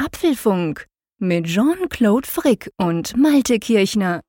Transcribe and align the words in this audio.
Apfelfunk 0.00 0.86
mit 1.18 1.46
Jean-Claude 1.46 2.28
Frick 2.28 2.70
und 2.76 3.16
Malte 3.16 3.58
Kirchner. 3.58 4.20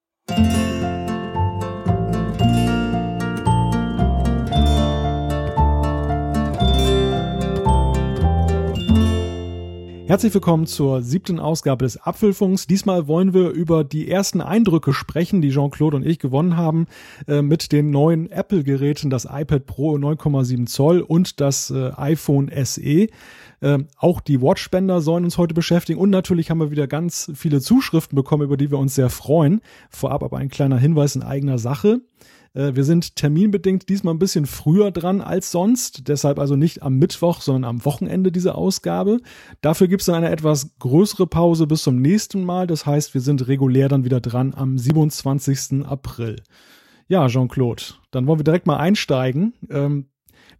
Herzlich 10.10 10.34
willkommen 10.34 10.66
zur 10.66 11.04
siebten 11.04 11.40
Ausgabe 11.40 11.86
des 11.86 12.02
Apfelfunks. 12.02 12.66
Diesmal 12.66 13.08
wollen 13.08 13.36
wir 13.36 13.52
über 13.52 13.84
die 13.84 14.10
ersten 14.10 14.42
Eindrücke 14.42 14.92
sprechen, 14.92 15.40
die 15.40 15.52
Jean-Claude 15.52 15.98
und 15.98 16.04
ich 16.04 16.18
gewonnen 16.18 16.58
haben 16.58 16.88
äh, 17.28 17.44
mit 17.44 17.72
den 17.72 17.92
neuen 17.92 18.32
Apple-Geräten, 18.32 19.12
das 19.12 19.26
iPad 19.26 19.68
Pro 19.68 19.98
9,7 19.98 20.66
Zoll 20.66 21.02
und 21.02 21.40
das 21.40 21.70
äh, 21.70 21.92
iPhone 21.96 22.50
SE. 22.64 23.10
Äh, 23.62 23.80
auch 23.98 24.22
die 24.22 24.42
Watchbänder 24.42 25.02
sollen 25.02 25.26
uns 25.26 25.38
heute 25.38 25.54
beschäftigen 25.54 26.00
und 26.00 26.10
natürlich 26.10 26.50
haben 26.50 26.60
wir 26.60 26.72
wieder 26.72 26.88
ganz 26.88 27.32
viele 27.36 27.62
Zuschriften 27.62 28.16
bekommen, 28.16 28.44
über 28.44 28.58
die 28.58 28.72
wir 28.72 28.78
uns 28.78 28.96
sehr 28.96 29.10
freuen. 29.10 29.62
Vorab 29.90 30.24
aber 30.24 30.38
ein 30.38 30.50
kleiner 30.50 30.78
Hinweis 30.78 31.16
in 31.16 31.24
eigener 31.24 31.58
Sache. 31.58 32.02
Äh, 32.54 32.76
wir 32.76 32.84
sind 32.84 33.16
terminbedingt 33.16 33.90
diesmal 33.90 34.14
ein 34.14 34.20
bisschen 34.20 34.46
früher 34.46 34.92
dran 34.92 35.22
als 35.22 35.52
sonst, 35.52 36.08
deshalb 36.08 36.40
also 36.40 36.56
nicht 36.56 36.84
am 36.84 36.98
Mittwoch, 36.98 37.42
sondern 37.42 37.66
am 37.66 37.86
Wochenende 37.86 38.32
diese 38.32 38.56
Ausgabe. 38.56 39.20
Dafür 39.62 39.88
gibt 39.88 40.02
es 40.02 40.08
dann 40.08 40.16
eine 40.16 40.30
etwas 40.30 40.78
größere 40.80 41.28
Pause 41.28 41.68
bis 41.68 41.84
zum 41.84 42.02
nächsten 42.02 42.44
Mal. 42.44 42.68
Das 42.68 42.86
heißt, 42.86 43.14
wir 43.14 43.22
sind 43.22 43.48
regulär 43.48 43.90
dann 43.90 44.04
wieder 44.04 44.22
dran 44.22 44.54
am 44.56 44.78
27. 44.78 45.86
April. 45.86 46.38
Ja, 47.08 47.28
Jean-Claude, 47.28 47.84
dann 48.12 48.28
wollen 48.28 48.40
wir 48.40 48.44
direkt 48.44 48.68
mal 48.68 48.78
einsteigen. 48.78 49.54
Ähm, 49.70 50.06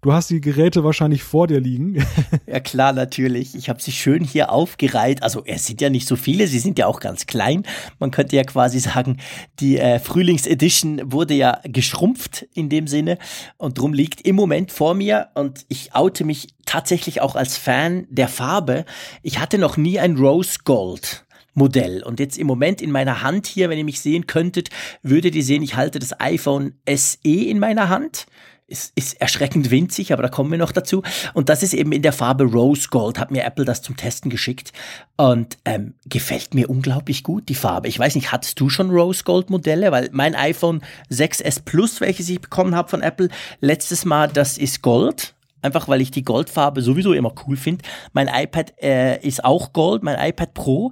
Du 0.02 0.14
hast 0.14 0.30
die 0.30 0.40
Geräte 0.40 0.86
wahrscheinlich 0.86 1.24
vor 1.24 1.48
dir 1.48 1.60
liegen. 1.60 2.04
Ja 2.48 2.60
klar, 2.60 2.94
natürlich. 2.94 3.54
Ich 3.54 3.70
habe 3.70 3.80
sie 3.80 3.92
schön 3.92 4.24
hier 4.24 4.52
aufgereiht. 4.52 5.22
Also 5.22 5.44
es 5.46 5.68
sind 5.68 5.82
ja 5.82 5.90
nicht 5.92 6.08
so 6.08 6.16
viele, 6.16 6.48
sie 6.48 6.58
sind 6.58 6.80
ja 6.80 6.88
auch 6.88 7.00
ganz 7.00 7.28
klein. 7.28 7.64
Man 8.00 8.10
könnte 8.10 8.36
ja 8.36 8.44
quasi 8.44 8.80
sagen, 8.80 9.18
die 9.60 9.78
äh, 9.78 10.00
Frühlingsedition 10.00 11.12
wurde 11.12 11.36
ja 11.36 11.60
geschrumpft 11.64 12.48
in 12.54 12.70
dem 12.70 12.88
Sinne 12.88 13.20
und 13.58 13.78
drum 13.78 13.94
liegt 13.94 14.22
im 14.22 14.36
Moment 14.36 14.72
vor 14.72 14.96
mir 14.96 15.30
und 15.36 15.66
ich 15.70 15.94
oute 15.94 16.24
mich 16.24 16.48
tatsächlich 16.66 17.22
auch 17.22 17.36
als 17.36 17.58
Fan 17.58 18.08
der 18.10 18.28
Farbe. 18.28 18.86
Ich 19.22 19.40
hatte 19.40 19.60
noch 19.60 19.78
nie 19.78 20.00
ein 20.00 20.18
Rose 20.18 20.60
Gold. 20.64 21.26
Modell. 21.54 22.04
Und 22.04 22.20
jetzt 22.20 22.38
im 22.38 22.48
Moment 22.48 22.82
in 22.82 22.92
meiner 22.92 23.22
Hand 23.22 23.46
hier, 23.46 23.70
wenn 23.70 23.78
ihr 23.78 23.84
mich 23.84 24.00
sehen 24.00 24.28
könntet, 24.28 24.70
würdet 25.02 25.36
ihr 25.36 25.44
sehen, 25.44 25.62
ich 25.62 25.76
halte 25.76 26.00
das 26.00 26.18
iPhone 26.20 26.74
SE 26.88 27.18
in 27.24 27.60
meiner 27.60 27.90
Hand 27.90 28.28
ist, 28.70 28.94
ist 28.96 29.20
erschreckend 29.20 29.72
winzig, 29.72 30.14
aber 30.14 30.24
da 30.24 30.30
kommen 30.30 30.52
wir 30.52 30.58
noch 30.58 30.72
dazu. 30.72 31.04
Und 31.34 31.50
das 31.50 31.64
ist 31.64 31.74
eben 31.74 31.92
in 31.92 32.02
der 32.02 32.14
Farbe 32.14 32.46
Rose 32.46 32.88
Gold, 32.90 33.20
hat 33.20 33.32
mir 33.32 33.44
Apple 33.44 33.66
das 33.66 33.82
zum 33.82 33.98
Testen 33.98 34.30
geschickt 34.30 34.72
und 35.18 35.58
ähm, 35.66 35.94
gefällt 36.06 36.54
mir 36.54 36.70
unglaublich 36.70 37.24
gut, 37.24 37.50
die 37.50 37.56
Farbe. 37.56 37.88
Ich 37.88 38.00
weiß 38.00 38.16
nicht, 38.16 38.32
hattest 38.32 38.60
du 38.60 38.70
schon 38.70 38.90
Rose 38.90 39.24
Gold 39.24 39.50
Modelle? 39.50 39.92
Weil 39.92 40.10
mein 40.12 40.36
iPhone 40.36 40.82
6S 41.12 41.64
Plus, 41.64 42.02
welches 42.02 42.30
ich 42.30 42.42
bekommen 42.42 42.76
habe 42.76 42.90
von 42.90 43.02
Apple, 43.02 43.30
letztes 43.60 44.06
Mal, 44.06 44.28
das 44.28 44.58
ist 44.58 44.82
Gold, 44.82 45.34
einfach 45.62 45.88
weil 45.88 46.02
ich 46.02 46.12
die 46.12 46.24
Goldfarbe 46.24 46.82
sowieso 46.82 47.14
immer 47.14 47.34
cool 47.48 47.58
finde. 47.58 47.84
Mein 48.14 48.28
iPad 48.28 48.74
äh, 48.82 49.20
ist 49.26 49.44
auch 49.44 49.74
Gold, 49.74 50.04
mein 50.04 50.20
iPad 50.20 50.54
Pro. 50.54 50.92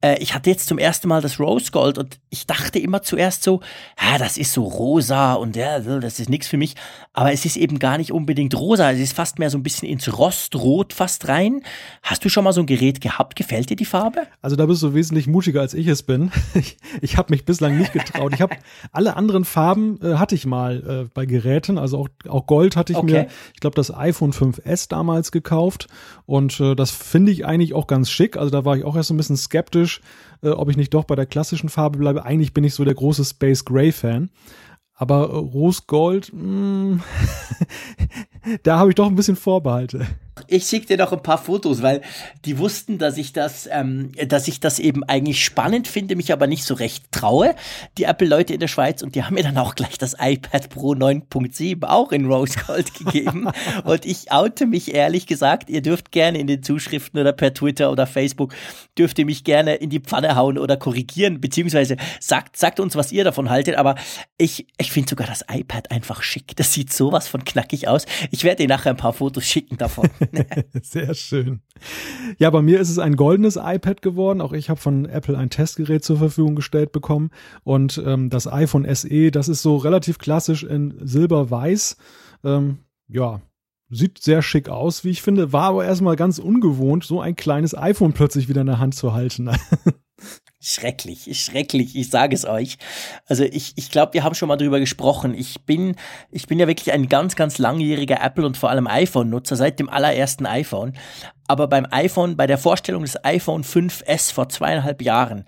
Äh, 0.00 0.18
ich 0.18 0.34
hatte 0.34 0.50
jetzt 0.50 0.68
zum 0.68 0.78
ersten 0.78 1.08
Mal 1.08 1.22
das 1.22 1.38
Rose 1.38 1.70
Gold 1.70 1.98
und 1.98 2.18
ich 2.30 2.46
dachte 2.46 2.78
immer 2.78 3.02
zuerst 3.02 3.42
so, 3.42 3.60
ja, 4.00 4.18
das 4.18 4.36
ist 4.36 4.52
so 4.52 4.64
rosa 4.64 5.34
und 5.34 5.56
ja, 5.56 5.78
das 5.78 6.20
ist 6.20 6.28
nichts 6.28 6.48
für 6.48 6.56
mich. 6.56 6.74
Aber 7.18 7.32
es 7.32 7.44
ist 7.44 7.56
eben 7.56 7.80
gar 7.80 7.98
nicht 7.98 8.12
unbedingt 8.12 8.54
rosa, 8.54 8.92
es 8.92 9.00
ist 9.00 9.12
fast 9.12 9.40
mehr 9.40 9.50
so 9.50 9.58
ein 9.58 9.64
bisschen 9.64 9.88
ins 9.88 10.16
Rostrot 10.16 10.92
fast 10.92 11.26
rein. 11.26 11.62
Hast 12.00 12.24
du 12.24 12.28
schon 12.28 12.44
mal 12.44 12.52
so 12.52 12.60
ein 12.60 12.66
Gerät 12.66 13.00
gehabt? 13.00 13.34
Gefällt 13.34 13.70
dir 13.70 13.74
die 13.74 13.86
Farbe? 13.86 14.28
Also 14.40 14.54
da 14.54 14.66
bist 14.66 14.84
du 14.84 14.94
wesentlich 14.94 15.26
mutiger 15.26 15.60
als 15.60 15.74
ich 15.74 15.88
es 15.88 16.04
bin. 16.04 16.30
Ich, 16.54 16.76
ich 17.00 17.16
habe 17.16 17.32
mich 17.32 17.44
bislang 17.44 17.76
nicht 17.76 17.92
getraut. 17.92 18.34
Ich 18.34 18.40
habe 18.40 18.54
alle 18.92 19.16
anderen 19.16 19.44
Farben 19.44 19.98
äh, 20.00 20.14
hatte 20.14 20.36
ich 20.36 20.46
mal 20.46 21.06
äh, 21.06 21.10
bei 21.12 21.26
Geräten, 21.26 21.76
also 21.76 21.98
auch, 21.98 22.08
auch 22.28 22.46
Gold 22.46 22.76
hatte 22.76 22.92
ich 22.92 22.98
okay. 22.98 23.12
mir. 23.12 23.26
Ich 23.52 23.60
glaube 23.60 23.74
das 23.74 23.92
iPhone 23.92 24.32
5S 24.32 24.88
damals 24.88 25.32
gekauft 25.32 25.88
und 26.24 26.60
äh, 26.60 26.76
das 26.76 26.92
finde 26.92 27.32
ich 27.32 27.44
eigentlich 27.44 27.74
auch 27.74 27.88
ganz 27.88 28.10
schick. 28.10 28.36
Also 28.36 28.50
da 28.50 28.64
war 28.64 28.76
ich 28.76 28.84
auch 28.84 28.94
erst 28.94 29.08
so 29.08 29.14
ein 29.14 29.16
bisschen 29.16 29.36
skeptisch, 29.36 30.00
äh, 30.42 30.50
ob 30.50 30.70
ich 30.70 30.76
nicht 30.76 30.94
doch 30.94 31.04
bei 31.04 31.16
der 31.16 31.26
klassischen 31.26 31.68
Farbe 31.68 31.98
bleibe. 31.98 32.24
Eigentlich 32.24 32.54
bin 32.54 32.62
ich 32.62 32.74
so 32.74 32.84
der 32.84 32.94
große 32.94 33.24
Space 33.24 33.64
Gray 33.64 33.90
Fan. 33.90 34.30
Aber 34.98 35.30
äh, 35.30 35.36
Rose 35.36 35.82
Gold, 35.86 36.32
mh, 36.34 36.42
mm, 36.42 37.02
da 38.64 38.78
habe 38.78 38.90
ich 38.90 38.96
doch 38.96 39.06
ein 39.06 39.14
bisschen 39.14 39.36
Vorbehalte. 39.36 40.06
Ich 40.46 40.66
schicke 40.66 40.86
dir 40.86 40.96
noch 40.96 41.12
ein 41.12 41.22
paar 41.22 41.38
Fotos, 41.38 41.82
weil 41.82 42.02
die 42.44 42.58
wussten, 42.58 42.98
dass 42.98 43.16
ich 43.16 43.32
das, 43.32 43.68
ähm, 43.70 44.12
dass 44.28 44.48
ich 44.48 44.60
das 44.60 44.78
eben 44.78 45.04
eigentlich 45.04 45.44
spannend 45.44 45.88
finde, 45.88 46.16
mich 46.16 46.32
aber 46.32 46.46
nicht 46.46 46.64
so 46.64 46.74
recht 46.74 47.10
traue. 47.10 47.54
Die 47.96 48.04
Apple-Leute 48.04 48.54
in 48.54 48.60
der 48.60 48.68
Schweiz 48.68 49.02
und 49.02 49.14
die 49.14 49.24
haben 49.24 49.34
mir 49.34 49.42
dann 49.42 49.58
auch 49.58 49.74
gleich 49.74 49.98
das 49.98 50.16
iPad 50.18 50.70
Pro 50.70 50.92
9.7 50.92 51.84
auch 51.84 52.12
in 52.12 52.26
Rose 52.26 52.58
Gold 52.66 52.94
gegeben. 52.98 53.48
und 53.84 54.04
ich 54.04 54.32
oute 54.32 54.66
mich 54.66 54.94
ehrlich 54.94 55.26
gesagt. 55.26 55.70
Ihr 55.70 55.82
dürft 55.82 56.12
gerne 56.12 56.38
in 56.38 56.46
den 56.46 56.62
Zuschriften 56.62 57.20
oder 57.20 57.32
per 57.32 57.54
Twitter 57.54 57.90
oder 57.90 58.06
Facebook 58.06 58.54
dürft 58.98 59.18
ihr 59.18 59.26
mich 59.26 59.44
gerne 59.44 59.74
in 59.76 59.90
die 59.90 60.00
Pfanne 60.00 60.36
hauen 60.36 60.58
oder 60.58 60.76
korrigieren, 60.76 61.40
beziehungsweise 61.40 61.96
sagt, 62.20 62.56
sagt 62.56 62.80
uns, 62.80 62.96
was 62.96 63.12
ihr 63.12 63.24
davon 63.24 63.50
haltet. 63.50 63.76
Aber 63.76 63.94
ich, 64.36 64.66
ich 64.78 64.92
finde 64.92 65.10
sogar 65.10 65.26
das 65.26 65.44
iPad 65.50 65.90
einfach 65.90 66.22
schick. 66.22 66.56
Das 66.56 66.72
sieht 66.72 66.92
sowas 66.92 67.28
von 67.28 67.44
knackig 67.44 67.88
aus. 67.88 68.06
Ich 68.30 68.44
werde 68.44 68.62
dir 68.62 68.68
nachher 68.68 68.90
ein 68.90 68.96
paar 68.96 69.12
Fotos 69.12 69.44
schicken 69.44 69.76
davon. 69.76 70.08
Sehr 70.82 71.14
schön. 71.14 71.60
Ja, 72.38 72.50
bei 72.50 72.62
mir 72.62 72.80
ist 72.80 72.90
es 72.90 72.98
ein 72.98 73.16
goldenes 73.16 73.56
iPad 73.56 74.02
geworden. 74.02 74.40
Auch 74.40 74.52
ich 74.52 74.70
habe 74.70 74.80
von 74.80 75.04
Apple 75.06 75.36
ein 75.36 75.50
Testgerät 75.50 76.04
zur 76.04 76.18
Verfügung 76.18 76.56
gestellt 76.56 76.92
bekommen. 76.92 77.30
Und 77.64 78.02
ähm, 78.04 78.30
das 78.30 78.50
iPhone 78.50 78.86
SE, 78.94 79.30
das 79.30 79.48
ist 79.48 79.62
so 79.62 79.76
relativ 79.76 80.18
klassisch 80.18 80.64
in 80.64 80.94
Silber-Weiß. 81.00 81.96
Ähm, 82.44 82.78
ja, 83.08 83.40
sieht 83.90 84.18
sehr 84.18 84.42
schick 84.42 84.68
aus, 84.68 85.04
wie 85.04 85.10
ich 85.10 85.22
finde. 85.22 85.52
War 85.52 85.64
aber 85.64 85.84
erstmal 85.84 86.16
ganz 86.16 86.38
ungewohnt, 86.38 87.04
so 87.04 87.20
ein 87.20 87.36
kleines 87.36 87.76
iPhone 87.76 88.12
plötzlich 88.12 88.48
wieder 88.48 88.60
in 88.60 88.66
der 88.66 88.78
Hand 88.78 88.94
zu 88.94 89.12
halten. 89.12 89.50
Schrecklich, 90.60 91.28
schrecklich, 91.40 91.94
ich 91.94 92.10
sage 92.10 92.34
es 92.34 92.44
euch. 92.44 92.78
Also 93.26 93.44
ich, 93.44 93.72
ich 93.76 93.92
glaube, 93.92 94.14
wir 94.14 94.24
haben 94.24 94.34
schon 94.34 94.48
mal 94.48 94.56
drüber 94.56 94.80
gesprochen. 94.80 95.32
Ich 95.32 95.62
bin, 95.62 95.94
ich 96.32 96.48
bin 96.48 96.58
ja 96.58 96.66
wirklich 96.66 96.92
ein 96.92 97.08
ganz, 97.08 97.36
ganz 97.36 97.58
langjähriger 97.58 98.20
Apple 98.20 98.44
und 98.44 98.56
vor 98.56 98.68
allem 98.68 98.88
iPhone-Nutzer 98.88 99.54
seit 99.54 99.78
dem 99.78 99.88
allerersten 99.88 100.46
iPhone. 100.46 100.94
Aber 101.46 101.68
beim 101.68 101.86
iPhone, 101.90 102.36
bei 102.36 102.48
der 102.48 102.58
Vorstellung 102.58 103.02
des 103.02 103.24
iPhone 103.24 103.62
5S 103.62 104.32
vor 104.32 104.48
zweieinhalb 104.48 105.00
Jahren, 105.00 105.44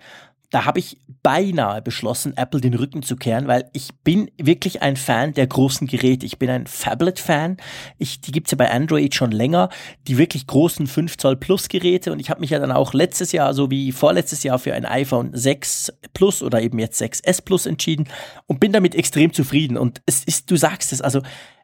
da 0.51 0.65
habe 0.65 0.79
ich 0.79 0.97
beinahe 1.23 1.81
beschlossen, 1.81 2.35
Apple 2.35 2.59
den 2.59 2.73
Rücken 2.73 3.03
zu 3.03 3.15
kehren, 3.15 3.47
weil 3.47 3.69
ich 3.71 3.89
bin 4.03 4.29
wirklich 4.37 4.81
ein 4.81 4.97
Fan 4.97 5.33
der 5.33 5.47
großen 5.47 5.87
Geräte. 5.87 6.25
Ich 6.25 6.39
bin 6.39 6.49
ein 6.49 6.67
Phablet-Fan. 6.67 7.55
Ich, 7.97 8.19
die 8.19 8.31
gibt's 8.31 8.51
ja 8.51 8.57
bei 8.57 8.69
Android 8.69 9.15
schon 9.15 9.31
länger, 9.31 9.69
die 10.07 10.17
wirklich 10.17 10.47
großen 10.47 10.87
5 10.87 11.17
Zoll 11.17 11.37
Plus 11.37 11.69
Geräte. 11.69 12.11
Und 12.11 12.19
ich 12.19 12.29
habe 12.29 12.41
mich 12.41 12.49
ja 12.49 12.59
dann 12.59 12.73
auch 12.73 12.93
letztes 12.93 13.31
Jahr, 13.31 13.53
so 13.53 13.71
wie 13.71 13.93
vorletztes 13.93 14.43
Jahr, 14.43 14.59
für 14.59 14.73
ein 14.73 14.85
iPhone 14.85 15.31
6 15.33 15.93
Plus 16.13 16.43
oder 16.43 16.61
eben 16.61 16.79
jetzt 16.79 17.01
6S 17.01 17.43
Plus 17.43 17.65
entschieden 17.65 18.09
und 18.47 18.59
bin 18.59 18.73
damit 18.73 18.93
extrem 18.93 19.31
zufrieden. 19.31 19.77
Und 19.77 20.01
es 20.05 20.25
ist, 20.25 20.51
du 20.51 20.57
sagst 20.57 20.91
es, 20.91 21.01
also 21.01 21.21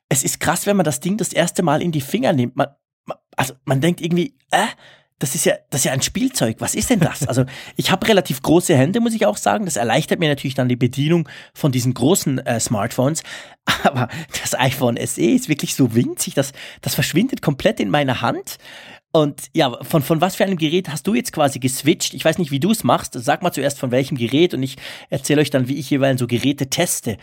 es 0.08 0.24
ist 0.24 0.40
krass, 0.40 0.66
wenn 0.66 0.78
man 0.78 0.86
das 0.86 1.02
Ding 1.02 1.18
das 1.18 1.34
erste 1.34 1.62
Mal 1.62 1.82
in 1.82 1.92
die 1.92 2.00
Finger 2.00 2.32
nimmt. 2.32 2.56
Man, 2.56 2.68
man, 3.06 3.18
also 3.36 3.54
man 3.66 3.82
denkt 3.82 4.00
irgendwie, 4.00 4.38
äh, 4.52 4.68
das 5.20 5.34
ist 5.34 5.46
ja, 5.46 5.56
das 5.70 5.82
ist 5.82 5.86
ja 5.86 5.92
ein 5.94 6.02
Spielzeug. 6.02 6.58
Was 6.60 6.76
ist 6.76 6.90
denn 6.90 7.00
das? 7.00 7.28
Also 7.28 7.46
ich 7.76 7.90
habe 7.90 8.08
relativ 8.08 8.42
große 8.42 8.76
Hände, 8.76 9.00
muss 9.00 9.16
ich 9.16 9.26
auch 9.26 9.38
sagen. 9.38 9.66
Das 9.66 9.76
erleichtert 9.76 10.20
mir 10.20 10.30
natürlich 10.30 10.54
dann 10.54 10.70
die 10.70 10.76
Bedienung 10.76 11.28
von 11.54 11.72
diesen 11.72 11.94
großen 11.94 12.40
äh, 12.40 12.60
Smartphones. 12.60 13.24
Aber 13.84 14.10
das 14.42 14.54
iPhone 14.58 14.98
SE 15.06 15.22
ist 15.22 15.50
wirklich 15.50 15.76
so 15.76 15.96
winzig, 15.96 16.36
das, 16.36 16.54
das 16.82 16.96
verschwindet 16.96 17.42
komplett 17.42 17.80
in 17.80 17.90
meiner 17.90 18.22
Hand. 18.22 18.58
Und 19.12 19.50
ja, 19.54 19.84
von, 19.84 20.04
von 20.04 20.22
was 20.22 20.36
für 20.36 20.44
einem 20.44 20.58
Gerät 20.58 20.90
hast 20.90 21.08
du 21.08 21.16
jetzt 21.16 21.34
quasi 21.34 21.58
geswitcht? 21.58 22.14
Ich 22.14 22.24
weiß 22.24 22.38
nicht, 22.38 22.52
wie 22.52 22.60
du 22.60 22.70
es 22.70 22.84
machst. 22.84 23.14
Sag 23.14 23.42
mal 23.42 23.52
zuerst 23.52 23.80
von 23.80 23.90
welchem 23.90 24.18
Gerät 24.18 24.54
und 24.54 24.62
ich 24.62 24.76
erzähle 25.10 25.42
euch 25.42 25.50
dann, 25.50 25.68
wie 25.68 25.78
ich 25.78 25.90
jeweils 25.90 26.20
so 26.20 26.28
Geräte 26.28 26.70
teste. 26.70 27.18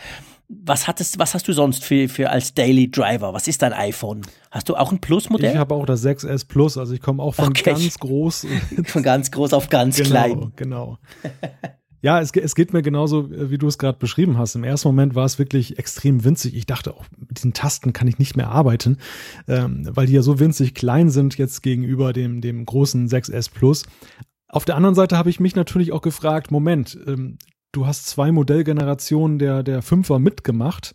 Was, 0.48 0.86
hattest, 0.86 1.18
was 1.18 1.34
hast 1.34 1.48
du 1.48 1.52
sonst 1.52 1.84
für, 1.84 2.08
für 2.08 2.30
als 2.30 2.54
Daily 2.54 2.90
Driver? 2.90 3.32
Was 3.32 3.48
ist 3.48 3.62
dein 3.62 3.72
iPhone? 3.72 4.22
Hast 4.50 4.68
du 4.68 4.76
auch 4.76 4.92
ein 4.92 5.00
Plus-Modell? 5.00 5.52
Ich 5.52 5.58
habe 5.58 5.74
auch 5.74 5.86
das 5.86 6.04
6S 6.04 6.46
Plus, 6.46 6.76
also 6.76 6.92
ich 6.92 7.00
komme 7.00 7.22
auch 7.22 7.34
von 7.34 7.48
okay. 7.48 7.70
ganz 7.70 7.98
groß. 7.98 8.46
von 8.84 9.02
ganz 9.02 9.30
groß 9.30 9.54
auf 9.54 9.70
ganz 9.70 9.96
genau, 9.96 10.10
klein. 10.10 10.52
Genau. 10.56 10.98
Ja, 12.04 12.20
es, 12.20 12.32
es 12.32 12.54
geht 12.54 12.74
mir 12.74 12.82
genauso, 12.82 13.30
wie 13.30 13.56
du 13.56 13.66
es 13.66 13.78
gerade 13.78 13.98
beschrieben 13.98 14.36
hast. 14.36 14.54
Im 14.56 14.62
ersten 14.62 14.88
Moment 14.88 15.14
war 15.14 15.24
es 15.24 15.38
wirklich 15.38 15.78
extrem 15.78 16.22
winzig. 16.22 16.54
Ich 16.54 16.66
dachte 16.66 16.92
auch, 16.92 17.06
mit 17.16 17.38
diesen 17.38 17.54
Tasten 17.54 17.94
kann 17.94 18.06
ich 18.06 18.18
nicht 18.18 18.36
mehr 18.36 18.50
arbeiten, 18.50 18.98
ähm, 19.48 19.88
weil 19.90 20.06
die 20.06 20.12
ja 20.12 20.20
so 20.20 20.38
winzig 20.38 20.74
klein 20.74 21.08
sind 21.08 21.38
jetzt 21.38 21.62
gegenüber 21.62 22.12
dem, 22.12 22.42
dem 22.42 22.66
großen 22.66 23.08
6S 23.08 23.50
Plus. 23.50 23.84
Auf 24.48 24.66
der 24.66 24.76
anderen 24.76 24.94
Seite 24.94 25.16
habe 25.16 25.30
ich 25.30 25.40
mich 25.40 25.56
natürlich 25.56 25.92
auch 25.92 26.02
gefragt, 26.02 26.50
Moment, 26.50 26.98
ähm, 27.06 27.38
du 27.74 27.86
hast 27.86 28.06
zwei 28.06 28.32
Modellgenerationen 28.32 29.38
der, 29.38 29.62
der 29.62 29.82
Fünfer 29.82 30.18
mitgemacht. 30.18 30.94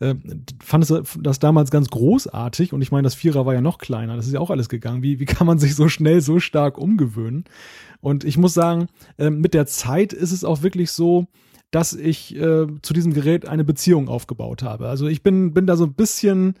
äh, 0.00 0.14
fand 0.62 0.88
es 0.88 1.18
das 1.20 1.38
damals 1.38 1.70
ganz 1.70 1.88
großartig 1.90 2.72
und 2.72 2.82
ich 2.82 2.92
meine, 2.92 3.04
das 3.04 3.14
Vierer 3.14 3.46
war 3.46 3.54
ja 3.54 3.60
noch 3.60 3.78
kleiner, 3.78 4.16
das 4.16 4.26
ist 4.26 4.32
ja 4.32 4.40
auch 4.40 4.50
alles 4.50 4.68
gegangen. 4.68 5.02
Wie, 5.02 5.20
wie 5.20 5.26
kann 5.26 5.46
man 5.46 5.58
sich 5.58 5.74
so 5.74 5.88
schnell 5.88 6.20
so 6.20 6.40
stark 6.40 6.78
umgewöhnen? 6.78 7.44
Und 8.00 8.24
ich 8.24 8.38
muss 8.38 8.54
sagen, 8.54 8.86
äh, 9.18 9.30
mit 9.30 9.54
der 9.54 9.66
Zeit 9.66 10.12
ist 10.12 10.32
es 10.32 10.44
auch 10.44 10.62
wirklich 10.62 10.90
so, 10.90 11.26
dass 11.70 11.92
ich 11.92 12.34
äh, 12.34 12.66
zu 12.82 12.94
diesem 12.94 13.12
Gerät 13.12 13.46
eine 13.46 13.64
Beziehung 13.64 14.08
aufgebaut 14.08 14.62
habe. 14.62 14.88
Also 14.88 15.06
ich 15.06 15.22
bin, 15.22 15.54
bin 15.54 15.66
da 15.66 15.76
so 15.76 15.84
ein 15.84 15.94
bisschen, 15.94 16.54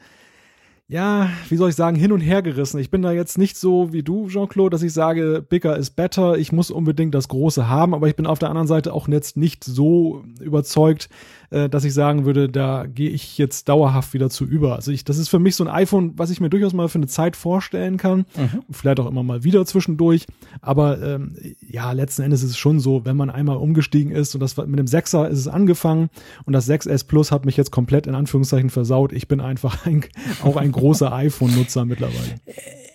ja, 0.90 1.30
wie 1.48 1.56
soll 1.56 1.70
ich 1.70 1.76
sagen, 1.76 1.96
hin 1.96 2.10
und 2.10 2.18
her 2.18 2.42
gerissen. 2.42 2.80
Ich 2.80 2.90
bin 2.90 3.00
da 3.00 3.12
jetzt 3.12 3.38
nicht 3.38 3.56
so 3.56 3.92
wie 3.92 4.02
du, 4.02 4.28
Jean-Claude, 4.28 4.70
dass 4.70 4.82
ich 4.82 4.92
sage, 4.92 5.40
bigger 5.48 5.76
is 5.76 5.90
better, 5.90 6.36
ich 6.36 6.50
muss 6.50 6.72
unbedingt 6.72 7.14
das 7.14 7.28
Große 7.28 7.68
haben, 7.68 7.94
aber 7.94 8.08
ich 8.08 8.16
bin 8.16 8.26
auf 8.26 8.40
der 8.40 8.48
anderen 8.48 8.66
Seite 8.66 8.92
auch 8.92 9.06
jetzt 9.06 9.36
nicht 9.36 9.62
so 9.62 10.24
überzeugt, 10.40 11.08
äh, 11.50 11.68
dass 11.68 11.84
ich 11.84 11.94
sagen 11.94 12.24
würde, 12.24 12.48
da 12.48 12.86
gehe 12.86 13.10
ich 13.10 13.38
jetzt 13.38 13.68
dauerhaft 13.68 14.14
wieder 14.14 14.30
zu 14.30 14.44
über. 14.44 14.76
Also 14.76 14.92
ich, 14.92 15.04
das 15.04 15.18
ist 15.18 15.28
für 15.28 15.38
mich 15.38 15.56
so 15.56 15.64
ein 15.64 15.70
iPhone, 15.70 16.12
was 16.16 16.30
ich 16.30 16.40
mir 16.40 16.50
durchaus 16.50 16.72
mal 16.72 16.88
für 16.88 16.98
eine 16.98 17.06
Zeit 17.06 17.36
vorstellen 17.36 17.96
kann. 17.96 18.26
Mhm. 18.36 18.62
Vielleicht 18.70 19.00
auch 19.00 19.06
immer 19.06 19.22
mal 19.22 19.44
wieder 19.44 19.64
zwischendurch. 19.66 20.26
Aber 20.60 21.02
ähm, 21.02 21.36
ja, 21.60 21.92
letzten 21.92 22.22
Endes 22.22 22.42
ist 22.42 22.50
es 22.50 22.58
schon 22.58 22.80
so, 22.80 23.04
wenn 23.04 23.16
man 23.16 23.30
einmal 23.30 23.56
umgestiegen 23.56 24.12
ist 24.12 24.34
und 24.34 24.40
das 24.40 24.56
mit 24.56 24.78
dem 24.78 24.86
6er 24.86 25.28
ist 25.28 25.38
es 25.38 25.48
angefangen 25.48 26.10
und 26.44 26.52
das 26.52 26.68
6S 26.68 27.06
Plus 27.06 27.32
hat 27.32 27.44
mich 27.44 27.56
jetzt 27.56 27.70
komplett 27.70 28.06
in 28.06 28.14
Anführungszeichen 28.14 28.70
versaut. 28.70 29.12
Ich 29.12 29.28
bin 29.28 29.40
einfach 29.40 29.86
ein, 29.86 30.04
auch 30.42 30.56
ein 30.56 30.72
großer 30.72 31.12
iPhone-Nutzer 31.12 31.84
mittlerweile 31.84 32.40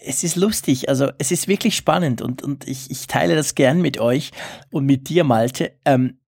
es 0.08 0.24
ist 0.24 0.36
lustig, 0.36 0.88
also 0.88 1.10
es 1.18 1.32
ist 1.32 1.48
wirklich 1.48 1.76
spannend 1.76 2.22
und, 2.22 2.44
und 2.44 2.68
ich, 2.68 2.92
ich 2.92 3.08
teile 3.08 3.36
das 3.36 3.56
gern 3.56 3.82
mit 3.82 4.00
euch 4.00 4.32
und 4.70 4.86
mit 4.86 5.10
dir, 5.10 5.24
Malte. 5.24 5.72
Ähm, 5.84 6.20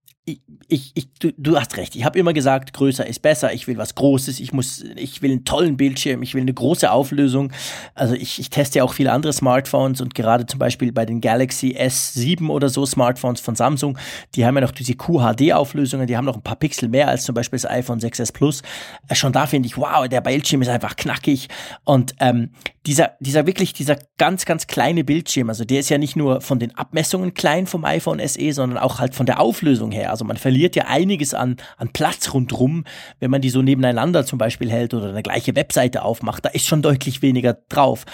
ich, 0.69 0.91
ich, 0.95 1.09
du, 1.21 1.33
du 1.37 1.57
hast 1.57 1.77
recht. 1.77 1.95
Ich 1.95 2.05
habe 2.05 2.19
immer 2.19 2.33
gesagt, 2.33 2.73
größer 2.73 3.07
ist 3.07 3.23
besser. 3.23 3.53
Ich 3.53 3.69
will 3.69 3.79
was 3.79 3.95
Großes. 3.95 4.41
Ich 4.41 4.53
muss, 4.53 4.83
ich 4.97 5.23
will 5.23 5.31
einen 5.31 5.45
tollen 5.45 5.77
Bildschirm. 5.77 6.23
Ich 6.23 6.35
will 6.35 6.43
eine 6.43 6.53
große 6.53 6.91
Auflösung. 6.91 7.53
Also 7.95 8.15
ich, 8.15 8.41
ich 8.41 8.51
teste 8.51 8.79
ja 8.79 8.85
auch 8.85 8.93
viele 8.93 9.13
andere 9.13 9.33
Smartphones 9.33 10.01
und 10.01 10.17
gerade 10.17 10.45
zum 10.47 10.59
Beispiel 10.59 10.91
bei 10.91 11.07
den 11.07 11.21
Galaxy 11.21 11.77
S7 11.79 12.49
oder 12.49 12.69
so 12.69 12.85
Smartphones 12.85 13.41
von 13.41 13.55
Samsung, 13.55 13.99
die 14.35 14.45
haben 14.45 14.57
ja 14.57 14.63
noch 14.63 14.73
diese 14.73 14.95
QHD-Auflösungen. 14.95 16.09
Die 16.09 16.17
haben 16.17 16.25
noch 16.25 16.37
ein 16.37 16.43
paar 16.43 16.57
Pixel 16.57 16.89
mehr 16.89 17.07
als 17.07 17.23
zum 17.23 17.37
Beispiel 17.37 17.59
das 17.59 17.71
iPhone 17.71 18.01
6s 18.01 18.33
Plus. 18.33 18.63
Äh, 19.09 19.15
schon 19.15 19.33
da 19.33 19.47
finde 19.47 19.69
ich, 19.69 19.77
wow, 19.77 20.09
der 20.09 20.21
Bildschirm 20.21 20.63
ist 20.63 20.69
einfach 20.69 20.97
knackig 20.97 21.49
und 21.85 22.17
ähm, 22.19 22.51
dieser, 22.87 23.13
dieser 23.19 23.47
wirklich, 23.47 23.73
dieser 23.73 23.97
ganz, 24.17 24.45
ganz 24.45 24.69
kleine 24.69 25.03
Bildschirm, 25.03 25.49
also 25.49 25.65
der 25.65 25.81
ist 25.81 25.89
ja 25.89 25.99
nicht 25.99 26.15
nur 26.15 26.41
von 26.41 26.61
den 26.61 26.75
Abmessungen 26.77 27.35
klein 27.35 27.67
vom 27.67 27.85
iPhone 27.85 28.21
SE, 28.27 28.53
sondern 28.53 28.79
auch 28.79 29.01
halt 29.01 29.15
von 29.15 29.27
der 29.27 29.41
Auflösung 29.41 29.91
her. 29.91 30.16
Also 30.17 30.25
man 30.25 30.39
verliert 30.39 30.77
ja 30.77 30.85
einiges 30.87 31.35
an, 31.35 31.59
an 31.77 31.91
Platz 31.93 32.33
rundrum, 32.33 32.85
wenn 33.21 33.31
man 33.31 33.43
die 33.43 33.51
so 33.51 33.61
nebeneinander 33.61 34.25
zum 34.25 34.39
Beispiel 34.39 34.71
hält 34.71 34.95
oder 34.95 35.11
eine 35.11 35.23
gleiche 35.23 35.55
Webseite 35.55 36.03
aufmacht. 36.03 36.47
Da 36.47 36.49
ist 36.49 36.67
schon 36.67 36.81
deutlich 36.81 37.21
weniger 37.21 37.59
drauf. 37.69 38.07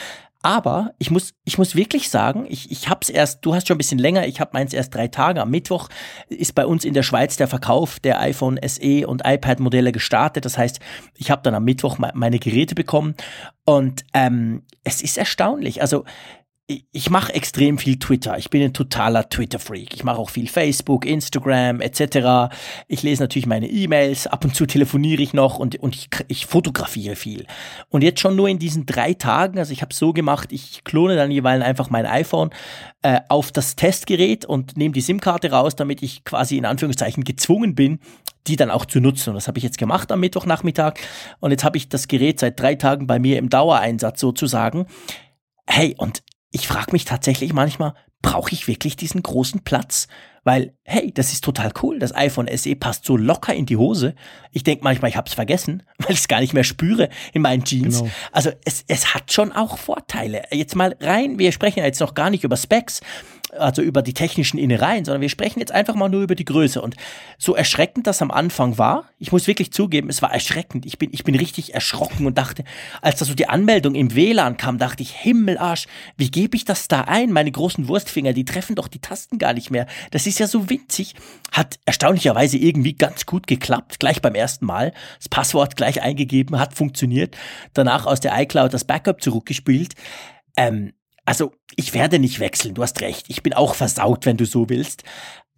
Aber 0.44 0.92
ich 0.98 1.12
muss, 1.12 1.34
ich 1.44 1.56
muss 1.56 1.76
wirklich 1.76 2.10
sagen, 2.10 2.46
ich, 2.48 2.72
ich 2.72 2.88
hab's 2.88 3.08
erst, 3.08 3.46
du 3.46 3.54
hast 3.54 3.68
schon 3.68 3.76
ein 3.76 3.78
bisschen 3.78 4.00
länger, 4.00 4.26
ich 4.26 4.40
habe 4.40 4.50
meins 4.54 4.74
erst 4.74 4.92
drei 4.92 5.06
Tage. 5.06 5.40
Am 5.40 5.52
Mittwoch 5.52 5.88
ist 6.28 6.56
bei 6.56 6.66
uns 6.66 6.84
in 6.84 6.94
der 6.94 7.04
Schweiz 7.04 7.36
der 7.36 7.46
Verkauf 7.46 8.00
der 8.00 8.20
iPhone 8.20 8.58
SE 8.66 9.06
und 9.06 9.22
iPad-Modelle 9.24 9.92
gestartet. 9.92 10.44
Das 10.44 10.58
heißt, 10.58 10.80
ich 11.16 11.30
habe 11.30 11.42
dann 11.42 11.54
am 11.54 11.62
Mittwoch 11.62 11.98
meine 11.98 12.40
Geräte 12.40 12.74
bekommen 12.74 13.14
und 13.64 14.04
ähm, 14.12 14.64
es 14.82 15.00
ist 15.00 15.16
erstaunlich. 15.16 15.80
Also 15.80 16.04
ich 16.68 17.10
mache 17.10 17.34
extrem 17.34 17.76
viel 17.76 17.98
Twitter. 17.98 18.38
Ich 18.38 18.48
bin 18.48 18.62
ein 18.62 18.72
totaler 18.72 19.28
Twitter-Freak. 19.28 19.94
Ich 19.94 20.04
mache 20.04 20.18
auch 20.18 20.30
viel 20.30 20.48
Facebook, 20.48 21.04
Instagram 21.04 21.80
etc. 21.80 22.54
Ich 22.88 23.02
lese 23.02 23.22
natürlich 23.22 23.46
meine 23.46 23.68
E-Mails, 23.68 24.26
ab 24.26 24.44
und 24.44 24.54
zu 24.54 24.64
telefoniere 24.66 25.22
ich 25.22 25.34
noch 25.34 25.58
und, 25.58 25.76
und 25.80 25.94
ich, 25.96 26.08
ich 26.28 26.46
fotografiere 26.46 27.16
viel. 27.16 27.46
Und 27.88 28.02
jetzt 28.02 28.20
schon 28.20 28.36
nur 28.36 28.48
in 28.48 28.58
diesen 28.58 28.86
drei 28.86 29.12
Tagen, 29.12 29.58
also 29.58 29.72
ich 29.72 29.82
habe 29.82 29.92
so 29.92 30.12
gemacht, 30.12 30.52
ich 30.52 30.84
klone 30.84 31.16
dann 31.16 31.30
jeweils 31.30 31.64
einfach 31.64 31.90
mein 31.90 32.06
iPhone 32.06 32.50
äh, 33.02 33.20
auf 33.28 33.50
das 33.50 33.74
Testgerät 33.74 34.44
und 34.44 34.76
nehme 34.76 34.92
die 34.92 35.00
SIM-Karte 35.00 35.50
raus, 35.50 35.74
damit 35.74 36.02
ich 36.02 36.24
quasi 36.24 36.56
in 36.56 36.64
Anführungszeichen 36.64 37.24
gezwungen 37.24 37.74
bin, 37.74 37.98
die 38.46 38.56
dann 38.56 38.70
auch 38.70 38.86
zu 38.86 39.00
nutzen. 39.00 39.30
Und 39.30 39.34
das 39.34 39.48
habe 39.48 39.58
ich 39.58 39.64
jetzt 39.64 39.78
gemacht 39.78 40.12
am 40.12 40.20
Mittwochnachmittag. 40.20 40.94
Und 41.40 41.50
jetzt 41.50 41.64
habe 41.64 41.76
ich 41.76 41.88
das 41.88 42.08
Gerät 42.08 42.38
seit 42.38 42.58
drei 42.58 42.76
Tagen 42.76 43.06
bei 43.06 43.18
mir 43.18 43.38
im 43.38 43.50
Dauereinsatz 43.50 44.20
sozusagen. 44.20 44.86
Hey, 45.66 45.94
und 45.96 46.22
ich 46.52 46.68
frage 46.68 46.92
mich 46.92 47.04
tatsächlich 47.04 47.52
manchmal, 47.52 47.94
brauche 48.20 48.52
ich 48.52 48.68
wirklich 48.68 48.96
diesen 48.96 49.22
großen 49.22 49.64
Platz? 49.64 50.06
Weil, 50.44 50.74
hey, 50.82 51.12
das 51.12 51.32
ist 51.32 51.44
total 51.44 51.72
cool. 51.82 51.98
Das 51.98 52.14
iPhone 52.14 52.48
SE 52.56 52.74
passt 52.74 53.04
so 53.04 53.16
locker 53.16 53.54
in 53.54 53.64
die 53.64 53.76
Hose. 53.76 54.14
Ich 54.50 54.64
denke 54.64 54.82
manchmal, 54.84 55.10
ich 55.10 55.16
habe 55.16 55.28
es 55.28 55.34
vergessen, 55.34 55.82
weil 55.98 56.12
ich 56.12 56.20
es 56.20 56.28
gar 56.28 56.40
nicht 56.40 56.52
mehr 56.52 56.64
spüre 56.64 57.08
in 57.32 57.42
meinen 57.42 57.64
Jeans. 57.64 57.98
Genau. 57.98 58.10
Also 58.32 58.50
es, 58.64 58.84
es 58.88 59.14
hat 59.14 59.32
schon 59.32 59.52
auch 59.52 59.78
Vorteile. 59.78 60.42
Jetzt 60.50 60.76
mal 60.76 60.96
rein, 61.00 61.38
wir 61.38 61.52
sprechen 61.52 61.80
ja 61.80 61.86
jetzt 61.86 62.00
noch 62.00 62.14
gar 62.14 62.30
nicht 62.30 62.44
über 62.44 62.56
Specs, 62.56 63.00
also 63.52 63.82
über 63.82 64.02
die 64.02 64.14
technischen 64.14 64.58
Innereien, 64.58 65.04
sondern 65.04 65.20
wir 65.20 65.28
sprechen 65.28 65.60
jetzt 65.60 65.72
einfach 65.72 65.94
mal 65.94 66.08
nur 66.08 66.22
über 66.22 66.34
die 66.34 66.44
Größe. 66.44 66.80
Und 66.80 66.96
so 67.38 67.54
erschreckend 67.54 68.06
das 68.06 68.22
am 68.22 68.30
Anfang 68.30 68.78
war, 68.78 69.04
ich 69.18 69.30
muss 69.30 69.46
wirklich 69.46 69.72
zugeben, 69.72 70.08
es 70.08 70.22
war 70.22 70.32
erschreckend. 70.32 70.86
Ich 70.86 70.98
bin, 70.98 71.10
ich 71.12 71.24
bin 71.24 71.34
richtig 71.34 71.74
erschrocken 71.74 72.26
und 72.26 72.38
dachte, 72.38 72.64
als 73.02 73.18
da 73.18 73.24
so 73.24 73.34
die 73.34 73.48
Anmeldung 73.48 73.94
im 73.94 74.14
WLAN 74.14 74.56
kam, 74.56 74.78
dachte 74.78 75.02
ich, 75.02 75.12
Himmelarsch, 75.12 75.86
wie 76.16 76.30
gebe 76.30 76.56
ich 76.56 76.64
das 76.64 76.88
da 76.88 77.02
ein? 77.02 77.32
Meine 77.32 77.52
großen 77.52 77.88
Wurstfinger, 77.88 78.32
die 78.32 78.44
treffen 78.44 78.74
doch 78.74 78.88
die 78.88 79.00
Tasten 79.00 79.38
gar 79.38 79.52
nicht 79.52 79.70
mehr. 79.70 79.86
Das 80.10 80.26
ist 80.26 80.38
ja 80.38 80.46
so 80.46 80.70
winzig. 80.70 81.14
Hat 81.52 81.78
erstaunlicherweise 81.84 82.56
irgendwie 82.56 82.94
ganz 82.94 83.26
gut 83.26 83.46
geklappt, 83.46 84.00
gleich 84.00 84.22
beim 84.22 84.34
ersten 84.34 84.64
Mal. 84.64 84.92
Das 85.18 85.28
Passwort 85.28 85.76
gleich 85.76 86.02
eingegeben, 86.02 86.58
hat 86.58 86.74
funktioniert. 86.74 87.36
Danach 87.74 88.06
aus 88.06 88.20
der 88.20 88.38
iCloud 88.40 88.72
das 88.72 88.84
Backup 88.84 89.22
zurückgespielt. 89.22 89.94
Ähm, 90.56 90.92
also, 91.24 91.52
ich 91.76 91.94
werde 91.94 92.18
nicht 92.18 92.40
wechseln, 92.40 92.74
du 92.74 92.82
hast 92.82 93.00
recht. 93.00 93.26
Ich 93.28 93.42
bin 93.42 93.52
auch 93.52 93.74
versaut, 93.74 94.26
wenn 94.26 94.36
du 94.36 94.44
so 94.44 94.68
willst. 94.68 95.04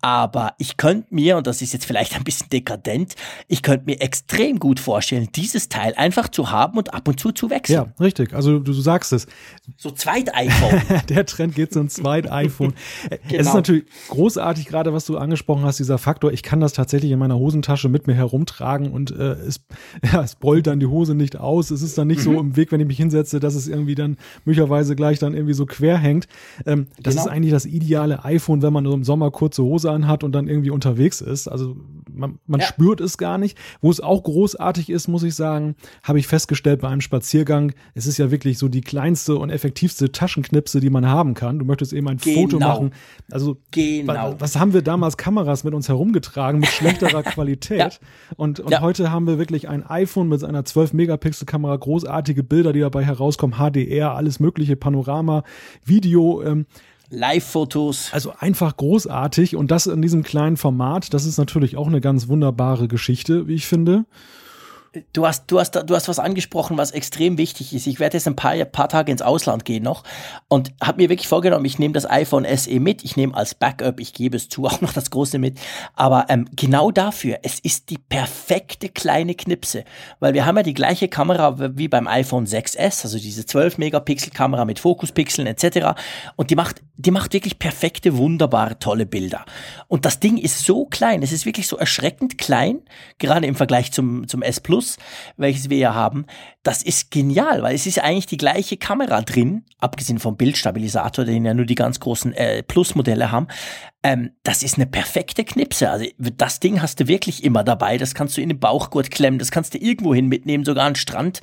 Aber 0.05 0.53
ich 0.59 0.77
könnte 0.77 1.15
mir, 1.15 1.39
und 1.39 1.47
das 1.47 1.62
ist 1.62 1.73
jetzt 1.73 1.87
vielleicht 1.87 2.15
ein 2.15 2.25
bisschen 2.25 2.51
dekadent, 2.51 3.15
ich 3.49 3.62
könnte 3.62 3.87
mir 3.87 4.03
extrem 4.03 4.59
gut 4.59 4.79
vorstellen, 4.79 5.31
dieses 5.35 5.71
Teil 5.71 5.95
einfach 5.97 6.29
zu 6.29 6.51
haben 6.51 6.77
und 6.77 6.93
ab 6.93 7.09
und 7.09 7.19
zu 7.19 7.33
zu 7.33 7.49
wechseln. 7.49 7.87
Ja, 7.87 8.05
richtig. 8.05 8.35
Also 8.35 8.59
du, 8.59 8.65
du 8.65 8.73
sagst 8.75 9.15
es. 9.15 9.27
So 9.79 9.91
Zweit-iPhone. 9.91 10.83
Der 11.09 11.25
Trend 11.25 11.55
geht 11.55 11.73
so 11.73 11.81
ein 11.81 11.89
Zweit-iPhone. 11.89 12.75
genau. 12.75 13.17
Es 13.23 13.31
ist 13.31 13.39
genau. 13.39 13.55
natürlich 13.55 13.85
großartig, 14.09 14.67
gerade 14.67 14.93
was 14.93 15.06
du 15.06 15.17
angesprochen 15.17 15.65
hast, 15.65 15.79
dieser 15.79 15.97
Faktor, 15.97 16.35
ich 16.35 16.43
kann 16.43 16.61
das 16.61 16.75
tatsächlich 16.75 17.11
in 17.11 17.19
meiner 17.19 17.39
Hosentasche 17.39 17.89
mit 17.89 18.06
mir 18.06 18.12
herumtragen 18.12 18.93
und 18.93 19.11
äh, 19.11 19.33
es, 19.33 19.65
ja, 20.12 20.23
es 20.23 20.35
beult 20.35 20.67
dann 20.67 20.81
die 20.81 20.87
Hose 20.87 21.15
nicht 21.15 21.39
aus. 21.39 21.71
Es 21.71 21.81
ist 21.81 21.97
dann 21.97 22.09
nicht 22.09 22.19
mhm. 22.19 22.25
so 22.25 22.41
im 22.41 22.56
Weg, 22.56 22.73
wenn 22.73 22.81
ich 22.81 22.87
mich 22.87 22.99
hinsetze, 22.99 23.41
dass 23.41 23.55
es 23.55 23.69
irgendwie 23.69 23.95
dann 23.95 24.19
möglicherweise 24.45 24.97
gleich 24.97 25.19
dann 25.19 25.33
irgendwie 25.33 25.55
so 25.55 25.65
quer 25.65 25.97
hängt. 25.97 26.29
Ähm, 26.67 26.89
das 27.01 27.15
genau. 27.15 27.25
ist 27.25 27.33
eigentlich 27.33 27.53
das 27.53 27.65
ideale 27.65 28.23
iPhone, 28.23 28.61
wenn 28.61 28.75
man 28.75 28.85
so 28.85 28.93
im 28.93 29.05
Sommer 29.05 29.31
kurze 29.31 29.62
Hose 29.62 29.94
anhat 29.94 30.24
und 30.24 30.32
dann 30.32 30.48
irgendwie 30.48 30.70
unterwegs 30.70 31.20
ist. 31.20 31.48
Also 31.48 31.77
man, 32.13 32.39
man 32.46 32.60
ja. 32.60 32.67
spürt 32.67 33.01
es 33.01 33.19
gar 33.19 33.39
nicht. 33.39 33.58
Wo 33.81 33.91
es 33.91 34.01
auch 34.01 34.22
großartig 34.22 34.91
ist, 34.91 35.08
muss 35.08 35.22
ich 35.22 35.34
sagen, 35.34 35.74
habe 36.03 36.19
ich 36.19 36.27
festgestellt 36.27 36.81
bei 36.81 36.89
einem 36.89 37.01
Spaziergang. 37.01 37.72
Es 37.94 38.06
ist 38.06 38.19
ja 38.19 38.31
wirklich 38.31 38.58
so 38.58 38.69
die 38.69 38.81
kleinste 38.81 39.36
und 39.36 39.51
effektivste 39.51 40.13
Taschenknipse, 40.13 40.81
die 40.81 40.91
man 40.91 41.06
haben 41.06 41.34
kann. 41.34 41.58
Du 41.58 41.65
möchtest 41.65 41.93
eben 41.93 42.08
ein 42.08 42.19
genau. 42.19 42.41
Foto 42.41 42.58
machen. 42.58 42.91
Also 43.31 43.56
genau. 43.70 44.36
was 44.39 44.56
haben 44.58 44.72
wir 44.72 44.82
damals 44.82 45.17
Kameras 45.17 45.65
mit 45.65 45.74
uns 45.74 45.89
herumgetragen 45.89 46.60
mit 46.60 46.69
schlechterer 46.69 47.22
Qualität? 47.22 47.79
Ja. 47.79 47.91
Und, 48.36 48.60
und 48.60 48.70
ja. 48.70 48.81
heute 48.81 49.10
haben 49.10 49.27
wir 49.27 49.39
wirklich 49.39 49.69
ein 49.69 49.84
iPhone 49.89 50.29
mit 50.29 50.44
einer 50.44 50.65
12 50.65 50.93
Megapixel 50.93 51.46
Kamera, 51.46 51.77
großartige 51.77 52.43
Bilder, 52.43 52.72
die 52.72 52.81
dabei 52.81 53.05
herauskommen, 53.05 53.56
HDR, 53.58 54.15
alles 54.15 54.41
mögliche, 54.41 54.77
Panorama, 54.77 55.44
Video. 55.84 56.43
Ähm, 56.43 56.67
Live-Fotos. 57.11 58.11
Also 58.13 58.32
einfach 58.39 58.77
großartig 58.77 59.56
und 59.56 59.70
das 59.70 59.87
in 59.87 60.03
diesem 60.03 60.23
kleinen 60.23 60.56
Format, 60.56 61.15
das 61.15 61.25
ist 61.25 61.39
natürlich 61.39 61.77
auch 61.77 61.87
eine 61.87 62.01
ganz 62.01 62.29
wunderbare 62.29 62.89
Geschichte, 62.89 63.46
wie 63.46 63.55
ich 63.55 63.67
finde. 63.67 64.05
Du 65.13 65.27
hast, 65.27 65.46
du 65.48 65.58
hast, 65.58 65.74
du 65.74 65.94
hast 65.94 66.08
was 66.08 66.20
angesprochen, 66.20 66.79
was 66.79 66.93
extrem 66.93 67.36
wichtig 67.36 67.74
ist. 67.74 67.89
Ich 67.89 67.98
werde 67.98 68.17
jetzt 68.17 68.29
ein 68.29 68.36
paar, 68.36 68.55
paar 68.65 68.89
Tage 68.89 69.10
ins 69.10 69.22
Ausland 69.22 69.65
gehen 69.65 69.82
noch 69.82 70.05
und 70.46 70.72
habe 70.81 71.03
mir 71.03 71.08
wirklich 71.08 71.27
vorgenommen, 71.27 71.65
ich 71.65 71.81
nehme 71.81 71.94
das 71.94 72.08
iPhone 72.08 72.46
SE 72.56 72.79
mit, 72.79 73.03
ich 73.03 73.17
nehme 73.17 73.34
als 73.34 73.56
Backup, 73.56 73.98
ich 73.98 74.13
gebe 74.13 74.36
es 74.36 74.48
zu, 74.48 74.65
auch 74.67 74.81
noch 74.81 74.93
das 74.93 75.10
große 75.10 75.39
mit. 75.39 75.58
Aber 75.94 76.27
ähm, 76.29 76.48
genau 76.55 76.93
dafür, 76.93 77.39
es 77.43 77.58
ist 77.58 77.91
die 77.91 77.98
perfekte 77.98 78.89
kleine 78.89 79.34
Knipse, 79.34 79.84
weil 80.20 80.32
wir 80.32 80.46
haben 80.46 80.56
ja 80.56 80.63
die 80.63 80.74
gleiche 80.74 81.08
Kamera 81.08 81.77
wie 81.77 81.89
beim 81.89 82.06
iPhone 82.06 82.46
6S, 82.46 83.03
also 83.03 83.19
diese 83.19 83.46
12 83.46 83.79
Megapixel 83.79 84.31
Kamera 84.31 84.65
mit 84.65 84.79
Fokuspixeln 84.79 85.48
etc. 85.48 85.98
Und 86.36 86.51
die 86.51 86.56
macht, 86.56 86.82
die 86.96 87.10
macht 87.10 87.32
wirklich 87.32 87.58
perfekte, 87.58 88.17
wunderbare, 88.17 88.79
tolle 88.79 89.06
Bilder. 89.06 89.44
Und 89.89 90.05
das 90.05 90.20
Ding 90.20 90.36
ist 90.36 90.65
so 90.65 90.84
klein, 90.84 91.22
es 91.22 91.32
ist 91.32 91.46
wirklich 91.46 91.67
so 91.67 91.77
erschreckend 91.77 92.39
klein, 92.39 92.82
gerade 93.19 93.46
im 93.48 93.56
Vergleich 93.56 93.91
zum 93.91 94.29
zum 94.29 94.43
S 94.43 94.60
Plus 94.60 94.83
Plus, 94.84 94.96
welches 95.36 95.70
wir 95.70 95.79
ja 95.79 95.94
haben, 95.94 96.26
das 96.62 96.82
ist 96.82 97.10
genial, 97.10 97.62
weil 97.62 97.74
es 97.74 97.86
ist 97.86 97.98
eigentlich 97.98 98.26
die 98.26 98.36
gleiche 98.36 98.76
Kamera 98.76 99.22
drin, 99.22 99.64
abgesehen 99.79 100.19
vom 100.19 100.36
Bildstabilisator, 100.36 101.24
den 101.24 101.44
ja 101.44 101.55
nur 101.55 101.64
die 101.64 101.74
ganz 101.74 102.00
großen 102.00 102.32
äh, 102.34 102.62
Plus-Modelle 102.62 103.31
haben. 103.31 103.48
Ähm, 104.03 104.31
das 104.43 104.62
ist 104.62 104.76
eine 104.76 104.86
perfekte 104.86 105.44
Knipse. 105.44 105.91
Also 105.91 106.06
das 106.19 106.60
Ding 106.60 106.82
hast 106.82 107.00
du 107.00 107.08
wirklich 107.08 107.44
immer 107.44 107.64
dabei. 107.64 107.96
Das 107.96 108.14
kannst 108.14 108.36
du 108.36 108.43
in 108.43 108.50
den 108.50 108.60
Bauchgurt 108.60 109.10
klemmen, 109.10 109.38
das 109.38 109.50
kannst 109.50 109.74
du 109.74 109.79
irgendwo 109.79 110.14
hin 110.14 110.29
mitnehmen, 110.29 110.64
sogar 110.64 110.84
an 110.84 110.93
den 110.93 110.96
Strand 110.96 111.41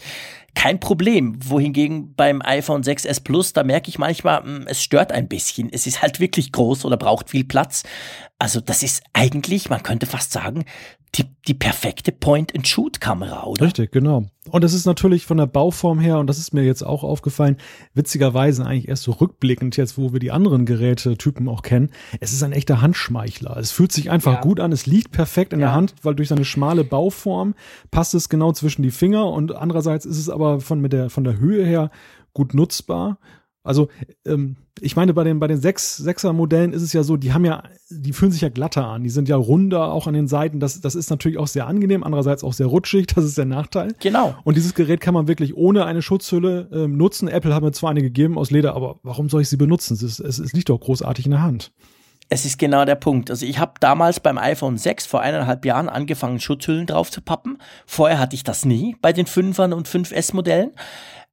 kein 0.53 0.79
Problem. 0.79 1.38
Wohingegen 1.43 2.13
beim 2.13 2.41
iPhone 2.43 2.83
6s 2.83 3.24
Plus, 3.24 3.53
da 3.53 3.63
merke 3.63 3.89
ich 3.89 3.98
manchmal, 3.98 4.43
hm, 4.43 4.65
es 4.67 4.83
stört 4.83 5.12
ein 5.12 5.27
bisschen. 5.27 5.69
Es 5.71 5.88
ist 5.88 6.01
halt 6.01 6.19
wirklich 6.19 6.51
groß 6.51 6.86
oder 6.86 6.98
braucht 6.98 7.29
viel 7.29 7.45
Platz. 7.45 7.83
Also 8.38 8.60
das 8.60 8.83
ist 8.83 9.03
eigentlich, 9.13 9.69
man 9.69 9.83
könnte 9.83 10.05
fast 10.05 10.31
sagen, 10.31 10.65
die, 11.15 11.25
die 11.46 11.53
perfekte 11.53 12.13
Point-and-Shoot-Kamera, 12.13 13.44
oder? 13.44 13.65
Richtig, 13.65 13.91
genau. 13.91 14.27
Und 14.50 14.63
das 14.63 14.74
ist 14.74 14.86
natürlich 14.86 15.25
von 15.25 15.38
der 15.38 15.46
Bauform 15.46 16.00
her, 16.00 16.20
und 16.20 16.27
das 16.27 16.38
ist 16.38 16.53
mir 16.53 16.63
jetzt 16.63 16.84
auch 16.84 17.03
aufgefallen, 17.03 17.58
witzigerweise 17.94 18.65
eigentlich 18.65 18.88
erst 18.88 19.03
so 19.03 19.12
rückblickend 19.12 19.75
jetzt, 19.75 19.98
wo 19.98 20.13
wir 20.13 20.20
die 20.22 20.32
anderen 20.32 20.65
Gerätetypen 20.65 21.50
auch 21.50 21.63
kennen, 21.63 21.89
es 22.22 22.32
ist 22.32 22.44
ein 22.44 22.53
echter 22.53 22.82
Handschmeichler. 22.82 23.58
Es 23.58 23.72
fühlt 23.72 23.91
sich 23.91 24.10
einfach 24.10 24.36
ja. 24.36 24.41
gut 24.41 24.62
an, 24.62 24.72
es 24.72 24.86
liegt 24.86 25.12
perfekt 25.12 25.51
in 25.51 25.60
ja. 25.60 25.68
der 25.68 25.75
Hand, 25.75 25.96
weil 26.01 26.15
durch 26.15 26.30
seine 26.30 26.46
schmale 26.46 26.86
Bauform 26.86 27.56
passt 27.91 28.13
es 28.13 28.30
genau 28.30 28.53
zwischen 28.53 28.82
die 28.82 28.91
Finger 28.91 29.27
und 29.27 29.53
andererseits 29.53 30.06
ist 30.06 30.18
es 30.18 30.30
aber 30.30 30.62
von, 30.62 30.80
mit 30.80 30.94
der, 30.94 31.10
von 31.10 31.25
der 31.25 31.38
Höhe 31.39 31.65
her 31.65 31.91
gut 32.34 32.53
nutzbar 32.53 33.20
also 33.63 33.89
ähm, 34.25 34.58
ich 34.80 34.96
meine, 34.96 35.13
bei 35.13 35.24
den, 35.24 35.39
bei 35.39 35.48
den 35.48 35.60
sechs, 35.60 35.98
sechser 35.98 36.34
Modellen 36.34 36.74
ist 36.74 36.82
es 36.82 36.94
ja 36.94 37.03
so, 37.03 37.18
die 37.18 37.34
haben 37.34 37.46
ja, 37.46 37.63
die 37.89 38.13
fühlen 38.13 38.32
sich 38.32 38.41
ja 38.41 38.50
glatter 38.50 38.88
an, 38.88 39.03
die 39.03 39.10
sind 39.10 39.30
ja 39.30 39.36
runder 39.36 39.91
auch 39.91 40.08
an 40.08 40.13
den 40.13 40.27
Seiten. 40.27 40.60
Das, 40.60 40.82
das 40.82 40.96
ist 40.96 41.10
natürlich 41.10 41.38
auch 41.38 41.48
sehr 41.48 41.68
angenehm, 41.68 42.03
andererseits 42.03 42.44
auch 42.44 42.53
sehr 42.53 42.68
rutschig, 42.68 43.08
das 43.08 43.25
ist 43.25 43.38
der 43.38 43.46
Nachteil. 43.46 43.94
Genau. 44.00 44.36
Und 44.44 44.58
dieses 44.58 44.74
Gerät 44.74 45.01
kann 45.01 45.13
man 45.13 45.27
wirklich 45.27 45.56
ohne 45.56 45.86
eine 45.86 46.01
Schutzhülle 46.01 46.70
ähm, 46.72 46.98
nutzen. 46.98 47.27
Apple 47.27 47.53
hat 47.53 47.62
mir 47.62 47.72
zwar 47.72 47.91
eine 47.91 48.01
gegeben 48.01 48.38
aus 48.38 48.50
Leder, 48.50 48.75
aber 48.75 49.00
warum 49.03 49.30
soll 49.30 49.41
ich 49.41 49.50
sie 49.50 49.58
benutzen? 49.58 49.94
Es, 49.94 50.01
ist, 50.01 50.20
es, 50.20 50.39
es 50.39 50.53
liegt 50.53 50.70
doch 50.70 50.80
großartig 50.80 51.25
in 51.25 51.32
der 51.32 51.44
Hand. 51.44 51.72
Es 52.34 52.46
ist 52.46 52.58
genau 52.58 52.86
der 52.86 52.96
Punkt. 52.96 53.30
Also 53.30 53.46
ich 53.46 53.60
habe 53.60 53.74
damals 53.82 54.22
beim 54.22 54.38
iPhone 54.38 54.77
6 54.77 55.06
vor 55.06 55.20
eineinhalb 55.20 55.65
Jahren 55.65 55.89
angefangen, 55.89 56.39
Schutzhüllen 56.39 56.86
drauf 56.86 57.12
zu 57.12 57.20
pappen. 57.20 57.58
Vorher 57.86 58.20
hatte 58.20 58.38
ich 58.38 58.44
das 58.44 58.63
nie 58.63 58.96
bei 59.01 59.12
den 59.12 59.25
5ern 59.25 59.74
und 59.74 59.89
5S-Modellen. 59.89 60.72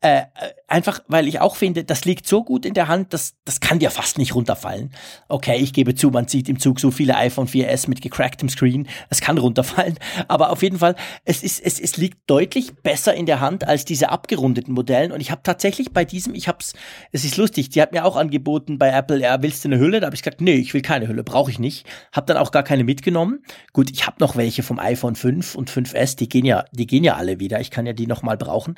Äh, 0.00 0.22
einfach, 0.68 1.00
weil 1.08 1.26
ich 1.26 1.40
auch 1.40 1.56
finde, 1.56 1.82
das 1.82 2.04
liegt 2.04 2.28
so 2.28 2.44
gut 2.44 2.64
in 2.64 2.74
der 2.74 2.86
Hand, 2.86 3.12
das, 3.12 3.34
das 3.44 3.58
kann 3.58 3.80
dir 3.80 3.90
fast 3.90 4.16
nicht 4.16 4.32
runterfallen. 4.32 4.92
Okay, 5.28 5.56
ich 5.56 5.72
gebe 5.72 5.96
zu, 5.96 6.10
man 6.10 6.28
sieht 6.28 6.48
im 6.48 6.60
Zug 6.60 6.78
so 6.78 6.92
viele 6.92 7.16
iPhone 7.16 7.48
4S 7.48 7.88
mit 7.88 8.00
gecracktem 8.00 8.48
Screen, 8.48 8.86
es 9.10 9.20
kann 9.20 9.38
runterfallen, 9.38 9.98
aber 10.28 10.50
auf 10.50 10.62
jeden 10.62 10.78
Fall, 10.78 10.94
es, 11.24 11.42
ist, 11.42 11.58
es, 11.58 11.80
es 11.80 11.96
liegt 11.96 12.30
deutlich 12.30 12.76
besser 12.76 13.12
in 13.12 13.26
der 13.26 13.40
Hand 13.40 13.66
als 13.66 13.84
diese 13.84 14.10
abgerundeten 14.10 14.72
Modellen 14.72 15.10
und 15.10 15.20
ich 15.20 15.32
habe 15.32 15.42
tatsächlich 15.42 15.92
bei 15.92 16.04
diesem, 16.04 16.32
ich 16.34 16.46
hab's, 16.46 16.74
es 17.10 17.24
ist 17.24 17.36
lustig, 17.36 17.70
die 17.70 17.82
hat 17.82 17.90
mir 17.90 18.04
auch 18.04 18.14
angeboten 18.14 18.78
bei 18.78 18.90
Apple, 18.90 19.20
ja, 19.20 19.42
willst 19.42 19.64
du 19.64 19.68
eine 19.68 19.80
Hülle? 19.80 19.98
Da 19.98 20.06
habe 20.06 20.14
ich 20.14 20.22
gesagt, 20.22 20.40
nee, 20.40 20.54
ich 20.54 20.74
will 20.74 20.82
keine 20.82 21.08
Hülle, 21.08 21.24
brauche 21.24 21.50
ich 21.50 21.58
nicht. 21.58 21.86
Hab 22.12 22.26
dann 22.26 22.36
auch 22.36 22.52
gar 22.52 22.62
keine 22.62 22.84
mitgenommen. 22.84 23.42
Gut, 23.72 23.90
ich 23.90 24.06
habe 24.06 24.18
noch 24.20 24.36
welche 24.36 24.62
vom 24.62 24.78
iPhone 24.78 25.16
5 25.16 25.56
und 25.56 25.70
5S, 25.70 26.16
die 26.16 26.28
gehen 26.28 26.44
ja, 26.44 26.64
die 26.70 26.86
gehen 26.86 27.02
ja 27.02 27.16
alle 27.16 27.40
wieder, 27.40 27.60
ich 27.60 27.72
kann 27.72 27.86
ja 27.86 27.92
die 27.92 28.06
nochmal 28.06 28.36
brauchen, 28.36 28.76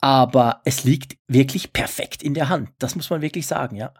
aber 0.00 0.60
es 0.64 0.84
liegt 0.84 1.16
wirklich 1.28 1.72
perfekt 1.72 2.22
in 2.22 2.34
der 2.34 2.48
Hand. 2.48 2.70
Das 2.78 2.96
muss 2.96 3.10
man 3.10 3.22
wirklich 3.22 3.46
sagen, 3.46 3.76
ja. 3.76 3.92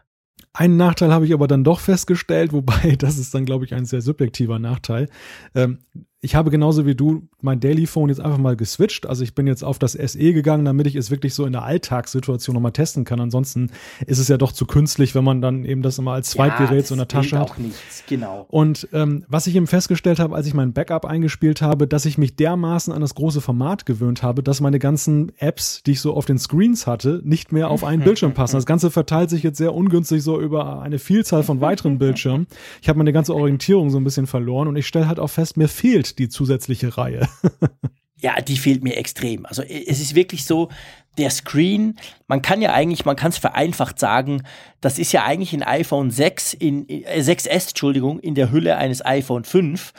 Einen 0.53 0.77
Nachteil 0.77 1.13
habe 1.13 1.27
ich 1.27 1.35
aber 1.35 1.49
dann 1.49 1.65
doch 1.65 1.81
festgestellt, 1.81 2.53
wobei 2.53 2.97
das 2.99 3.19
ist 3.19 3.35
dann, 3.35 3.45
glaube 3.45 3.65
ich, 3.65 3.75
ein 3.75 3.85
sehr 3.85 4.01
subjektiver 4.01 4.59
Nachteil. 4.59 5.09
Ähm, 5.55 5.81
ich 6.23 6.35
habe 6.35 6.51
genauso 6.51 6.87
wie 6.87 6.95
du 6.95 7.29
mein 7.43 7.61
Daily 7.61 7.87
Phone 7.87 8.09
jetzt 8.09 8.21
einfach 8.21 8.39
mal 8.39 8.57
geswitcht. 8.57 9.07
Also 9.07 9.23
ich 9.23 9.35
bin 9.35 9.47
jetzt 9.47 9.63
auf 9.63 9.79
das 9.79 9.93
SE 9.93 10.33
gegangen, 10.33 10.65
damit 10.65 10.87
ich 10.87 10.97
es 10.97 11.11
wirklich 11.11 11.35
so 11.35 11.45
in 11.45 11.53
der 11.53 11.63
Alltagssituation 11.63 12.55
nochmal 12.55 12.73
testen 12.73 13.05
kann. 13.05 13.21
Ansonsten 13.21 13.71
ist 14.07 14.19
es 14.19 14.29
ja 14.29 14.39
doch 14.39 14.53
zu 14.53 14.65
künstlich, 14.65 15.15
wenn 15.15 15.25
man 15.25 15.43
dann 15.43 15.65
eben 15.65 15.83
das 15.83 15.99
immer 15.99 16.13
als 16.13 16.31
Zweitgerät 16.31 16.81
ja, 16.81 16.83
so 16.87 16.95
in 16.95 16.99
der 16.99 17.09
Tasche 17.09 17.39
hat. 17.39 17.51
auch 17.51 17.59
nichts, 17.59 18.03
genau. 18.09 18.47
Und 18.49 18.89
ähm, 18.93 19.25
was 19.29 19.47
ich 19.47 19.55
eben 19.55 19.67
festgestellt 19.67 20.19
habe, 20.19 20.35
als 20.35 20.47
ich 20.47 20.55
mein 20.55 20.73
Backup 20.73 21.05
eingespielt 21.05 21.61
habe, 21.61 21.87
dass 21.87 22.07
ich 22.07 22.17
mich 22.17 22.35
dermaßen 22.35 22.93
an 22.95 23.03
das 23.03 23.15
große 23.15 23.43
Format 23.43 23.85
gewöhnt 23.85 24.23
habe, 24.23 24.43
dass 24.43 24.63
meine 24.63 24.79
ganzen 24.79 25.33
Apps, 25.39 25.83
die 25.85 25.93
ich 25.93 26.01
so 26.01 26.15
auf 26.15 26.25
den 26.25 26.39
Screens 26.39 26.87
hatte, 26.87 27.21
nicht 27.25 27.53
mehr 27.53 27.69
auf 27.69 27.85
einen 27.85 28.03
Bildschirm 28.03 28.33
passen. 28.33 28.57
Das 28.57 28.67
Ganze 28.67 28.91
verteilt 28.91 29.29
sich 29.29 29.43
jetzt 29.43 29.59
sehr 29.59 29.75
ungünstig 29.75 30.23
so 30.23 30.41
über 30.41 30.81
eine 30.81 30.99
Vielzahl 30.99 31.43
von 31.43 31.61
weiteren 31.61 31.99
Bildschirmen. 31.99 32.47
Ich 32.81 32.89
habe 32.89 32.99
meine 32.99 33.13
ganze 33.13 33.35
Orientierung 33.35 33.91
so 33.91 33.99
ein 33.99 34.05
bisschen 34.05 34.27
verloren 34.27 34.67
und 34.67 34.77
ich 34.77 34.87
stelle 34.87 35.09
halt 35.09 35.21
auch 35.21 35.31
fest, 35.31 35.57
mir 35.59 35.69
fehlt 35.69 36.06
fehlt 36.07 36.19
die 36.19 36.29
zusätzliche 36.29 36.97
Reihe. 36.97 37.29
ja, 38.17 38.41
die 38.41 38.57
fehlt 38.57 38.83
mir 38.83 38.97
extrem. 38.97 39.47
Also 39.47 39.63
es 39.63 40.01
ist 40.01 40.15
wirklich 40.15 40.45
so, 40.45 40.71
der 41.19 41.31
Screen, 41.31 41.97
man 42.27 42.43
kann 42.43 42.61
ja 42.61 42.73
eigentlich, 42.73 43.05
man 43.05 43.17
kann 43.17 43.31
es 43.31 43.39
vereinfacht 43.39 43.99
sagen, 43.99 44.43
das 44.81 44.99
ist 44.99 45.13
ja 45.13 45.25
eigentlich 45.25 45.55
ein 45.55 45.63
iPhone 45.63 46.11
6 46.11 46.55
in 46.55 46.89
äh, 46.89 47.21
6S, 47.21 47.69
Entschuldigung, 47.69 48.21
in 48.21 48.35
der 48.35 48.51
Hülle 48.51 48.77
eines 48.77 49.05
iPhone 49.05 49.45
5 49.45 49.93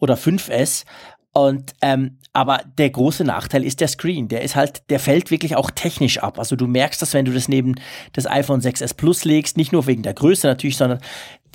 oder 0.00 0.14
5S. 0.14 0.84
Und 1.32 1.72
ähm, 1.82 2.18
aber 2.32 2.62
der 2.78 2.90
große 2.90 3.22
Nachteil 3.22 3.64
ist 3.64 3.80
der 3.80 3.86
Screen. 3.86 4.26
Der 4.26 4.42
ist 4.42 4.56
halt, 4.56 4.82
der 4.90 4.98
fällt 4.98 5.30
wirklich 5.30 5.54
auch 5.54 5.70
technisch 5.70 6.18
ab. 6.18 6.38
Also 6.38 6.56
du 6.56 6.66
merkst 6.66 7.00
das, 7.00 7.14
wenn 7.14 7.24
du 7.24 7.32
das 7.32 7.48
neben 7.48 7.76
das 8.12 8.26
iPhone 8.26 8.60
6S 8.60 8.96
Plus 8.96 9.24
legst, 9.24 9.56
nicht 9.56 9.72
nur 9.72 9.86
wegen 9.86 10.02
der 10.02 10.14
Größe 10.14 10.48
natürlich, 10.48 10.76
sondern 10.76 10.98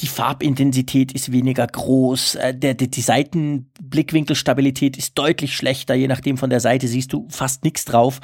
die 0.01 0.07
Farbintensität 0.07 1.11
ist 1.11 1.31
weniger 1.31 1.67
groß, 1.67 2.35
äh, 2.35 2.53
der, 2.53 2.73
der, 2.73 2.87
die 2.87 3.01
Seitenblickwinkelstabilität 3.01 4.97
ist 4.97 5.17
deutlich 5.17 5.55
schlechter, 5.55 5.93
je 5.93 6.07
nachdem 6.07 6.37
von 6.37 6.49
der 6.49 6.59
Seite 6.59 6.87
siehst 6.87 7.11
du 7.13 7.27
fast 7.29 7.63
nichts 7.63 7.85
drauf. 7.85 8.19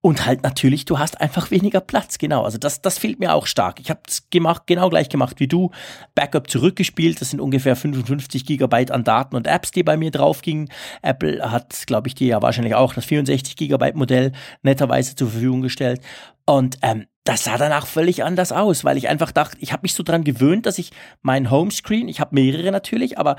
Und 0.00 0.26
halt 0.26 0.42
natürlich, 0.42 0.84
du 0.84 0.98
hast 0.98 1.20
einfach 1.20 1.50
weniger 1.50 1.80
Platz, 1.80 2.18
genau. 2.18 2.44
Also 2.44 2.56
das, 2.56 2.82
das 2.82 2.98
fehlt 2.98 3.18
mir 3.18 3.34
auch 3.34 3.46
stark. 3.46 3.80
Ich 3.80 3.90
habe 3.90 4.00
es 4.06 4.30
gemacht, 4.30 4.62
genau 4.66 4.88
gleich 4.88 5.08
gemacht 5.08 5.40
wie 5.40 5.48
du. 5.48 5.70
Backup 6.14 6.48
zurückgespielt, 6.48 7.20
das 7.20 7.30
sind 7.30 7.40
ungefähr 7.40 7.76
55 7.76 8.46
Gigabyte 8.46 8.90
an 8.90 9.04
Daten 9.04 9.36
und 9.36 9.46
Apps, 9.46 9.70
die 9.72 9.82
bei 9.82 9.96
mir 9.96 10.10
drauf 10.10 10.40
gingen. 10.40 10.68
Apple 11.02 11.50
hat, 11.50 11.86
glaube 11.86 12.08
ich, 12.08 12.14
dir 12.14 12.28
ja 12.28 12.42
wahrscheinlich 12.42 12.74
auch 12.74 12.94
das 12.94 13.04
64 13.04 13.56
Gigabyte 13.56 13.96
Modell 13.96 14.32
netterweise 14.62 15.14
zur 15.14 15.30
Verfügung 15.30 15.62
gestellt. 15.62 16.00
Und 16.46 16.78
ähm, 16.82 17.06
das 17.28 17.44
sah 17.44 17.58
danach 17.58 17.86
völlig 17.86 18.24
anders 18.24 18.52
aus, 18.52 18.84
weil 18.84 18.96
ich 18.96 19.08
einfach 19.08 19.32
dachte, 19.32 19.58
ich 19.60 19.72
habe 19.72 19.82
mich 19.82 19.92
so 19.92 20.02
dran 20.02 20.24
gewöhnt, 20.24 20.64
dass 20.64 20.78
ich 20.78 20.92
mein 21.20 21.50
Homescreen, 21.50 22.08
ich 22.08 22.20
habe 22.20 22.34
mehrere 22.34 22.72
natürlich, 22.72 23.18
aber 23.18 23.36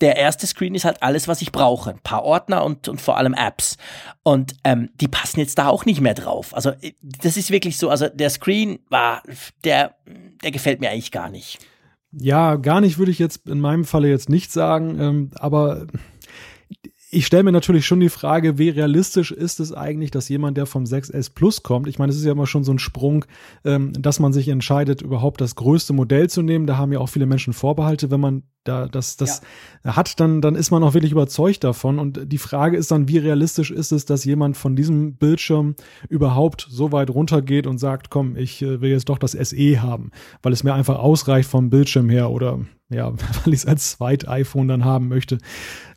der 0.00 0.16
erste 0.16 0.46
Screen 0.46 0.76
ist 0.76 0.84
halt 0.84 1.02
alles, 1.02 1.26
was 1.26 1.42
ich 1.42 1.50
brauche. 1.50 1.90
Ein 1.90 2.00
paar 2.00 2.24
Ordner 2.24 2.64
und, 2.64 2.88
und 2.88 3.00
vor 3.00 3.16
allem 3.16 3.34
Apps. 3.34 3.76
Und 4.22 4.54
ähm, 4.64 4.90
die 5.00 5.08
passen 5.08 5.40
jetzt 5.40 5.58
da 5.58 5.68
auch 5.68 5.84
nicht 5.84 6.00
mehr 6.00 6.14
drauf. 6.14 6.54
Also 6.54 6.70
äh, 6.70 6.92
das 7.02 7.36
ist 7.36 7.50
wirklich 7.50 7.78
so, 7.78 7.90
also 7.90 8.08
der 8.08 8.30
Screen 8.30 8.78
war, 8.88 9.22
der, 9.64 9.96
der 10.42 10.50
gefällt 10.50 10.80
mir 10.80 10.90
eigentlich 10.90 11.12
gar 11.12 11.30
nicht. 11.30 11.58
Ja, 12.12 12.56
gar 12.56 12.80
nicht 12.80 12.98
würde 12.98 13.10
ich 13.10 13.18
jetzt 13.18 13.48
in 13.48 13.60
meinem 13.60 13.84
Falle 13.84 14.08
jetzt 14.08 14.28
nicht 14.28 14.52
sagen, 14.52 15.00
ähm, 15.00 15.30
aber 15.34 15.86
ich 17.14 17.26
stelle 17.26 17.42
mir 17.42 17.52
natürlich 17.52 17.86
schon 17.86 18.00
die 18.00 18.08
Frage, 18.08 18.56
wie 18.56 18.70
realistisch 18.70 19.32
ist 19.32 19.60
es 19.60 19.74
eigentlich, 19.74 20.10
dass 20.10 20.30
jemand, 20.30 20.56
der 20.56 20.64
vom 20.64 20.84
6S 20.84 21.34
Plus 21.34 21.62
kommt, 21.62 21.86
ich 21.86 21.98
meine, 21.98 22.10
es 22.10 22.16
ist 22.16 22.24
ja 22.24 22.32
immer 22.32 22.46
schon 22.46 22.64
so 22.64 22.72
ein 22.72 22.78
Sprung, 22.78 23.26
ähm, 23.66 23.92
dass 23.92 24.18
man 24.18 24.32
sich 24.32 24.48
entscheidet, 24.48 25.02
überhaupt 25.02 25.42
das 25.42 25.54
größte 25.54 25.92
Modell 25.92 26.30
zu 26.30 26.40
nehmen. 26.40 26.66
Da 26.66 26.78
haben 26.78 26.90
ja 26.90 27.00
auch 27.00 27.10
viele 27.10 27.26
Menschen 27.26 27.52
Vorbehalte, 27.52 28.10
wenn 28.10 28.20
man 28.20 28.44
da 28.64 28.88
das, 28.88 29.18
das 29.18 29.42
ja. 29.84 29.94
hat, 29.94 30.20
dann, 30.20 30.40
dann 30.40 30.54
ist 30.54 30.70
man 30.70 30.82
auch 30.82 30.94
wirklich 30.94 31.12
überzeugt 31.12 31.64
davon. 31.64 31.98
Und 31.98 32.32
die 32.32 32.38
Frage 32.38 32.78
ist 32.78 32.90
dann, 32.90 33.08
wie 33.08 33.18
realistisch 33.18 33.70
ist 33.70 33.92
es, 33.92 34.06
dass 34.06 34.24
jemand 34.24 34.56
von 34.56 34.74
diesem 34.74 35.16
Bildschirm 35.16 35.74
überhaupt 36.08 36.66
so 36.70 36.92
weit 36.92 37.10
runtergeht 37.10 37.66
und 37.66 37.76
sagt, 37.76 38.08
komm, 38.08 38.36
ich 38.36 38.62
äh, 38.62 38.80
will 38.80 38.90
jetzt 38.90 39.10
doch 39.10 39.18
das 39.18 39.32
SE 39.32 39.82
haben, 39.82 40.12
weil 40.42 40.54
es 40.54 40.64
mir 40.64 40.72
einfach 40.72 40.98
ausreicht 40.98 41.50
vom 41.50 41.68
Bildschirm 41.68 42.08
her 42.08 42.30
oder 42.30 42.60
ja, 42.92 43.12
weil 43.44 43.52
ich 43.52 43.60
es 43.60 43.66
als 43.66 43.92
Zweit-iPhone 43.92 44.68
dann 44.68 44.84
haben 44.84 45.08
möchte. 45.08 45.38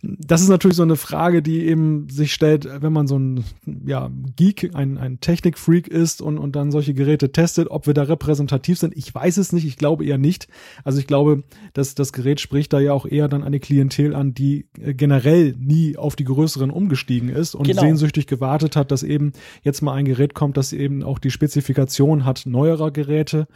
Das 0.02 0.42
ist 0.42 0.50
natürlich 0.50 0.78
so 0.78 0.84
eine 0.84 0.96
Frage, 0.98 1.42
die 1.42 1.66
eben 1.66 2.10
sich 2.10 2.34
stellt, 2.34 2.68
wenn 2.82 2.94
man 2.94 3.08
so 3.08 3.18
ein 3.18 3.44
ja, 3.86 4.12
Geek, 4.36 4.72
ein, 4.76 4.98
ein 4.98 5.20
Technik-Freak 5.20 5.88
ist 5.88 6.22
und, 6.22 6.38
und 6.38 6.56
dann 6.56 6.72
solche 6.72 6.94
Geräte 6.94 7.32
testet, 7.32 7.70
ob 7.72 7.88
wir 7.88 7.94
da 7.94 8.04
repräsentativ 8.04 8.78
sind. 8.78 8.96
Ich 8.96 9.14
weiß 9.14 9.38
es 9.38 9.52
nicht, 9.52 9.66
ich 9.66 9.78
glaube 9.78 10.06
eher 10.06 10.18
nicht. 10.18 10.48
Also 10.84 11.00
ich 11.00 11.08
glaube, 11.08 11.44
dass 11.74 11.96
das 11.96 12.14
Gerät 12.14 12.40
spricht 12.40 12.74
da 12.74 12.80
ja 12.80 12.94
auch 12.94 13.06
eher 13.06 13.28
dann 13.28 13.44
eine 13.44 13.60
Klientel 13.60 14.16
an, 14.16 14.34
die 14.34 14.68
äh, 14.80 14.94
generell 14.94 15.56
nie 15.58 15.98
auf 15.98 16.16
die 16.16 16.26
größeren 16.26 16.70
umgestiegen 16.70 17.30
ist 17.30 17.56
und 17.56 17.68
genau. 17.68 17.82
sehnsüchtig 17.82 18.28
gewartet 18.28 18.76
hat, 18.76 18.92
dass 18.92 19.04
eben 19.04 19.34
jetzt 19.64 19.82
mal 19.82 19.94
ein 19.94 20.06
Gerät 20.06 20.34
kommt, 20.34 20.58
das 20.58 20.74
eben 20.74 21.04
auch 21.04 21.20
die 21.20 21.32
Spezifikation 21.32 22.26
hat 22.26 22.44
neuerer 22.46 22.92
Geräte. 22.92 23.48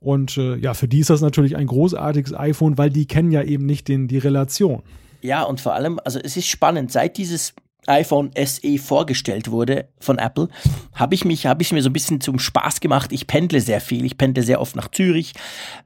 Und 0.00 0.36
äh, 0.36 0.56
ja, 0.56 0.74
für 0.74 0.88
die 0.88 1.00
ist 1.00 1.10
das 1.10 1.20
natürlich 1.20 1.56
ein 1.56 1.66
großartiges 1.66 2.34
iPhone, 2.34 2.78
weil 2.78 2.90
die 2.90 3.06
kennen 3.06 3.32
ja 3.32 3.42
eben 3.42 3.66
nicht 3.66 3.88
den, 3.88 4.08
die 4.08 4.18
Relation. 4.18 4.82
Ja, 5.20 5.42
und 5.42 5.60
vor 5.60 5.74
allem, 5.74 5.98
also 6.04 6.20
es 6.22 6.36
ist 6.36 6.46
spannend, 6.46 6.92
seit 6.92 7.16
dieses 7.16 7.54
iPhone 7.86 8.30
SE 8.36 8.78
vorgestellt 8.78 9.50
wurde 9.50 9.88
von 9.98 10.18
Apple, 10.18 10.48
habe 10.94 11.14
ich 11.14 11.24
mich, 11.24 11.46
habe 11.46 11.62
ich 11.62 11.72
mir 11.72 11.82
so 11.82 11.88
ein 11.88 11.94
bisschen 11.94 12.20
zum 12.20 12.38
Spaß 12.38 12.80
gemacht. 12.80 13.12
Ich 13.12 13.26
pendle 13.26 13.60
sehr 13.60 13.80
viel, 13.80 14.04
ich 14.04 14.18
pendle 14.18 14.42
sehr 14.42 14.60
oft 14.60 14.76
nach 14.76 14.88
Zürich 14.88 15.32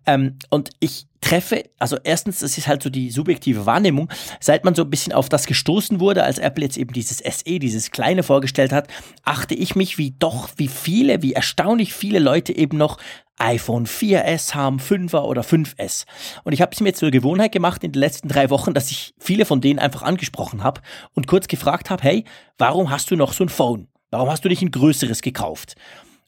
ähm, 0.07 0.37
und 0.51 0.71
ich 0.81 1.07
treffe, 1.23 1.65
also 1.79 1.97
erstens, 2.05 2.41
das 2.41 2.59
ist 2.59 2.67
halt 2.67 2.83
so 2.83 2.91
die 2.91 3.11
subjektive 3.11 3.65
Wahrnehmung, 3.65 4.11
seit 4.41 4.65
man 4.65 4.75
so 4.75 4.83
ein 4.83 4.91
bisschen 4.91 5.15
auf 5.15 5.31
das 5.31 5.47
gestoßen 5.47 6.01
wurde, 6.01 6.25
als 6.25 6.39
Apple 6.39 6.65
jetzt 6.65 6.77
eben 6.77 6.93
dieses 6.93 7.19
SE, 7.19 7.59
dieses 7.59 7.91
kleine 7.91 8.23
vorgestellt 8.23 8.73
hat, 8.73 8.89
achte 9.23 9.55
ich 9.55 9.75
mich, 9.75 9.97
wie 9.97 10.15
doch, 10.19 10.51
wie 10.57 10.69
viele, 10.69 11.23
wie 11.23 11.33
erstaunlich 11.33 11.95
viele 11.95 12.19
Leute 12.19 12.55
eben 12.55 12.77
noch 12.77 12.99
iPhone 13.39 13.87
4S 13.87 14.55
haben, 14.55 14.79
5er 14.79 15.23
oder 15.23 15.43
5S. 15.43 16.05
Und 16.45 16.53
ich 16.53 16.61
habe 16.61 16.73
es 16.73 16.81
mir 16.81 16.93
zur 16.93 17.11
Gewohnheit 17.11 17.53
gemacht 17.53 17.83
in 17.83 17.93
den 17.93 18.01
letzten 18.01 18.29
drei 18.29 18.51
Wochen, 18.51 18.75
dass 18.75 18.91
ich 18.91 19.15
viele 19.19 19.47
von 19.47 19.61
denen 19.61 19.79
einfach 19.79 20.03
angesprochen 20.03 20.63
habe 20.63 20.83
und 21.15 21.27
kurz 21.27 21.49
gefragt 21.49 21.89
habe, 21.89 22.03
hey, 22.03 22.25
warum 22.59 22.91
hast 22.91 23.11
du 23.11 23.17
noch 23.17 23.33
so 23.33 23.45
ein 23.45 23.49
Phone? 23.49 23.89
Warum 24.11 24.29
hast 24.29 24.45
du 24.45 24.49
nicht 24.49 24.63
ein 24.63 24.71
größeres 24.71 25.23
gekauft? 25.23 25.77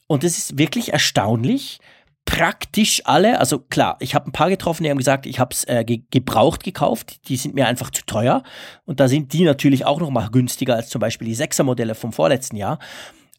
Und 0.07 0.23
es 0.23 0.37
ist 0.37 0.57
wirklich 0.57 0.93
erstaunlich, 0.93 1.79
praktisch 2.25 3.01
alle, 3.05 3.39
also 3.39 3.59
klar, 3.59 3.97
ich 3.99 4.15
habe 4.15 4.29
ein 4.29 4.31
paar 4.31 4.49
getroffen, 4.49 4.83
die 4.83 4.89
haben 4.89 4.97
gesagt, 4.97 5.25
ich 5.25 5.39
habe 5.39 5.53
es 5.53 5.63
äh, 5.65 5.83
ge 5.85 6.01
gebraucht 6.09 6.63
gekauft, 6.63 7.27
die 7.29 7.37
sind 7.37 7.55
mir 7.55 7.67
einfach 7.67 7.91
zu 7.91 8.03
teuer 8.05 8.43
und 8.85 8.99
da 8.99 9.07
sind 9.07 9.31
die 9.33 9.43
natürlich 9.43 9.85
auch 9.85 9.99
noch 9.99 10.09
mal 10.09 10.29
günstiger 10.29 10.75
als 10.75 10.89
zum 10.89 10.99
Beispiel 10.99 11.27
die 11.27 11.35
6er 11.35 11.63
Modelle 11.63 11.95
vom 11.95 12.11
vorletzten 12.11 12.57
Jahr. 12.57 12.79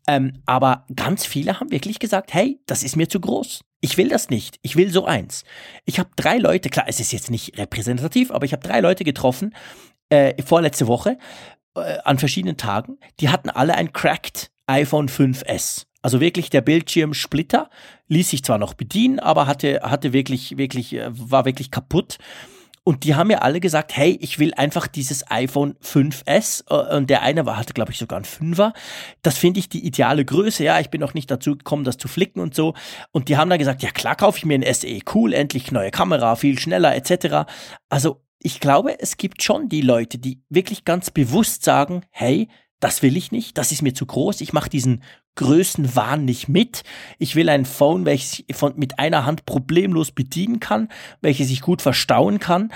Ähm, 0.09 0.35
aber 0.47 0.85
ganz 0.95 1.27
viele 1.27 1.59
haben 1.59 1.73
wirklich 1.73 1.99
gesagt, 1.99 2.33
hey, 2.33 2.61
das 2.67 2.85
ist 2.85 2.97
mir 2.97 3.09
zu 3.09 3.19
groß. 3.19 3.65
Ich 3.81 3.97
will 3.97 4.09
das 4.09 4.31
nicht. 4.31 4.59
Ich 4.63 4.77
will 4.77 4.91
so 4.91 5.05
eins. 5.05 5.45
Ich 5.85 5.99
habe 5.99 6.11
drei 6.15 6.39
Leute, 6.39 6.71
klar, 6.71 6.87
es 6.89 7.01
ist 7.01 7.13
jetzt 7.13 7.31
nicht 7.31 7.59
repräsentativ, 7.59 8.31
aber 8.31 8.45
ich 8.45 8.53
habe 8.53 8.67
drei 8.67 8.81
Leute 8.81 9.03
getroffen 9.03 9.53
äh, 10.09 10.41
vorletzte 10.43 10.87
Woche 10.87 11.19
äh, 11.75 11.99
an 12.05 12.19
verschiedenen 12.19 12.57
Tagen. 12.57 12.99
Die 13.21 13.29
hatten 13.29 13.51
alle 13.51 13.75
ein 13.75 13.93
cracked 13.93 14.51
iPhone 14.67 15.09
5S. 15.09 15.87
Also 16.07 16.21
wirklich 16.21 16.51
der 16.51 16.61
Bildschirmsplitter 16.61 17.69
ließ 18.07 18.31
sich 18.31 18.45
zwar 18.45 18.59
noch 18.59 18.75
bedienen, 18.75 19.19
aber 19.19 19.49
hatte, 19.49 19.81
hatte 19.83 20.13
wirklich, 20.13 20.57
wirklich, 20.57 20.93
äh, 20.93 21.09
war 21.11 21.47
wirklich 21.47 21.73
kaputt. 21.73 22.19
Und 22.85 23.03
die 23.03 23.17
haben 23.17 23.29
ja 23.29 23.39
alle 23.39 23.59
gesagt, 23.59 23.97
hey, 23.97 24.17
ich 24.21 24.39
will 24.39 24.55
einfach 24.55 24.87
dieses 24.87 25.29
iPhone 25.33 25.75
5S. 25.83 26.63
Äh, 26.71 26.97
und 26.97 27.11
der 27.11 27.23
eine 27.23 27.45
war, 27.45 27.57
hatte, 27.57 27.75
glaube 27.75 27.91
ich, 27.91 27.99
sogar 27.99 28.21
ein 28.21 28.25
5er. 28.25 28.73
Das 29.23 29.37
finde 29.37 29.59
ich 29.59 29.69
die 29.69 29.85
ideale 29.85 30.25
Größe. 30.25 30.63
Ja, 30.63 30.79
ich 30.79 30.91
bin 30.91 31.01
noch 31.01 31.13
nicht 31.13 31.29
dazu 31.29 31.57
gekommen, 31.57 31.83
das 31.83 31.97
zu 31.97 32.07
flicken 32.07 32.39
und 32.39 32.55
so. 32.55 32.75
Und 33.11 33.29
die 33.29 33.37
haben 33.37 33.51
dann 33.51 33.59
gesagt, 33.59 33.83
ja 33.83 33.91
klar, 33.91 34.15
kaufe 34.15 34.39
ich 34.39 34.45
mir 34.45 34.55
ein 34.55 34.75
SE. 34.75 35.01
Cool, 35.13 35.33
endlich 35.33 35.73
neue 35.73 35.91
Kamera, 35.91 36.37
viel 36.37 36.57
schneller, 36.57 36.95
etc. 36.95 37.51
Also 37.89 38.23
ich 38.41 38.61
glaube, 38.61 39.01
es 39.01 39.17
gibt 39.17 39.43
schon 39.43 39.69
die 39.69 39.81
Leute, 39.81 40.19
die 40.19 40.41
wirklich 40.51 40.85
ganz 40.85 41.11
bewusst 41.11 41.65
sagen, 41.65 42.03
hey, 42.11 42.49
das 42.81 43.03
will 43.03 43.17
ich 43.17 43.33
nicht, 43.33 43.57
das 43.59 43.73
ist 43.73 43.83
mir 43.83 43.95
zu 43.95 44.07
groß, 44.07 44.41
ich 44.41 44.53
mache 44.53 44.71
diesen 44.71 45.03
Größenwahn 45.37 46.25
nicht 46.25 46.49
mit. 46.49 46.83
Ich 47.19 47.37
will 47.37 47.49
ein 47.49 47.65
Phone, 47.65 48.05
welches 48.05 48.43
ich 48.47 48.57
von, 48.57 48.75
mit 48.77 48.99
einer 48.99 49.25
Hand 49.25 49.47
problemlos 49.47 50.11
bedienen 50.11 50.61
kann, 50.61 50.89
welches 51.21 51.51
ich 51.51 51.61
gut 51.61 51.83
verstauen 51.83 52.41
kann. 52.41 52.73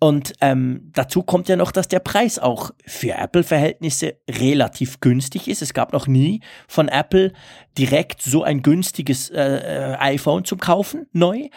Und 0.00 0.34
ähm, 0.42 0.90
dazu 0.92 1.22
kommt 1.22 1.48
ja 1.48 1.56
noch, 1.56 1.72
dass 1.72 1.88
der 1.88 2.00
Preis 2.00 2.38
auch 2.38 2.72
für 2.84 3.12
Apple-Verhältnisse 3.12 4.18
relativ 4.28 5.00
günstig 5.00 5.48
ist. 5.48 5.62
Es 5.62 5.72
gab 5.72 5.94
noch 5.94 6.06
nie 6.06 6.40
von 6.68 6.88
Apple 6.88 7.32
direkt 7.78 8.20
so 8.20 8.42
ein 8.42 8.62
günstiges 8.62 9.30
äh, 9.30 9.94
äh 9.94 9.96
iPhone 9.96 10.44
zum 10.44 10.58
Kaufen, 10.58 11.06
neu. 11.12 11.48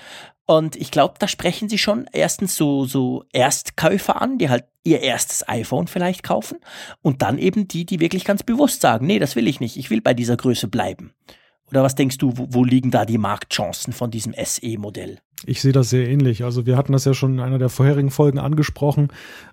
Und 0.48 0.78
ich 0.78 0.92
glaube, 0.92 1.16
da 1.20 1.28
sprechen 1.28 1.68
sie 1.68 1.78
schon 1.78 2.10
erstens 2.14 2.56
so, 2.56 2.86
so 2.86 3.26
Erstkäufer 3.34 4.22
an, 4.22 4.38
die 4.38 4.50
halt 4.50 4.64
ihr 4.86 5.02
erstes 5.02 5.48
iPhone 5.50 5.88
vielleicht 5.88 6.24
kaufen. 6.24 6.60
Und 7.02 7.22
dann 7.22 7.38
eben 7.38 7.68
die, 7.68 7.86
die 7.86 8.00
wirklich 8.00 8.24
ganz 8.24 8.44
bewusst 8.44 8.80
sagen, 8.80 9.06
nee, 9.06 9.20
das 9.20 9.36
will 9.36 9.46
ich 9.46 9.60
nicht, 9.60 9.76
ich 9.76 9.90
will 9.90 10.00
bei 10.00 10.14
dieser 10.14 10.38
Größe 10.38 10.70
bleiben. 10.70 11.14
Oder 11.70 11.84
was 11.84 11.96
denkst 11.96 12.18
du, 12.18 12.38
wo, 12.38 12.48
wo 12.50 12.64
liegen 12.64 12.92
da 12.92 13.06
die 13.06 13.18
Marktchancen 13.18 13.94
von 13.94 14.10
diesem 14.10 14.34
SE-Modell? 14.34 15.20
Ich 15.46 15.62
sehe 15.62 15.72
das 15.72 15.92
sehr 15.92 16.10
ähnlich. 16.10 16.44
Also 16.44 16.66
wir 16.66 16.78
hatten 16.78 16.94
das 16.94 17.06
ja 17.06 17.14
schon 17.14 17.34
in 17.34 17.40
einer 17.40 17.60
der 17.60 17.70
vorherigen 17.70 18.10
Folgen 18.10 18.40
angesprochen, 18.40 19.10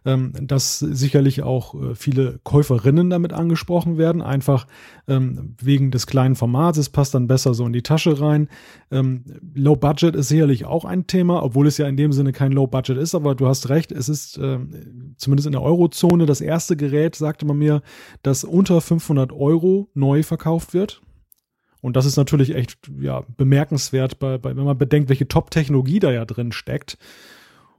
ähm, 0.06 0.32
dass 0.40 0.78
sicherlich 0.78 1.42
auch 1.42 1.74
äh, 1.74 1.94
viele 1.94 2.40
Käuferinnen 2.42 3.10
damit 3.10 3.34
angesprochen 3.34 3.98
werden, 3.98 4.22
einfach 4.22 4.66
ähm, 5.08 5.56
wegen 5.60 5.90
des 5.90 6.06
kleinen 6.06 6.36
Formats. 6.36 6.78
Es 6.78 6.88
passt 6.88 7.14
dann 7.14 7.26
besser 7.26 7.52
so 7.52 7.66
in 7.66 7.74
die 7.74 7.82
Tasche 7.82 8.18
rein. 8.18 8.48
Ähm, 8.90 9.24
Low 9.54 9.76
Budget 9.76 10.16
ist 10.16 10.28
sicherlich 10.28 10.64
auch 10.64 10.86
ein 10.86 11.06
Thema, 11.06 11.42
obwohl 11.42 11.66
es 11.66 11.76
ja 11.76 11.86
in 11.86 11.98
dem 11.98 12.12
Sinne 12.12 12.32
kein 12.32 12.52
Low 12.52 12.66
Budget 12.66 12.96
ist, 12.96 13.14
aber 13.14 13.34
du 13.34 13.46
hast 13.46 13.68
recht, 13.68 13.92
es 13.92 14.08
ist 14.08 14.34
zumindest 15.16 15.46
in 15.46 15.52
der 15.52 15.62
Eurozone 15.62 16.26
das 16.26 16.40
erste 16.40 16.76
Gerät, 16.76 17.14
sagte 17.14 17.44
man 17.44 17.58
mir, 17.58 17.82
das 18.22 18.44
unter 18.44 18.80
500 18.80 19.32
Euro 19.32 19.90
neu 19.94 20.22
verkauft 20.22 20.74
wird. 20.74 21.02
Und 21.84 21.96
das 21.96 22.06
ist 22.06 22.16
natürlich 22.16 22.54
echt 22.54 22.90
ja, 22.98 23.24
bemerkenswert, 23.36 24.18
bei, 24.18 24.38
bei, 24.38 24.56
wenn 24.56 24.64
man 24.64 24.78
bedenkt, 24.78 25.10
welche 25.10 25.28
Top-Technologie 25.28 25.98
da 25.98 26.10
ja 26.10 26.24
drin 26.24 26.50
steckt. 26.50 26.96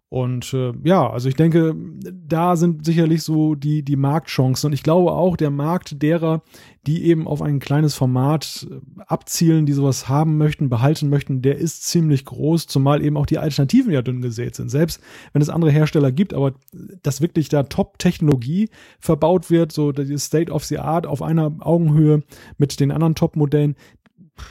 Und 0.09 0.53
äh, 0.53 0.71
ja, 0.83 1.09
also 1.09 1.27
ich 1.27 1.35
denke, 1.35 1.75
da 1.75 2.55
sind 2.55 2.85
sicherlich 2.85 3.23
so 3.23 3.55
die, 3.55 3.81
die 3.83 3.95
Marktchancen. 3.95 4.67
Und 4.67 4.73
ich 4.73 4.83
glaube 4.83 5.11
auch, 5.11 5.35
der 5.35 5.49
Markt 5.49 6.01
derer, 6.03 6.43
die 6.85 7.05
eben 7.05 7.27
auf 7.27 7.41
ein 7.41 7.59
kleines 7.59 7.95
Format 7.95 8.67
äh, 8.69 9.01
abzielen, 9.07 9.65
die 9.65 9.73
sowas 9.73 10.07
haben 10.07 10.37
möchten, 10.37 10.69
behalten 10.69 11.09
möchten, 11.09 11.41
der 11.41 11.57
ist 11.57 11.85
ziemlich 11.87 12.23
groß, 12.23 12.67
zumal 12.67 13.03
eben 13.03 13.17
auch 13.17 13.25
die 13.25 13.39
Alternativen 13.39 13.91
ja 13.91 14.03
dünn 14.03 14.21
gesät 14.21 14.55
sind. 14.55 14.69
Selbst 14.69 15.01
wenn 15.33 15.41
es 15.41 15.49
andere 15.49 15.71
Hersteller 15.71 16.11
gibt, 16.11 16.33
aber 16.33 16.53
dass 17.01 17.21
wirklich 17.21 17.49
da 17.49 17.63
Top-Technologie 17.63 18.69
verbaut 18.99 19.49
wird, 19.49 19.71
so 19.71 19.91
die 19.91 20.17
State 20.19 20.51
of 20.51 20.63
the 20.65 20.77
Art 20.77 21.07
auf 21.07 21.23
einer 21.23 21.51
Augenhöhe 21.59 22.23
mit 22.59 22.79
den 22.79 22.91
anderen 22.91 23.15
Top-Modellen, 23.15 23.75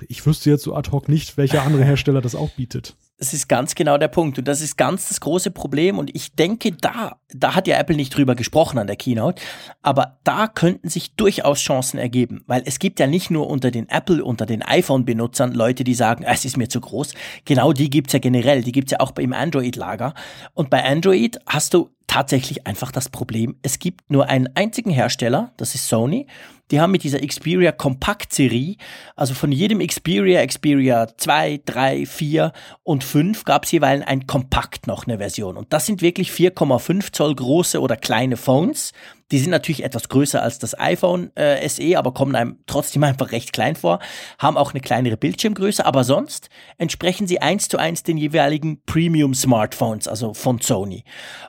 ich 0.08 0.24
wüsste 0.26 0.50
jetzt 0.50 0.62
so 0.62 0.74
ad 0.74 0.90
hoc 0.90 1.08
nicht, 1.08 1.36
welcher 1.36 1.62
andere 1.62 1.84
Hersteller 1.84 2.20
das 2.20 2.34
auch 2.34 2.50
bietet. 2.50 2.96
Das 3.18 3.32
ist 3.32 3.48
ganz 3.48 3.76
genau 3.76 3.96
der 3.96 4.08
Punkt. 4.08 4.38
Und 4.38 4.48
das 4.48 4.60
ist 4.60 4.76
ganz 4.76 5.08
das 5.08 5.20
große 5.20 5.52
Problem. 5.52 5.98
Und 5.98 6.14
ich 6.14 6.34
denke, 6.34 6.72
da, 6.72 7.16
da 7.32 7.54
hat 7.54 7.68
ja 7.68 7.78
Apple 7.78 7.94
nicht 7.94 8.16
drüber 8.16 8.34
gesprochen 8.34 8.76
an 8.76 8.88
der 8.88 8.96
Keynote, 8.96 9.40
aber 9.82 10.18
da 10.24 10.48
könnten 10.48 10.88
sich 10.88 11.14
durchaus 11.14 11.60
Chancen 11.60 11.98
ergeben. 11.98 12.42
Weil 12.46 12.62
es 12.66 12.80
gibt 12.80 12.98
ja 12.98 13.06
nicht 13.06 13.30
nur 13.30 13.48
unter 13.48 13.70
den 13.70 13.88
Apple, 13.88 14.24
unter 14.24 14.46
den 14.46 14.62
iPhone-Benutzern 14.62 15.52
Leute, 15.52 15.84
die 15.84 15.94
sagen, 15.94 16.24
es 16.24 16.44
ist 16.44 16.56
mir 16.56 16.68
zu 16.68 16.80
groß. 16.80 17.14
Genau 17.44 17.72
die 17.72 17.88
gibt's 17.88 18.12
ja 18.12 18.18
generell. 18.18 18.62
Die 18.62 18.72
gibt's 18.72 18.90
ja 18.90 19.00
auch 19.00 19.16
im 19.16 19.32
Android-Lager. 19.32 20.14
Und 20.52 20.70
bei 20.70 20.84
Android 20.84 21.38
hast 21.46 21.72
du 21.74 21.90
tatsächlich 22.06 22.66
einfach 22.66 22.92
das 22.92 23.08
Problem, 23.08 23.56
es 23.62 23.78
gibt 23.78 24.10
nur 24.10 24.28
einen 24.28 24.48
einzigen 24.54 24.90
Hersteller, 24.90 25.52
das 25.56 25.74
ist 25.74 25.88
Sony. 25.88 26.26
Die 26.70 26.80
haben 26.80 26.92
mit 26.92 27.02
dieser 27.02 27.18
Xperia 27.18 27.72
Kompakt-Serie, 27.72 28.76
also 29.16 29.34
von 29.34 29.52
jedem 29.52 29.86
Xperia, 29.86 30.44
Xperia 30.46 31.08
2, 31.14 31.60
3, 31.64 32.06
4 32.06 32.52
und 32.82 33.04
5 33.04 33.44
gab 33.44 33.64
es 33.64 33.72
jeweils 33.72 34.06
ein 34.06 34.26
Kompakt 34.26 34.86
noch 34.86 35.06
eine 35.06 35.18
Version. 35.18 35.58
Und 35.58 35.72
das 35.74 35.84
sind 35.84 36.00
wirklich 36.00 36.30
4,5 36.30 37.12
Zoll 37.12 37.34
große 37.34 37.80
oder 37.80 37.96
kleine 37.96 38.38
Phones. 38.38 38.92
Die 39.34 39.40
sind 39.40 39.50
natürlich 39.50 39.82
etwas 39.82 40.08
größer 40.08 40.40
als 40.40 40.60
das 40.60 40.78
iPhone 40.78 41.36
äh, 41.36 41.68
SE, 41.68 41.98
aber 41.98 42.14
kommen 42.14 42.36
einem 42.36 42.58
trotzdem 42.68 43.02
einfach 43.02 43.32
recht 43.32 43.52
klein 43.52 43.74
vor, 43.74 43.98
haben 44.38 44.56
auch 44.56 44.70
eine 44.70 44.80
kleinere 44.80 45.16
Bildschirmgröße, 45.16 45.84
aber 45.84 46.04
sonst 46.04 46.50
entsprechen 46.78 47.26
sie 47.26 47.42
eins 47.42 47.68
zu 47.68 47.76
eins 47.76 48.04
den 48.04 48.16
jeweiligen 48.16 48.80
Premium 48.86 49.34
Smartphones, 49.34 50.06
also 50.06 50.34
von 50.34 50.60
Sony. 50.60 51.02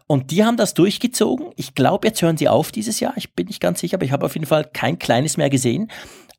Und 0.08 0.32
die 0.32 0.44
haben 0.44 0.58
das 0.58 0.74
durchgezogen. 0.74 1.52
Ich 1.58 1.76
glaube, 1.76 2.08
jetzt 2.08 2.24
hören 2.24 2.38
sie 2.38 2.50
auf 2.50 2.72
dieses 2.72 3.00
Jahr. 3.00 3.14
Ich 3.18 3.36
bin 3.36 3.46
nicht 3.46 3.62
ganz 3.62 3.82
sicher, 3.82 3.98
aber 3.98 4.06
ich 4.06 4.12
habe 4.12 4.26
auf 4.26 4.34
jeden 4.34 4.48
Fall 4.48 4.66
kein 4.66 4.98
kleines 4.98 5.38
mehr 5.38 5.52
gesehen. 5.52 5.92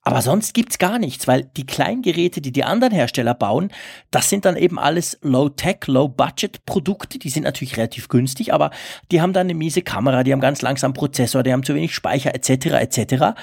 Aber 0.06 0.22
sonst 0.22 0.54
gibt's 0.54 0.78
gar 0.78 1.00
nichts, 1.00 1.26
weil 1.26 1.50
die 1.56 1.66
Kleingeräte, 1.66 2.40
die 2.40 2.52
die 2.52 2.62
anderen 2.62 2.92
Hersteller 2.92 3.34
bauen, 3.34 3.72
das 4.12 4.30
sind 4.30 4.44
dann 4.44 4.56
eben 4.56 4.78
alles 4.78 5.18
Low-Tech, 5.22 5.88
Low-Budget-Produkte. 5.88 7.18
Die 7.18 7.28
sind 7.28 7.42
natürlich 7.42 7.76
relativ 7.76 8.06
günstig, 8.06 8.54
aber 8.54 8.70
die 9.10 9.20
haben 9.20 9.32
dann 9.32 9.48
eine 9.48 9.54
miese 9.54 9.82
Kamera, 9.82 10.22
die 10.22 10.32
haben 10.32 10.38
ganz 10.38 10.62
langsam 10.62 10.92
Prozessor, 10.92 11.42
die 11.42 11.52
haben 11.52 11.64
zu 11.64 11.74
wenig 11.74 11.92
Speicher 11.92 12.32
etc. 12.36 12.66
etc. 12.66 13.36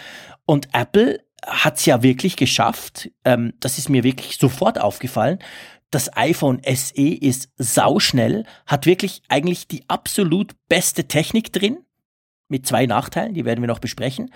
Und 0.45 0.69
Apple 0.71 1.19
hat's 1.45 1.86
ja 1.86 2.02
wirklich 2.02 2.38
geschafft. 2.38 3.12
Ähm, 3.26 3.52
das 3.60 3.78
ist 3.78 3.89
mir 3.89 4.06
wirklich 4.06 4.38
sofort 4.38 4.80
aufgefallen. 4.80 5.39
Das 5.91 6.15
iPhone 6.15 6.62
SE 6.63 7.13
ist 7.13 7.49
sauschnell, 7.58 8.45
hat 8.67 8.86
wirklich 8.86 9.21
eigentlich 9.28 9.67
die 9.67 9.84
absolut 9.89 10.54
beste 10.69 11.10
Technik 11.10 11.52
drin 11.52 11.80
mit 12.47 12.67
zwei 12.67 12.86
Nachteilen, 12.86 13.34
die 13.34 13.45
werden 13.45 13.62
wir 13.62 13.67
noch 13.67 13.79
besprechen. 13.79 14.32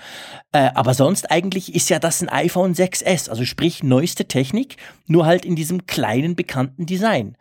Äh, 0.52 0.72
aber 0.74 0.94
sonst 0.94 1.30
eigentlich 1.32 1.76
ist 1.76 1.90
ja 1.90 2.00
das 2.00 2.22
ein 2.22 2.30
iPhone 2.30 2.74
6S, 2.74 3.30
also 3.30 3.46
sprich 3.46 3.84
neueste 3.84 4.26
Technik, 4.26 4.78
nur 5.08 5.26
halt 5.26 5.46
in 5.46 5.56
diesem 5.56 5.86
kleinen 5.86 6.36
bekannten 6.36 6.86
Design. 6.86 7.38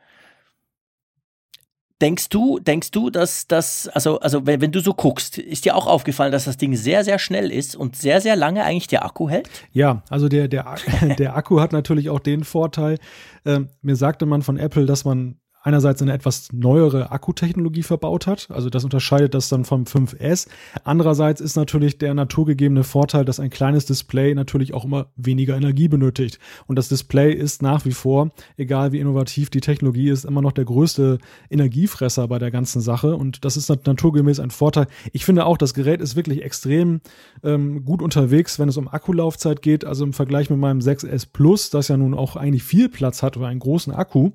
Denkst 2.03 2.29
du, 2.29 2.59
denkst 2.59 2.91
du, 2.91 3.09
dass 3.09 3.47
das, 3.47 3.89
also, 3.89 4.21
also 4.21 4.45
wenn, 4.45 4.61
wenn, 4.61 4.71
du 4.71 4.81
so 4.81 4.93
guckst, 4.93 5.39
ist 5.39 5.65
dir 5.65 5.75
auch 5.75 5.87
aufgefallen, 5.87 6.31
dass 6.31 6.45
das 6.45 6.59
Ding 6.59 6.77
sehr, 6.77 7.05
sehr 7.05 7.19
schnell 7.19 7.51
ist 7.51 7.75
und 7.75 7.97
sehr, 7.97 8.21
sehr 8.21 8.37
lange 8.37 8.65
eigentlich 8.65 8.87
der 8.87 9.03
Akku 9.03 9.31
hält? 9.31 9.49
Ja, 9.73 10.03
also 10.11 10.29
der, 10.29 10.47
der, 10.47 10.75
der 11.19 11.37
Akku 11.37 11.59
hat 11.59 11.73
natürlich 11.73 12.11
auch 12.11 12.21
den 12.21 12.45
Vorteil, 12.45 12.99
äh, 13.45 13.61
mir 13.81 13.97
sagte 13.97 14.27
man 14.27 14.43
von 14.43 14.59
Apple, 14.59 14.85
dass 14.85 15.07
man 15.07 15.39
einerseits 15.67 16.01
eine 16.01 16.13
etwas 16.13 16.49
neuere 16.53 17.11
Akkutechnologie 17.11 17.83
verbaut 17.83 18.29
hat. 18.29 18.47
Also 18.51 18.71
das 18.71 18.85
unterscheidet 18.85 19.35
das 19.35 19.49
dann 19.49 19.65
vom 19.65 19.83
5S. 19.83 20.47
Andererseits 20.85 21.41
ist 21.41 21.57
natürlich 21.57 21.99
der 21.99 22.15
naturgegebene 22.15 22.85
Vorteil, 22.85 23.25
dass 23.25 23.41
ein 23.41 23.51
kleines 23.51 23.85
Display 23.85 24.33
natürlich 24.37 24.75
auch 24.75 24.85
immer 24.85 25.09
weniger 25.17 25.57
Energie 25.57 25.89
benötigt. 25.89 26.39
Und 26.69 26.77
das 26.77 26.89
Display 26.89 27.33
ist 27.33 27.63
nach 27.63 27.85
wie 27.85 27.91
vor, 27.91 28.31
egal 28.57 28.93
wie 28.93 29.01
innovativ 29.01 29.51
die 29.51 29.61
Technologie 29.61 30.09
ist, 30.09 30.25
immer 30.25 30.41
noch 30.41 30.53
der 30.53 30.65
größte 30.65 31.19
Energiefresser 31.51 32.29
bei 32.29 32.39
der 32.39 32.53
ganzen 32.53 32.81
Sache. 32.81 33.17
Und 33.17 33.45
das 33.45 33.57
ist 33.57 33.69
naturgemäß 33.69 34.39
ein 34.39 34.53
Vorteil. 34.53 34.87
Ich 35.13 35.25
finde 35.25 35.47
auch, 35.47 35.59
das 35.59 35.75
Gerät 35.75 36.01
ist 36.01 36.15
wirklich 36.15 36.45
extrem 36.45 37.01
ähm, 37.43 37.85
gut 37.85 38.03
unterwegs, 38.03 38.61
wenn 38.61 38.69
es 38.69 38.77
um 38.77 38.87
Akkulaufzeit 38.87 39.63
geht. 39.63 39.85
Also 39.85 40.05
im 40.05 40.13
Vergleich 40.13 40.49
mit 40.49 40.61
meinem 40.61 40.79
6S 40.79 41.27
Plus, 41.33 41.71
das 41.71 41.89
ja 41.89 41.97
nun 41.97 42.15
auch 42.15 42.37
eigentlich 42.37 42.63
viel 42.63 42.89
Platz 42.89 43.25
hat 43.25 43.37
oder 43.37 43.49
einen 43.49 43.59
großen 43.59 43.93
Akku, 43.93 44.31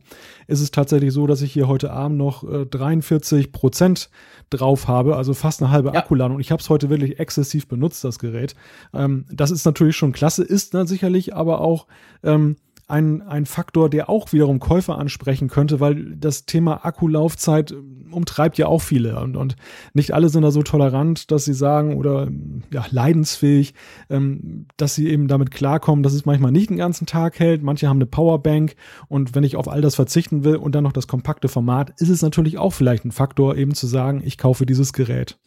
ist 0.47 0.59
es 0.59 0.71
tatsächlich 0.71 1.13
so, 1.13 1.20
dass 1.27 1.41
ich 1.41 1.53
hier 1.53 1.67
heute 1.67 1.91
Abend 1.91 2.17
noch 2.17 2.43
äh, 2.43 2.65
43 2.65 3.51
Prozent 3.51 4.09
drauf 4.49 4.87
habe, 4.87 5.15
also 5.15 5.33
fast 5.33 5.61
eine 5.61 5.71
halbe 5.71 5.89
ja. 5.89 5.99
Akkuladung. 5.99 6.39
Ich 6.39 6.51
habe 6.51 6.61
es 6.61 6.69
heute 6.69 6.89
wirklich 6.89 7.19
exzessiv 7.19 7.67
benutzt, 7.67 8.03
das 8.03 8.19
Gerät. 8.19 8.55
Ähm, 8.93 9.25
das 9.31 9.51
ist 9.51 9.65
natürlich 9.65 9.95
schon 9.95 10.11
klasse, 10.11 10.43
ist 10.43 10.73
dann 10.73 10.87
sicherlich 10.87 11.35
aber 11.35 11.61
auch 11.61 11.87
ähm, 12.23 12.57
ein, 12.91 13.21
ein 13.21 13.45
Faktor, 13.45 13.89
der 13.89 14.09
auch 14.09 14.33
wiederum 14.33 14.59
Käufer 14.59 14.97
ansprechen 14.97 15.47
könnte, 15.47 15.79
weil 15.79 16.15
das 16.15 16.45
Thema 16.45 16.85
Akkulaufzeit 16.85 17.73
umtreibt 18.11 18.57
ja 18.57 18.67
auch 18.67 18.81
viele 18.81 19.19
und, 19.19 19.37
und 19.37 19.55
nicht 19.93 20.13
alle 20.13 20.29
sind 20.29 20.43
da 20.43 20.51
so 20.51 20.61
tolerant, 20.61 21.31
dass 21.31 21.45
sie 21.45 21.53
sagen 21.53 21.95
oder 21.95 22.27
ja, 22.71 22.85
leidensfähig, 22.91 23.73
ähm, 24.09 24.67
dass 24.77 24.95
sie 24.95 25.07
eben 25.07 25.27
damit 25.27 25.51
klarkommen, 25.51 26.03
dass 26.03 26.13
es 26.13 26.25
manchmal 26.25 26.51
nicht 26.51 26.69
den 26.69 26.77
ganzen 26.77 27.07
Tag 27.07 27.39
hält. 27.39 27.63
Manche 27.63 27.87
haben 27.87 27.97
eine 27.97 28.05
Powerbank 28.05 28.75
und 29.07 29.33
wenn 29.33 29.43
ich 29.43 29.55
auf 29.55 29.67
all 29.67 29.81
das 29.81 29.95
verzichten 29.95 30.43
will 30.43 30.57
und 30.57 30.75
dann 30.75 30.83
noch 30.83 30.93
das 30.93 31.07
kompakte 31.07 31.47
Format, 31.47 31.93
ist 31.97 32.09
es 32.09 32.21
natürlich 32.21 32.57
auch 32.57 32.73
vielleicht 32.73 33.05
ein 33.05 33.11
Faktor, 33.11 33.55
eben 33.55 33.73
zu 33.73 33.87
sagen, 33.87 34.21
ich 34.23 34.37
kaufe 34.37 34.65
dieses 34.65 34.93
Gerät. 34.93 35.37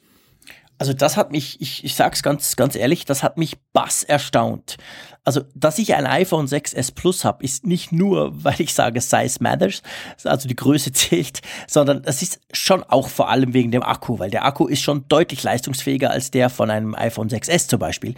Also 0.78 0.92
das 0.92 1.16
hat 1.16 1.30
mich, 1.30 1.60
ich, 1.60 1.84
ich 1.84 1.94
sag's 1.94 2.22
ganz, 2.22 2.56
ganz 2.56 2.74
ehrlich, 2.74 3.04
das 3.04 3.22
hat 3.22 3.38
mich 3.38 3.58
bass 3.72 4.02
erstaunt. 4.02 4.76
Also, 5.24 5.42
dass 5.54 5.78
ich 5.78 5.94
ein 5.94 6.06
iPhone 6.06 6.46
6s 6.46 6.94
Plus 6.94 7.24
habe, 7.24 7.42
ist 7.42 7.66
nicht 7.66 7.92
nur, 7.92 8.32
weil 8.44 8.60
ich 8.60 8.74
sage, 8.74 9.00
Size 9.00 9.38
matters, 9.40 9.82
also 10.24 10.48
die 10.48 10.56
Größe 10.56 10.92
zählt, 10.92 11.40
sondern 11.66 12.02
das 12.02 12.22
ist 12.22 12.40
schon 12.52 12.82
auch 12.82 13.08
vor 13.08 13.30
allem 13.30 13.54
wegen 13.54 13.70
dem 13.70 13.82
Akku, 13.82 14.18
weil 14.18 14.30
der 14.30 14.44
Akku 14.44 14.66
ist 14.66 14.82
schon 14.82 15.06
deutlich 15.08 15.42
leistungsfähiger 15.42 16.10
als 16.10 16.30
der 16.30 16.50
von 16.50 16.70
einem 16.70 16.94
iPhone 16.94 17.28
6s 17.28 17.68
zum 17.68 17.78
Beispiel. 17.78 18.14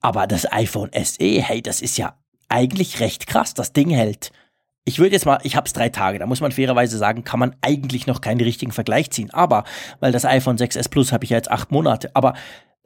Aber 0.00 0.26
das 0.26 0.50
iPhone 0.52 0.90
SE, 0.92 1.42
hey, 1.42 1.62
das 1.62 1.80
ist 1.80 1.98
ja 1.98 2.16
eigentlich 2.48 3.00
recht 3.00 3.26
krass. 3.26 3.54
Das 3.54 3.72
Ding 3.72 3.90
hält 3.90 4.32
ich 4.88 4.98
würde 4.98 5.12
jetzt 5.12 5.26
mal, 5.26 5.38
ich 5.42 5.54
habe 5.54 5.66
es 5.66 5.74
drei 5.74 5.90
Tage, 5.90 6.18
da 6.18 6.24
muss 6.24 6.40
man 6.40 6.50
fairerweise 6.50 6.96
sagen, 6.96 7.22
kann 7.22 7.38
man 7.38 7.54
eigentlich 7.60 8.06
noch 8.06 8.22
keinen 8.22 8.40
richtigen 8.40 8.72
Vergleich 8.72 9.10
ziehen. 9.10 9.30
Aber, 9.34 9.64
weil 10.00 10.12
das 10.12 10.24
iPhone 10.24 10.56
6S 10.56 10.88
Plus 10.88 11.12
habe 11.12 11.24
ich 11.24 11.30
ja 11.30 11.36
jetzt 11.36 11.50
acht 11.50 11.70
Monate, 11.70 12.10
aber 12.14 12.32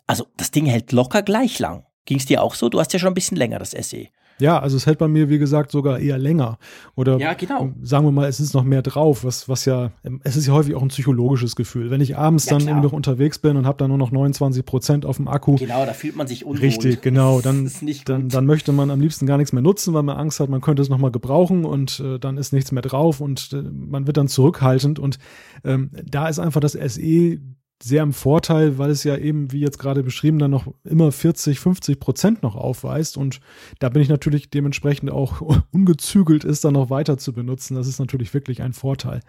also 0.09 0.27
das 0.37 0.51
Ding 0.51 0.67
hält 0.67 0.91
locker 0.91 1.23
gleich 1.23 1.61
lang. 1.61 1.87
Ging 2.05 2.19
es 2.19 2.27
dir 2.27 2.43
auch 2.43 2.55
so? 2.55 2.69
Du 2.69 2.81
hast 2.81 2.93
ja 2.93 2.99
schon 2.99 3.09
ein 3.09 3.15
bisschen 3.15 3.37
länger 3.37 3.59
das 3.59 3.71
SE. 3.71 4.09
Ja, 4.39 4.59
also 4.59 4.77
es 4.77 4.87
hält 4.87 4.99
bei 4.99 5.07
mir, 5.07 5.29
wie 5.29 5.39
gesagt, 5.39 5.71
sogar 5.71 6.01
eher 6.01 6.19
länger. 6.19 6.59
Oder 6.97 7.19
ja, 7.19 7.35
genau. 7.35 7.73
sagen 7.83 8.07
wir 8.07 8.11
mal, 8.11 8.29
es 8.29 8.41
ist 8.41 8.55
noch 8.55 8.65
mehr 8.65 8.83
drauf, 8.83 9.25
was, 9.25 9.49
was 9.49 9.65
ja, 9.67 9.93
es 10.25 10.37
ist 10.37 10.49
ja 10.49 10.53
häufig 10.53 10.75
auch 10.75 10.83
ein 10.83 10.89
psychologisches 10.89 11.55
Gefühl. 11.55 11.91
Wenn 11.91 12.01
ich 12.01 12.17
abends 12.17 12.47
ja, 12.47 12.59
dann 12.59 12.67
irgendwie 12.67 12.87
noch 12.87 12.93
unterwegs 12.93 13.39
bin 13.39 13.57
und 13.57 13.67
habe 13.67 13.79
dann 13.79 13.89
nur 13.89 13.99
noch 13.99 14.11
29 14.11 14.65
Prozent 14.65 15.07
auf 15.07 15.17
dem 15.19 15.29
Akku. 15.29 15.57
Genau, 15.57 15.87
da 15.87 15.93
fühlt 15.93 16.17
man 16.17 16.27
sich 16.27 16.45
unwohl. 16.45 16.61
Richtig, 16.61 17.03
genau. 17.03 17.41
Dann, 17.41 17.71
dann, 18.07 18.29
dann 18.29 18.47
möchte 18.47 18.73
man 18.73 18.91
am 18.91 19.01
liebsten 19.01 19.27
gar 19.27 19.37
nichts 19.37 19.53
mehr 19.53 19.63
nutzen, 19.63 19.95
weil 19.95 20.03
man 20.03 20.17
Angst 20.17 20.41
hat, 20.41 20.49
man 20.49 20.61
könnte 20.61 20.83
es 20.83 20.89
nochmal 20.89 21.13
gebrauchen 21.13 21.65
und 21.65 22.01
äh, 22.01 22.19
dann 22.19 22.37
ist 22.37 22.53
nichts 22.53 22.73
mehr 22.73 22.83
drauf 22.83 23.21
und 23.21 23.53
äh, 23.53 23.63
man 23.63 24.09
wird 24.09 24.17
dann 24.17 24.27
zurückhaltend. 24.27 24.99
Und 24.99 25.19
ähm, 25.65 25.91
da 26.05 26.29
ist 26.29 26.41
einfach 26.41 26.61
das 26.61 26.73
SE 26.73 27.39
sehr 27.83 28.03
im 28.03 28.13
Vorteil, 28.13 28.79
weil 28.79 28.91
es 28.91 29.05
ja 29.05 29.17
eben, 29.17 29.53
wie 29.53 29.61
jetzt 29.61 29.79
gerade 29.79 30.03
beschrieben, 30.03 30.39
dann 30.39 30.51
noch 30.51 30.67
immer 30.85 31.11
40, 31.11 31.59
50 31.59 31.99
Prozent 31.99 32.43
noch 32.43 32.55
aufweist. 32.55 33.17
Und 33.17 33.41
da 33.79 33.89
bin 33.89 34.03
ich 34.03 34.09
natürlich 34.09 34.51
dementsprechend 34.51 35.11
auch 35.11 35.41
ungezügelt 35.73 36.45
ist, 36.45 36.65
dann 36.65 36.75
noch 36.75 36.91
weiter 36.91 37.19
zu 37.19 37.33
benutzen. 37.33 37.75
Das 37.75 37.87
ist 37.87 37.99
natürlich 37.99 38.33
wirklich 38.35 38.63
ein 38.63 38.73
Vorteil. 38.73 39.21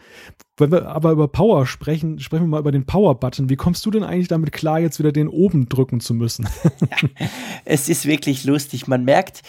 Wenn 0.57 0.71
wir 0.71 0.87
aber 0.87 1.11
über 1.11 1.27
Power 1.27 1.65
sprechen, 1.65 2.19
sprechen 2.19 2.43
wir 2.43 2.49
mal 2.49 2.59
über 2.59 2.71
den 2.71 2.85
Power-Button. 2.85 3.49
Wie 3.49 3.55
kommst 3.55 3.85
du 3.85 3.91
denn 3.91 4.03
eigentlich 4.03 4.27
damit 4.27 4.51
klar, 4.51 4.79
jetzt 4.79 4.99
wieder 4.99 5.11
den 5.11 5.27
oben 5.27 5.67
drücken 5.67 5.99
zu 5.99 6.13
müssen? 6.13 6.47
ja, 6.81 7.27
es 7.65 7.89
ist 7.89 8.05
wirklich 8.05 8.43
lustig. 8.43 8.87
Man 8.87 9.03
merkt, 9.03 9.41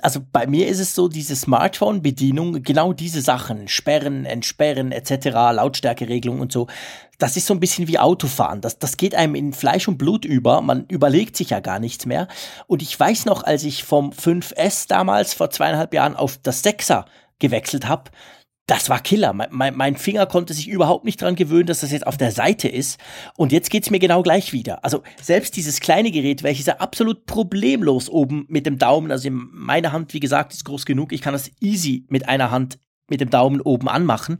also 0.00 0.20
bei 0.32 0.46
mir 0.46 0.68
ist 0.68 0.78
es 0.78 0.94
so, 0.94 1.08
diese 1.08 1.34
Smartphone-Bedienung, 1.34 2.62
genau 2.62 2.92
diese 2.92 3.20
Sachen, 3.20 3.68
Sperren, 3.68 4.24
Entsperren 4.24 4.92
etc., 4.92 5.26
Lautstärkeregelung 5.52 6.40
und 6.40 6.52
so, 6.52 6.68
das 7.18 7.36
ist 7.36 7.46
so 7.46 7.54
ein 7.54 7.60
bisschen 7.60 7.88
wie 7.88 7.98
Autofahren. 7.98 8.60
Das, 8.60 8.78
das 8.78 8.96
geht 8.96 9.14
einem 9.14 9.34
in 9.34 9.52
Fleisch 9.52 9.86
und 9.86 9.98
Blut 9.98 10.24
über. 10.24 10.60
Man 10.60 10.86
überlegt 10.86 11.36
sich 11.36 11.50
ja 11.50 11.60
gar 11.60 11.78
nichts 11.78 12.06
mehr. 12.06 12.26
Und 12.66 12.82
ich 12.82 12.98
weiß 12.98 13.26
noch, 13.26 13.44
als 13.44 13.64
ich 13.64 13.84
vom 13.84 14.10
5S 14.10 14.88
damals 14.88 15.34
vor 15.34 15.50
zweieinhalb 15.50 15.94
Jahren 15.94 16.16
auf 16.16 16.38
das 16.42 16.64
6er 16.64 17.04
gewechselt 17.38 17.86
habe, 17.88 18.10
das 18.66 18.88
war 18.88 19.00
Killer. 19.00 19.32
Mein, 19.32 19.76
mein, 19.76 19.96
Finger 19.96 20.26
konnte 20.26 20.54
sich 20.54 20.68
überhaupt 20.68 21.04
nicht 21.04 21.20
dran 21.20 21.34
gewöhnen, 21.34 21.66
dass 21.66 21.80
das 21.80 21.90
jetzt 21.90 22.06
auf 22.06 22.16
der 22.16 22.30
Seite 22.30 22.68
ist. 22.68 22.98
Und 23.36 23.50
jetzt 23.52 23.70
geht's 23.70 23.90
mir 23.90 23.98
genau 23.98 24.22
gleich 24.22 24.52
wieder. 24.52 24.84
Also 24.84 25.02
selbst 25.20 25.56
dieses 25.56 25.80
kleine 25.80 26.10
Gerät, 26.12 26.42
welches 26.42 26.66
ja 26.66 26.76
absolut 26.76 27.26
problemlos 27.26 28.08
oben 28.08 28.46
mit 28.48 28.66
dem 28.66 28.78
Daumen, 28.78 29.10
also 29.10 29.28
in 29.28 29.48
meiner 29.52 29.92
Hand, 29.92 30.14
wie 30.14 30.20
gesagt, 30.20 30.52
ist 30.52 30.64
groß 30.64 30.86
genug. 30.86 31.12
Ich 31.12 31.22
kann 31.22 31.32
das 31.32 31.50
easy 31.60 32.06
mit 32.08 32.28
einer 32.28 32.50
Hand 32.50 32.78
mit 33.08 33.20
dem 33.20 33.30
Daumen 33.30 33.60
oben 33.60 33.88
anmachen. 33.88 34.38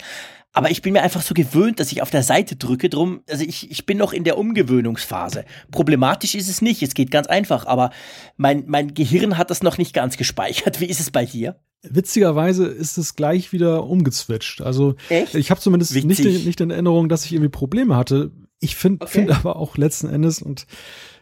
Aber 0.55 0.71
ich 0.71 0.83
bin 0.83 0.93
mir 0.93 1.03
einfach 1.03 1.23
so 1.23 1.35
gewöhnt, 1.35 1.81
dass 1.81 1.93
ich 1.93 2.03
auf 2.03 2.11
der 2.11 2.23
Seite 2.23 2.57
drücke. 2.57 2.91
Drum, 2.91 3.23
also 3.29 3.43
ich, 3.45 3.71
ich 3.71 3.87
bin 3.87 3.99
noch 3.99 4.13
in 4.13 4.23
der 4.23 4.39
Umgewöhnungsphase. 4.39 5.47
Problematisch 5.71 6.35
ist 6.35 6.49
es 6.49 6.61
nicht. 6.61 6.83
Es 6.83 6.95
geht 6.95 7.11
ganz 7.11 7.27
einfach. 7.27 7.67
Aber 7.67 7.91
mein, 8.37 8.65
mein 8.67 8.95
Gehirn 8.95 9.39
hat 9.39 9.51
das 9.51 9.63
noch 9.63 9.79
nicht 9.79 9.95
ganz 9.95 10.17
gespeichert. 10.17 10.81
Wie 10.81 10.87
ist 10.87 11.01
es 11.01 11.11
bei 11.11 11.25
dir? 11.25 11.59
Witzigerweise 11.83 12.67
ist 12.67 12.97
es 12.97 13.17
gleich 13.17 13.53
wieder 13.53 13.85
umgezwitscht. 13.85 14.61
Also 14.61 14.95
Echt? 15.09 15.35
ich 15.35 15.51
habe 15.51 15.61
zumindest 15.61 15.93
nicht, 15.95 16.25
nicht 16.25 16.61
in 16.61 16.71
Erinnerung, 16.71 17.09
dass 17.09 17.25
ich 17.25 17.33
irgendwie 17.33 17.49
Probleme 17.49 17.97
hatte. 17.97 18.31
Ich 18.61 18.77
finde 18.77 19.05
okay. 19.05 19.13
find 19.13 19.31
aber 19.31 19.57
auch 19.57 19.77
letzten 19.77 20.09
Endes 20.09 20.41
und 20.41 20.67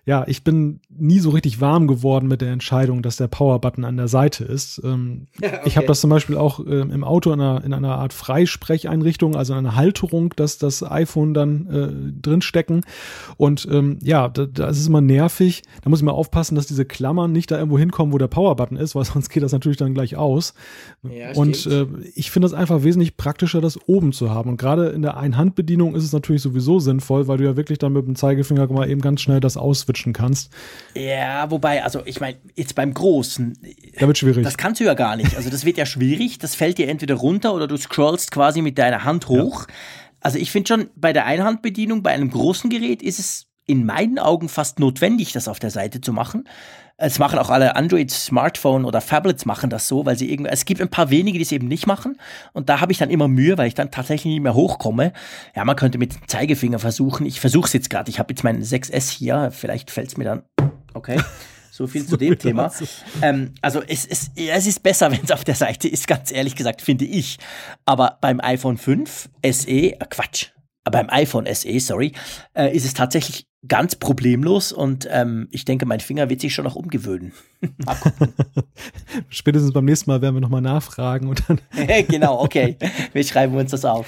ja, 0.07 0.25
ich 0.27 0.45
bin 0.45 0.81
nie 0.89 1.19
so 1.19 1.31
richtig 1.31 1.61
warm 1.61 1.87
geworden 1.87 2.27
mit 2.27 2.41
der 2.41 2.51
Entscheidung, 2.51 3.03
dass 3.03 3.17
der 3.17 3.29
Power-Button 3.29 3.85
an 3.85 3.97
der 3.97 4.09
Seite 4.09 4.45
ist. 4.45 4.81
Ähm, 4.83 5.27
ja, 5.41 5.49
okay. 5.49 5.61
Ich 5.67 5.77
habe 5.77 5.87
das 5.87 6.01
zum 6.01 6.11
Beispiel 6.11 6.37
auch 6.37 6.61
ähm, 6.61 6.91
im 6.91 7.05
Auto 7.05 7.33
in 7.33 7.41
einer, 7.41 7.63
in 7.65 7.75
einer 7.75 7.97
Art 7.97 8.13
Freisprecheinrichtung, 8.13 9.37
also 9.37 9.53
einer 9.53 9.77
Halterung, 9.77 10.33
dass 10.37 10.59
das 10.59 10.83
iPhone 10.83 11.35
dann 11.35 11.67
äh, 11.67 12.21
drinstecken. 12.21 12.83
Und 13.37 13.69
ähm, 13.71 13.99
ja, 14.03 14.29
da, 14.29 14.47
da 14.47 14.69
ist 14.69 14.81
es 14.81 14.89
immer 14.89 15.01
nervig. 15.01 15.63
Da 15.83 15.91
muss 15.91 16.01
ich 16.01 16.05
mal 16.05 16.13
aufpassen, 16.13 16.55
dass 16.55 16.67
diese 16.67 16.87
Klammern 16.87 17.33
nicht 17.33 17.51
da 17.51 17.59
irgendwo 17.59 17.79
hinkommen, 17.79 18.13
wo 18.13 18.19
der 18.19 18.29
Power-Button 18.29 18.79
ist, 18.79 18.95
weil 18.95 19.05
sonst 19.05 19.29
geht 19.29 19.43
das 19.43 19.53
natürlich 19.53 19.79
dann 19.79 19.95
gleich 19.95 20.17
aus. 20.17 20.55
Ja, 21.03 21.33
und 21.35 21.67
äh, 21.67 21.87
ich 22.15 22.31
finde 22.31 22.47
es 22.47 22.55
einfach 22.55 22.83
wesentlich 22.83 23.17
praktischer, 23.19 23.61
das 23.61 23.79
oben 23.87 24.13
zu 24.13 24.31
haben. 24.31 24.51
Und 24.51 24.57
gerade 24.57 24.89
in 24.89 25.03
der 25.03 25.19
Einhandbedienung 25.19 25.95
ist 25.95 26.05
es 26.05 26.13
natürlich 26.13 26.43
sowieso 26.43 26.81
sinnvoll, 26.81 27.29
weil 27.29 27.37
du 27.37 27.45
ja 27.45 27.57
wirklich 27.57 27.79
dann 27.79 27.93
mit 27.93 28.07
dem 28.07 28.17
Zeigefinger 28.17 28.67
mal 28.73 28.89
eben 28.89 29.01
ganz 29.01 29.21
schnell 29.21 29.41
das 29.41 29.57
auswischen 29.57 29.90
switchen 29.91 30.13
kannst. 30.13 30.51
Ja, 30.95 31.51
wobei, 31.51 31.83
also 31.83 32.03
ich 32.05 32.21
meine, 32.21 32.39
jetzt 32.55 32.75
beim 32.75 32.95
Großen. 32.95 33.59
Da 33.99 34.07
wird 34.07 34.19
schwierig. 34.19 34.45
Das 34.45 34.57
kannst 34.57 34.81
du 34.81 34.85
ja 34.85 34.95
gar 34.95 35.17
nicht. 35.17 35.37
Also 35.37 35.51
das 35.51 35.65
wird 35.65 35.77
ja 35.77 35.87
schwierig. 35.87 36.39
Das 36.39 36.55
fällt 36.55 36.79
dir 36.79 36.89
entweder 36.89 37.17
runter 37.17 37.55
oder 37.55 37.67
du 37.67 37.77
scrollst 37.77 38.31
quasi 38.31 38.63
mit 38.63 38.79
deiner 38.79 39.05
Hand 39.05 39.29
hoch. 39.29 39.67
Ja. 39.69 39.75
Also 40.21 40.39
ich 40.39 40.51
finde 40.51 40.69
schon, 40.69 40.91
bei 40.97 41.13
der 41.13 41.27
Einhandbedienung, 41.27 42.03
bei 42.03 42.11
einem 42.11 42.31
großen 42.31 42.71
Gerät 42.71 43.03
ist 43.03 43.19
es 43.19 43.47
in 43.67 43.87
meinen 43.87 44.19
Augen 44.19 44.49
fast 44.49 44.79
notwendig, 44.79 45.33
das 45.33 45.49
auf 45.49 45.59
der 45.59 45.71
Seite 45.71 46.01
zu 46.01 46.13
machen. 46.13 46.49
Es 47.03 47.19
machen 47.19 47.39
auch 47.39 47.49
alle 47.49 47.77
Android-Smartphone 47.77 48.85
oder 48.85 49.01
Tablets 49.01 49.47
machen 49.47 49.71
das 49.71 49.89
so, 49.89 50.05
weil 50.05 50.19
sie 50.19 50.31
irgendwie, 50.31 50.51
es 50.51 50.67
gibt 50.67 50.83
ein 50.83 50.91
paar 50.91 51.09
wenige, 51.09 51.39
die 51.39 51.45
es 51.45 51.53
eben 51.53 51.67
nicht 51.67 51.87
machen. 51.87 52.19
Und 52.53 52.69
da 52.69 52.81
habe 52.81 52.93
ich 52.93 52.99
dann 52.99 53.09
immer 53.09 53.27
Mühe, 53.27 53.57
weil 53.57 53.69
ich 53.69 53.75
dann 53.75 53.91
tatsächlich 53.91 54.35
nicht 54.35 54.43
mehr 54.43 54.55
hochkomme. 54.55 55.15
Ja, 55.57 55.65
man 55.65 55.77
könnte 55.77 55.97
mit 55.97 56.15
dem 56.15 56.29
Zeigefinger 56.29 56.79
versuchen. 56.79 57.25
Ich 57.25 57.41
versuche 57.41 57.67
es 57.67 57.73
jetzt 57.73 57.89
gerade. 57.89 58.11
Ich 58.11 58.19
habe 58.19 58.33
jetzt 58.33 58.45
meinen 58.45 58.63
6S 58.63 59.11
hier. 59.11 59.51
Vielleicht 59.51 59.91
fällt 59.91 60.09
es 60.09 60.19
mir 60.19 60.25
dann. 60.25 60.43
Okay. 60.93 61.19
So 61.71 61.87
viel 61.87 62.05
zu 62.05 62.19
dem 62.19 62.39
Thema. 62.39 62.71
Ähm, 63.23 63.55
also 63.63 63.81
es, 63.81 64.05
es, 64.05 64.33
es 64.37 64.67
ist 64.67 64.83
besser, 64.83 65.11
wenn 65.11 65.23
es 65.25 65.31
auf 65.31 65.45
der 65.45 65.55
Seite 65.55 65.89
ist, 65.89 66.07
ganz 66.07 66.31
ehrlich 66.31 66.55
gesagt, 66.55 66.83
finde 66.83 67.07
ich. 67.07 67.39
Aber 67.87 68.19
beim 68.21 68.41
iPhone 68.41 68.77
5 68.77 69.31
SE, 69.51 69.71
äh, 69.71 69.97
Quatsch, 70.11 70.49
beim 70.85 71.11
iPhone 71.11 71.47
SE, 71.53 71.81
sorry, 71.81 72.13
äh, 72.55 72.75
ist 72.75 72.85
es 72.85 72.95
tatsächlich 72.95 73.47
ganz 73.69 73.95
problemlos 73.95 74.73
und 74.73 75.07
ähm, 75.11 75.47
ich 75.51 75.67
denke, 75.67 75.85
mein 75.85 76.01
Finger 76.01 76.31
wird 76.31 76.41
sich 76.41 76.55
schon 76.55 76.65
noch 76.65 76.77
umgewöhnen. 76.77 77.33
Spätestens 79.29 79.73
beim 79.73 79.85
nächsten 79.85 80.11
Mal 80.11 80.23
werden 80.23 80.37
wir 80.37 80.41
nochmal 80.41 80.63
nachfragen 80.63 81.29
und 81.29 81.43
dann. 81.47 81.61
genau, 82.09 82.41
okay. 82.41 82.79
Wir 83.13 83.25
schreiben 83.25 83.55
uns 83.57 83.73
das 83.73 83.85
auf. 83.85 84.07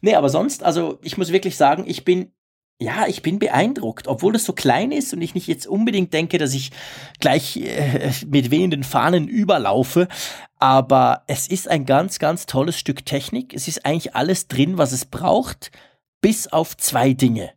Nee, 0.00 0.14
aber 0.14 0.30
sonst, 0.30 0.62
also 0.62 0.98
ich 1.02 1.18
muss 1.18 1.30
wirklich 1.30 1.56
sagen, 1.56 1.84
ich 1.86 2.04
bin 2.04 2.32
ja, 2.78 3.06
ich 3.06 3.22
bin 3.22 3.38
beeindruckt, 3.38 4.06
obwohl 4.06 4.34
das 4.34 4.44
so 4.44 4.52
klein 4.52 4.92
ist 4.92 5.14
und 5.14 5.22
ich 5.22 5.34
nicht 5.34 5.46
jetzt 5.46 5.66
unbedingt 5.66 6.12
denke, 6.12 6.36
dass 6.36 6.52
ich 6.52 6.72
gleich 7.20 7.56
äh, 7.56 8.12
mit 8.26 8.50
wehenden 8.50 8.84
Fahnen 8.84 9.28
überlaufe. 9.28 10.08
Aber 10.58 11.22
es 11.26 11.48
ist 11.48 11.68
ein 11.68 11.86
ganz, 11.86 12.18
ganz 12.18 12.44
tolles 12.44 12.78
Stück 12.78 13.06
Technik. 13.06 13.54
Es 13.54 13.66
ist 13.66 13.86
eigentlich 13.86 14.14
alles 14.14 14.48
drin, 14.48 14.76
was 14.76 14.92
es 14.92 15.06
braucht, 15.06 15.70
bis 16.26 16.48
auf 16.48 16.76
zwei 16.76 17.12
Dinge. 17.12 17.52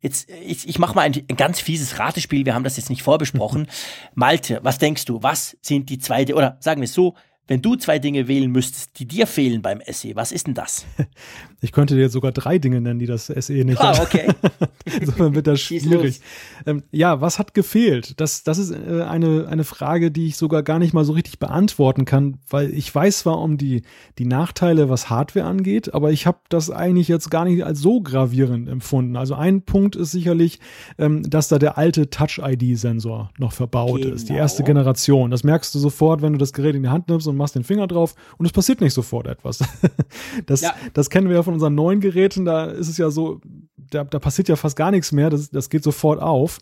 Jetzt, 0.00 0.30
ich, 0.30 0.66
ich 0.66 0.78
mache 0.78 0.94
mal 0.94 1.02
ein, 1.02 1.12
ein, 1.12 1.36
ganz 1.36 1.60
fieses 1.60 1.98
Ratespiel. 1.98 2.46
Wir 2.46 2.54
haben 2.54 2.64
das 2.64 2.78
jetzt 2.78 2.88
nicht 2.88 3.02
vorbesprochen. 3.02 3.68
Malte, 4.14 4.60
was 4.62 4.78
denkst 4.78 5.04
du? 5.04 5.22
Was 5.22 5.58
sind 5.60 5.90
die 5.90 5.98
zwei, 5.98 6.34
oder 6.34 6.56
sagen 6.60 6.80
wir 6.80 6.86
es 6.86 6.94
so, 6.94 7.16
wenn 7.48 7.60
du 7.60 7.76
zwei 7.76 7.98
Dinge 7.98 8.26
wählen 8.26 8.50
müsstest, 8.50 8.98
die 8.98 9.06
dir 9.06 9.26
fehlen 9.26 9.60
beim 9.60 9.82
SE, 9.86 10.16
was 10.16 10.32
ist 10.32 10.46
denn 10.46 10.54
das? 10.54 10.86
Ich 11.64 11.72
könnte 11.72 11.94
dir 11.94 12.02
jetzt 12.02 12.12
sogar 12.12 12.30
drei 12.30 12.58
Dinge 12.58 12.82
nennen, 12.82 12.98
die 12.98 13.06
das 13.06 13.26
SE 13.26 13.52
nicht 13.52 13.80
ah, 13.80 13.96
hat. 13.96 14.00
okay. 14.00 14.28
Insofern 15.00 15.34
wird 15.34 15.46
das 15.46 15.60
schwierig. 15.62 16.20
Ähm, 16.66 16.82
ja, 16.92 17.22
was 17.22 17.38
hat 17.38 17.54
gefehlt? 17.54 18.20
Das, 18.20 18.44
das 18.44 18.58
ist 18.58 18.70
äh, 18.70 19.00
eine, 19.02 19.48
eine 19.48 19.64
Frage, 19.64 20.10
die 20.10 20.26
ich 20.26 20.36
sogar 20.36 20.62
gar 20.62 20.78
nicht 20.78 20.92
mal 20.92 21.06
so 21.06 21.14
richtig 21.14 21.38
beantworten 21.38 22.04
kann, 22.04 22.36
weil 22.50 22.70
ich 22.70 22.94
weiß 22.94 23.20
zwar 23.20 23.40
um 23.40 23.56
die, 23.56 23.82
die 24.18 24.26
Nachteile, 24.26 24.90
was 24.90 25.08
Hardware 25.08 25.46
angeht, 25.46 25.94
aber 25.94 26.12
ich 26.12 26.26
habe 26.26 26.38
das 26.50 26.68
eigentlich 26.68 27.08
jetzt 27.08 27.30
gar 27.30 27.46
nicht 27.46 27.64
als 27.64 27.80
so 27.80 28.02
gravierend 28.02 28.68
empfunden. 28.68 29.16
Also 29.16 29.34
ein 29.34 29.62
Punkt 29.62 29.96
ist 29.96 30.10
sicherlich, 30.10 30.60
ähm, 30.98 31.22
dass 31.22 31.48
da 31.48 31.58
der 31.58 31.78
alte 31.78 32.10
Touch-ID-Sensor 32.10 33.30
noch 33.38 33.52
verbaut 33.52 34.02
genau. 34.02 34.14
ist, 34.14 34.28
die 34.28 34.34
erste 34.34 34.64
genau. 34.64 34.80
Generation. 34.80 35.30
Das 35.30 35.44
merkst 35.44 35.74
du 35.74 35.78
sofort, 35.78 36.20
wenn 36.20 36.34
du 36.34 36.38
das 36.38 36.52
Gerät 36.52 36.74
in 36.74 36.82
die 36.82 36.90
Hand 36.90 37.08
nimmst 37.08 37.26
und 37.26 37.38
machst 37.38 37.54
den 37.54 37.64
Finger 37.64 37.86
drauf 37.86 38.14
und 38.36 38.44
es 38.44 38.52
passiert 38.52 38.82
nicht 38.82 38.92
sofort 38.92 39.26
etwas. 39.26 39.60
Das, 40.46 40.62
ja. 40.62 40.74
das 40.92 41.10
kennen 41.10 41.28
wir 41.28 41.36
ja 41.36 41.42
von 41.42 41.53
unseren 41.54 41.74
neuen 41.74 42.00
Geräten, 42.00 42.44
da 42.44 42.66
ist 42.66 42.88
es 42.88 42.98
ja 42.98 43.10
so, 43.10 43.40
da, 43.76 44.04
da 44.04 44.18
passiert 44.18 44.48
ja 44.48 44.56
fast 44.56 44.76
gar 44.76 44.90
nichts 44.90 45.12
mehr, 45.12 45.30
das, 45.30 45.50
das 45.50 45.70
geht 45.70 45.82
sofort 45.82 46.20
auf. 46.20 46.58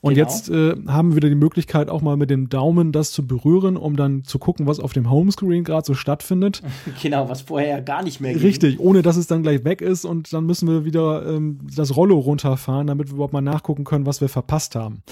Und 0.00 0.14
genau. 0.14 0.26
jetzt 0.26 0.50
äh, 0.50 0.74
haben 0.86 1.10
wir 1.10 1.16
wieder 1.16 1.28
die 1.28 1.34
Möglichkeit, 1.34 1.88
auch 1.88 2.02
mal 2.02 2.16
mit 2.16 2.30
dem 2.30 2.48
Daumen 2.48 2.92
das 2.92 3.12
zu 3.12 3.26
berühren, 3.26 3.76
um 3.76 3.96
dann 3.96 4.24
zu 4.24 4.38
gucken, 4.38 4.66
was 4.66 4.78
auf 4.78 4.92
dem 4.92 5.10
Homescreen 5.10 5.64
gerade 5.64 5.86
so 5.86 5.94
stattfindet. 5.94 6.62
Genau, 7.02 7.28
was 7.28 7.42
vorher 7.42 7.68
ja 7.68 7.80
gar 7.80 8.02
nicht 8.02 8.20
mehr 8.20 8.32
ging. 8.32 8.42
Richtig, 8.42 8.80
ohne 8.80 9.02
dass 9.02 9.16
es 9.16 9.26
dann 9.26 9.42
gleich 9.42 9.64
weg 9.64 9.80
ist 9.80 10.04
und 10.04 10.32
dann 10.32 10.44
müssen 10.46 10.68
wir 10.68 10.84
wieder 10.84 11.26
ähm, 11.26 11.58
das 11.74 11.96
Rollo 11.96 12.18
runterfahren, 12.18 12.86
damit 12.86 13.08
wir 13.08 13.14
überhaupt 13.14 13.32
mal 13.32 13.40
nachgucken 13.40 13.84
können, 13.84 14.06
was 14.06 14.20
wir 14.20 14.28
verpasst 14.28 14.74
haben. 14.74 15.02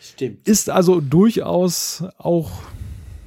Stimmt. 0.00 0.46
Ist 0.46 0.70
also 0.70 1.00
durchaus 1.00 2.04
auch 2.18 2.50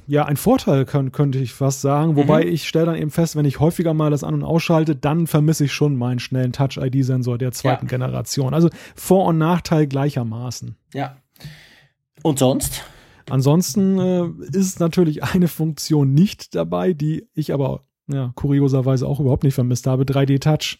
ja 0.08 0.24
ein 0.24 0.36
Vorteil, 0.36 0.86
kann, 0.86 1.12
könnte 1.12 1.38
ich 1.38 1.52
fast 1.52 1.82
sagen. 1.82 2.16
Wobei 2.16 2.44
mhm. 2.44 2.50
ich 2.50 2.66
stelle 2.66 2.86
dann 2.86 2.96
eben 2.96 3.10
fest, 3.10 3.36
wenn 3.36 3.44
ich 3.44 3.60
häufiger 3.60 3.94
mal 3.94 4.10
das 4.10 4.24
an- 4.24 4.34
und 4.34 4.42
ausschalte, 4.42 4.96
dann 4.96 5.26
vermisse 5.26 5.66
ich 5.66 5.72
schon 5.72 5.96
meinen 5.96 6.18
schnellen 6.18 6.52
Touch-ID-Sensor 6.52 7.38
der 7.38 7.52
zweiten 7.52 7.86
ja. 7.86 7.90
Generation. 7.90 8.54
Also 8.54 8.70
Vor- 8.96 9.26
und 9.26 9.38
Nachteil 9.38 9.86
gleichermaßen. 9.86 10.76
Ja. 10.94 11.18
Und 12.22 12.38
sonst? 12.38 12.82
Ansonsten 13.28 13.98
äh, 13.98 14.56
ist 14.56 14.80
natürlich 14.80 15.22
eine 15.22 15.46
Funktion 15.46 16.14
nicht 16.14 16.54
dabei, 16.54 16.94
die 16.94 17.28
ich 17.34 17.52
aber 17.52 17.84
ja, 18.10 18.32
kurioserweise 18.34 19.06
auch 19.06 19.20
überhaupt 19.20 19.44
nicht 19.44 19.54
vermisst 19.54 19.86
habe, 19.86 20.04
3D-Touch. 20.04 20.78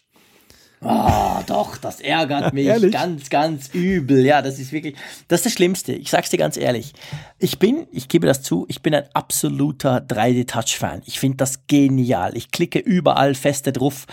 Oh, 0.81 1.41
doch, 1.45 1.75
das 1.75 1.99
ärgert 1.99 2.53
mich 2.53 2.65
ehrlich? 2.65 2.93
ganz, 2.93 3.29
ganz 3.29 3.67
übel. 3.73 4.25
Ja, 4.25 4.41
das 4.41 4.59
ist 4.59 4.71
wirklich, 4.71 4.95
das 5.27 5.39
ist 5.39 5.45
das 5.47 5.53
Schlimmste. 5.53 5.91
Ich 5.93 6.09
sag's 6.09 6.29
dir 6.29 6.37
ganz 6.37 6.55
ehrlich. 6.55 6.93
Ich 7.37 7.59
bin, 7.59 7.85
ich 7.91 8.07
gebe 8.07 8.27
das 8.27 8.41
zu, 8.43 8.65
ich 8.69 8.81
bin 8.81 8.95
ein 8.95 9.03
absoluter 9.13 9.97
3D-Touch-Fan. 9.97 11.01
Ich 11.05 11.19
finde 11.19 11.37
das 11.37 11.67
genial. 11.67 12.35
Ich 12.37 12.51
klicke 12.51 12.79
überall 12.79 13.35
feste 13.35 13.73
drauf, 13.73 14.05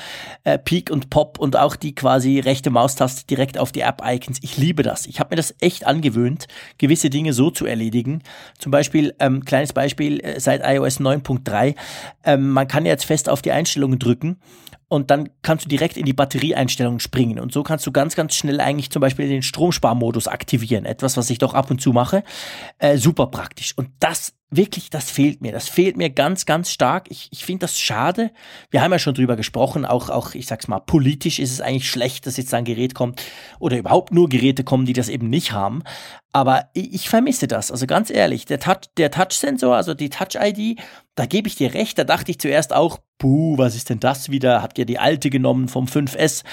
äh, 0.42 0.58
Peak 0.58 0.90
und 0.90 1.08
Pop 1.08 1.38
und 1.38 1.56
auch 1.56 1.76
die 1.76 1.94
quasi 1.94 2.40
rechte 2.40 2.70
Maustaste 2.70 3.26
direkt 3.26 3.58
auf 3.58 3.70
die 3.70 3.82
App-Icons. 3.82 4.38
Ich 4.42 4.56
liebe 4.56 4.82
das. 4.82 5.06
Ich 5.06 5.20
habe 5.20 5.30
mir 5.30 5.36
das 5.36 5.54
echt 5.60 5.86
angewöhnt, 5.86 6.48
gewisse 6.78 7.10
Dinge 7.10 7.32
so 7.32 7.50
zu 7.50 7.66
erledigen. 7.66 8.22
Zum 8.58 8.72
Beispiel, 8.72 9.14
ähm, 9.20 9.44
kleines 9.44 9.72
Beispiel, 9.72 10.18
äh, 10.20 10.40
seit 10.40 10.62
iOS 10.64 10.98
9.3, 10.98 11.76
ähm, 12.24 12.50
man 12.50 12.66
kann 12.66 12.86
jetzt 12.86 13.04
fest 13.04 13.28
auf 13.28 13.40
die 13.40 13.52
Einstellungen 13.52 14.00
drücken 14.00 14.38
und 14.88 15.10
dann 15.10 15.30
kannst 15.42 15.64
du 15.64 15.68
direkt 15.68 15.96
in 15.96 16.04
die 16.04 16.12
Batterieeinstellungen 16.12 17.00
springen. 17.00 17.40
Und 17.40 17.52
so 17.52 17.64
kannst 17.64 17.86
du 17.86 17.92
ganz, 17.92 18.14
ganz 18.14 18.34
schnell 18.34 18.60
eigentlich 18.60 18.90
zum 18.90 19.00
Beispiel 19.00 19.28
den 19.28 19.42
Stromsparmodus 19.42 20.28
aktivieren. 20.28 20.84
Etwas, 20.84 21.16
was 21.16 21.28
ich 21.28 21.38
doch 21.38 21.54
ab 21.54 21.70
und 21.70 21.80
zu 21.80 21.92
mache. 21.92 22.22
Äh, 22.78 22.96
super 22.96 23.26
praktisch. 23.26 23.74
Und 23.76 23.90
das 23.98 24.34
wirklich, 24.48 24.90
das 24.90 25.10
fehlt 25.10 25.42
mir. 25.42 25.50
Das 25.50 25.68
fehlt 25.68 25.96
mir 25.96 26.10
ganz, 26.10 26.46
ganz 26.46 26.70
stark. 26.70 27.06
Ich, 27.10 27.28
ich 27.32 27.44
finde 27.44 27.64
das 27.64 27.80
schade. 27.80 28.30
Wir 28.70 28.80
haben 28.80 28.92
ja 28.92 29.00
schon 29.00 29.14
drüber 29.14 29.34
gesprochen, 29.34 29.84
auch, 29.84 30.08
auch, 30.08 30.34
ich 30.34 30.46
sag's 30.46 30.68
mal, 30.68 30.78
politisch 30.78 31.40
ist 31.40 31.50
es 31.50 31.60
eigentlich 31.60 31.90
schlecht, 31.90 32.26
dass 32.26 32.36
jetzt 32.36 32.54
ein 32.54 32.64
Gerät 32.64 32.94
kommt 32.94 33.20
oder 33.58 33.76
überhaupt 33.76 34.12
nur 34.12 34.28
Geräte 34.28 34.62
kommen, 34.62 34.86
die 34.86 34.92
das 34.92 35.08
eben 35.08 35.28
nicht 35.28 35.50
haben. 35.50 35.82
Aber 36.32 36.70
ich, 36.74 36.94
ich 36.94 37.08
vermisse 37.08 37.48
das. 37.48 37.72
Also 37.72 37.86
ganz 37.86 38.08
ehrlich, 38.10 38.44
der, 38.44 38.60
Touch, 38.60 38.82
der 38.96 39.10
Touch-Sensor, 39.10 39.74
also 39.74 39.94
die 39.94 40.10
Touch-ID, 40.10 40.78
da 41.16 41.26
gebe 41.26 41.48
ich 41.48 41.56
dir 41.56 41.74
recht. 41.74 41.98
Da 41.98 42.04
dachte 42.04 42.30
ich 42.30 42.38
zuerst 42.38 42.72
auch, 42.72 43.00
puh, 43.18 43.58
was 43.58 43.74
ist 43.74 43.90
denn 43.90 44.00
das 44.00 44.30
wieder? 44.30 44.62
Habt 44.62 44.78
ihr 44.78 44.86
die 44.86 44.98
alte 44.98 45.30
genommen 45.30 45.66
vom 45.68 45.86
5S? 45.86 46.44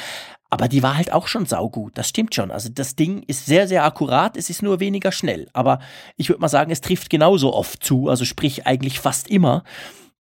Aber 0.50 0.68
die 0.68 0.84
war 0.84 0.96
halt 0.96 1.12
auch 1.12 1.28
schon 1.28 1.46
saugut. 1.46 1.98
Das 1.98 2.10
stimmt 2.10 2.34
schon. 2.34 2.52
Also 2.52 2.70
das 2.70 2.96
Ding 2.96 3.24
ist 3.24 3.46
sehr, 3.46 3.68
sehr 3.68 3.84
akkurat. 3.84 4.38
Es 4.38 4.50
ist 4.50 4.62
nur 4.62 4.80
weniger 4.80 5.12
schnell. 5.12 5.50
Aber 5.54 5.80
ich 6.16 6.30
würde 6.30 6.42
mal 6.42 6.48
sagen, 6.48 6.72
es 6.72 6.82
trifft 6.82 7.10
genauso 7.10 7.54
oft 7.54 7.84
zu. 7.84 8.08
Also 8.08 8.24
sprich 8.24 8.66
eigentlich 8.66 9.00
fast 9.00 9.28
immer. 9.28 9.64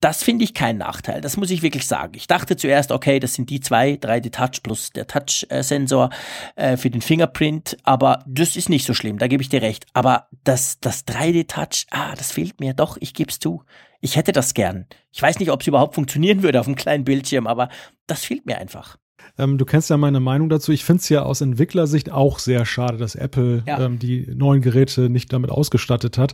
Das 0.02 0.24
finde 0.24 0.46
ich 0.46 0.54
kein 0.54 0.78
Nachteil. 0.78 1.20
Das 1.20 1.36
muss 1.36 1.50
ich 1.50 1.62
wirklich 1.62 1.86
sagen. 1.86 2.14
Ich 2.16 2.28
dachte 2.28 2.56
zuerst, 2.56 2.94
okay, 2.94 3.20
das 3.20 3.34
sind 3.34 3.50
die 3.50 3.60
zwei, 3.60 3.96
3D-Touch 3.96 4.64
plus 4.64 4.92
der 4.92 5.08
Touch-Sensor 5.08 6.10
äh, 6.56 6.78
für 6.78 6.90
den 6.90 7.02
Fingerprint. 7.02 7.76
Aber 7.84 8.24
das 8.26 8.56
ist 8.56 8.70
nicht 8.70 8.86
so 8.86 8.94
schlimm. 8.94 9.18
Da 9.18 9.28
gebe 9.28 9.44
ich 9.44 9.50
dir 9.50 9.62
recht. 9.62 9.88
Aber 9.94 10.28
das, 10.46 10.80
das 10.80 11.06
3D-Touch, 11.08 11.88
ah, 11.92 12.14
das 12.16 12.32
fehlt 12.32 12.62
mir 12.62 12.74
doch. 12.74 12.98
Ich 13.02 13.14
gebe 13.14 13.32
es 13.32 13.40
zu. 13.40 13.64
Ich 14.02 14.16
hätte 14.16 14.32
das 14.32 14.54
gern. 14.54 14.86
Ich 15.12 15.22
weiß 15.22 15.40
nicht, 15.40 15.52
ob 15.52 15.62
es 15.62 15.68
überhaupt 15.68 15.96
funktionieren 15.96 16.44
würde 16.44 16.60
auf 16.60 16.68
einem 16.68 16.76
kleinen 16.76 17.04
Bildschirm, 17.04 17.48
aber 17.48 17.70
das 18.08 18.26
fehlt 18.26 18.46
mir 18.46 18.58
einfach. 18.58 18.98
Ähm, 19.38 19.58
du 19.58 19.66
kennst 19.66 19.90
ja 19.90 19.98
meine 19.98 20.20
Meinung 20.20 20.50
dazu. 20.50 20.72
Ich 20.72 20.86
finde 20.86 21.02
es 21.02 21.10
ja 21.10 21.24
aus 21.24 21.42
Entwicklersicht 21.42 22.12
auch 22.12 22.40
sehr 22.40 22.66
schade, 22.66 22.98
dass 22.98 23.16
Apple 23.16 23.64
ja. 23.68 23.80
ähm, 23.80 24.00
die 24.00 24.28
neuen 24.34 24.62
Geräte 24.62 25.10
nicht 25.10 25.32
damit 25.34 25.52
ausgestattet 25.52 26.18
hat. 26.18 26.34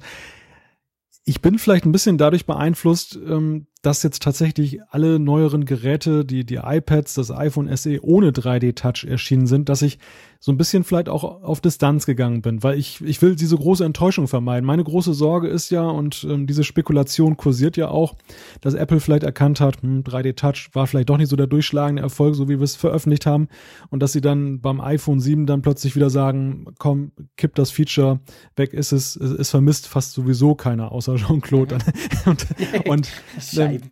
Ich 1.23 1.41
bin 1.41 1.57
vielleicht 1.57 1.85
ein 1.85 1.91
bisschen 1.91 2.17
dadurch 2.19 2.45
beeinflusst, 2.45 3.15
ähm, 3.15 3.67
dass 3.85 4.01
jetzt 4.01 4.23
tatsächlich 4.23 4.79
alle 4.89 5.19
neueren 5.19 5.65
Geräte, 5.65 6.25
die, 6.25 6.43
die 6.43 6.55
iPads, 6.55 7.13
das 7.13 7.29
iPhone 7.29 7.75
SE 7.77 8.03
ohne 8.03 8.31
3D-Touch 8.31 9.05
erschienen 9.07 9.45
sind, 9.45 9.69
dass 9.69 9.83
ich 9.83 9.99
so 10.45 10.51
ein 10.51 10.57
bisschen 10.57 10.83
vielleicht 10.83 11.09
auch 11.09 11.23
auf 11.23 11.59
Distanz 11.59 12.05
gegangen 12.05 12.43
bin, 12.43 12.61
weil 12.61 12.77
ich, 12.77 13.01
ich 13.01 13.21
will 13.23 13.35
diese 13.35 13.57
große 13.57 13.83
Enttäuschung 13.83 14.27
vermeiden. 14.27 14.63
Meine 14.63 14.83
große 14.83 15.15
Sorge 15.15 15.47
ist 15.47 15.71
ja, 15.71 15.81
und 15.83 16.25
ähm, 16.29 16.45
diese 16.45 16.63
Spekulation 16.63 17.35
kursiert 17.35 17.77
ja 17.77 17.87
auch, 17.87 18.15
dass 18.61 18.75
Apple 18.75 18.99
vielleicht 18.99 19.23
erkannt 19.23 19.59
hat, 19.59 19.81
hm, 19.81 20.03
3D-Touch 20.03 20.69
war 20.73 20.85
vielleicht 20.85 21.09
doch 21.09 21.17
nicht 21.17 21.29
so 21.29 21.35
der 21.35 21.47
durchschlagende 21.47 22.03
Erfolg, 22.03 22.35
so 22.35 22.47
wie 22.47 22.59
wir 22.59 22.63
es 22.63 22.75
veröffentlicht 22.75 23.25
haben, 23.25 23.47
und 23.89 24.01
dass 24.01 24.11
sie 24.11 24.21
dann 24.21 24.61
beim 24.61 24.81
iPhone 24.81 25.19
7 25.19 25.47
dann 25.47 25.63
plötzlich 25.63 25.95
wieder 25.95 26.11
sagen, 26.11 26.67
komm, 26.77 27.11
kipp 27.37 27.55
das 27.55 27.71
Feature 27.71 28.19
weg, 28.55 28.73
ist 28.73 28.91
es, 28.91 29.15
es, 29.15 29.31
es 29.31 29.49
vermisst 29.49 29.87
fast 29.87 30.13
sowieso 30.13 30.53
keiner, 30.53 30.91
außer 30.91 31.15
Jean-Claude. 31.15 31.77
Mhm. 31.77 31.91
und, 32.31 32.47
und 32.87 33.11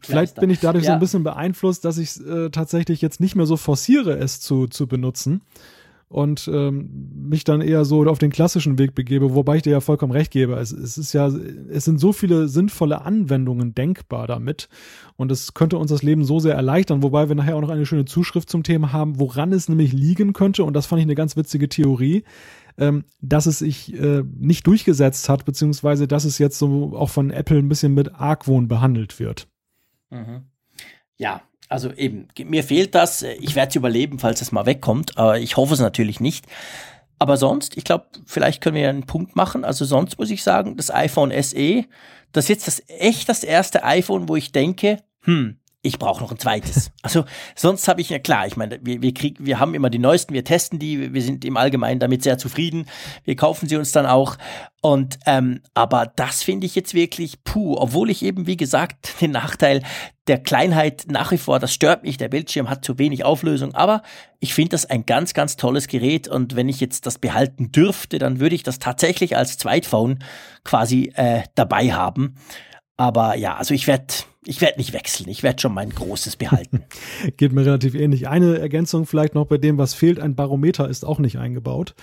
vielleicht 0.02 0.36
bin 0.36 0.50
ich 0.50 0.60
dadurch 0.60 0.86
ja. 0.86 0.92
so 0.92 0.94
ein 0.94 1.00
bisschen 1.00 1.24
beeinflusst, 1.24 1.86
dass 1.86 1.98
ich 1.98 2.20
äh, 2.26 2.50
tatsächlich 2.50 3.02
jetzt 3.02 3.20
nicht 3.20 3.36
mehr 3.36 3.46
so 3.46 3.58
forciere, 3.58 4.18
es 4.18 4.40
zu, 4.40 4.68
zu 4.68 4.88
benutzen 4.88 5.42
und 6.14 6.48
ähm, 6.54 6.90
mich 7.28 7.44
dann 7.44 7.60
eher 7.60 7.86
so 7.86 8.06
auf 8.06 8.20
den 8.20 8.32
klassischen 8.32 8.78
Weg 8.78 8.94
begebe, 8.94 9.34
wobei 9.34 9.56
ich 9.56 9.64
dir 9.64 9.72
ja 9.72 9.80
vollkommen 9.80 10.12
recht 10.12 10.30
gebe. 10.30 10.54
Es, 10.54 10.72
es 10.72 11.00
ist 11.00 11.12
ja, 11.14 11.28
es 11.28 11.86
sind 11.86 12.00
so 12.00 12.14
viele 12.14 12.48
sinnvolle 12.48 13.02
Anwendungen 13.02 13.74
denkbar 13.74 14.28
damit 14.28 14.70
und 15.16 15.32
es 15.32 15.56
könnte 15.56 15.80
uns 15.80 15.90
das 15.90 16.04
Leben 16.04 16.24
so 16.24 16.40
sehr 16.40 16.54
erleichtern, 16.54 17.02
wobei 17.02 17.30
wir 17.30 17.36
nachher 17.36 17.56
auch 17.56 17.62
noch 17.62 17.72
eine 17.72 17.88
schöne 17.88 18.06
Zuschrift 18.06 18.48
zum 18.48 18.62
Thema 18.62 18.94
haben, 18.94 19.20
woran 19.20 19.52
es 19.54 19.70
nämlich 19.70 19.92
liegen 19.92 20.34
könnte 20.34 20.64
und 20.64 20.74
das 20.74 20.86
fand 20.86 21.00
ich 21.00 21.08
eine 21.08 21.16
ganz 21.16 21.36
witzige 21.36 21.68
Theorie. 21.68 22.24
Ähm, 22.76 23.06
dass 23.22 23.46
es 23.46 23.60
sich 23.60 23.94
äh, 23.94 24.24
nicht 24.40 24.66
durchgesetzt 24.66 25.30
hat, 25.30 25.46
beziehungsweise 25.46 26.08
dass 26.08 26.26
es 26.26 26.40
jetzt 26.40 26.58
so 26.58 26.96
auch 26.96 27.12
von 27.12 27.30
Apple 27.30 27.60
ein 27.60 27.70
bisschen 27.70 27.94
mit 27.94 28.16
Argwohn 28.16 28.68
behandelt 28.68 29.20
wird. 29.20 29.48
Mhm. 30.14 30.46
Ja, 31.18 31.42
also 31.70 31.92
eben, 31.92 32.28
mir 32.38 32.64
fehlt 32.64 32.96
das. 32.96 33.24
Ich 33.24 33.56
werde 33.56 33.70
es 33.70 33.76
überleben, 33.76 34.20
falls 34.20 34.42
es 34.42 34.52
mal 34.52 34.66
wegkommt, 34.66 35.18
aber 35.18 35.40
ich 35.40 35.58
hoffe 35.58 35.74
es 35.74 35.80
natürlich 35.80 36.20
nicht. 36.20 36.46
Aber 37.20 37.38
sonst, 37.38 37.78
ich 37.78 37.84
glaube, 37.84 38.08
vielleicht 38.26 38.62
können 38.62 38.76
wir 38.76 38.90
einen 38.90 39.06
Punkt 39.06 39.36
machen. 39.36 39.64
Also 39.64 39.86
sonst 39.86 40.20
muss 40.20 40.30
ich 40.30 40.44
sagen, 40.44 40.78
das 40.78 40.94
iPhone 40.94 41.32
SE, 41.42 41.86
das 42.32 42.46
ist 42.46 42.50
jetzt 42.50 42.68
das 42.68 42.84
echt 42.88 43.30
das 43.30 43.44
erste 43.44 43.84
iPhone, 43.84 44.28
wo 44.28 44.36
ich 44.36 44.52
denke, 44.52 44.98
hm, 45.22 45.58
ich 45.86 46.00
brauche 46.00 46.24
noch 46.24 46.32
ein 46.32 46.40
zweites. 46.40 46.92
Also 47.04 47.26
sonst 47.54 47.90
habe 47.90 48.00
ich 48.00 48.10
ja 48.10 48.18
klar, 48.18 48.48
ich 48.48 48.56
meine, 48.56 48.80
wir, 48.82 49.02
wir 49.02 49.14
kriegen, 49.14 49.46
wir 49.46 49.60
haben 49.60 49.76
immer 49.76 49.90
die 49.90 50.00
neuesten, 50.00 50.34
wir 50.34 50.46
testen 50.46 50.80
die, 50.80 51.14
wir 51.14 51.22
sind 51.22 51.44
im 51.44 51.58
Allgemeinen 51.58 52.00
damit 52.00 52.24
sehr 52.24 52.38
zufrieden. 52.38 52.86
Wir 53.26 53.36
kaufen 53.36 53.68
sie 53.68 53.76
uns 53.76 53.92
dann 53.92 54.06
auch. 54.06 54.38
Und 54.82 55.20
ähm, 55.26 55.60
aber 55.74 56.12
das 56.16 56.44
finde 56.44 56.66
ich 56.66 56.76
jetzt 56.76 56.94
wirklich 56.94 57.44
puh, 57.44 57.76
obwohl 57.76 58.10
ich 58.10 58.24
eben, 58.24 58.48
wie 58.48 58.56
gesagt, 58.56 59.16
den 59.22 59.32
Nachteil 59.32 59.84
der 60.28 60.40
Kleinheit 60.42 61.04
nach 61.10 61.32
wie 61.32 61.38
vor, 61.38 61.60
das 61.60 61.74
stört 61.74 62.04
mich, 62.04 62.16
der 62.16 62.30
Bildschirm 62.30 62.70
hat 62.70 62.86
zu 62.86 62.98
wenig 62.98 63.26
Auflösung, 63.26 63.76
aber 63.76 64.02
ich 64.40 64.54
finde 64.54 64.70
das 64.70 64.86
ein 64.86 65.06
ganz, 65.06 65.34
ganz 65.34 65.58
tolles 65.58 65.88
Gerät 65.88 66.30
und 66.30 66.56
wenn 66.56 66.70
ich 66.70 66.80
jetzt 66.80 67.06
das 67.06 67.20
behalten 67.20 67.74
dürfte, 67.74 68.18
dann 68.18 68.40
würde 68.40 68.56
ich 68.56 68.64
das 68.64 68.80
tatsächlich 68.80 69.36
als 69.36 69.58
Zweitphone 69.58 70.20
quasi 70.64 71.12
äh, 71.16 71.44
dabei 71.56 71.92
haben. 71.92 72.36
Aber 72.96 73.36
ja, 73.36 73.58
also 73.58 73.74
ich 73.74 73.88
werde 73.88 74.14
ich 74.46 74.62
werde 74.62 74.78
nicht 74.78 74.94
wechseln. 74.94 75.30
Ich 75.30 75.44
werde 75.44 75.62
schon 75.62 75.74
mein 75.74 75.90
großes 75.90 76.36
behalten. 76.36 76.84
Geht 77.38 77.54
mir 77.54 77.66
relativ 77.66 77.96
ähnlich. 77.96 78.28
Eine 78.28 78.60
Ergänzung 78.60 79.06
vielleicht 79.06 79.36
noch 79.36 79.46
bei 79.46 79.58
dem, 79.58 79.78
was 79.78 79.94
fehlt. 79.94 80.20
Ein 80.20 80.36
Barometer 80.36 80.90
ist 80.90 81.06
auch 81.06 81.20
nicht 81.20 81.38
eingebaut. 81.38 81.96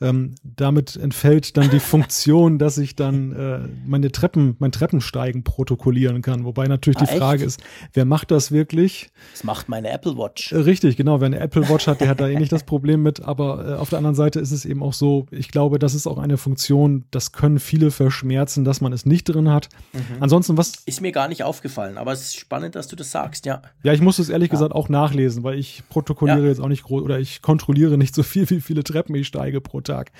Ähm, 0.00 0.36
damit 0.44 0.94
entfällt 0.94 1.56
dann 1.56 1.70
die 1.70 1.80
Funktion, 1.80 2.58
dass 2.58 2.78
ich 2.78 2.94
dann 2.94 3.32
äh, 3.32 3.68
meine 3.84 4.12
Treppen, 4.12 4.54
mein 4.60 4.70
Treppensteigen 4.70 5.42
protokollieren 5.42 6.22
kann. 6.22 6.44
Wobei 6.44 6.66
natürlich 6.68 6.98
ah, 6.98 7.04
die 7.04 7.18
Frage 7.18 7.38
echt? 7.38 7.46
ist, 7.46 7.60
wer 7.94 8.04
macht 8.04 8.30
das 8.30 8.52
wirklich? 8.52 9.10
Das 9.32 9.42
macht 9.42 9.68
meine 9.68 9.90
Apple 9.90 10.16
Watch. 10.16 10.52
Äh, 10.52 10.58
richtig, 10.58 10.96
genau. 10.96 11.20
Wer 11.20 11.26
eine 11.26 11.40
Apple 11.40 11.68
Watch 11.68 11.88
hat, 11.88 12.00
der 12.00 12.08
hat 12.08 12.20
da 12.20 12.28
eh 12.28 12.36
nicht 12.36 12.52
das 12.52 12.62
Problem 12.62 13.02
mit. 13.02 13.22
Aber 13.24 13.66
äh, 13.66 13.74
auf 13.74 13.90
der 13.90 13.98
anderen 13.98 14.14
Seite 14.14 14.38
ist 14.38 14.52
es 14.52 14.64
eben 14.64 14.84
auch 14.84 14.92
so, 14.92 15.26
ich 15.32 15.48
glaube, 15.48 15.80
das 15.80 15.94
ist 15.94 16.06
auch 16.06 16.18
eine 16.18 16.36
Funktion, 16.36 17.04
das 17.10 17.32
können 17.32 17.58
viele 17.58 17.90
verschmerzen, 17.90 18.64
dass 18.64 18.80
man 18.80 18.92
es 18.92 19.04
nicht 19.04 19.24
drin 19.24 19.50
hat. 19.50 19.68
Mhm. 19.92 20.00
Ansonsten, 20.20 20.56
was. 20.56 20.76
Ist 20.86 21.00
mir 21.00 21.12
gar 21.12 21.26
nicht 21.26 21.42
aufgefallen, 21.42 21.87
aber 21.96 22.12
es 22.12 22.20
ist 22.22 22.36
spannend, 22.36 22.74
dass 22.74 22.88
du 22.88 22.96
das 22.96 23.10
sagst, 23.10 23.46
ja. 23.46 23.62
Ja, 23.82 23.92
ich 23.92 24.00
muss 24.00 24.18
es 24.18 24.28
ehrlich 24.28 24.48
ja. 24.48 24.52
gesagt 24.52 24.72
auch 24.72 24.88
nachlesen, 24.88 25.42
weil 25.44 25.58
ich 25.58 25.82
protokolliere 25.88 26.42
ja. 26.42 26.48
jetzt 26.48 26.60
auch 26.60 26.68
nicht 26.68 26.82
groß 26.82 27.02
oder 27.02 27.18
ich 27.18 27.40
kontrolliere 27.40 27.96
nicht 27.96 28.14
so 28.14 28.22
viel, 28.22 28.48
wie 28.50 28.60
viele 28.60 28.84
Treppen 28.84 29.14
ich 29.14 29.26
steige 29.26 29.60
pro 29.60 29.80
Tag. 29.80 30.12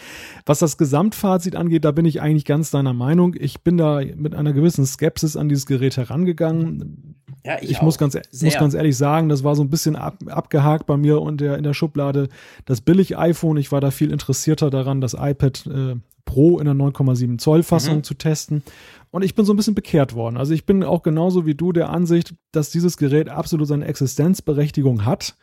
Was 0.46 0.60
das 0.60 0.78
Gesamtfazit 0.78 1.56
angeht, 1.56 1.84
da 1.84 1.92
bin 1.92 2.06
ich 2.06 2.20
eigentlich 2.20 2.44
ganz 2.44 2.70
deiner 2.70 2.92
Meinung. 2.92 3.34
Ich 3.38 3.60
bin 3.62 3.76
da 3.76 4.00
mit 4.16 4.34
einer 4.34 4.52
gewissen 4.52 4.86
Skepsis 4.86 5.36
an 5.36 5.48
dieses 5.48 5.66
Gerät 5.66 5.96
herangegangen. 5.96 7.16
Ja, 7.44 7.58
ich, 7.60 7.70
ich 7.70 7.82
muss, 7.82 7.98
ganz, 7.98 8.14
muss 8.14 8.54
ganz 8.54 8.74
ehrlich 8.74 8.96
sagen, 8.96 9.28
das 9.28 9.44
war 9.44 9.54
so 9.54 9.62
ein 9.62 9.70
bisschen 9.70 9.96
ab, 9.96 10.18
abgehakt 10.26 10.86
bei 10.86 10.96
mir 10.96 11.20
und 11.20 11.40
der, 11.40 11.56
in 11.56 11.64
der 11.64 11.74
Schublade 11.74 12.28
das 12.64 12.80
billig 12.80 13.16
iPhone. 13.18 13.56
Ich 13.56 13.72
war 13.72 13.80
da 13.80 13.90
viel 13.90 14.10
interessierter 14.10 14.70
daran, 14.70 15.00
das 15.00 15.14
iPad 15.14 15.66
äh, 15.66 15.96
Pro 16.28 16.58
in 16.58 16.66
der 16.66 16.74
9,7 16.74 17.38
Zoll 17.38 17.62
Fassung 17.62 17.96
mhm. 17.96 18.04
zu 18.04 18.12
testen. 18.12 18.62
Und 19.10 19.22
ich 19.22 19.34
bin 19.34 19.44
so 19.44 19.52
ein 19.52 19.56
bisschen 19.56 19.74
bekehrt 19.74 20.14
worden. 20.14 20.36
Also 20.36 20.52
ich 20.52 20.66
bin 20.66 20.84
auch 20.84 21.02
genauso 21.02 21.46
wie 21.46 21.54
du 21.54 21.72
der 21.72 21.90
Ansicht, 21.90 22.34
dass 22.52 22.70
dieses 22.70 22.96
Gerät 22.96 23.28
absolut 23.28 23.66
seine 23.66 23.86
Existenzberechtigung 23.86 25.04
hat. 25.04 25.36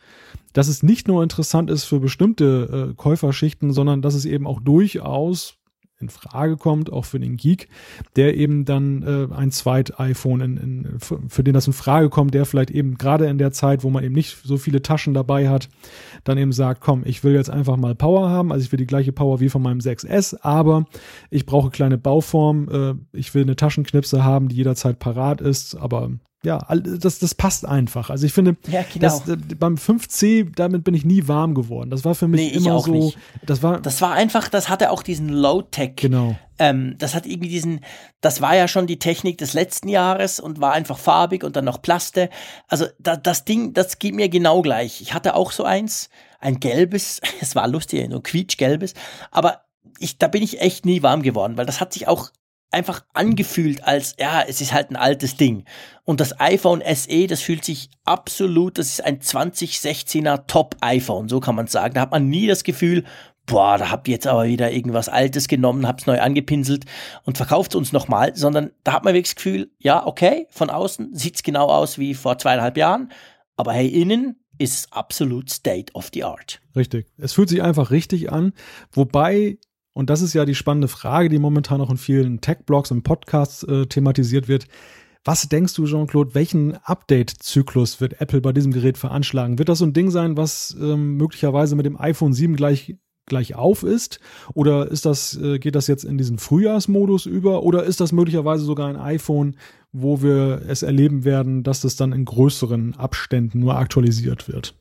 Dass 0.52 0.68
es 0.68 0.82
nicht 0.82 1.08
nur 1.08 1.22
interessant 1.22 1.70
ist 1.70 1.84
für 1.84 2.00
bestimmte 2.00 2.90
äh, 2.90 2.94
Käuferschichten, 2.94 3.72
sondern 3.72 4.02
dass 4.02 4.14
es 4.14 4.24
eben 4.24 4.46
auch 4.46 4.60
durchaus 4.60 5.55
in 5.98 6.08
Frage 6.10 6.56
kommt, 6.56 6.92
auch 6.92 7.04
für 7.06 7.18
den 7.18 7.36
Geek, 7.36 7.68
der 8.16 8.36
eben 8.36 8.64
dann 8.64 9.02
äh, 9.02 9.34
ein 9.34 9.50
Zweit-iPhone, 9.50 10.40
in, 10.40 10.56
in, 10.56 10.98
für 11.00 11.42
den 11.42 11.54
das 11.54 11.66
in 11.66 11.72
Frage 11.72 12.10
kommt, 12.10 12.34
der 12.34 12.44
vielleicht 12.44 12.70
eben 12.70 12.98
gerade 12.98 13.26
in 13.26 13.38
der 13.38 13.52
Zeit, 13.52 13.82
wo 13.82 13.90
man 13.90 14.04
eben 14.04 14.14
nicht 14.14 14.36
so 14.42 14.58
viele 14.58 14.82
Taschen 14.82 15.14
dabei 15.14 15.48
hat, 15.48 15.68
dann 16.24 16.36
eben 16.38 16.52
sagt, 16.52 16.80
komm, 16.80 17.02
ich 17.04 17.24
will 17.24 17.34
jetzt 17.34 17.50
einfach 17.50 17.76
mal 17.76 17.94
Power 17.94 18.28
haben, 18.28 18.52
also 18.52 18.64
ich 18.64 18.72
will 18.72 18.78
die 18.78 18.86
gleiche 18.86 19.12
Power 19.12 19.40
wie 19.40 19.48
von 19.48 19.62
meinem 19.62 19.78
6S, 19.78 20.36
aber 20.42 20.84
ich 21.30 21.46
brauche 21.46 21.70
kleine 21.70 21.96
Bauform, 21.96 22.68
äh, 22.68 22.94
ich 23.16 23.34
will 23.34 23.42
eine 23.42 23.56
Taschenknipse 23.56 24.22
haben, 24.22 24.48
die 24.48 24.56
jederzeit 24.56 24.98
parat 24.98 25.40
ist, 25.40 25.76
aber 25.76 26.10
ja, 26.46 26.64
das, 26.76 27.18
das 27.18 27.34
passt 27.34 27.66
einfach. 27.66 28.08
Also 28.08 28.24
ich 28.24 28.32
finde, 28.32 28.56
ja, 28.68 28.82
genau. 28.82 29.00
das, 29.00 29.28
äh, 29.28 29.36
beim 29.58 29.74
5C, 29.74 30.54
damit 30.54 30.84
bin 30.84 30.94
ich 30.94 31.04
nie 31.04 31.26
warm 31.26 31.56
geworden. 31.56 31.90
Das 31.90 32.04
war 32.04 32.14
für 32.14 32.28
mich 32.28 32.52
nee, 32.52 32.56
immer 32.56 32.78
so. 32.78 32.92
Nicht. 32.92 33.18
Das 33.44 33.64
war, 33.64 33.80
das 33.80 34.00
war 34.00 34.12
einfach, 34.12 34.48
das 34.48 34.68
hatte 34.68 34.92
auch 34.92 35.02
diesen 35.02 35.28
Low-Tech. 35.28 35.94
Genau. 35.96 36.36
Ähm, 36.60 36.94
das 36.98 37.16
hat 37.16 37.26
irgendwie 37.26 37.48
diesen, 37.48 37.80
das 38.20 38.40
war 38.40 38.54
ja 38.54 38.68
schon 38.68 38.86
die 38.86 39.00
Technik 39.00 39.38
des 39.38 39.54
letzten 39.54 39.88
Jahres 39.88 40.38
und 40.38 40.60
war 40.60 40.72
einfach 40.72 40.98
farbig 40.98 41.42
und 41.42 41.56
dann 41.56 41.64
noch 41.64 41.82
Plaste. 41.82 42.30
Also 42.68 42.86
da, 43.00 43.16
das 43.16 43.44
Ding, 43.44 43.74
das 43.74 43.98
geht 43.98 44.14
mir 44.14 44.28
genau 44.28 44.62
gleich. 44.62 45.00
Ich 45.00 45.14
hatte 45.14 45.34
auch 45.34 45.50
so 45.50 45.64
eins, 45.64 46.10
ein 46.38 46.60
gelbes, 46.60 47.20
es 47.40 47.56
war 47.56 47.66
lustig, 47.66 48.06
so 48.08 48.18
ein 48.18 48.22
quietschgelbes, 48.22 48.94
aber 49.32 49.62
ich, 49.98 50.18
da 50.18 50.28
bin 50.28 50.44
ich 50.44 50.60
echt 50.60 50.86
nie 50.86 51.02
warm 51.02 51.22
geworden, 51.22 51.56
weil 51.56 51.66
das 51.66 51.80
hat 51.80 51.92
sich 51.92 52.06
auch 52.06 52.30
einfach 52.76 53.04
angefühlt 53.14 53.82
als, 53.84 54.14
ja, 54.18 54.42
es 54.46 54.60
ist 54.60 54.74
halt 54.74 54.90
ein 54.90 54.96
altes 54.96 55.36
Ding. 55.36 55.64
Und 56.04 56.20
das 56.20 56.38
iPhone 56.38 56.82
SE, 56.94 57.26
das 57.26 57.40
fühlt 57.40 57.64
sich 57.64 57.88
absolut, 58.04 58.78
das 58.78 58.88
ist 58.90 59.04
ein 59.04 59.20
2016er 59.20 60.46
Top-iPhone, 60.46 61.28
so 61.28 61.40
kann 61.40 61.54
man 61.54 61.68
sagen. 61.68 61.94
Da 61.94 62.02
hat 62.02 62.10
man 62.10 62.28
nie 62.28 62.46
das 62.46 62.64
Gefühl, 62.64 63.04
boah, 63.46 63.78
da 63.78 63.90
habt 63.90 64.08
ihr 64.08 64.12
jetzt 64.12 64.26
aber 64.26 64.44
wieder 64.44 64.70
irgendwas 64.70 65.08
Altes 65.08 65.48
genommen, 65.48 65.88
hab's 65.88 66.06
neu 66.06 66.20
angepinselt 66.20 66.84
und 67.24 67.38
verkauft 67.38 67.74
uns 67.74 67.92
nochmal, 67.92 68.36
sondern 68.36 68.72
da 68.84 68.92
hat 68.92 69.04
man 69.04 69.14
wirklich 69.14 69.34
das 69.34 69.36
Gefühl, 69.36 69.70
ja, 69.78 70.06
okay, 70.06 70.46
von 70.50 70.68
außen 70.68 71.14
sieht's 71.14 71.42
genau 71.42 71.68
aus 71.68 71.96
wie 71.98 72.12
vor 72.12 72.36
zweieinhalb 72.38 72.76
Jahren, 72.76 73.10
aber 73.56 73.72
hey, 73.72 73.88
innen 73.88 74.38
ist 74.58 74.92
absolut 74.92 75.48
State 75.50 75.94
of 75.94 76.10
the 76.12 76.24
Art. 76.24 76.60
Richtig. 76.74 77.06
Es 77.16 77.32
fühlt 77.32 77.48
sich 77.48 77.62
einfach 77.62 77.90
richtig 77.90 78.32
an, 78.32 78.52
wobei 78.92 79.58
und 79.96 80.10
das 80.10 80.20
ist 80.20 80.34
ja 80.34 80.44
die 80.44 80.54
spannende 80.54 80.88
Frage, 80.88 81.30
die 81.30 81.38
momentan 81.38 81.80
auch 81.80 81.88
in 81.88 81.96
vielen 81.96 82.42
Tech-Blogs 82.42 82.90
und 82.90 83.02
Podcasts 83.02 83.62
äh, 83.62 83.86
thematisiert 83.86 84.46
wird. 84.46 84.66
Was 85.24 85.48
denkst 85.48 85.72
du, 85.72 85.86
Jean-Claude, 85.86 86.34
welchen 86.34 86.76
Update-Zyklus 86.84 87.98
wird 87.98 88.20
Apple 88.20 88.42
bei 88.42 88.52
diesem 88.52 88.72
Gerät 88.72 88.98
veranschlagen? 88.98 89.58
Wird 89.58 89.70
das 89.70 89.78
so 89.78 89.86
ein 89.86 89.94
Ding 89.94 90.10
sein, 90.10 90.36
was 90.36 90.76
ähm, 90.78 91.16
möglicherweise 91.16 91.76
mit 91.76 91.86
dem 91.86 91.98
iPhone 91.98 92.34
7 92.34 92.56
gleich 92.56 92.96
gleich 93.24 93.54
auf 93.54 93.84
ist? 93.84 94.20
Oder 94.52 94.90
ist 94.90 95.06
das, 95.06 95.34
äh, 95.38 95.58
geht 95.58 95.74
das 95.74 95.86
jetzt 95.86 96.04
in 96.04 96.18
diesen 96.18 96.36
Frühjahrsmodus 96.36 97.24
über? 97.24 97.62
Oder 97.62 97.84
ist 97.84 97.98
das 97.98 98.12
möglicherweise 98.12 98.66
sogar 98.66 98.88
ein 98.88 98.98
iPhone, 98.98 99.56
wo 99.92 100.20
wir 100.20 100.60
es 100.68 100.82
erleben 100.82 101.24
werden, 101.24 101.62
dass 101.62 101.80
das 101.80 101.96
dann 101.96 102.12
in 102.12 102.26
größeren 102.26 102.96
Abständen 102.96 103.60
nur 103.60 103.78
aktualisiert 103.78 104.46
wird? 104.46 104.74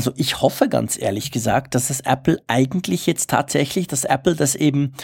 Also 0.00 0.14
ich 0.16 0.40
hoffe 0.40 0.70
ganz 0.70 0.98
ehrlich 0.98 1.30
gesagt, 1.30 1.74
dass 1.74 1.88
das 1.88 2.00
Apple 2.00 2.40
eigentlich 2.46 3.04
jetzt 3.04 3.28
tatsächlich, 3.28 3.86
dass 3.86 4.06
Apple 4.06 4.34
das 4.34 4.54
eben 4.54 4.94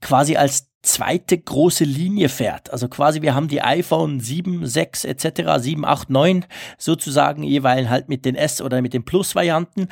quasi 0.00 0.34
als 0.34 0.66
zweite 0.82 1.38
große 1.38 1.84
Linie 1.84 2.28
fährt. 2.28 2.72
Also 2.72 2.88
quasi 2.88 3.22
wir 3.22 3.36
haben 3.36 3.46
die 3.46 3.62
iPhone 3.62 4.18
7, 4.18 4.66
6 4.66 5.04
etc., 5.04 5.42
7, 5.58 5.84
8, 5.84 6.10
9 6.10 6.44
sozusagen 6.76 7.44
jeweils 7.44 7.88
halt 7.88 8.08
mit 8.08 8.24
den 8.24 8.34
S 8.34 8.60
oder 8.60 8.82
mit 8.82 8.94
den 8.94 9.04
Plus-Varianten. 9.04 9.86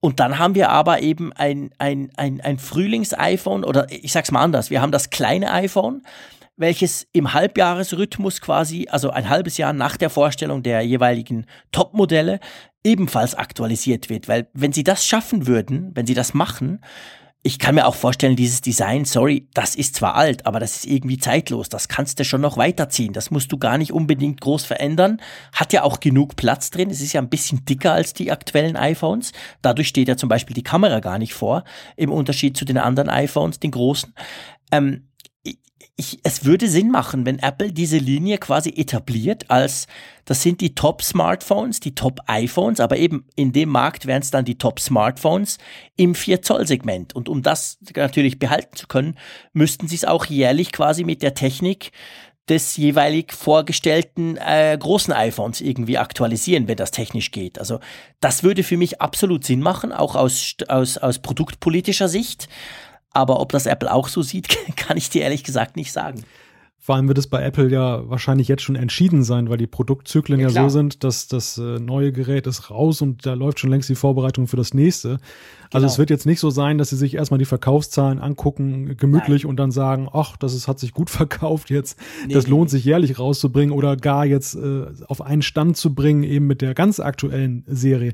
Und 0.00 0.18
dann 0.18 0.40
haben 0.40 0.56
wir 0.56 0.70
aber 0.70 1.00
eben 1.00 1.32
ein, 1.34 1.70
ein, 1.78 2.10
ein, 2.16 2.40
ein 2.40 2.58
Frühlings-iPhone 2.58 3.62
oder 3.62 3.86
ich 3.88 4.12
sag's 4.12 4.32
mal 4.32 4.42
anders, 4.42 4.70
wir 4.70 4.82
haben 4.82 4.90
das 4.90 5.10
kleine 5.10 5.52
iPhone, 5.52 6.02
welches 6.56 7.06
im 7.12 7.34
Halbjahresrhythmus 7.34 8.40
quasi, 8.40 8.88
also 8.90 9.10
ein 9.10 9.28
halbes 9.28 9.58
Jahr 9.58 9.72
nach 9.72 9.96
der 9.96 10.10
Vorstellung 10.10 10.64
der 10.64 10.82
jeweiligen 10.82 11.46
Top-Modelle, 11.70 12.40
ebenfalls 12.84 13.34
aktualisiert 13.34 14.08
wird. 14.08 14.28
Weil 14.28 14.48
wenn 14.52 14.72
sie 14.72 14.84
das 14.84 15.06
schaffen 15.06 15.46
würden, 15.46 15.90
wenn 15.94 16.06
sie 16.06 16.14
das 16.14 16.34
machen, 16.34 16.80
ich 17.44 17.58
kann 17.58 17.74
mir 17.74 17.86
auch 17.86 17.96
vorstellen, 17.96 18.36
dieses 18.36 18.60
Design, 18.60 19.04
sorry, 19.04 19.48
das 19.52 19.74
ist 19.74 19.96
zwar 19.96 20.14
alt, 20.14 20.46
aber 20.46 20.60
das 20.60 20.76
ist 20.76 20.86
irgendwie 20.86 21.18
zeitlos. 21.18 21.68
Das 21.68 21.88
kannst 21.88 22.20
du 22.20 22.24
schon 22.24 22.40
noch 22.40 22.56
weiterziehen. 22.56 23.12
Das 23.12 23.32
musst 23.32 23.50
du 23.50 23.58
gar 23.58 23.78
nicht 23.78 23.92
unbedingt 23.92 24.40
groß 24.40 24.64
verändern. 24.64 25.20
Hat 25.52 25.72
ja 25.72 25.82
auch 25.82 25.98
genug 25.98 26.36
Platz 26.36 26.70
drin. 26.70 26.88
Es 26.90 27.00
ist 27.00 27.14
ja 27.14 27.20
ein 27.20 27.30
bisschen 27.30 27.64
dicker 27.64 27.94
als 27.94 28.14
die 28.14 28.30
aktuellen 28.30 28.76
iPhones. 28.76 29.32
Dadurch 29.60 29.88
steht 29.88 30.06
ja 30.06 30.16
zum 30.16 30.28
Beispiel 30.28 30.54
die 30.54 30.62
Kamera 30.62 31.00
gar 31.00 31.18
nicht 31.18 31.34
vor, 31.34 31.64
im 31.96 32.12
Unterschied 32.12 32.56
zu 32.56 32.64
den 32.64 32.78
anderen 32.78 33.08
iPhones, 33.08 33.58
den 33.58 33.72
großen. 33.72 34.14
Ähm, 34.70 35.08
ich, 35.96 36.18
es 36.22 36.44
würde 36.44 36.68
Sinn 36.68 36.90
machen, 36.90 37.26
wenn 37.26 37.38
Apple 37.38 37.72
diese 37.72 37.98
Linie 37.98 38.38
quasi 38.38 38.70
etabliert 38.70 39.50
als, 39.50 39.86
das 40.24 40.42
sind 40.42 40.60
die 40.60 40.74
Top-Smartphones, 40.74 41.80
die 41.80 41.94
Top-iPhones, 41.94 42.80
aber 42.80 42.96
eben 42.96 43.26
in 43.36 43.52
dem 43.52 43.68
Markt 43.68 44.06
wären 44.06 44.22
es 44.22 44.30
dann 44.30 44.44
die 44.44 44.58
Top-Smartphones 44.58 45.58
im 45.96 46.14
4-Zoll-Segment. 46.14 47.14
Und 47.14 47.28
um 47.28 47.42
das 47.42 47.78
natürlich 47.94 48.38
behalten 48.38 48.76
zu 48.76 48.86
können, 48.86 49.18
müssten 49.52 49.88
sie 49.88 49.96
es 49.96 50.04
auch 50.04 50.26
jährlich 50.26 50.72
quasi 50.72 51.04
mit 51.04 51.22
der 51.22 51.34
Technik 51.34 51.92
des 52.48 52.76
jeweilig 52.76 53.32
vorgestellten 53.32 54.36
äh, 54.36 54.76
großen 54.78 55.12
iPhones 55.12 55.60
irgendwie 55.60 55.98
aktualisieren, 55.98 56.66
wenn 56.66 56.76
das 56.76 56.90
technisch 56.90 57.30
geht. 57.30 57.58
Also 57.58 57.78
das 58.20 58.42
würde 58.42 58.64
für 58.64 58.76
mich 58.76 59.00
absolut 59.00 59.44
Sinn 59.44 59.60
machen, 59.60 59.92
auch 59.92 60.16
aus, 60.16 60.56
aus, 60.68 60.98
aus 60.98 61.20
produktpolitischer 61.20 62.08
Sicht. 62.08 62.48
Aber 63.12 63.40
ob 63.40 63.52
das 63.52 63.66
Apple 63.66 63.92
auch 63.92 64.08
so 64.08 64.22
sieht, 64.22 64.48
kann 64.76 64.96
ich 64.96 65.10
dir 65.10 65.22
ehrlich 65.22 65.44
gesagt 65.44 65.76
nicht 65.76 65.92
sagen. 65.92 66.24
Vor 66.84 66.96
allem 66.96 67.06
wird 67.06 67.18
es 67.18 67.28
bei 67.28 67.40
Apple 67.40 67.70
ja 67.70 68.10
wahrscheinlich 68.10 68.48
jetzt 68.48 68.64
schon 68.64 68.74
entschieden 68.74 69.22
sein, 69.22 69.48
weil 69.48 69.56
die 69.56 69.68
Produktzyklen 69.68 70.40
ja, 70.40 70.48
ja 70.48 70.64
so 70.64 70.68
sind, 70.68 71.04
dass 71.04 71.28
das 71.28 71.56
äh, 71.56 71.78
neue 71.78 72.10
Gerät 72.10 72.48
ist 72.48 72.70
raus 72.70 73.02
und 73.02 73.24
da 73.24 73.34
läuft 73.34 73.60
schon 73.60 73.70
längst 73.70 73.88
die 73.88 73.94
Vorbereitung 73.94 74.48
für 74.48 74.56
das 74.56 74.74
nächste. 74.74 75.20
Also 75.72 75.84
genau. 75.84 75.92
es 75.92 75.98
wird 75.98 76.10
jetzt 76.10 76.26
nicht 76.26 76.40
so 76.40 76.50
sein, 76.50 76.78
dass 76.78 76.90
sie 76.90 76.96
sich 76.96 77.14
erstmal 77.14 77.38
die 77.38 77.44
Verkaufszahlen 77.44 78.18
angucken, 78.18 78.96
gemütlich 78.96 79.44
Nein. 79.44 79.50
und 79.50 79.56
dann 79.56 79.70
sagen, 79.70 80.08
ach, 80.12 80.36
das 80.36 80.54
ist, 80.54 80.68
hat 80.68 80.78
sich 80.78 80.92
gut 80.92 81.10
verkauft 81.10 81.70
jetzt, 81.70 81.98
nee, 82.26 82.34
das 82.34 82.44
nee, 82.44 82.50
lohnt 82.50 82.64
nee. 82.64 82.78
sich 82.78 82.84
jährlich 82.84 83.18
rauszubringen 83.18 83.74
oder 83.74 83.96
gar 83.96 84.26
jetzt 84.26 84.54
äh, 84.54 84.86
auf 85.08 85.22
einen 85.22 85.42
Stand 85.42 85.76
zu 85.76 85.94
bringen, 85.94 86.22
eben 86.22 86.46
mit 86.46 86.60
der 86.60 86.74
ganz 86.74 87.00
aktuellen 87.00 87.64
Serie. 87.66 88.12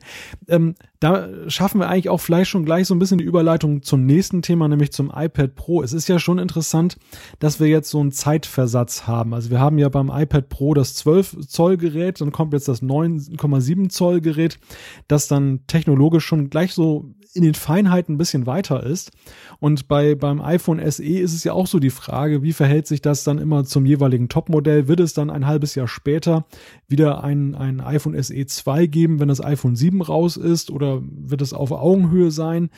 Ähm, 0.49 0.75
da 1.01 1.29
schaffen 1.49 1.81
wir 1.81 1.89
eigentlich 1.89 2.09
auch 2.09 2.19
vielleicht 2.19 2.51
schon 2.51 2.65
gleich 2.65 2.87
so 2.89 2.95
ein 2.95 2.99
bisschen 2.99 3.19
die 3.19 3.25
Überleitung 3.25 3.83
zum 3.83 4.05
nächsten 4.05 4.43
Thema, 4.43 4.67
nämlich 4.67 4.93
zum 4.93 5.13
iPad 5.15 5.55
Pro. 5.55 5.83
Es 5.83 5.93
ist 5.93 6.09
ja 6.09 6.19
schon 6.19 6.39
interessant, 6.39 6.99
dass 7.39 7.61
wir 7.61 7.69
jetzt 7.69 7.91
so 7.91 8.01
einen 8.01 8.11
Zeitversatz 8.11 9.07
haben. 9.07 9.33
Also 9.33 9.51
wir 9.51 9.61
haben 9.61 9.79
ja 9.79 9.89
beim 9.89 10.11
iPad 10.13 10.49
Pro 10.49 10.75
das 10.75 10.95
12 10.95 11.47
Zoll 11.47 11.77
Gerät, 11.77 12.21
dann 12.21 12.33
kommt 12.33 12.53
jetzt 12.53 12.67
das 12.67 12.83
9,7 12.83 13.91
Zoll 13.91 14.21
Gerät, 14.21 14.59
das 15.07 15.29
dann 15.29 15.61
technologisch 15.69 16.25
schon 16.25 16.51
gleich 16.51 16.73
so 16.73 17.15
in 17.39 17.45
den 17.45 17.55
Feinheiten 17.55 18.17
ein 18.17 18.19
bisschen 18.19 18.47
weiter 18.47 18.83
ist. 18.83 19.13
Und 19.61 19.89
bei, 19.89 20.15
beim 20.15 20.41
iPhone 20.41 20.79
SE 20.91 21.05
ist 21.05 21.33
es 21.33 21.45
ja 21.45 21.53
auch 21.53 21.67
so 21.67 21.79
die 21.79 21.91
Frage, 21.91 22.43
wie 22.43 22.53
verhält 22.53 22.87
sich 22.87 23.01
das 23.01 23.25
dann 23.25 23.39
immer 23.39 23.65
zum 23.65 23.87
jeweiligen 23.87 24.29
Topmodell? 24.29 24.89
Wird 24.89 25.01
es 25.01 25.15
dann 25.15 25.31
ein 25.31 25.47
halbes 25.47 25.75
Jahr 25.75 25.89
später 25.89 26.45
wieder 26.89 27.23
ein, 27.23 27.55
ein 27.55 27.81
iPhone 27.81 28.21
SE 28.21 28.45
2 28.45 28.87
geben, 28.87 29.21
wenn 29.21 29.29
das 29.29 29.43
iPhone 29.43 29.77
7 29.77 30.03
raus 30.03 30.37
ist? 30.37 30.71
Oder 30.71 31.01
wird 31.03 31.41
es 31.41 31.53
auf 31.53 31.71
Augenhöhe 31.71 32.31
sein? 32.31 32.71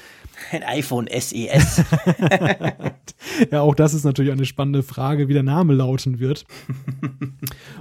Ein 0.52 0.62
iPhone 0.62 1.08
SES. 1.08 1.82
ja, 3.50 3.60
auch 3.62 3.74
das 3.74 3.94
ist 3.94 4.04
natürlich 4.04 4.32
eine 4.32 4.44
spannende 4.44 4.82
Frage, 4.82 5.28
wie 5.28 5.34
der 5.34 5.42
Name 5.42 5.72
lauten 5.72 6.20
wird. 6.20 6.44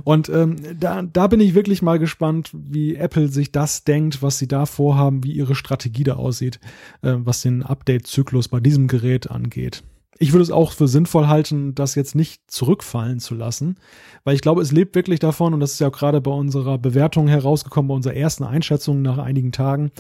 Und 0.06 0.30
ähm, 0.30 0.56
da, 0.80 1.02
da 1.02 1.28
bin 1.28 1.42
ich 1.42 1.56
wirklich 1.56 1.82
mal 1.82 2.00
gespannt, 2.00 2.52
wie 2.54 2.96
Apple 2.96 3.28
sich 3.28 3.52
das 3.52 3.84
denkt, 3.84 4.24
was 4.24 4.38
sie 4.38 4.48
da 4.48 4.66
vorhaben, 4.66 5.24
wie 5.24 5.34
ihre 5.34 5.56
Strategie 5.56 6.04
da 6.04 6.14
aussieht, 6.14 6.60
äh, 7.02 7.14
was 7.16 7.42
den 7.42 7.64
Update-Zyklus 7.64 8.48
bei 8.48 8.60
diesem 8.60 8.88
Gerät 8.88 9.30
angeht. 9.30 9.84
Ich 10.22 10.34
würde 10.34 10.44
es 10.44 10.52
auch 10.52 10.74
für 10.74 10.90
sinnvoll 10.90 11.28
halten, 11.28 11.76
das 11.76 11.96
jetzt 11.96 12.14
nicht 12.14 12.42
zurückfallen 12.48 13.20
zu 13.20 13.36
lassen, 13.36 13.78
weil 14.26 14.36
ich 14.36 14.42
glaube, 14.42 14.62
es 14.62 14.74
lebt 14.74 14.94
wirklich 14.96 15.20
davon, 15.20 15.54
und 15.54 15.62
das 15.62 15.74
ist 15.74 15.80
ja 15.80 15.88
auch 15.88 15.98
gerade 15.98 16.20
bei 16.20 16.32
unserer 16.32 16.78
Bewertung 16.78 17.30
herausgekommen, 17.30 17.88
bei 17.88 17.96
unserer 17.96 18.16
ersten 18.16 18.44
Einschätzung 18.44 19.02
nach 19.02 19.18
einigen 19.18 19.54
Tagen, 19.54 19.92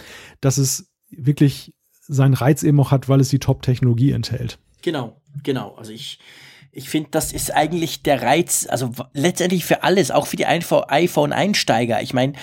dass 0.41 0.57
es 0.57 0.91
wirklich 1.09 1.73
seinen 2.01 2.33
Reiz 2.33 2.63
eben 2.63 2.79
auch 2.81 2.91
hat, 2.91 3.07
weil 3.07 3.21
es 3.21 3.29
die 3.29 3.39
Top-Technologie 3.39 4.11
enthält. 4.11 4.59
Genau, 4.81 5.21
genau. 5.43 5.75
Also 5.75 5.91
ich, 5.93 6.19
ich 6.71 6.89
finde, 6.89 7.09
das 7.11 7.31
ist 7.31 7.53
eigentlich 7.53 8.03
der 8.03 8.21
Reiz, 8.21 8.67
also 8.69 8.91
letztendlich 9.13 9.63
für 9.63 9.83
alles, 9.83 10.11
auch 10.11 10.27
für 10.27 10.35
die 10.35 10.45
iPhone-Einsteiger. 10.45 12.01
Ich 12.01 12.13
meine, 12.13 12.33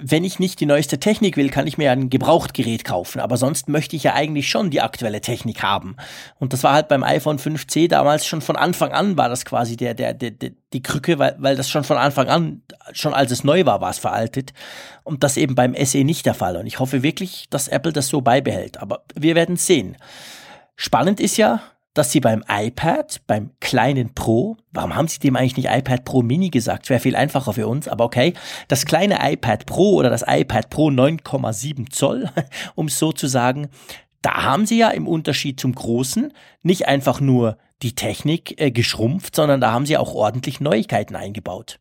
wenn 0.00 0.24
ich 0.24 0.40
nicht 0.40 0.58
die 0.58 0.66
neueste 0.66 0.98
Technik 0.98 1.36
will, 1.36 1.50
kann 1.50 1.68
ich 1.68 1.78
mir 1.78 1.92
ein 1.92 2.10
Gebrauchtgerät 2.10 2.84
kaufen. 2.84 3.20
Aber 3.20 3.36
sonst 3.36 3.68
möchte 3.68 3.94
ich 3.94 4.02
ja 4.02 4.14
eigentlich 4.14 4.48
schon 4.48 4.70
die 4.70 4.80
aktuelle 4.80 5.20
Technik 5.20 5.62
haben. 5.62 5.96
Und 6.38 6.52
das 6.52 6.64
war 6.64 6.72
halt 6.72 6.88
beim 6.88 7.04
iPhone 7.04 7.38
5C 7.38 7.88
damals 7.88 8.26
schon 8.26 8.40
von 8.40 8.56
Anfang 8.56 8.90
an 8.90 9.16
war 9.16 9.28
das 9.28 9.44
quasi 9.44 9.76
der, 9.76 9.94
der, 9.94 10.14
der, 10.14 10.32
der 10.32 10.50
die 10.72 10.82
Krücke, 10.82 11.18
weil, 11.18 11.36
weil 11.38 11.56
das 11.56 11.70
schon 11.70 11.84
von 11.84 11.96
Anfang 11.96 12.28
an, 12.28 12.62
schon 12.92 13.14
als 13.14 13.30
es 13.30 13.44
neu 13.44 13.64
war, 13.66 13.80
war 13.80 13.90
es 13.90 13.98
veraltet. 13.98 14.52
Und 15.04 15.22
das 15.22 15.36
eben 15.36 15.54
beim 15.54 15.74
SE 15.84 16.02
nicht 16.02 16.26
der 16.26 16.34
Fall. 16.34 16.56
Und 16.56 16.66
ich 16.66 16.80
hoffe 16.80 17.04
wirklich, 17.04 17.46
dass 17.48 17.68
Apple 17.68 17.92
das 17.92 18.08
so 18.08 18.20
beibehält. 18.20 18.78
Aber 18.78 19.04
wir 19.14 19.36
werden 19.36 19.56
sehen. 19.56 19.96
Spannend 20.74 21.20
ist 21.20 21.36
ja, 21.36 21.62
dass 21.98 22.12
sie 22.12 22.20
beim 22.20 22.44
iPad, 22.48 23.20
beim 23.26 23.50
kleinen 23.60 24.14
Pro, 24.14 24.56
warum 24.72 24.94
haben 24.94 25.08
sie 25.08 25.18
dem 25.18 25.36
eigentlich 25.36 25.56
nicht 25.56 25.68
iPad 25.68 26.04
Pro 26.04 26.22
Mini 26.22 26.48
gesagt? 26.50 26.88
Wäre 26.88 27.00
viel 27.00 27.16
einfacher 27.16 27.52
für 27.52 27.66
uns, 27.66 27.88
aber 27.88 28.04
okay. 28.04 28.34
Das 28.68 28.86
kleine 28.86 29.18
iPad 29.20 29.66
Pro 29.66 29.94
oder 29.94 30.08
das 30.08 30.24
iPad 30.26 30.70
Pro 30.70 30.88
9,7 30.88 31.90
Zoll, 31.90 32.30
um 32.76 32.86
es 32.86 32.98
so 32.98 33.12
zu 33.12 33.26
sagen, 33.26 33.68
da 34.22 34.44
haben 34.44 34.64
sie 34.64 34.78
ja 34.78 34.90
im 34.90 35.06
Unterschied 35.08 35.58
zum 35.60 35.74
großen 35.74 36.32
nicht 36.62 36.86
einfach 36.86 37.20
nur 37.20 37.58
die 37.82 37.94
Technik 37.94 38.60
äh, 38.60 38.70
geschrumpft, 38.70 39.34
sondern 39.36 39.60
da 39.60 39.72
haben 39.72 39.86
sie 39.86 39.96
auch 39.96 40.14
ordentlich 40.14 40.60
Neuigkeiten 40.60 41.16
eingebaut. 41.16 41.78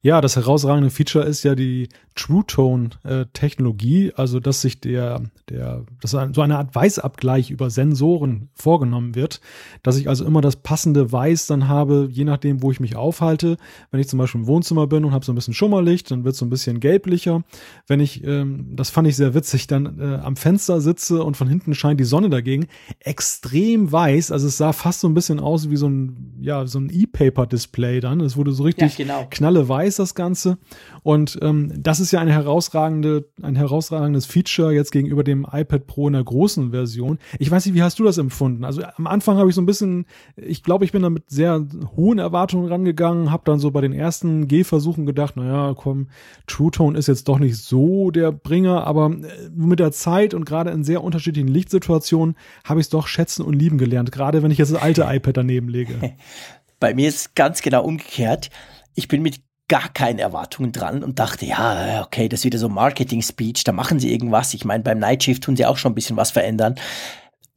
Ja, 0.00 0.20
das 0.20 0.36
herausragende 0.36 0.90
Feature 0.90 1.24
ist 1.24 1.42
ja 1.42 1.56
die 1.56 1.88
True 2.14 2.44
Tone 2.46 2.90
Technologie, 3.32 4.12
also 4.14 4.40
dass 4.40 4.60
sich 4.60 4.80
der, 4.80 5.22
der, 5.48 5.84
dass 6.00 6.12
so 6.12 6.40
eine 6.40 6.58
Art 6.58 6.74
Weißabgleich 6.74 7.50
über 7.50 7.70
Sensoren 7.70 8.48
vorgenommen 8.54 9.14
wird, 9.14 9.40
dass 9.82 9.96
ich 9.96 10.08
also 10.08 10.24
immer 10.24 10.40
das 10.40 10.56
passende 10.56 11.10
Weiß 11.10 11.46
dann 11.46 11.68
habe, 11.68 12.08
je 12.10 12.24
nachdem, 12.24 12.62
wo 12.62 12.70
ich 12.70 12.80
mich 12.80 12.96
aufhalte. 12.96 13.56
Wenn 13.90 14.00
ich 14.00 14.08
zum 14.08 14.18
Beispiel 14.18 14.40
im 14.40 14.46
Wohnzimmer 14.46 14.86
bin 14.86 15.04
und 15.04 15.12
habe 15.12 15.24
so 15.24 15.32
ein 15.32 15.34
bisschen 15.36 15.54
Schummerlicht, 15.54 16.10
dann 16.10 16.24
wird 16.24 16.34
es 16.34 16.38
so 16.38 16.46
ein 16.46 16.50
bisschen 16.50 16.80
gelblicher. 16.80 17.42
Wenn 17.86 18.00
ich, 18.00 18.24
ähm, 18.24 18.74
das 18.74 18.90
fand 18.90 19.08
ich 19.08 19.16
sehr 19.16 19.34
witzig, 19.34 19.66
dann 19.66 20.00
äh, 20.00 20.16
am 20.16 20.36
Fenster 20.36 20.80
sitze 20.80 21.22
und 21.22 21.36
von 21.36 21.48
hinten 21.48 21.74
scheint 21.74 22.00
die 22.00 22.04
Sonne 22.04 22.30
dagegen, 22.30 22.66
extrem 23.00 23.90
weiß, 23.90 24.32
also 24.32 24.46
es 24.48 24.56
sah 24.56 24.72
fast 24.72 25.00
so 25.00 25.08
ein 25.08 25.14
bisschen 25.14 25.40
aus 25.40 25.70
wie 25.70 25.76
so 25.76 25.88
ein, 25.88 26.38
ja, 26.40 26.66
so 26.66 26.78
ein 26.78 26.90
E-Paper-Display 26.92 28.00
dann. 28.00 28.20
Es 28.20 28.36
wurde 28.36 28.52
so 28.52 28.64
richtig 28.64 28.98
ja, 28.98 29.04
genau. 29.04 29.26
knalle 29.30 29.68
weiß 29.88 29.96
das 29.96 30.14
Ganze. 30.14 30.58
Und 31.02 31.38
ähm, 31.42 31.72
das 31.76 32.00
ist 32.00 32.12
ja 32.12 32.20
eine 32.20 32.32
herausragende, 32.32 33.28
ein 33.42 33.56
herausragendes 33.56 34.26
Feature 34.26 34.72
jetzt 34.72 34.92
gegenüber 34.92 35.24
dem 35.24 35.46
iPad 35.50 35.86
Pro 35.86 36.06
in 36.06 36.12
der 36.12 36.24
großen 36.24 36.70
Version. 36.70 37.18
Ich 37.38 37.50
weiß 37.50 37.66
nicht, 37.66 37.74
wie 37.74 37.82
hast 37.82 37.98
du 37.98 38.04
das 38.04 38.18
empfunden? 38.18 38.64
Also 38.64 38.82
am 38.82 39.06
Anfang 39.06 39.38
habe 39.38 39.48
ich 39.48 39.54
so 39.54 39.62
ein 39.62 39.66
bisschen, 39.66 40.06
ich 40.36 40.62
glaube, 40.62 40.84
ich 40.84 40.92
bin 40.92 41.02
da 41.02 41.10
mit 41.10 41.30
sehr 41.30 41.66
hohen 41.96 42.18
Erwartungen 42.18 42.68
rangegangen, 42.68 43.30
habe 43.30 43.42
dann 43.46 43.58
so 43.58 43.70
bei 43.70 43.80
den 43.80 43.92
ersten 43.92 44.46
Gehversuchen 44.46 45.06
gedacht, 45.06 45.36
naja, 45.36 45.74
komm, 45.74 46.08
True 46.46 46.70
Tone 46.70 46.98
ist 46.98 47.08
jetzt 47.08 47.28
doch 47.28 47.38
nicht 47.38 47.56
so 47.56 48.10
der 48.10 48.30
Bringer, 48.30 48.86
aber 48.86 49.06
äh, 49.10 49.48
mit 49.54 49.80
der 49.80 49.92
Zeit 49.92 50.34
und 50.34 50.44
gerade 50.44 50.70
in 50.70 50.84
sehr 50.84 51.02
unterschiedlichen 51.02 51.48
Lichtsituationen 51.48 52.36
habe 52.64 52.80
ich 52.80 52.86
es 52.86 52.90
doch 52.90 53.06
schätzen 53.06 53.42
und 53.42 53.54
lieben 53.54 53.78
gelernt, 53.78 54.12
gerade 54.12 54.42
wenn 54.42 54.50
ich 54.50 54.58
jetzt 54.58 54.72
das 54.72 54.82
alte 54.82 55.06
iPad 55.08 55.38
daneben 55.38 55.68
lege. 55.68 55.94
Bei 56.80 56.94
mir 56.94 57.08
ist 57.08 57.34
ganz 57.34 57.60
genau 57.60 57.82
umgekehrt. 57.82 58.50
Ich 58.94 59.08
bin 59.08 59.22
mit 59.22 59.40
gar 59.68 59.88
keine 59.90 60.22
Erwartungen 60.22 60.72
dran 60.72 61.04
und 61.04 61.18
dachte, 61.18 61.46
ja, 61.46 62.02
okay, 62.04 62.28
das 62.28 62.40
ist 62.40 62.44
wieder 62.44 62.58
so 62.58 62.68
Marketing-Speech, 62.68 63.64
da 63.64 63.72
machen 63.72 64.00
sie 64.00 64.10
irgendwas. 64.10 64.54
Ich 64.54 64.64
meine, 64.64 64.82
beim 64.82 64.98
Night 64.98 65.24
Shift 65.24 65.44
tun 65.44 65.56
sie 65.56 65.66
auch 65.66 65.76
schon 65.76 65.92
ein 65.92 65.94
bisschen 65.94 66.16
was 66.16 66.30
verändern 66.30 66.74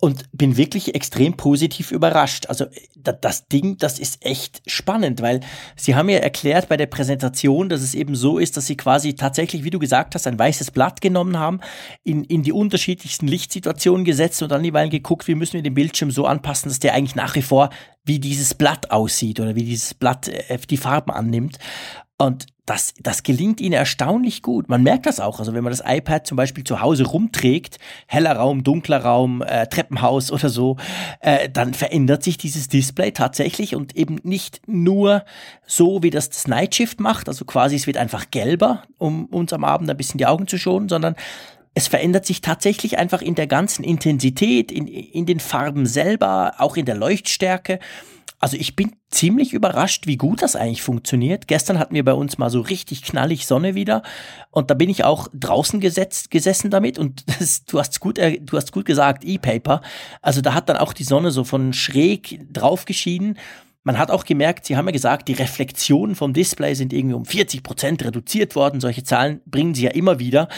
und 0.02 0.26
bin 0.34 0.58
wirklich 0.58 0.96
extrem 0.96 1.38
positiv 1.38 1.92
überrascht. 1.92 2.48
Also 2.48 2.66
das 2.96 3.48
Ding, 3.48 3.78
das 3.78 4.00
ist 4.00 4.26
echt 4.26 4.64
spannend, 4.66 5.22
weil 5.22 5.42
Sie 5.76 5.96
haben 5.96 6.10
ja 6.10 6.18
erklärt 6.18 6.70
bei 6.70 6.76
der 6.76 6.88
Präsentation, 6.88 7.70
dass 7.70 7.82
es 7.82 7.94
eben 7.94 8.16
so 8.16 8.40
ist, 8.40 8.58
dass 8.58 8.66
Sie 8.66 8.76
quasi 8.76 9.14
tatsächlich, 9.14 9.64
wie 9.64 9.70
du 9.70 9.78
gesagt 9.78 10.16
hast, 10.16 10.26
ein 10.26 10.40
weißes 10.40 10.72
Blatt 10.72 11.02
genommen 11.02 11.38
haben, 11.38 11.60
in, 12.04 12.24
in 12.24 12.42
die 12.42 12.52
unterschiedlichsten 12.52 13.28
Lichtsituationen 13.28 14.04
gesetzt 14.04 14.42
und 14.42 14.52
dann 14.52 14.66
jeweils 14.66 14.90
geguckt, 14.90 15.28
wie 15.28 15.36
müssen 15.36 15.54
wir 15.54 15.62
den 15.62 15.76
Bildschirm 15.76 16.10
so 16.10 16.26
anpassen, 16.26 16.70
dass 16.70 16.80
der 16.80 16.96
eigentlich 16.96 17.16
nach 17.16 17.36
wie 17.36 17.44
vor 17.44 17.70
wie 18.04 18.20
dieses 18.20 18.56
Blatt 18.56 18.90
aussieht 18.90 19.40
oder 19.40 19.56
wie 19.56 19.64
dieses 19.64 19.94
Blatt 19.94 20.28
äh, 20.28 20.58
die 20.68 20.78
Farben 20.78 21.12
annimmt. 21.12 21.60
Und 22.22 22.46
das, 22.68 22.94
das 23.02 23.24
gelingt 23.24 23.60
ihnen 23.60 23.74
erstaunlich 23.74 24.44
gut. 24.44 24.70
Man 24.70 24.84
merkt 24.84 25.08
das 25.08 25.20
auch. 25.20 25.40
Also 25.40 25.56
wenn 25.56 25.64
man 25.64 25.72
das 25.72 25.82
iPad 25.84 26.28
zum 26.28 26.36
Beispiel 26.38 26.64
zu 26.64 26.80
Hause 26.80 27.04
rumträgt, 27.04 27.80
heller 28.06 28.34
Raum, 28.34 28.64
dunkler 28.64 29.04
Raum, 29.04 29.42
äh, 29.42 29.66
Treppenhaus 29.66 30.32
oder 30.32 30.50
so, 30.50 30.78
äh, 31.22 31.50
dann 31.50 31.74
verändert 31.74 32.22
sich 32.22 32.38
dieses 32.38 32.68
Display 32.68 33.12
tatsächlich 33.12 33.76
und 33.76 33.96
eben 33.96 34.20
nicht 34.22 34.62
nur 34.68 35.26
so, 35.66 36.04
wie 36.04 36.12
das 36.12 36.30
das 36.30 36.48
Night 36.48 36.76
Shift 36.76 37.00
macht, 37.00 37.28
also 37.28 37.44
quasi 37.44 37.76
es 37.76 37.88
wird 37.88 37.98
einfach 37.98 38.30
gelber, 38.30 38.84
um 39.00 39.26
uns 39.26 39.52
am 39.52 39.64
Abend 39.64 39.90
ein 39.90 39.98
bisschen 39.98 40.20
die 40.20 40.28
Augen 40.28 40.46
zu 40.46 40.60
schonen, 40.60 40.90
sondern 40.90 41.16
es 41.74 41.88
verändert 41.88 42.28
sich 42.28 42.42
tatsächlich 42.42 43.00
einfach 43.00 43.24
in 43.24 43.34
der 43.34 43.48
ganzen 43.48 43.84
Intensität, 43.84 44.72
in, 44.72 44.86
in 44.86 45.26
den 45.26 45.40
Farben 45.40 45.88
selber, 45.88 46.54
auch 46.60 46.78
in 46.78 46.86
der 46.86 46.96
Leuchtstärke. 46.96 47.80
Also 48.42 48.58
ich 48.58 48.76
bin 48.76 48.96
ziemlich 49.12 49.54
überrascht, 49.54 50.08
wie 50.08 50.18
gut 50.18 50.42
das 50.42 50.56
eigentlich 50.56 50.82
funktioniert. 50.82 51.48
Gestern 51.48 51.78
hatten 51.78 51.94
wir 51.94 52.04
bei 52.04 52.14
uns 52.14 52.40
mal 52.40 52.50
so 52.50 52.60
richtig 52.60 53.04
knallig 53.04 53.46
Sonne 53.46 53.76
wieder 53.76 54.02
und 54.50 54.72
da 54.72 54.74
bin 54.74 54.90
ich 54.90 55.04
auch 55.04 55.28
draußen 55.34 55.80
gesetzt, 55.80 56.32
gesessen 56.32 56.72
damit 56.72 56.98
und 56.98 57.24
das, 57.40 57.66
du 57.66 57.80
hast 57.80 58.00
gut, 58.00 58.18
äh, 58.18 58.40
du 58.42 58.58
hast 58.58 58.72
gut 58.72 58.86
gesagt, 58.86 59.24
E-Paper. 59.24 59.82
Also 60.24 60.42
da 60.42 60.56
hat 60.56 60.70
dann 60.70 60.78
auch 60.78 60.94
die 60.94 61.04
Sonne 61.04 61.30
so 61.30 61.44
von 61.44 61.72
schräg 61.72 62.42
drauf 62.52 62.86
geschieden. 62.86 63.38
Man 63.84 63.98
hat 63.98 64.12
auch 64.12 64.26
gemerkt, 64.26 64.66
Sie 64.66 64.76
haben 64.76 64.86
ja 64.86 64.92
gesagt, 64.92 65.28
die 65.28 65.34
Reflexionen 65.34 66.16
vom 66.16 66.34
Display 66.34 66.74
sind 66.76 66.94
irgendwie 66.94 67.16
um 67.16 67.26
40 67.26 67.64
Prozent 67.64 68.04
reduziert 68.04 68.56
worden. 68.56 68.80
Solche 68.80 69.04
Zahlen 69.04 69.42
bringen 69.46 69.74
Sie 69.74 69.84
ja 69.84 69.92
immer 69.92 70.20
wieder. 70.20 70.50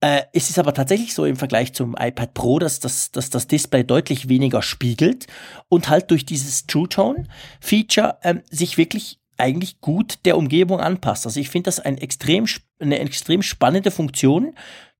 Äh, 0.00 0.22
es 0.32 0.48
ist 0.48 0.58
aber 0.58 0.74
tatsächlich 0.74 1.12
so 1.12 1.24
im 1.24 1.36
Vergleich 1.36 1.72
zum 1.72 1.96
iPad 1.98 2.32
Pro, 2.32 2.58
dass 2.58 2.78
das, 2.78 3.10
dass 3.10 3.30
das 3.30 3.48
Display 3.48 3.82
deutlich 3.82 4.28
weniger 4.28 4.62
spiegelt 4.62 5.26
und 5.68 5.88
halt 5.88 6.10
durch 6.10 6.24
dieses 6.24 6.66
True 6.66 6.88
Tone 6.88 7.24
Feature 7.60 8.18
ähm, 8.22 8.42
sich 8.48 8.78
wirklich 8.78 9.18
eigentlich 9.38 9.80
gut 9.80 10.18
der 10.24 10.36
Umgebung 10.36 10.80
anpasst. 10.80 11.26
Also 11.26 11.40
ich 11.40 11.48
finde 11.48 11.68
das 11.68 11.80
ein 11.80 11.98
extrem, 11.98 12.46
eine 12.80 12.98
extrem 12.98 13.42
spannende 13.42 13.90
Funktion. 13.90 14.54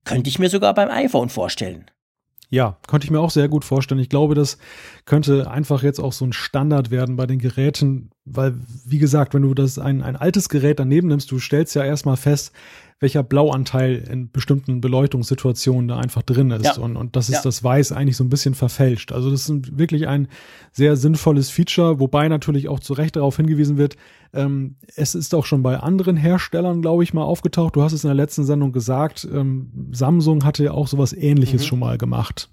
Könnte 0.04 0.30
ich 0.30 0.38
mir 0.38 0.48
sogar 0.48 0.74
beim 0.74 0.90
iPhone 0.90 1.28
vorstellen. 1.28 1.90
Ja, 2.50 2.78
konnte 2.86 3.04
ich 3.04 3.10
mir 3.10 3.20
auch 3.20 3.30
sehr 3.30 3.48
gut 3.48 3.64
vorstellen. 3.64 4.00
Ich 4.00 4.08
glaube, 4.08 4.34
das 4.34 4.58
könnte 5.04 5.50
einfach 5.50 5.82
jetzt 5.82 6.00
auch 6.00 6.12
so 6.12 6.24
ein 6.24 6.32
Standard 6.32 6.90
werden 6.90 7.16
bei 7.16 7.26
den 7.26 7.38
Geräten, 7.38 8.10
weil, 8.32 8.54
wie 8.84 8.98
gesagt, 8.98 9.34
wenn 9.34 9.42
du 9.42 9.54
das 9.54 9.78
ein, 9.78 10.02
ein 10.02 10.16
altes 10.16 10.48
Gerät 10.48 10.78
daneben 10.78 11.08
nimmst, 11.08 11.30
du 11.30 11.38
stellst 11.38 11.74
ja 11.74 11.84
erstmal 11.84 12.16
fest, 12.16 12.52
welcher 13.00 13.22
Blauanteil 13.22 13.96
in 14.10 14.30
bestimmten 14.30 14.80
Beleuchtungssituationen 14.80 15.86
da 15.88 15.98
einfach 15.98 16.22
drin 16.22 16.50
ist. 16.50 16.64
Ja. 16.64 16.78
Und, 16.78 16.96
und 16.96 17.14
das 17.14 17.28
ist 17.28 17.36
ja. 17.36 17.42
das 17.42 17.62
Weiß 17.62 17.92
eigentlich 17.92 18.16
so 18.16 18.24
ein 18.24 18.28
bisschen 18.28 18.54
verfälscht. 18.54 19.12
Also 19.12 19.30
das 19.30 19.48
ist 19.48 19.78
wirklich 19.78 20.08
ein 20.08 20.26
sehr 20.72 20.96
sinnvolles 20.96 21.48
Feature, 21.48 22.00
wobei 22.00 22.28
natürlich 22.28 22.68
auch 22.68 22.80
zu 22.80 22.94
Recht 22.94 23.14
darauf 23.14 23.36
hingewiesen 23.36 23.76
wird, 23.76 23.96
ähm, 24.34 24.76
es 24.96 25.14
ist 25.14 25.34
auch 25.34 25.46
schon 25.46 25.62
bei 25.62 25.78
anderen 25.78 26.16
Herstellern, 26.16 26.82
glaube 26.82 27.04
ich, 27.04 27.14
mal 27.14 27.22
aufgetaucht. 27.22 27.76
Du 27.76 27.82
hast 27.82 27.92
es 27.92 28.02
in 28.02 28.08
der 28.08 28.16
letzten 28.16 28.44
Sendung 28.44 28.72
gesagt, 28.72 29.26
ähm, 29.32 29.70
Samsung 29.92 30.44
hatte 30.44 30.64
ja 30.64 30.72
auch 30.72 30.88
sowas 30.88 31.12
ähnliches 31.12 31.62
mhm. 31.62 31.66
schon 31.66 31.78
mal 31.78 31.98
gemacht. 31.98 32.50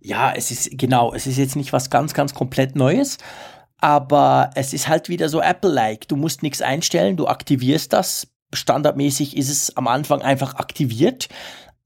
Ja, 0.00 0.32
es 0.32 0.50
ist 0.50 0.76
genau, 0.76 1.14
es 1.14 1.26
ist 1.26 1.38
jetzt 1.38 1.56
nicht 1.56 1.72
was 1.72 1.90
ganz, 1.90 2.12
ganz 2.12 2.34
komplett 2.34 2.76
Neues, 2.76 3.18
aber 3.84 4.48
es 4.54 4.72
ist 4.72 4.88
halt 4.88 5.10
wieder 5.10 5.28
so 5.28 5.42
Apple-like. 5.42 6.08
Du 6.08 6.16
musst 6.16 6.42
nichts 6.42 6.62
einstellen, 6.62 7.18
du 7.18 7.26
aktivierst 7.26 7.92
das. 7.92 8.28
Standardmäßig 8.54 9.36
ist 9.36 9.50
es 9.50 9.76
am 9.76 9.88
Anfang 9.88 10.22
einfach 10.22 10.54
aktiviert. 10.54 11.28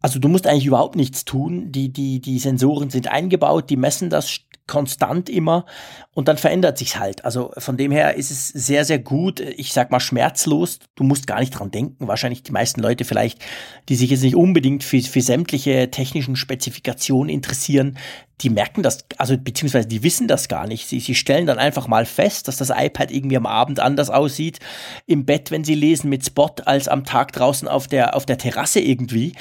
Also 0.00 0.20
du 0.20 0.28
musst 0.28 0.46
eigentlich 0.46 0.66
überhaupt 0.66 0.94
nichts 0.94 1.24
tun. 1.24 1.72
Die, 1.72 1.92
die, 1.92 2.20
die 2.20 2.38
Sensoren 2.38 2.90
sind 2.90 3.08
eingebaut, 3.08 3.68
die 3.68 3.76
messen 3.76 4.10
das 4.10 4.30
konstant 4.68 5.28
immer 5.28 5.66
und 6.12 6.28
dann 6.28 6.36
verändert 6.36 6.78
sich's 6.78 6.98
halt. 6.98 7.24
Also 7.24 7.52
von 7.58 7.76
dem 7.76 7.90
her 7.90 8.14
ist 8.14 8.30
es 8.30 8.48
sehr, 8.48 8.84
sehr 8.84 9.00
gut. 9.00 9.40
Ich 9.40 9.72
sag 9.72 9.90
mal 9.90 9.98
schmerzlos. 9.98 10.78
Du 10.94 11.02
musst 11.02 11.26
gar 11.26 11.40
nicht 11.40 11.50
dran 11.50 11.72
denken. 11.72 12.06
Wahrscheinlich 12.06 12.44
die 12.44 12.52
meisten 12.52 12.80
Leute 12.80 13.04
vielleicht, 13.04 13.40
die 13.88 13.96
sich 13.96 14.10
jetzt 14.10 14.22
nicht 14.22 14.36
unbedingt 14.36 14.84
für, 14.84 15.00
für 15.00 15.20
sämtliche 15.20 15.90
technischen 15.90 16.36
Spezifikationen 16.36 17.30
interessieren, 17.30 17.98
die 18.40 18.50
merken 18.50 18.82
das, 18.82 19.04
also 19.16 19.36
beziehungsweise 19.36 19.88
die 19.88 20.04
wissen 20.04 20.28
das 20.28 20.46
gar 20.46 20.68
nicht. 20.68 20.86
Sie, 20.86 21.00
sie 21.00 21.14
stellen 21.14 21.46
dann 21.46 21.58
einfach 21.58 21.88
mal 21.88 22.06
fest, 22.06 22.46
dass 22.46 22.56
das 22.56 22.70
iPad 22.70 23.10
irgendwie 23.10 23.36
am 23.36 23.46
Abend 23.46 23.80
anders 23.80 24.10
aussieht 24.10 24.60
im 25.06 25.24
Bett, 25.24 25.50
wenn 25.50 25.64
sie 25.64 25.74
lesen 25.74 26.08
mit 26.08 26.24
Spot, 26.24 26.54
als 26.64 26.86
am 26.86 27.04
Tag 27.04 27.32
draußen 27.32 27.66
auf 27.66 27.88
der, 27.88 28.14
auf 28.14 28.26
der 28.26 28.38
Terrasse 28.38 28.80
irgendwie 28.80 29.32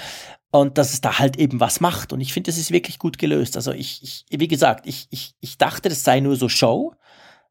und 0.52 0.78
dass 0.78 0.94
es 0.94 1.02
da 1.02 1.20
halt 1.20 1.38
eben 1.38 1.60
was 1.60 1.80
macht. 1.80 2.14
Und 2.14 2.22
ich 2.22 2.34
finde, 2.34 2.50
das 2.50 2.58
ist 2.58 2.72
wirklich 2.72 3.00
gut 3.00 3.18
gelöst. 3.18 3.56
Also 3.56 3.72
ich, 3.72 4.02
ich 4.02 4.26
wie 4.30 4.48
gesagt, 4.48 4.88
ich, 4.88 5.08
ich 5.40 5.58
dachte, 5.58 5.90
das 5.90 6.04
sei 6.04 6.20
nur 6.20 6.36
so 6.36 6.50
Show, 6.50 6.94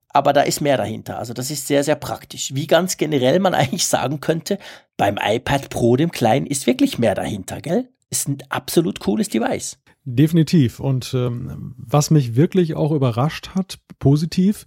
aber 0.08 0.32
da 0.32 0.42
ist 0.42 0.60
mehr 0.60 0.76
dahinter. 0.76 1.18
Also 1.18 1.34
das 1.34 1.50
ist 1.50 1.66
sehr, 1.66 1.84
sehr 1.84 1.96
praktisch. 1.96 2.54
Wie 2.54 2.66
ganz 2.66 2.96
generell 2.96 3.38
man 3.38 3.54
eigentlich 3.54 3.86
sagen 3.86 4.20
könnte, 4.20 4.58
beim 4.96 5.18
iPad 5.22 5.68
Pro, 5.70 5.96
dem 5.96 6.10
kleinen, 6.10 6.46
ist 6.46 6.66
wirklich 6.66 6.98
mehr 6.98 7.14
dahinter, 7.14 7.60
gell? 7.60 7.88
Ist 8.08 8.28
ein 8.28 8.38
absolut 8.48 9.00
cooles 9.00 9.28
Device. 9.28 9.78
Definitiv. 10.04 10.78
Und 10.80 11.12
ähm, 11.14 11.74
was 11.76 12.10
mich 12.10 12.36
wirklich 12.36 12.76
auch 12.76 12.92
überrascht 12.92 13.50
hat, 13.54 13.80
positiv, 13.98 14.66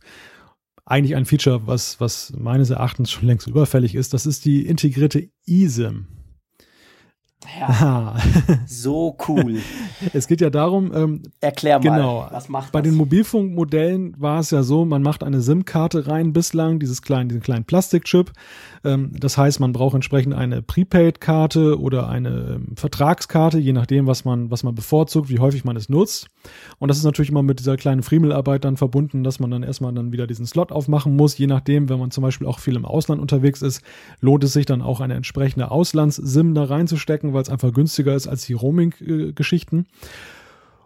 eigentlich 0.85 1.15
ein 1.15 1.25
Feature, 1.25 1.65
was, 1.65 2.01
was 2.01 2.33
meines 2.37 2.71
Erachtens 2.71 3.11
schon 3.11 3.27
längst 3.27 3.47
überfällig 3.47 3.95
ist, 3.95 4.13
das 4.13 4.25
ist 4.25 4.43
die 4.43 4.65
integrierte 4.65 5.29
eSIM. 5.47 6.07
Ja. 7.59 8.17
so 8.67 9.15
cool. 9.27 9.59
Es 10.13 10.27
geht 10.27 10.41
ja 10.41 10.49
darum, 10.49 10.91
ähm, 10.93 11.23
erklär 11.39 11.79
mal, 11.79 11.83
genau, 11.83 12.27
was 12.29 12.49
macht 12.49 12.73
Bei 12.73 12.81
das? 12.81 12.91
den 12.91 12.97
Mobilfunkmodellen 12.97 14.13
war 14.19 14.39
es 14.39 14.51
ja 14.51 14.61
so, 14.61 14.83
man 14.83 15.01
macht 15.01 15.23
eine 15.23 15.39
SIM-Karte 15.39 16.07
rein 16.07 16.33
bislang, 16.33 16.79
dieses 16.79 17.01
kleinen, 17.01 17.29
diesen 17.29 17.41
kleinen 17.41 17.63
Plastikchip. 17.63 18.33
Ähm, 18.83 19.11
das 19.17 19.37
heißt, 19.37 19.61
man 19.61 19.71
braucht 19.71 19.95
entsprechend 19.95 20.33
eine 20.33 20.61
Prepaid-Karte 20.61 21.79
oder 21.79 22.09
eine 22.09 22.29
ähm, 22.55 22.75
Vertragskarte, 22.75 23.57
je 23.57 23.73
nachdem, 23.73 24.05
was 24.05 24.25
man, 24.25 24.51
was 24.51 24.63
man 24.63 24.75
bevorzugt, 24.75 25.29
wie 25.29 25.39
häufig 25.39 25.63
man 25.63 25.77
es 25.77 25.87
nutzt. 25.87 26.27
Und 26.77 26.89
das 26.89 26.97
ist 26.97 27.03
natürlich 27.03 27.29
immer 27.31 27.43
mit 27.43 27.59
dieser 27.59 27.77
kleinen 27.77 28.03
Friemelarbeit 28.03 28.65
dann 28.65 28.77
verbunden, 28.77 29.23
dass 29.23 29.39
man 29.39 29.51
dann 29.51 29.63
erstmal 29.63 29.93
dann 29.93 30.11
wieder 30.11 30.27
diesen 30.27 30.45
Slot 30.45 30.71
aufmachen 30.71 31.15
muss. 31.15 31.37
Je 31.37 31.47
nachdem, 31.47 31.89
wenn 31.89 31.99
man 31.99 32.11
zum 32.11 32.21
Beispiel 32.21 32.47
auch 32.47 32.59
viel 32.59 32.75
im 32.75 32.85
Ausland 32.85 33.21
unterwegs 33.21 33.61
ist, 33.61 33.81
lohnt 34.19 34.43
es 34.43 34.53
sich 34.53 34.65
dann 34.65 34.81
auch 34.81 34.99
eine 34.99 35.15
entsprechende 35.15 35.71
Auslands-SIM 35.71 36.53
da 36.53 36.65
reinzustecken, 36.65 37.28
weil 37.33 37.41
es 37.41 37.49
einfach 37.49 37.73
günstiger 37.73 38.15
ist 38.15 38.27
als 38.27 38.45
die 38.45 38.53
Roaming-Geschichten. 38.53 39.85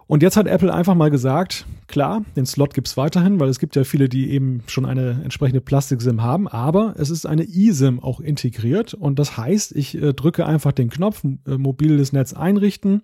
Und 0.05 0.21
jetzt 0.21 0.37
hat 0.37 0.47
Apple 0.47 0.73
einfach 0.73 0.95
mal 0.95 1.09
gesagt, 1.09 1.65
klar, 1.87 2.23
den 2.35 2.45
Slot 2.45 2.73
gibt's 2.73 2.97
weiterhin, 2.97 3.39
weil 3.39 3.49
es 3.49 3.59
gibt 3.59 3.75
ja 3.75 3.83
viele, 3.83 4.09
die 4.09 4.31
eben 4.31 4.61
schon 4.67 4.85
eine 4.85 5.21
entsprechende 5.23 5.61
Plastik-SIM 5.61 6.21
haben, 6.21 6.47
aber 6.47 6.93
es 6.97 7.09
ist 7.09 7.25
eine 7.25 7.43
eSIM 7.43 8.01
auch 8.01 8.19
integriert 8.19 8.93
und 8.93 9.17
das 9.17 9.37
heißt, 9.37 9.75
ich 9.75 9.95
äh, 9.95 10.13
drücke 10.13 10.45
einfach 10.45 10.73
den 10.73 10.89
Knopf, 10.89 11.23
äh, 11.23 11.57
mobiles 11.57 12.11
Netz 12.11 12.33
einrichten 12.33 13.01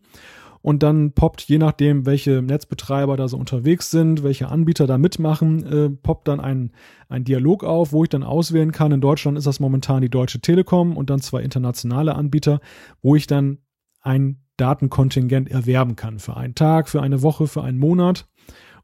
und 0.61 0.83
dann 0.83 1.13
poppt, 1.13 1.43
je 1.43 1.57
nachdem, 1.57 2.05
welche 2.05 2.41
Netzbetreiber 2.41 3.15
da 3.15 3.27
so 3.27 3.37
unterwegs 3.37 3.91
sind, 3.91 4.23
welche 4.23 4.49
Anbieter 4.49 4.87
da 4.87 4.97
mitmachen, 4.97 5.65
äh, 5.65 5.89
poppt 5.89 6.27
dann 6.27 6.39
ein, 6.39 6.71
ein 7.07 7.23
Dialog 7.23 7.63
auf, 7.63 7.91
wo 7.93 8.03
ich 8.03 8.09
dann 8.09 8.23
auswählen 8.23 8.71
kann. 8.71 8.91
In 8.91 9.01
Deutschland 9.01 9.37
ist 9.37 9.47
das 9.47 9.59
momentan 9.59 10.01
die 10.01 10.09
Deutsche 10.09 10.41
Telekom 10.41 10.97
und 10.97 11.09
dann 11.09 11.21
zwei 11.21 11.41
internationale 11.41 12.15
Anbieter, 12.15 12.59
wo 13.01 13.15
ich 13.15 13.27
dann 13.27 13.59
ein 14.01 14.41
Datenkontingent 14.57 15.49
erwerben 15.49 15.95
kann 15.95 16.19
für 16.19 16.35
einen 16.35 16.55
Tag, 16.55 16.89
für 16.89 17.01
eine 17.01 17.21
Woche, 17.21 17.47
für 17.47 17.63
einen 17.63 17.79
Monat. 17.79 18.27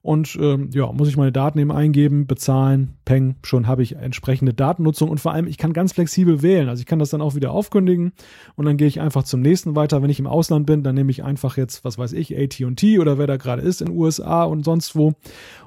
Und 0.05 0.37
ähm, 0.39 0.69
ja, 0.71 0.91
muss 0.91 1.07
ich 1.07 1.17
meine 1.17 1.31
Daten 1.31 1.57
eben 1.57 1.71
eingeben, 1.71 2.27
bezahlen, 2.27 2.93
peng, 3.05 3.37
schon 3.41 3.65
habe 3.65 3.81
ich 3.81 3.95
entsprechende 3.95 4.53
Datennutzung 4.53 5.09
und 5.09 5.19
vor 5.19 5.31
allem, 5.31 5.47
ich 5.47 5.57
kann 5.57 5.73
ganz 5.73 5.93
flexibel 5.93 6.43
wählen. 6.43 6.69
Also 6.69 6.81
ich 6.81 6.85
kann 6.85 6.99
das 6.99 7.09
dann 7.09 7.23
auch 7.23 7.33
wieder 7.33 7.49
aufkündigen 7.49 8.13
und 8.53 8.65
dann 8.65 8.77
gehe 8.77 8.85
ich 8.85 9.01
einfach 9.01 9.23
zum 9.23 9.41
nächsten 9.41 9.75
weiter. 9.75 10.03
Wenn 10.03 10.11
ich 10.11 10.19
im 10.19 10.27
Ausland 10.27 10.67
bin, 10.67 10.83
dann 10.83 10.93
nehme 10.93 11.09
ich 11.09 11.23
einfach 11.23 11.57
jetzt, 11.57 11.83
was 11.85 11.97
weiß 11.97 12.13
ich, 12.13 12.37
AT&T 12.37 12.99
oder 12.99 13.17
wer 13.17 13.25
da 13.25 13.37
gerade 13.37 13.63
ist 13.63 13.81
in 13.81 13.89
USA 13.89 14.43
und 14.43 14.63
sonst 14.63 14.95
wo. 14.95 15.13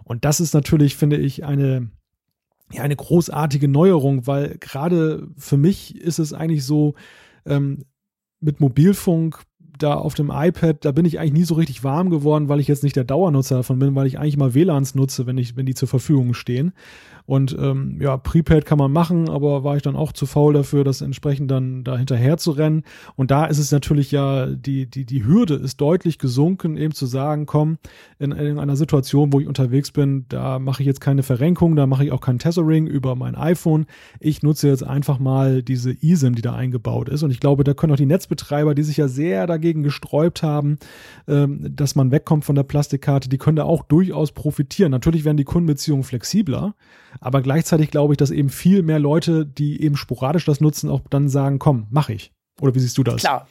Und 0.05 0.25
das 0.25 0.39
ist 0.39 0.55
natürlich, 0.55 0.95
finde 0.95 1.17
ich, 1.17 1.45
eine 1.45 1.91
ja, 2.71 2.83
eine 2.83 2.95
großartige 2.95 3.67
Neuerung, 3.67 4.29
weil 4.29 4.57
gerade 4.61 5.27
für 5.37 5.57
mich 5.57 5.97
ist 5.97 6.21
es 6.21 6.33
eigentlich 6.33 6.65
so, 6.65 6.95
ähm, 7.45 7.87
mit 8.41 8.61
Mobilfunk 8.61 9.43
da 9.79 9.95
auf 9.95 10.15
dem 10.15 10.31
iPad, 10.33 10.85
da 10.85 10.93
bin 10.93 11.05
ich 11.05 11.19
eigentlich 11.19 11.33
nie 11.33 11.45
so 11.45 11.55
richtig 11.55 11.85
warm 11.85 12.11
geworden, 12.11 12.49
weil 12.49 12.61
ich 12.61 12.69
jetzt 12.69 12.83
nicht 12.83 12.97
der 12.97 13.05
Dauernutzer 13.05 13.57
davon 13.57 13.79
bin, 13.79 13.95
weil 13.95 14.07
ich 14.07 14.19
eigentlich 14.19 14.37
mal 14.37 14.55
WLANs 14.55 14.95
nutze, 14.95 15.27
wenn 15.27 15.39
ich, 15.39 15.57
wenn 15.57 15.67
die 15.67 15.75
zur 15.75 15.89
Verfügung 15.89 16.35
stehen. 16.35 16.73
Und 17.29 17.55
ähm, 17.61 17.99
ja, 18.01 18.17
Prepaid 18.17 18.65
kann 18.65 18.79
man 18.79 18.91
machen, 18.91 19.29
aber 19.29 19.63
war 19.63 19.77
ich 19.77 19.83
dann 19.83 19.97
auch 19.97 20.13
zu 20.13 20.25
faul 20.25 20.55
dafür, 20.55 20.83
das 20.83 21.03
entsprechend 21.03 21.51
dann 21.51 21.85
da 21.85 21.99
hinterher 21.99 22.39
zu 22.39 22.53
rennen. 22.53 22.85
Und 23.17 23.31
da 23.31 23.45
ist 23.45 23.59
es 23.59 23.71
natürlich 23.71 24.11
ja, 24.11 24.47
die, 24.47 24.87
die, 24.87 25.05
die 25.05 25.27
Hürde 25.27 25.57
ist 25.57 25.79
deutlich 25.79 26.19
gesunken, 26.19 26.79
eben 26.79 26.95
zu 26.95 27.05
sagen, 27.05 27.45
komm, 27.45 27.77
in, 28.19 28.33
in 28.33 28.59
einer 28.59 28.77
Situation, 28.77 29.31
wo 29.31 29.41
ich 29.41 29.47
unterwegs 29.47 29.91
bin, 29.91 30.25
da 30.31 30.59
mache 30.59 30.83
ich 30.83 30.87
jetzt 30.87 31.03
keine 31.03 31.23
Verrenkung, 31.23 31.77
da 31.77 31.87
mache 31.87 32.07
ich 32.07 32.13
auch 32.13 32.23
kein 32.23 32.39
Tethering 32.39 32.87
über 32.87 33.15
mein 33.15 33.35
iPhone. 33.35 33.85
Ich 34.21 34.43
nutze 34.43 34.69
jetzt 34.69 34.83
einfach 34.83 35.19
mal 35.19 35.63
diese 35.63 35.91
eSIM, 35.91 36.35
die 36.35 36.41
da 36.41 36.55
eingebaut 36.55 37.11
ist. 37.11 37.23
Und 37.23 37.31
ich 37.31 37.41
glaube, 37.41 37.63
da 37.63 37.75
können 37.75 37.93
auch 37.93 37.99
die 37.99 38.07
Netzbetreiber, 38.07 38.75
die 38.75 38.85
sich 38.85 38.97
ja 38.97 39.07
sehr 39.07 39.47
dagegen 39.47 39.68
gesträubt 39.75 40.43
haben, 40.43 40.79
ähm, 41.27 41.75
dass 41.75 41.95
man 41.95 42.11
wegkommt 42.11 42.45
von 42.45 42.55
der 42.55 42.63
Plastikkarte, 42.63 43.29
die 43.29 43.39
können 43.39 43.57
da 43.57 43.65
auch 43.65 43.83
durchaus 43.85 44.33
profitieren. 44.33 44.91
Natürlich 44.91 45.25
werden 45.25 45.37
die 45.37 45.45
Kundenbeziehungen 45.45 46.05
flexibler. 46.05 46.75
Aber 47.21 47.43
gleichzeitig 47.43 47.91
glaube 47.91 48.15
ich, 48.15 48.19
dass 48.19 48.31
eben 48.31 48.49
viel 48.49 48.83
mehr 48.83 48.99
Leute, 48.99 49.47
die 49.47 49.83
eben 49.83 49.97
sporadisch 49.97 50.45
das 50.45 50.61
nutzen, 50.61 50.91
auch 50.91 51.03
dann 51.11 51.29
sagen, 51.29 51.59
komm, 51.59 51.87
mach 51.91 52.09
ich. 52.09 52.33
Oder 52.61 52.75
wie 52.75 52.81
siehst 52.81 52.99
du 52.99 53.05
das? 53.05 53.21
Klar. 53.21 53.47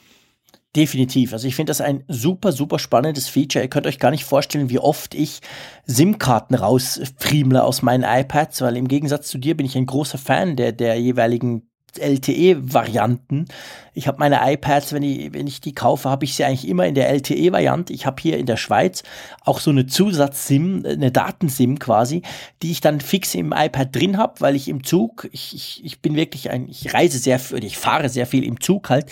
Definitiv. 0.76 1.32
Also 1.32 1.48
ich 1.48 1.56
finde 1.56 1.70
das 1.70 1.80
ein 1.80 2.04
super, 2.08 2.52
super 2.52 2.78
spannendes 2.78 3.26
Feature. 3.26 3.64
Ihr 3.64 3.70
könnt 3.70 3.86
euch 3.86 3.98
gar 3.98 4.10
nicht 4.10 4.24
vorstellen, 4.24 4.68
wie 4.68 4.78
oft 4.78 5.14
ich 5.14 5.40
SIM-Karten 5.86 6.54
rausfriemle 6.54 7.64
aus 7.64 7.80
meinen 7.80 8.04
iPads, 8.04 8.60
weil 8.60 8.76
im 8.76 8.86
Gegensatz 8.86 9.28
zu 9.28 9.38
dir 9.38 9.56
bin 9.56 9.64
ich 9.64 9.76
ein 9.76 9.86
großer 9.86 10.18
Fan 10.18 10.56
der, 10.56 10.72
der 10.72 11.00
jeweiligen 11.00 11.70
LTE-Varianten. 11.96 13.46
Ich 13.94 14.06
habe 14.06 14.18
meine 14.18 14.40
iPads, 14.52 14.92
wenn 14.92 15.02
ich, 15.02 15.32
wenn 15.32 15.46
ich 15.46 15.60
die 15.60 15.74
kaufe, 15.74 16.08
habe 16.08 16.24
ich 16.24 16.34
sie 16.34 16.44
eigentlich 16.44 16.68
immer 16.68 16.86
in 16.86 16.94
der 16.94 17.08
LTE-Variante. 17.08 17.92
Ich 17.92 18.06
habe 18.06 18.20
hier 18.20 18.38
in 18.38 18.46
der 18.46 18.56
Schweiz 18.56 19.02
auch 19.44 19.58
so 19.58 19.70
eine 19.70 19.86
Zusatz-SIM, 19.86 20.84
eine 20.86 21.10
Datensim 21.10 21.78
quasi, 21.78 22.22
die 22.62 22.70
ich 22.70 22.80
dann 22.80 23.00
fix 23.00 23.34
im 23.34 23.52
iPad 23.56 23.94
drin 23.94 24.18
habe, 24.18 24.40
weil 24.40 24.54
ich 24.54 24.68
im 24.68 24.84
Zug, 24.84 25.28
ich, 25.32 25.54
ich, 25.54 25.84
ich 25.84 26.00
bin 26.00 26.14
wirklich 26.14 26.50
ein, 26.50 26.68
ich 26.68 26.92
reise 26.92 27.18
sehr, 27.18 27.38
viel, 27.38 27.64
ich 27.64 27.78
fahre 27.78 28.08
sehr 28.08 28.26
viel 28.26 28.44
im 28.44 28.60
Zug 28.60 28.90
halt 28.90 29.06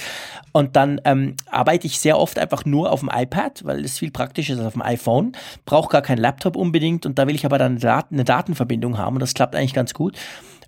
und 0.52 0.76
dann 0.76 1.00
ähm, 1.04 1.34
arbeite 1.50 1.86
ich 1.86 1.98
sehr 1.98 2.18
oft 2.18 2.38
einfach 2.38 2.64
nur 2.64 2.92
auf 2.92 3.00
dem 3.00 3.10
iPad, 3.12 3.64
weil 3.64 3.84
es 3.84 3.98
viel 3.98 4.10
praktischer 4.10 4.54
ist 4.54 4.58
als 4.58 4.68
auf 4.68 4.72
dem 4.74 4.82
iPhone. 4.82 5.32
Brauche 5.64 5.88
gar 5.88 6.02
keinen 6.02 6.18
Laptop 6.18 6.56
unbedingt 6.56 7.06
und 7.06 7.18
da 7.18 7.26
will 7.26 7.34
ich 7.34 7.44
aber 7.44 7.58
dann 7.58 7.78
eine 7.82 8.24
Datenverbindung 8.24 8.98
haben 8.98 9.16
und 9.16 9.20
das 9.20 9.34
klappt 9.34 9.54
eigentlich 9.54 9.74
ganz 9.74 9.94
gut. 9.94 10.16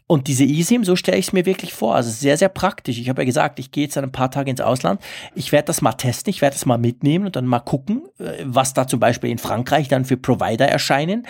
Und 0.09 0.26
diese 0.26 0.44
eSIM, 0.44 0.84
so 0.84 0.96
stelle 0.96 1.18
ich 1.18 1.28
es 1.28 1.32
mir 1.34 1.44
wirklich 1.44 1.74
vor. 1.74 1.94
Also 1.94 2.11
sehr, 2.11 2.38
sehr 2.38 2.48
praktisch. 2.48 2.98
Ich 2.98 3.11
habe 3.11 3.20
ja 3.20 3.26
gesagt, 3.26 3.59
ich 3.59 3.70
gehe 3.70 3.84
jetzt 3.84 3.98
ein 3.98 4.11
paar 4.11 4.30
Tage 4.30 4.50
ins 4.50 4.62
Ausland. 4.62 5.02
Ich 5.34 5.52
werde 5.52 5.66
das 5.66 5.82
mal 5.82 5.92
testen, 5.92 6.30
ich 6.30 6.40
werde 6.40 6.54
das 6.54 6.64
mal 6.64 6.78
mitnehmen 6.78 7.26
und 7.26 7.36
dann 7.36 7.44
mal 7.44 7.61
gucken, 7.61 8.02
äh, 8.18 8.42
was 8.42 8.72
da 8.72 8.86
zum 8.86 9.00
Beispiel 9.00 9.30
in 9.30 9.36
Frankreich 9.36 9.86
dann 9.88 10.06
für 10.06 10.16
Provider 10.16 10.66
erscheinen. 10.66 11.26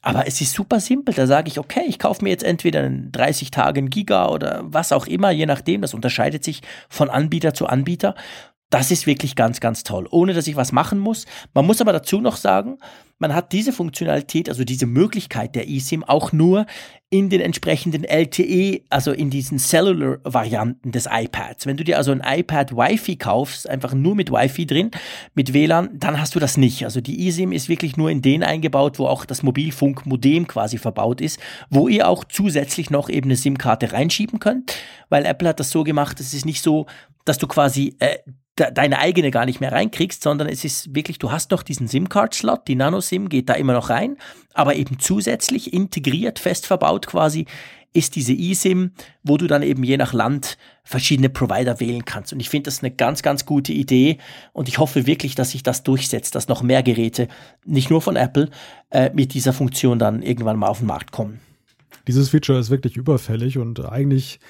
Aber 0.00 0.26
es 0.26 0.40
ist 0.40 0.54
super 0.54 0.80
simpel. 0.80 1.14
Da 1.14 1.26
sage 1.26 1.48
ich, 1.48 1.58
okay, 1.60 1.84
ich 1.86 1.98
kaufe 1.98 2.24
mir 2.24 2.30
jetzt 2.30 2.42
entweder 2.42 2.80
einen 2.80 3.12
30 3.12 3.50
Tage 3.52 3.82
Giga 3.82 4.28
oder 4.28 4.62
was 4.64 4.92
auch 4.92 5.06
immer, 5.06 5.30
je 5.30 5.46
nachdem. 5.46 5.82
Das 5.82 5.94
unterscheidet 5.94 6.42
sich 6.42 6.62
von 6.88 7.10
Anbieter 7.10 7.54
zu 7.54 7.66
Anbieter. 7.66 8.16
Das 8.72 8.90
ist 8.90 9.06
wirklich 9.06 9.36
ganz, 9.36 9.60
ganz 9.60 9.84
toll, 9.84 10.08
ohne 10.10 10.32
dass 10.32 10.46
ich 10.46 10.56
was 10.56 10.72
machen 10.72 10.98
muss. 10.98 11.26
Man 11.52 11.66
muss 11.66 11.82
aber 11.82 11.92
dazu 11.92 12.22
noch 12.22 12.36
sagen, 12.36 12.78
man 13.18 13.34
hat 13.34 13.52
diese 13.52 13.70
Funktionalität, 13.70 14.48
also 14.48 14.64
diese 14.64 14.86
Möglichkeit 14.86 15.54
der 15.54 15.68
eSIM 15.68 16.02
auch 16.02 16.32
nur 16.32 16.64
in 17.10 17.28
den 17.28 17.42
entsprechenden 17.42 18.02
LTE, 18.02 18.80
also 18.88 19.12
in 19.12 19.28
diesen 19.28 19.58
Cellular-Varianten 19.58 20.90
des 20.90 21.06
iPads. 21.06 21.66
Wenn 21.66 21.76
du 21.76 21.84
dir 21.84 21.98
also 21.98 22.12
ein 22.12 22.22
iPad 22.24 22.74
Wi-Fi 22.74 23.16
kaufst, 23.16 23.68
einfach 23.68 23.92
nur 23.92 24.14
mit 24.14 24.32
Wi-Fi 24.32 24.64
drin, 24.64 24.90
mit 25.34 25.52
WLAN, 25.52 25.90
dann 25.92 26.18
hast 26.18 26.34
du 26.34 26.40
das 26.40 26.56
nicht. 26.56 26.84
Also 26.84 27.02
die 27.02 27.28
eSIM 27.28 27.52
ist 27.52 27.68
wirklich 27.68 27.98
nur 27.98 28.10
in 28.10 28.22
den 28.22 28.42
eingebaut, 28.42 28.98
wo 28.98 29.06
auch 29.06 29.26
das 29.26 29.42
Mobilfunkmodem 29.42 30.46
quasi 30.46 30.78
verbaut 30.78 31.20
ist, 31.20 31.38
wo 31.68 31.88
ihr 31.88 32.08
auch 32.08 32.24
zusätzlich 32.24 32.88
noch 32.88 33.10
eben 33.10 33.26
eine 33.26 33.36
SIM-Karte 33.36 33.92
reinschieben 33.92 34.40
könnt, 34.40 34.74
weil 35.10 35.26
Apple 35.26 35.50
hat 35.50 35.60
das 35.60 35.70
so 35.70 35.84
gemacht, 35.84 36.18
es 36.20 36.32
ist 36.32 36.46
nicht 36.46 36.62
so, 36.62 36.86
dass 37.26 37.38
du 37.38 37.46
quasi 37.46 37.94
äh, 38.00 38.16
deine 38.56 38.98
eigene 38.98 39.30
gar 39.30 39.46
nicht 39.46 39.60
mehr 39.60 39.72
reinkriegst, 39.72 40.22
sondern 40.22 40.48
es 40.48 40.64
ist 40.64 40.94
wirklich, 40.94 41.18
du 41.18 41.32
hast 41.32 41.50
noch 41.50 41.62
diesen 41.62 41.88
SIM-Card-Slot, 41.88 42.68
die 42.68 42.74
Nano-SIM 42.74 43.28
geht 43.28 43.48
da 43.48 43.54
immer 43.54 43.72
noch 43.72 43.88
rein, 43.88 44.16
aber 44.52 44.76
eben 44.76 44.98
zusätzlich 44.98 45.72
integriert, 45.72 46.38
fest 46.38 46.66
verbaut 46.66 47.06
quasi, 47.06 47.46
ist 47.94 48.16
diese 48.16 48.32
eSIM, 48.32 48.92
wo 49.22 49.36
du 49.36 49.46
dann 49.46 49.62
eben 49.62 49.84
je 49.84 49.96
nach 49.96 50.12
Land 50.12 50.56
verschiedene 50.82 51.28
Provider 51.28 51.78
wählen 51.78 52.04
kannst. 52.04 52.32
Und 52.32 52.40
ich 52.40 52.48
finde 52.48 52.64
das 52.64 52.82
eine 52.82 52.90
ganz, 52.90 53.22
ganz 53.22 53.44
gute 53.44 53.72
Idee 53.72 54.18
und 54.52 54.68
ich 54.68 54.78
hoffe 54.78 55.06
wirklich, 55.06 55.34
dass 55.34 55.50
sich 55.50 55.62
das 55.62 55.82
durchsetzt, 55.82 56.34
dass 56.34 56.48
noch 56.48 56.62
mehr 56.62 56.82
Geräte, 56.82 57.28
nicht 57.64 57.90
nur 57.90 58.00
von 58.00 58.16
Apple, 58.16 58.48
äh, 58.90 59.10
mit 59.14 59.34
dieser 59.34 59.52
Funktion 59.52 59.98
dann 59.98 60.22
irgendwann 60.22 60.58
mal 60.58 60.68
auf 60.68 60.78
den 60.78 60.86
Markt 60.86 61.12
kommen. 61.12 61.40
Dieses 62.08 62.30
Feature 62.30 62.58
ist 62.58 62.70
wirklich 62.70 62.96
überfällig 62.96 63.58
und 63.58 63.84
eigentlich 63.84 64.40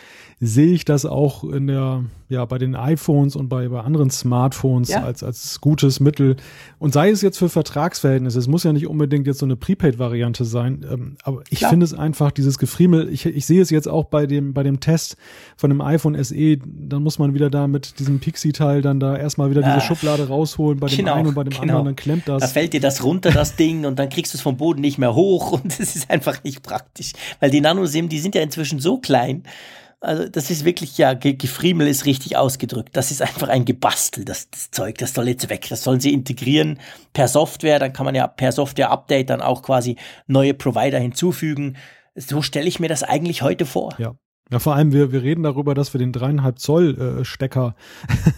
sehe 0.44 0.72
ich 0.72 0.84
das 0.84 1.06
auch 1.06 1.44
in 1.44 1.68
der, 1.68 2.04
ja, 2.28 2.44
bei 2.46 2.58
den 2.58 2.74
iPhones 2.74 3.36
und 3.36 3.48
bei, 3.48 3.68
bei 3.68 3.80
anderen 3.80 4.10
Smartphones 4.10 4.88
ja. 4.88 5.04
als, 5.04 5.22
als 5.22 5.60
gutes 5.60 6.00
Mittel. 6.00 6.34
Und 6.80 6.92
sei 6.92 7.10
es 7.10 7.22
jetzt 7.22 7.38
für 7.38 7.48
Vertragsverhältnisse, 7.48 8.40
es 8.40 8.48
muss 8.48 8.64
ja 8.64 8.72
nicht 8.72 8.88
unbedingt 8.88 9.28
jetzt 9.28 9.38
so 9.38 9.46
eine 9.46 9.54
Prepaid-Variante 9.54 10.44
sein, 10.44 10.84
ähm, 10.90 11.16
aber 11.22 11.44
ich 11.48 11.64
finde 11.64 11.84
es 11.84 11.94
einfach, 11.94 12.32
dieses 12.32 12.58
Gefriemel, 12.58 13.08
ich, 13.08 13.24
ich 13.24 13.46
sehe 13.46 13.62
es 13.62 13.70
jetzt 13.70 13.86
auch 13.86 14.06
bei 14.06 14.26
dem, 14.26 14.52
bei 14.52 14.64
dem 14.64 14.80
Test 14.80 15.16
von 15.56 15.70
dem 15.70 15.80
iPhone 15.80 16.20
SE, 16.24 16.56
dann 16.56 17.04
muss 17.04 17.20
man 17.20 17.34
wieder 17.34 17.48
da 17.48 17.68
mit 17.68 18.00
diesem 18.00 18.18
Pixie-Teil 18.18 18.82
dann 18.82 18.98
da 18.98 19.16
erstmal 19.16 19.48
wieder 19.48 19.62
diese 19.62 19.76
ah, 19.76 19.80
Schublade 19.80 20.26
rausholen, 20.26 20.80
bei 20.80 20.88
dem 20.88 20.96
genau, 20.96 21.14
einen 21.14 21.28
und 21.28 21.34
bei 21.34 21.44
dem 21.44 21.50
genau. 21.50 21.62
anderen, 21.62 21.84
dann 21.84 21.96
klemmt 21.96 22.26
das. 22.26 22.42
Da 22.42 22.48
fällt 22.48 22.72
dir 22.72 22.80
das 22.80 23.04
runter, 23.04 23.30
das 23.30 23.54
Ding, 23.62 23.84
und 23.84 23.96
dann 23.96 24.08
kriegst 24.08 24.34
du 24.34 24.38
es 24.38 24.42
vom 24.42 24.56
Boden 24.56 24.80
nicht 24.80 24.98
mehr 24.98 25.14
hoch 25.14 25.52
und 25.62 25.78
es 25.78 25.94
ist 25.94 26.10
einfach 26.10 26.42
nicht 26.42 26.64
praktisch. 26.64 27.12
Weil 27.38 27.50
die 27.50 27.60
Nano-SIM, 27.60 28.08
die 28.08 28.18
sind 28.18 28.34
ja 28.34 28.42
inzwischen 28.42 28.80
so 28.80 28.98
klein, 28.98 29.44
also 30.02 30.28
das 30.28 30.50
ist 30.50 30.64
wirklich, 30.64 30.98
ja, 30.98 31.14
Gefriemel 31.14 31.86
ist 31.86 32.04
richtig 32.04 32.36
ausgedrückt. 32.36 32.96
Das 32.96 33.10
ist 33.10 33.22
einfach 33.22 33.48
ein 33.48 33.64
Gebastel, 33.64 34.24
das, 34.24 34.50
das 34.50 34.70
Zeug, 34.70 34.98
das 34.98 35.14
soll 35.14 35.28
jetzt 35.28 35.48
weg. 35.48 35.66
Das 35.70 35.84
sollen 35.84 36.00
sie 36.00 36.12
integrieren 36.12 36.80
per 37.12 37.28
Software, 37.28 37.78
dann 37.78 37.92
kann 37.92 38.04
man 38.04 38.14
ja 38.14 38.26
per 38.26 38.52
Software-Update 38.52 39.30
dann 39.30 39.40
auch 39.40 39.62
quasi 39.62 39.96
neue 40.26 40.54
Provider 40.54 40.98
hinzufügen. 40.98 41.76
So 42.14 42.42
stelle 42.42 42.66
ich 42.66 42.80
mir 42.80 42.88
das 42.88 43.02
eigentlich 43.02 43.42
heute 43.42 43.64
vor. 43.64 43.94
Ja, 43.98 44.14
ja, 44.52 44.58
vor 44.58 44.74
allem, 44.74 44.92
wir, 44.92 45.12
wir 45.12 45.22
reden 45.22 45.42
darüber, 45.42 45.74
dass 45.74 45.94
wir 45.94 45.98
den 45.98 46.12
dreieinhalb 46.12 46.58
Zoll 46.58 47.20
äh, 47.20 47.24
Stecker 47.24 47.74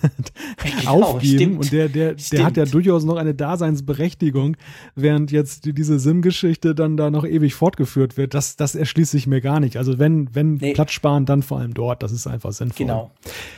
genau, 0.62 1.02
aufgeben. 1.02 1.34
Stimmt, 1.34 1.58
und 1.58 1.72
der, 1.72 1.88
der, 1.88 2.14
der 2.14 2.44
hat 2.44 2.56
ja 2.56 2.66
durchaus 2.66 3.04
noch 3.04 3.16
eine 3.16 3.34
Daseinsberechtigung, 3.34 4.56
während 4.94 5.32
jetzt 5.32 5.64
diese 5.76 5.98
SIM-Geschichte 5.98 6.76
dann 6.76 6.96
da 6.96 7.10
noch 7.10 7.24
ewig 7.24 7.54
fortgeführt 7.54 8.16
wird. 8.16 8.32
Das, 8.32 8.54
das 8.54 8.76
erschließt 8.76 9.10
sich 9.10 9.26
mir 9.26 9.40
gar 9.40 9.58
nicht. 9.58 9.76
Also 9.76 9.98
wenn, 9.98 10.32
wenn 10.36 10.54
nee. 10.54 10.72
Platz 10.72 10.92
sparen, 10.92 11.26
dann 11.26 11.42
vor 11.42 11.58
allem 11.58 11.74
dort. 11.74 12.04
Das 12.04 12.12
ist 12.12 12.28
einfach 12.28 12.52
sinnvoll. 12.52 12.86
Genau, 12.86 13.10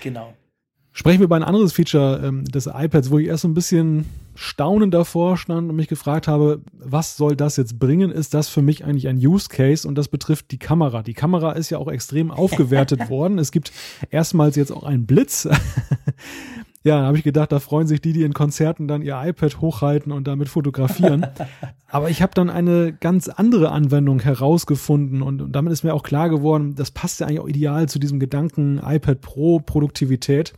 genau. 0.03 0.33
Sprechen 0.97 1.21
wir 1.21 1.25
über 1.25 1.37
ein 1.37 1.43
anderes 1.43 1.75
Feature 1.75 2.23
ähm, 2.25 2.47
des 2.47 2.71
iPads, 2.73 3.11
wo 3.11 3.19
ich 3.19 3.27
erst 3.27 3.43
so 3.43 3.49
ein 3.49 3.53
bisschen 3.53 4.07
staunend 4.35 4.95
davor 4.95 5.37
stand 5.37 5.69
und 5.69 5.77
mich 5.77 5.89
gefragt 5.89 6.27
habe, 6.27 6.63
was 6.73 7.19
soll 7.19 7.37
das 7.37 7.59
jetzt 7.59 7.79
bringen? 7.79 8.11
Ist 8.11 8.33
das 8.33 8.49
für 8.49 8.63
mich 8.63 8.83
eigentlich 8.83 9.07
ein 9.07 9.19
Use 9.19 9.51
Case? 9.51 9.87
Und 9.87 9.97
das 9.97 10.09
betrifft 10.09 10.51
die 10.53 10.59
Kamera. 10.59 11.03
Die 11.03 11.13
Kamera 11.13 11.53
ist 11.53 11.69
ja 11.69 11.77
auch 11.77 11.89
extrem 11.89 12.31
aufgewertet 12.31 13.11
worden. 13.11 13.39
Es 13.39 13.53
gibt 13.53 13.73
erstmals 14.09 14.57
jetzt 14.57 14.71
auch 14.73 14.85
einen 14.85 15.05
Blitz. 15.05 15.47
Ja, 16.87 17.03
habe 17.03 17.19
ich 17.19 17.25
gedacht, 17.25 17.51
da 17.51 17.59
freuen 17.59 17.89
sich 17.89 18.01
die, 18.01 18.13
die 18.13 18.23
in 18.23 18.33
Konzerten 18.33 18.87
dann 18.87 19.03
ihr 19.03 19.21
iPad 19.21 19.61
hochhalten 19.61 20.13
und 20.13 20.29
damit 20.29 20.49
fotografieren. 20.49 21.27
Aber 21.89 22.11
ich 22.11 22.23
habe 22.23 22.31
dann 22.33 22.49
eine 22.49 22.93
ganz 22.93 23.27
andere 23.27 23.73
Anwendung 23.73 24.21
herausgefunden 24.21 25.21
und, 25.21 25.43
und, 25.43 25.51
damit 25.51 25.73
ist 25.73 25.83
mir 25.83 25.95
auch 25.95 26.05
klar 26.05 26.29
geworden, 26.29 26.77
das 26.77 26.93
passt 26.93 27.19
ja 27.19 27.27
eigentlich 27.27 27.41
auch 27.41 27.49
ideal 27.49 27.89
zu 27.89 27.99
diesem 27.99 28.21
Gedanken 28.21 28.81
iPad 28.81 29.21
Pro 29.21 29.59
Produktivität. 29.59 30.53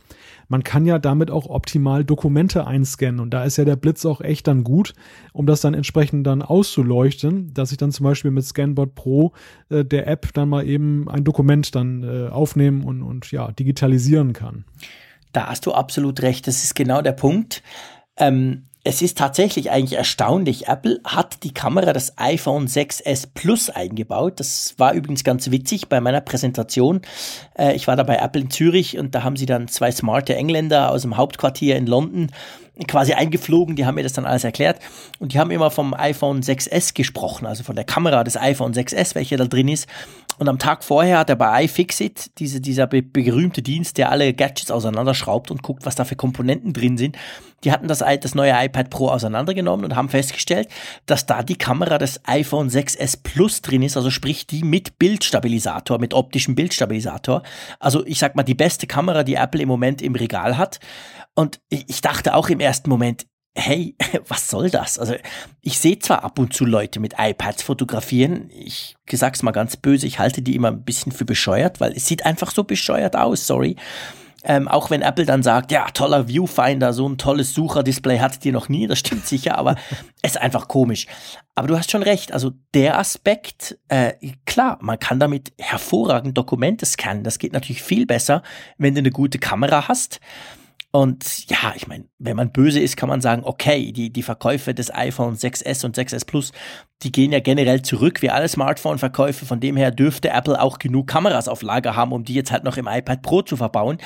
Man 0.49 0.61
kann 0.61 0.85
ja 0.85 0.99
damit 0.99 1.31
auch 1.31 1.49
optimal 1.49 2.05
Dokumente 2.05 2.67
einscannen 2.67 3.21
und 3.21 3.31
da 3.31 3.43
ist 3.43 3.57
ja 3.57 3.65
der 3.65 3.75
Blitz 3.75 4.05
auch 4.05 4.21
echt 4.21 4.45
dann 4.45 4.63
gut, 4.63 4.93
um 5.33 5.47
das 5.47 5.61
dann 5.61 5.73
entsprechend 5.73 6.27
dann 6.27 6.43
auszuleuchten, 6.43 7.55
dass 7.55 7.71
ich 7.71 7.79
dann 7.79 7.91
zum 7.91 8.03
Beispiel 8.03 8.29
mit 8.29 8.45
Scanbot 8.45 8.93
Pro 8.93 9.31
äh, 9.69 9.83
der 9.83 10.05
App 10.05 10.31
dann 10.35 10.49
mal 10.49 10.67
eben 10.67 11.09
ein 11.09 11.23
Dokument 11.23 11.73
dann 11.73 12.03
äh, 12.03 12.29
aufnehmen 12.29 12.83
und, 12.83 13.01
und 13.01 13.31
ja 13.31 13.51
digitalisieren 13.51 14.33
kann. 14.33 14.65
Da 15.31 15.47
hast 15.47 15.65
du 15.65 15.73
absolut 15.73 16.21
recht. 16.21 16.47
Das 16.47 16.63
ist 16.63 16.75
genau 16.75 17.01
der 17.01 17.11
Punkt. 17.11 17.63
Ähm, 18.17 18.65
es 18.83 19.01
ist 19.01 19.17
tatsächlich 19.17 19.71
eigentlich 19.71 19.97
erstaunlich. 19.97 20.67
Apple 20.67 21.01
hat 21.03 21.43
die 21.43 21.53
Kamera 21.53 21.91
des 21.91 22.17
iPhone 22.17 22.67
6s 22.67 23.27
Plus 23.33 23.69
eingebaut. 23.69 24.39
Das 24.39 24.75
war 24.77 24.93
übrigens 24.93 25.25
ganz 25.25 25.51
witzig 25.51 25.89
bei 25.89 25.99
meiner 25.99 26.21
Präsentation. 26.21 27.01
Äh, 27.57 27.75
ich 27.75 27.87
war 27.87 27.97
da 27.97 28.03
bei 28.03 28.15
Apple 28.15 28.41
in 28.41 28.49
Zürich 28.49 28.97
und 28.97 29.13
da 29.13 29.23
haben 29.23 29.35
sie 29.35 29.45
dann 29.45 29.67
zwei 29.67 29.91
smarte 29.91 30.35
Engländer 30.35 30.91
aus 30.91 31.01
dem 31.01 31.17
Hauptquartier 31.17 31.75
in 31.75 31.87
London 31.87 32.31
quasi 32.87 33.13
eingeflogen, 33.13 33.75
die 33.75 33.85
haben 33.85 33.95
mir 33.95 34.03
das 34.03 34.13
dann 34.13 34.25
alles 34.25 34.43
erklärt 34.43 34.79
und 35.19 35.33
die 35.33 35.39
haben 35.39 35.51
immer 35.51 35.71
vom 35.71 35.93
iPhone 35.93 36.41
6S 36.41 36.93
gesprochen, 36.93 37.45
also 37.45 37.63
von 37.63 37.75
der 37.75 37.83
Kamera 37.83 38.23
des 38.23 38.37
iPhone 38.37 38.73
6S, 38.73 39.15
welche 39.15 39.37
da 39.37 39.45
drin 39.45 39.67
ist. 39.67 39.87
Und 40.39 40.47
am 40.47 40.57
Tag 40.57 40.85
vorher 40.85 41.19
hat 41.19 41.29
er 41.29 41.35
bei 41.35 41.65
iFixit, 41.65 42.39
diese, 42.39 42.61
dieser 42.61 42.87
berühmte 42.87 43.61
Dienst, 43.61 43.97
der 43.97 44.09
alle 44.09 44.33
Gadgets 44.33 44.71
auseinanderschraubt 44.71 45.51
und 45.51 45.61
guckt, 45.63 45.85
was 45.85 45.95
da 45.95 46.05
für 46.05 46.15
Komponenten 46.15 46.71
drin 46.71 46.97
sind, 46.97 47.17
die 47.65 47.73
hatten 47.73 47.89
das, 47.89 47.99
das 47.99 48.35
neue 48.35 48.53
iPad 48.53 48.89
Pro 48.89 49.09
auseinandergenommen 49.09 49.83
und 49.83 49.97
haben 49.97 50.07
festgestellt, 50.07 50.69
dass 51.05 51.25
da 51.25 51.43
die 51.43 51.57
Kamera 51.57 51.97
des 51.97 52.21
iPhone 52.25 52.69
6S 52.69 53.19
Plus 53.21 53.61
drin 53.61 53.81
ist, 53.81 53.97
also 53.97 54.09
sprich 54.09 54.47
die 54.47 54.63
mit 54.63 54.97
Bildstabilisator, 54.97 55.99
mit 55.99 56.13
optischem 56.13 56.55
Bildstabilisator. 56.55 57.43
Also 57.81 58.05
ich 58.05 58.19
sag 58.19 58.37
mal, 58.37 58.43
die 58.43 58.55
beste 58.55 58.87
Kamera, 58.87 59.23
die 59.23 59.35
Apple 59.35 59.61
im 59.61 59.67
Moment 59.67 60.01
im 60.01 60.15
Regal 60.15 60.57
hat. 60.57 60.79
Und 61.35 61.59
ich 61.67 61.99
dachte 61.99 62.33
auch 62.33 62.47
im 62.47 62.61
ersten 62.61 62.89
Moment, 62.89 63.25
hey, 63.55 63.95
was 64.27 64.47
soll 64.47 64.69
das? 64.69 64.99
Also 64.99 65.15
ich 65.61 65.79
sehe 65.79 65.99
zwar 65.99 66.23
ab 66.23 66.39
und 66.39 66.53
zu 66.53 66.65
Leute 66.65 66.99
mit 66.99 67.15
iPads 67.17 67.63
fotografieren, 67.63 68.49
ich 68.51 68.95
sag's 69.11 69.43
mal 69.43 69.51
ganz 69.51 69.77
böse, 69.77 70.07
ich 70.07 70.19
halte 70.19 70.41
die 70.41 70.55
immer 70.55 70.69
ein 70.69 70.83
bisschen 70.83 71.11
für 71.11 71.25
bescheuert, 71.25 71.79
weil 71.79 71.93
es 71.93 72.05
sieht 72.05 72.25
einfach 72.25 72.51
so 72.51 72.63
bescheuert 72.63 73.15
aus, 73.15 73.47
sorry. 73.47 73.75
Ähm, 74.41 74.69
auch 74.69 74.89
wenn 74.89 75.01
Apple 75.01 75.25
dann 75.25 75.43
sagt, 75.43 75.69
ja, 75.69 75.89
toller 75.91 76.29
Viewfinder, 76.29 76.93
so 76.93 77.07
ein 77.07 77.17
tolles 77.17 77.53
Sucherdisplay 77.53 78.19
hattet 78.19 78.45
ihr 78.45 78.53
noch 78.53 78.69
nie, 78.69 78.87
das 78.87 78.99
stimmt 78.99 79.27
sicher, 79.27 79.57
aber 79.57 79.75
es 80.21 80.31
ist 80.31 80.37
einfach 80.41 80.69
komisch. 80.69 81.07
Aber 81.55 81.67
du 81.67 81.77
hast 81.77 81.91
schon 81.91 82.03
recht, 82.03 82.31
also 82.31 82.51
der 82.73 82.97
Aspekt, 82.97 83.77
äh, 83.89 84.13
klar, 84.45 84.77
man 84.81 84.97
kann 84.97 85.19
damit 85.19 85.51
hervorragend 85.57 86.37
Dokumente 86.37 86.85
scannen. 86.85 87.25
Das 87.25 87.37
geht 87.37 87.51
natürlich 87.51 87.83
viel 87.83 88.05
besser, 88.05 88.41
wenn 88.77 88.95
du 88.95 88.99
eine 88.99 89.11
gute 89.11 89.39
Kamera 89.39 89.89
hast. 89.89 90.21
Und 90.91 91.47
ja, 91.49 91.73
ich 91.75 91.87
meine, 91.87 92.05
wenn 92.17 92.35
man 92.35 92.51
böse 92.51 92.79
ist, 92.79 92.97
kann 92.97 93.09
man 93.09 93.21
sagen, 93.21 93.43
okay, 93.45 93.91
die, 93.91 94.11
die 94.11 94.23
Verkäufe 94.23 94.73
des 94.73 94.93
iPhone 94.93 95.35
6S 95.35 95.85
und 95.85 95.95
6S 95.95 96.25
Plus, 96.25 96.51
die 97.03 97.11
gehen 97.11 97.31
ja 97.31 97.39
generell 97.39 97.83
zurück, 97.83 98.23
wie 98.23 98.31
alle 98.31 98.47
Smartphone-Verkäufe. 98.47 99.45
Von 99.45 99.59
dem 99.59 99.77
her 99.77 99.91
dürfte 99.91 100.29
Apple 100.29 100.59
auch 100.59 100.79
genug 100.79 101.05
Kameras 101.07 101.47
auf 101.47 101.61
Lager 101.61 101.95
haben, 101.95 102.11
um 102.11 102.23
die 102.23 102.33
jetzt 102.33 102.51
halt 102.51 102.63
noch 102.63 102.77
im 102.77 102.87
iPad 102.87 103.21
Pro 103.21 103.43
zu 103.43 103.55
verbauen. 103.55 103.99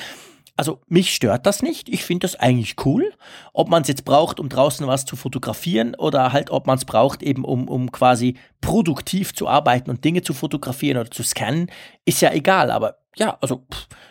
Also 0.56 0.80
mich 0.86 1.14
stört 1.14 1.46
das 1.46 1.62
nicht. 1.62 1.88
Ich 1.88 2.04
finde 2.04 2.26
das 2.26 2.36
eigentlich 2.36 2.76
cool. 2.84 3.12
Ob 3.52 3.68
man 3.68 3.82
es 3.82 3.88
jetzt 3.88 4.04
braucht, 4.04 4.38
um 4.38 4.48
draußen 4.48 4.86
was 4.86 5.04
zu 5.04 5.16
fotografieren 5.16 5.94
oder 5.96 6.32
halt, 6.32 6.50
ob 6.50 6.66
man 6.66 6.76
es 6.76 6.84
braucht, 6.84 7.22
eben 7.22 7.44
um, 7.44 7.66
um 7.66 7.90
quasi 7.90 8.36
produktiv 8.60 9.34
zu 9.34 9.48
arbeiten 9.48 9.90
und 9.90 10.04
Dinge 10.04 10.22
zu 10.22 10.32
fotografieren 10.32 10.98
oder 10.98 11.10
zu 11.10 11.24
scannen, 11.24 11.70
ist 12.04 12.20
ja 12.20 12.32
egal. 12.32 12.70
Aber 12.70 12.98
ja, 13.16 13.36
also 13.40 13.64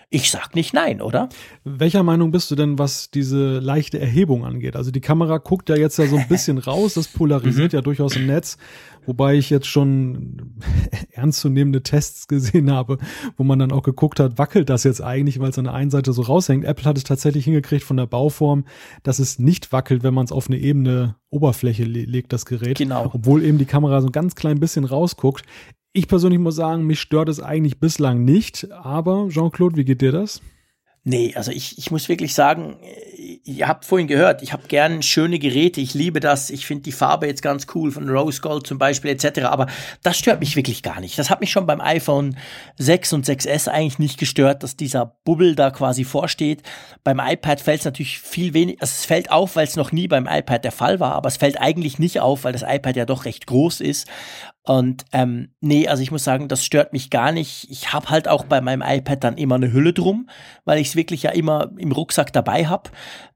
ich 0.09 0.29
sag 0.29 0.53
nicht 0.53 0.75
nein, 0.75 1.01
oder? 1.01 1.27
Welcher 1.63 2.03
Meinung 2.03 2.29
bist 2.29 2.51
du 2.51 2.55
denn, 2.55 2.77
was 2.77 3.09
diese 3.09 3.57
leichte 3.57 3.99
Erhebung 3.99 4.45
angeht? 4.45 4.75
Also 4.75 4.91
die 4.91 5.01
Kamera 5.01 5.39
guckt 5.39 5.69
ja 5.69 5.75
jetzt 5.75 5.97
ja 5.97 6.05
so 6.05 6.17
ein 6.17 6.27
bisschen 6.27 6.57
raus, 6.59 6.93
das 6.93 7.07
polarisiert 7.07 7.73
mhm. 7.73 7.77
ja 7.77 7.81
durchaus 7.81 8.15
im 8.15 8.27
Netz, 8.27 8.57
wobei 9.07 9.35
ich 9.35 9.49
jetzt 9.49 9.65
schon 9.65 10.61
ernstzunehmende 11.11 11.81
Tests 11.81 12.27
gesehen 12.27 12.71
habe, 12.71 12.99
wo 13.37 13.43
man 13.43 13.57
dann 13.57 13.71
auch 13.71 13.81
geguckt 13.81 14.19
hat, 14.19 14.37
wackelt 14.37 14.69
das 14.69 14.83
jetzt 14.83 15.01
eigentlich, 15.01 15.39
weil 15.39 15.49
es 15.49 15.57
an 15.57 15.65
der 15.65 15.73
einen 15.73 15.89
Seite 15.89 16.13
so 16.13 16.21
raushängt. 16.21 16.63
Apple 16.63 16.85
hat 16.85 16.97
es 16.97 17.03
tatsächlich 17.03 17.45
hingekriegt 17.45 17.83
von 17.83 17.97
der 17.97 18.05
Bauform, 18.05 18.65
dass 19.01 19.17
es 19.17 19.39
nicht 19.39 19.71
wackelt, 19.71 20.03
wenn 20.03 20.13
man 20.13 20.25
es 20.25 20.31
auf 20.31 20.47
eine 20.47 20.59
ebene 20.59 21.15
Oberfläche 21.31 21.85
le 21.85 22.03
legt, 22.03 22.33
das 22.33 22.45
Gerät. 22.45 22.77
Genau. 22.77 23.09
Obwohl 23.11 23.43
eben 23.43 23.57
die 23.57 23.65
Kamera 23.65 23.99
so 24.01 24.07
ein 24.07 24.11
ganz 24.11 24.35
klein 24.35 24.59
bisschen 24.59 24.85
rausguckt. 24.85 25.43
Ich 25.95 26.07
persönlich 26.07 26.39
muss 26.39 26.55
sagen, 26.55 26.87
mich 26.87 26.99
stört 26.99 27.29
es 27.29 27.39
eigentlich 27.39 27.79
bislang 27.79 28.25
nicht. 28.25 28.71
Aber 28.71 29.27
Jean-Claude, 29.29 29.75
wie 29.77 29.85
geht 29.85 30.01
dir 30.01 30.11
das? 30.11 30.41
Nee, 31.05 31.33
also 31.35 31.51
ich, 31.51 31.77
ich 31.77 31.91
muss 31.91 32.07
wirklich 32.07 32.33
sagen, 32.33 32.77
ihr 33.43 33.67
habt 33.67 33.83
vorhin 33.83 34.07
gehört, 34.07 34.41
ich 34.41 34.53
habe 34.53 34.67
gern 34.69 35.01
schöne 35.01 35.37
Geräte, 35.37 35.81
ich 35.81 35.93
liebe 35.93 36.21
das, 36.21 36.49
ich 36.49 36.65
finde 36.65 36.83
die 36.83 36.93
Farbe 36.93 37.27
jetzt 37.27 37.41
ganz 37.41 37.67
cool 37.75 37.91
von 37.91 38.09
Rose 38.09 38.39
Gold 38.39 38.65
zum 38.65 38.77
Beispiel 38.77 39.11
etc., 39.11 39.41
aber 39.41 39.67
das 40.01 40.17
stört 40.17 40.39
mich 40.39 40.55
wirklich 40.55 40.81
gar 40.81 41.01
nicht. 41.01 41.19
Das 41.19 41.29
hat 41.29 41.41
mich 41.41 41.51
schon 41.51 41.65
beim 41.65 41.81
iPhone 41.81 42.37
6 42.77 43.13
und 43.13 43.25
6S 43.25 43.67
eigentlich 43.67 43.99
nicht 43.99 44.17
gestört, 44.17 44.63
dass 44.63 44.77
dieser 44.77 45.17
Bubble 45.25 45.55
da 45.55 45.71
quasi 45.71 46.05
vorsteht. 46.05 46.63
Beim 47.03 47.19
iPad 47.19 47.59
fällt 47.59 47.79
es 47.79 47.85
natürlich 47.85 48.19
viel 48.19 48.53
weniger, 48.53 48.81
also 48.81 48.91
es 48.91 49.05
fällt 49.05 49.29
auf, 49.29 49.57
weil 49.57 49.67
es 49.67 49.75
noch 49.75 49.91
nie 49.91 50.07
beim 50.07 50.25
iPad 50.25 50.63
der 50.63 50.71
Fall 50.71 51.01
war, 51.01 51.15
aber 51.15 51.27
es 51.27 51.35
fällt 51.35 51.59
eigentlich 51.59 51.99
nicht 51.99 52.21
auf, 52.21 52.45
weil 52.45 52.53
das 52.53 52.63
iPad 52.63 52.95
ja 52.95 53.05
doch 53.05 53.25
recht 53.25 53.45
groß 53.45 53.81
ist 53.81 54.07
und 54.65 55.03
ähm, 55.11 55.49
nee, 55.59 55.89
also 55.89 56.01
ich 56.01 56.11
muss 56.11 56.23
sagen, 56.23 56.47
das 56.47 56.63
stört 56.63 56.93
mich 56.93 57.09
gar 57.09 57.33
nicht. 57.33 57.67
Ich 57.69 57.91
habe 57.91 58.09
halt 58.09 58.29
auch 58.29 58.45
bei 58.45 58.61
meinem 58.61 58.81
iPad 58.81 59.21
dann 59.21 59.37
immer 59.37 59.55
eine 59.55 59.73
Hülle 59.73 59.91
drum, 59.91 60.29
weil 60.63 60.79
ich 60.79 60.89
es 60.93 60.95
wirklich 60.95 61.23
ja 61.23 61.31
immer 61.31 61.71
im 61.77 61.91
Rucksack 61.91 62.31
dabei 62.33 62.65
habe. 62.67 62.89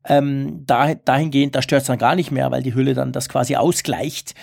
Ähm, 0.06 0.64
da, 0.66 0.96
dahingehend, 0.96 1.56
da 1.56 1.62
stört 1.62 1.82
es 1.82 1.88
dann 1.88 1.98
gar 1.98 2.16
nicht 2.16 2.32
mehr, 2.32 2.52
weil 2.52 2.64
die 2.64 2.74
Hülle 2.74 2.94
dann 2.94 3.12
das 3.12 3.30
quasi 3.30 3.56
ausgleicht. 3.56 4.34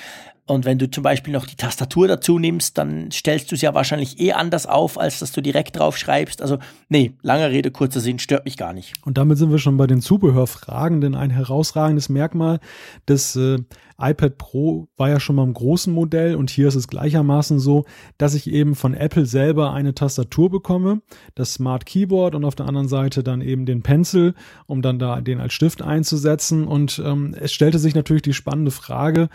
Und 0.47 0.67
wenn 0.67 0.79
du 0.79 0.91
zum 0.91 1.03
Beispiel 1.03 1.33
noch 1.33 1.47
die 1.47 1.57
Tastatur 1.57 2.07
dazu 2.07 2.39
nimmst, 2.39 2.77
dann 2.77 3.11
stellst 3.11 3.51
du 3.51 3.55
es 3.55 3.62
ja 3.62 3.73
wahrscheinlich 3.73 4.21
eh 4.21 4.33
anders 4.33 4.67
auf, 4.67 4.99
als 4.99 5.21
dass 5.21 5.33
du 5.33 5.41
direkt 5.41 5.79
drauf 5.79 5.97
schreibst. 5.97 6.43
Also, 6.43 6.59
nee, 6.91 7.15
lange 7.23 7.49
Rede, 7.51 7.71
kurzer 7.71 8.01
Sinn, 8.01 8.19
stört 8.19 8.45
mich 8.45 8.59
gar 8.59 8.75
nicht. 8.75 8.93
Und 9.07 9.17
damit 9.17 9.39
sind 9.39 9.51
wir 9.51 9.59
schon 9.59 9.79
bei 9.79 9.87
den 9.87 10.03
Zubehörfragen, 10.03 11.01
denn 11.01 11.15
ein 11.15 11.31
herausragendes 11.31 12.11
Merkmal 12.11 12.61
des 13.09 13.37
äh, 13.37 13.59
iPad 13.99 14.39
Pro 14.39 14.89
war 14.97 15.09
ja 15.09 15.21
schon 15.21 15.37
mal 15.37 15.45
im 15.45 15.55
großen 15.55 15.93
Modell 15.93 16.37
und 16.37 16.51
hier 16.51 16.69
ist 16.69 16.75
es 16.75 16.89
gleichermaßen 16.89 17.59
so, 17.59 17.85
dass 18.19 18.35
ich 18.35 18.51
eben 18.51 18.75
von 18.75 18.95
Apple 18.95 19.27
selber 19.27 19.73
eine 19.73 19.95
Tastatur 19.95 20.51
bekomme, 20.51 21.03
das 21.35 21.55
Smart 21.55 21.87
Keyboard 21.87 22.35
und 22.35 22.45
auf 22.45 22.55
der 22.55 22.67
anderen 22.67 22.89
Seite 22.89 23.23
dann 23.23 23.41
eben 23.41 23.67
den 23.67 23.83
Pencil, 23.83 24.35
um 24.67 24.83
dann 24.83 24.99
da 24.99 25.21
den 25.21 25.41
als 25.41 25.53
Stift 25.53 25.83
einzusetzen. 25.83 26.67
Und 26.67 27.03
ähm, 27.05 27.35
es 27.39 27.53
stellte 27.53 27.79
sich 27.79 27.95
natürlich 27.95 28.23
die 28.23 28.35
spannende 28.35 28.71
Frage, 28.71 29.29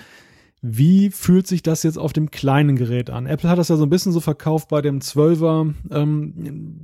wie 0.62 1.10
fühlt 1.10 1.48
sich 1.48 1.64
das 1.64 1.84
jetzt 1.84 1.98
auf 1.98 2.12
dem 2.12 2.32
kleinen 2.32 2.76
Gerät 2.76 3.10
an? 3.10 3.28
Apple 3.28 3.50
hat 3.50 3.58
das 3.58 3.70
ja 3.70 3.78
so 3.78 3.84
ein 3.84 3.90
bisschen 3.90 4.12
so 4.12 4.20
verkauft 4.20 4.68
bei 4.68 4.82
dem 4.82 5.00
12er, 5.00 5.74
ähm, 5.92 6.34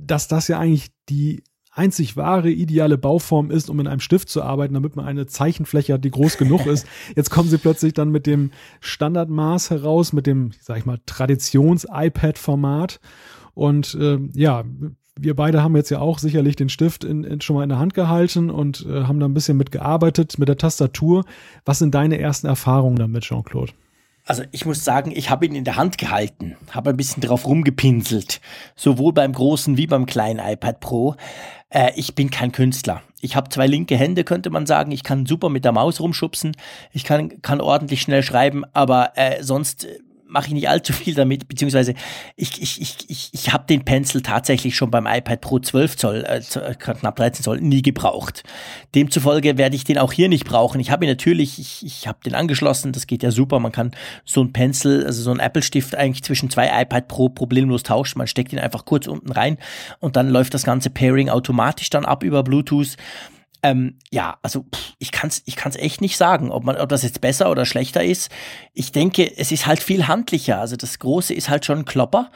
dass 0.06 0.28
das 0.28 0.48
ja 0.48 0.58
eigentlich 0.58 0.88
die 1.08 1.42
einzig 1.76 2.16
wahre, 2.16 2.50
ideale 2.50 2.98
Bauform 2.98 3.50
ist, 3.50 3.68
um 3.70 3.78
in 3.80 3.86
einem 3.86 4.00
Stift 4.00 4.28
zu 4.28 4.42
arbeiten, 4.42 4.74
damit 4.74 4.96
man 4.96 5.04
eine 5.04 5.26
Zeichenfläche 5.26 5.92
hat, 5.94 6.04
die 6.04 6.10
groß 6.10 6.38
genug 6.38 6.66
ist. 6.66 6.86
Jetzt 7.14 7.30
kommen 7.30 7.48
sie 7.48 7.58
plötzlich 7.58 7.92
dann 7.92 8.10
mit 8.10 8.26
dem 8.26 8.50
Standardmaß 8.80 9.70
heraus, 9.70 10.12
mit 10.12 10.26
dem, 10.26 10.50
sag 10.60 10.78
ich 10.78 10.86
mal, 10.86 10.98
Traditions-iPad-Format. 11.06 13.00
Und 13.54 13.94
äh, 13.94 14.18
ja, 14.34 14.64
wir 15.18 15.36
beide 15.36 15.62
haben 15.62 15.76
jetzt 15.76 15.90
ja 15.90 16.00
auch 16.00 16.18
sicherlich 16.18 16.56
den 16.56 16.68
Stift 16.68 17.04
in, 17.04 17.24
in, 17.24 17.40
schon 17.40 17.56
mal 17.56 17.62
in 17.62 17.68
der 17.68 17.78
Hand 17.78 17.94
gehalten 17.94 18.50
und 18.50 18.84
äh, 18.86 19.04
haben 19.04 19.20
da 19.20 19.26
ein 19.26 19.34
bisschen 19.34 19.56
mitgearbeitet 19.56 20.38
mit 20.38 20.48
der 20.48 20.58
Tastatur. 20.58 21.24
Was 21.64 21.78
sind 21.78 21.94
deine 21.94 22.18
ersten 22.18 22.46
Erfahrungen 22.46 22.96
damit, 22.96 23.24
Jean-Claude? 23.24 23.72
Also 24.26 24.42
ich 24.50 24.66
muss 24.66 24.84
sagen, 24.84 25.12
ich 25.14 25.30
habe 25.30 25.46
ihn 25.46 25.54
in 25.54 25.62
der 25.62 25.76
Hand 25.76 25.98
gehalten, 25.98 26.56
habe 26.72 26.90
ein 26.90 26.96
bisschen 26.96 27.22
drauf 27.22 27.46
rumgepinselt, 27.46 28.40
sowohl 28.74 29.12
beim 29.12 29.32
großen 29.32 29.76
wie 29.76 29.86
beim 29.86 30.04
kleinen 30.04 30.40
iPad 30.40 30.80
Pro. 30.80 31.14
Äh, 31.70 31.92
ich 31.94 32.16
bin 32.16 32.30
kein 32.30 32.50
Künstler. 32.50 33.02
Ich 33.20 33.36
habe 33.36 33.48
zwei 33.50 33.68
linke 33.68 33.96
Hände, 33.96 34.24
könnte 34.24 34.50
man 34.50 34.66
sagen. 34.66 34.90
Ich 34.90 35.04
kann 35.04 35.26
super 35.26 35.48
mit 35.48 35.64
der 35.64 35.70
Maus 35.70 36.00
rumschubsen. 36.00 36.56
Ich 36.92 37.04
kann, 37.04 37.40
kann 37.40 37.60
ordentlich 37.60 38.02
schnell 38.02 38.24
schreiben, 38.24 38.64
aber 38.72 39.12
äh, 39.14 39.44
sonst 39.44 39.86
mache 40.28 40.48
ich 40.48 40.54
nicht 40.54 40.68
allzu 40.68 40.92
viel 40.92 41.14
damit, 41.14 41.48
beziehungsweise 41.48 41.94
ich, 42.36 42.60
ich, 42.60 42.80
ich, 42.80 42.96
ich, 43.08 43.30
ich 43.32 43.52
habe 43.52 43.66
den 43.66 43.84
Pencil 43.84 44.22
tatsächlich 44.22 44.76
schon 44.76 44.90
beim 44.90 45.06
iPad 45.06 45.40
Pro 45.40 45.58
12 45.58 45.96
Zoll, 45.96 46.24
äh, 46.24 46.38
äh 46.38 46.74
knapp 46.74 47.16
13 47.16 47.44
Zoll, 47.44 47.60
nie 47.60 47.82
gebraucht. 47.82 48.42
Demzufolge 48.94 49.58
werde 49.58 49.76
ich 49.76 49.84
den 49.84 49.98
auch 49.98 50.12
hier 50.12 50.28
nicht 50.28 50.44
brauchen. 50.44 50.80
Ich 50.80 50.90
habe 50.90 51.04
ihn 51.04 51.10
natürlich, 51.10 51.58
ich, 51.58 51.84
ich 51.84 52.08
habe 52.08 52.18
den 52.24 52.34
angeschlossen, 52.34 52.92
das 52.92 53.06
geht 53.06 53.22
ja 53.22 53.30
super. 53.30 53.60
Man 53.60 53.72
kann 53.72 53.92
so 54.24 54.42
ein 54.42 54.52
Pencil, 54.52 55.04
also 55.06 55.22
so 55.22 55.30
ein 55.30 55.40
Apple-Stift 55.40 55.94
eigentlich 55.94 56.24
zwischen 56.24 56.50
zwei 56.50 56.82
iPad 56.82 57.08
Pro 57.08 57.28
problemlos 57.28 57.82
tauschen. 57.82 58.18
Man 58.18 58.26
steckt 58.26 58.52
ihn 58.52 58.58
einfach 58.58 58.84
kurz 58.84 59.06
unten 59.06 59.32
rein 59.32 59.58
und 60.00 60.16
dann 60.16 60.28
läuft 60.28 60.54
das 60.54 60.64
ganze 60.64 60.90
Pairing 60.90 61.28
automatisch 61.28 61.90
dann 61.90 62.04
ab 62.04 62.22
über 62.22 62.42
Bluetooth. 62.42 62.96
Ähm, 63.66 63.98
ja, 64.12 64.38
also 64.42 64.62
pff, 64.62 64.94
ich 65.00 65.10
kann 65.10 65.28
es 65.28 65.42
ich 65.44 65.56
kann's 65.56 65.74
echt 65.74 66.00
nicht 66.00 66.16
sagen, 66.16 66.52
ob, 66.52 66.62
man, 66.62 66.76
ob 66.76 66.88
das 66.88 67.02
jetzt 67.02 67.20
besser 67.20 67.50
oder 67.50 67.66
schlechter 67.66 68.04
ist. 68.04 68.30
Ich 68.74 68.92
denke, 68.92 69.36
es 69.36 69.50
ist 69.50 69.66
halt 69.66 69.82
viel 69.82 70.06
handlicher. 70.06 70.60
Also 70.60 70.76
das 70.76 71.00
Große 71.00 71.34
ist 71.34 71.48
halt 71.48 71.64
schon 71.64 71.80
ein 71.80 71.84
Klopper. 71.84 72.30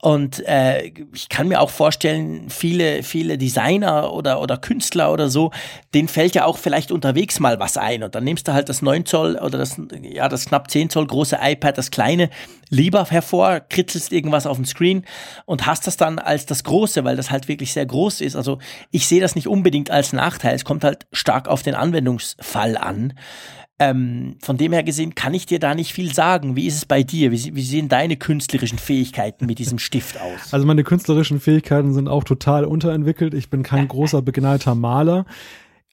Und 0.00 0.46
äh, 0.46 0.92
ich 1.12 1.28
kann 1.28 1.48
mir 1.48 1.60
auch 1.60 1.70
vorstellen, 1.70 2.50
viele, 2.50 3.02
viele 3.02 3.36
Designer 3.36 4.12
oder, 4.12 4.40
oder 4.40 4.56
Künstler 4.56 5.12
oder 5.12 5.28
so, 5.28 5.50
denen 5.92 6.06
fällt 6.06 6.36
ja 6.36 6.44
auch 6.44 6.56
vielleicht 6.56 6.92
unterwegs 6.92 7.40
mal 7.40 7.58
was 7.58 7.76
ein. 7.76 8.04
Und 8.04 8.14
dann 8.14 8.22
nimmst 8.22 8.46
du 8.46 8.52
halt 8.52 8.68
das 8.68 8.80
9 8.80 9.06
Zoll 9.06 9.36
oder 9.36 9.58
das, 9.58 9.80
ja, 10.02 10.28
das 10.28 10.46
knapp 10.46 10.70
10 10.70 10.90
Zoll 10.90 11.06
große 11.06 11.38
iPad, 11.42 11.76
das 11.76 11.90
kleine, 11.90 12.30
lieber 12.68 13.06
hervor, 13.06 13.58
kritzelst 13.60 14.12
irgendwas 14.12 14.46
auf 14.46 14.56
dem 14.56 14.66
Screen 14.66 15.04
und 15.46 15.66
hast 15.66 15.88
das 15.88 15.96
dann 15.96 16.20
als 16.20 16.46
das 16.46 16.62
große, 16.62 17.02
weil 17.04 17.16
das 17.16 17.32
halt 17.32 17.48
wirklich 17.48 17.72
sehr 17.72 17.86
groß 17.86 18.20
ist. 18.20 18.36
Also 18.36 18.58
ich 18.92 19.08
sehe 19.08 19.20
das 19.20 19.34
nicht 19.34 19.48
unbedingt 19.48 19.90
als 19.90 20.12
Nachteil. 20.12 20.54
Es 20.54 20.64
kommt 20.64 20.84
halt 20.84 21.06
stark 21.12 21.48
auf 21.48 21.64
den 21.64 21.74
Anwendungsfall 21.74 22.76
an. 22.76 23.14
Ähm, 23.80 24.36
von 24.40 24.56
dem 24.56 24.72
her 24.72 24.82
gesehen 24.82 25.14
kann 25.14 25.34
ich 25.34 25.46
dir 25.46 25.60
da 25.60 25.74
nicht 25.74 25.92
viel 25.92 26.12
sagen. 26.12 26.56
Wie 26.56 26.66
ist 26.66 26.74
es 26.74 26.84
bei 26.84 27.04
dir? 27.04 27.30
Wie, 27.30 27.54
wie, 27.54 27.62
sehen 27.62 27.88
deine 27.88 28.16
künstlerischen 28.16 28.78
Fähigkeiten 28.78 29.46
mit 29.46 29.60
diesem 29.60 29.78
Stift 29.78 30.20
aus? 30.20 30.52
Also 30.52 30.66
meine 30.66 30.82
künstlerischen 30.82 31.38
Fähigkeiten 31.38 31.94
sind 31.94 32.08
auch 32.08 32.24
total 32.24 32.64
unterentwickelt. 32.64 33.34
Ich 33.34 33.50
bin 33.50 33.62
kein 33.62 33.86
großer 33.86 34.20
begnadeter 34.20 34.74
Maler. 34.74 35.26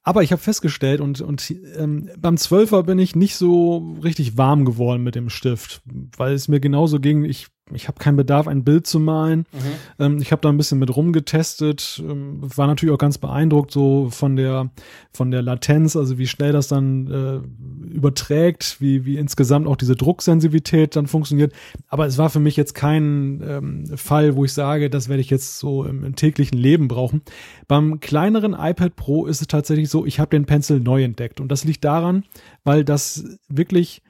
Aber 0.07 0.21
ich 0.21 0.31
habe 0.31 0.41
festgestellt 0.41 1.01
und, 1.01 1.21
und 1.21 1.51
ähm, 1.77 2.09
beim 2.17 2.38
Zwölfer 2.38 2.83
bin 2.83 2.99
ich 2.99 3.15
nicht 3.15 3.36
so 3.36 3.95
richtig 4.03 4.38
warm 4.38 4.63
geworden 4.63 5.03
mit 5.03 5.15
dem 5.15 5.29
Stift, 5.29 5.81
weil 6.17 6.33
es 6.33 6.47
mir 6.47 6.59
genauso 6.59 6.99
ging. 6.99 7.23
Ich 7.23 7.47
ich 7.74 7.88
habe 7.88 7.97
keinen 7.97 8.16
Bedarf, 8.16 8.47
ein 8.47 8.63
Bild 8.63 8.86
zu 8.86 8.99
malen. 8.99 9.47
Mhm. 9.51 10.03
Ähm, 10.05 10.18
ich 10.22 10.32
habe 10.32 10.41
da 10.41 10.49
ein 10.49 10.57
bisschen 10.57 10.78
mit 10.78 10.95
rumgetestet, 10.95 12.01
ähm, 12.07 12.39
war 12.41 12.68
natürlich 12.68 12.93
auch 12.93 12.99
ganz 12.99 13.18
beeindruckt 13.18 13.72
so 13.72 14.09
von 14.11 14.36
der 14.36 14.70
von 15.11 15.32
der 15.32 15.41
Latenz, 15.41 15.95
also 15.95 16.20
wie 16.20 16.28
schnell 16.28 16.51
das 16.51 16.68
dann 16.68 17.07
äh, 17.07 17.91
überträgt, 17.91 18.80
wie 18.82 19.05
wie 19.05 19.18
insgesamt 19.18 19.66
auch 19.68 19.78
diese 19.78 19.95
Drucksensitivität 19.95 20.95
dann 20.95 21.07
funktioniert. 21.07 21.53
Aber 21.88 22.05
es 22.05 22.20
war 22.20 22.30
für 22.30 22.39
mich 22.39 22.55
jetzt 22.55 22.76
kein 22.76 23.41
ähm, 23.43 23.97
Fall, 23.97 24.36
wo 24.36 24.45
ich 24.45 24.53
sage, 24.53 24.91
das 24.91 25.09
werde 25.09 25.22
ich 25.22 25.32
jetzt 25.32 25.57
so 25.57 25.86
im, 25.86 26.03
im, 26.03 26.16
täglichen 26.16 26.59
Leben 26.59 26.88
brauchen. 26.88 27.24
Beim 27.68 27.99
kleineren 27.99 28.53
iPad 28.53 28.95
Pro 28.95 29.26
ist 29.26 29.41
es 29.41 29.47
tatsächlich 29.47 29.89
so, 29.89 30.05
ich 30.05 30.20
habe 30.20 30.30
den 30.30 30.45
Pencil 30.45 30.80
neu 30.80 31.03
entdeckt 31.03 31.41
und 31.41 31.47
das 31.51 31.63
liegt 31.63 31.84
daran, 31.84 32.26
weil 32.63 32.84
das 32.84 33.26
wirklich 33.49 34.03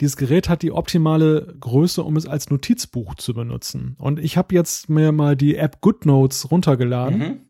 dieses 0.00 0.16
Gerät 0.16 0.48
hat 0.48 0.62
die 0.62 0.72
optimale 0.72 1.54
Größe, 1.60 2.02
um 2.02 2.16
es 2.16 2.26
als 2.26 2.50
Notizbuch 2.50 3.14
zu 3.16 3.34
benutzen. 3.34 3.96
Und 3.98 4.18
ich 4.18 4.36
habe 4.36 4.54
jetzt 4.54 4.88
mir 4.88 5.12
mal 5.12 5.36
die 5.36 5.56
App 5.56 5.80
GoodNotes 5.80 6.50
runtergeladen. 6.50 7.18
Mhm 7.18 7.49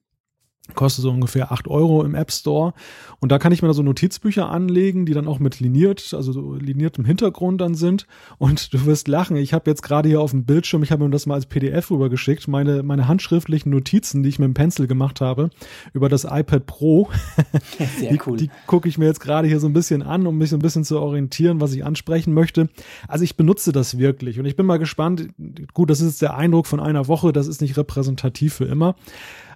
kostet 0.74 1.02
so 1.02 1.10
ungefähr 1.10 1.52
acht 1.52 1.68
Euro 1.68 2.04
im 2.04 2.14
App 2.14 2.32
Store. 2.32 2.74
Und 3.20 3.30
da 3.30 3.38
kann 3.38 3.52
ich 3.52 3.62
mir 3.62 3.68
da 3.68 3.74
so 3.74 3.82
Notizbücher 3.82 4.48
anlegen, 4.48 5.06
die 5.06 5.12
dann 5.12 5.28
auch 5.28 5.38
mit 5.38 5.60
liniert, 5.60 6.14
also 6.14 6.32
so 6.32 6.54
liniertem 6.54 7.04
Hintergrund 7.04 7.60
dann 7.60 7.74
sind. 7.74 8.06
Und 8.38 8.72
du 8.72 8.86
wirst 8.86 9.08
lachen. 9.08 9.36
Ich 9.36 9.52
habe 9.52 9.70
jetzt 9.70 9.82
gerade 9.82 10.08
hier 10.08 10.20
auf 10.20 10.30
dem 10.30 10.44
Bildschirm, 10.44 10.82
ich 10.82 10.90
habe 10.90 11.04
mir 11.04 11.10
das 11.10 11.26
mal 11.26 11.34
als 11.34 11.46
PDF 11.46 11.90
rübergeschickt, 11.90 12.48
meine, 12.48 12.82
meine 12.82 13.08
handschriftlichen 13.08 13.70
Notizen, 13.70 14.22
die 14.22 14.28
ich 14.28 14.38
mit 14.38 14.46
dem 14.46 14.54
Pencil 14.54 14.86
gemacht 14.86 15.20
habe, 15.20 15.50
über 15.92 16.08
das 16.08 16.24
iPad 16.24 16.66
Pro. 16.66 17.08
Sehr 17.98 18.12
die, 18.12 18.20
cool. 18.26 18.36
Die 18.36 18.50
gucke 18.66 18.88
ich 18.88 18.98
mir 18.98 19.06
jetzt 19.06 19.20
gerade 19.20 19.48
hier 19.48 19.60
so 19.60 19.66
ein 19.66 19.72
bisschen 19.72 20.02
an, 20.02 20.26
um 20.26 20.38
mich 20.38 20.50
so 20.50 20.56
ein 20.56 20.62
bisschen 20.62 20.84
zu 20.84 20.98
orientieren, 21.00 21.60
was 21.60 21.74
ich 21.74 21.84
ansprechen 21.84 22.32
möchte. 22.32 22.68
Also 23.08 23.24
ich 23.24 23.36
benutze 23.36 23.72
das 23.72 23.98
wirklich 23.98 24.38
und 24.38 24.46
ich 24.46 24.56
bin 24.56 24.66
mal 24.66 24.78
gespannt. 24.78 25.28
Gut, 25.74 25.90
das 25.90 26.00
ist 26.00 26.22
der 26.22 26.36
Eindruck 26.36 26.66
von 26.66 26.80
einer 26.80 27.08
Woche, 27.08 27.32
das 27.32 27.46
ist 27.46 27.60
nicht 27.60 27.76
repräsentativ 27.76 28.54
für 28.54 28.64
immer. 28.64 28.94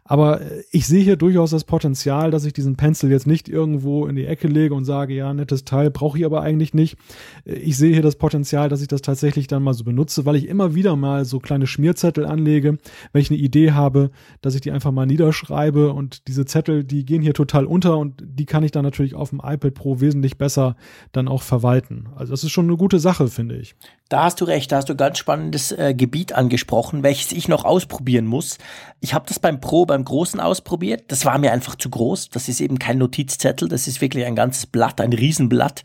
Aber 0.07 0.43
ich 0.71 0.87
sehe 0.87 1.03
hier 1.03 1.17
durchaus 1.17 1.51
das 1.51 1.65
Potenzial, 1.65 2.31
dass 2.31 2.45
ich 2.45 2.53
diesen 2.53 2.77
Pencil 2.77 3.11
jetzt 3.11 3.27
nicht 3.27 3.49
irgendwo 3.49 4.07
in 4.07 4.17
die 4.17 4.27
Ecke 4.27 4.49
lege 4.49 4.75
und 4.75 4.85
sage, 4.85 5.15
ja, 5.15 5.33
nettes 5.33 5.65
Teil, 5.65 5.91
brauche 5.91 6.19
ich 6.19 6.27
aber 6.27 6.43
eigentlich 6.43 6.75
nicht. 6.75 6.99
Ich 7.47 7.79
sehe 7.79 7.95
hier 7.95 8.03
das 8.03 8.17
Potenzial, 8.17 8.69
dass 8.69 8.83
ich 8.83 8.89
das 8.89 9.01
tatsächlich 9.01 9.47
dann 9.47 9.63
mal 9.63 9.73
so 9.73 9.83
benutze, 9.83 10.27
weil 10.27 10.37
ich 10.37 10.47
immer 10.47 10.75
wieder 10.75 10.95
mal 10.95 11.25
so 11.25 11.39
kleine 11.39 11.67
Schmierzettel 11.67 12.27
anlege, 12.27 12.77
wenn 13.13 13.23
ich 13.23 13.31
eine 13.31 13.39
Idee 13.39 13.73
habe, 13.73 14.11
dass 14.43 14.55
ich 14.55 14.61
die 14.61 14.73
einfach 14.73 14.93
mal 14.93 15.07
niederschreibe 15.07 15.95
und 15.95 16.29
diese 16.29 16.45
Zettel, 16.45 16.85
die 16.85 17.07
gehen 17.07 17.23
hier 17.23 17.33
total 17.33 17.65
unter 17.65 17.97
und 17.97 18.23
die 18.27 18.45
kann 18.45 18.63
ich 18.63 18.73
dann 18.73 18.85
natürlich 18.85 19.15
auf 19.15 19.31
dem 19.31 19.41
iPad 19.43 19.73
Pro 19.73 20.01
wesentlich 20.01 20.37
besser 20.37 20.77
dann 21.13 21.29
auch 21.29 21.41
verwalten. 21.41 22.09
Also 22.15 22.33
das 22.33 22.45
ist 22.45 22.51
schon 22.51 22.67
eine 22.67 22.77
gute 22.77 22.99
Sache, 22.99 23.29
finde 23.29 23.57
ich. 23.57 23.75
Da 24.15 24.23
hast 24.23 24.41
du 24.41 24.45
recht, 24.45 24.71
da 24.71 24.77
hast 24.77 24.89
du 24.89 24.95
ganz 24.95 25.19
spannendes 25.19 25.73
äh, 25.73 25.93
Gebiet 25.93 26.35
angesprochen, 26.35 27.03
welches 27.03 27.33
ich 27.33 27.49
noch 27.49 27.65
ausprobieren 27.65 28.27
muss. 28.27 28.59
Ich 29.01 29.13
habe 29.13 29.25
das 29.27 29.41
beim 29.41 29.61
Pro, 29.61 29.87
beim 29.87 30.05
Großen 30.05 30.39
ausprobiert. 30.39 31.07
Das 31.09 31.25
war 31.25 31.37
mir 31.39 31.51
einfach 31.51 31.75
zu 31.75 31.91
groß. 31.91 32.29
Das 32.29 32.49
ist 32.49 32.61
eben 32.61 32.79
kein 32.79 32.99
Notizzettel, 32.99 33.67
das 33.67 33.89
ist 33.89 34.01
wirklich 34.01 34.25
ein 34.25 34.37
ganzes 34.37 34.67
Blatt, 34.67 35.01
ein 35.01 35.13
Riesenblatt. 35.13 35.83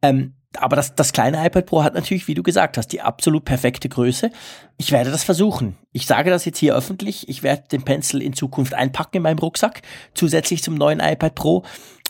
Ähm, 0.00 0.34
aber 0.56 0.76
das, 0.76 0.94
das 0.94 1.12
kleine 1.12 1.44
iPad 1.44 1.66
Pro 1.66 1.82
hat 1.82 1.94
natürlich, 1.94 2.28
wie 2.28 2.34
du 2.34 2.44
gesagt 2.44 2.78
hast, 2.78 2.92
die 2.92 3.00
absolut 3.00 3.44
perfekte 3.44 3.88
Größe. 3.88 4.30
Ich 4.78 4.92
werde 4.92 5.10
das 5.10 5.24
versuchen. 5.24 5.76
Ich 5.90 6.06
sage 6.06 6.30
das 6.30 6.44
jetzt 6.44 6.58
hier 6.58 6.76
öffentlich. 6.76 7.28
Ich 7.28 7.42
werde 7.42 7.64
den 7.72 7.82
Pencil 7.82 8.22
in 8.22 8.32
Zukunft 8.32 8.74
einpacken 8.74 9.16
in 9.16 9.22
meinem 9.24 9.40
Rucksack, 9.40 9.82
zusätzlich 10.14 10.62
zum 10.62 10.76
neuen 10.76 11.00
iPad 11.00 11.34
Pro 11.34 11.64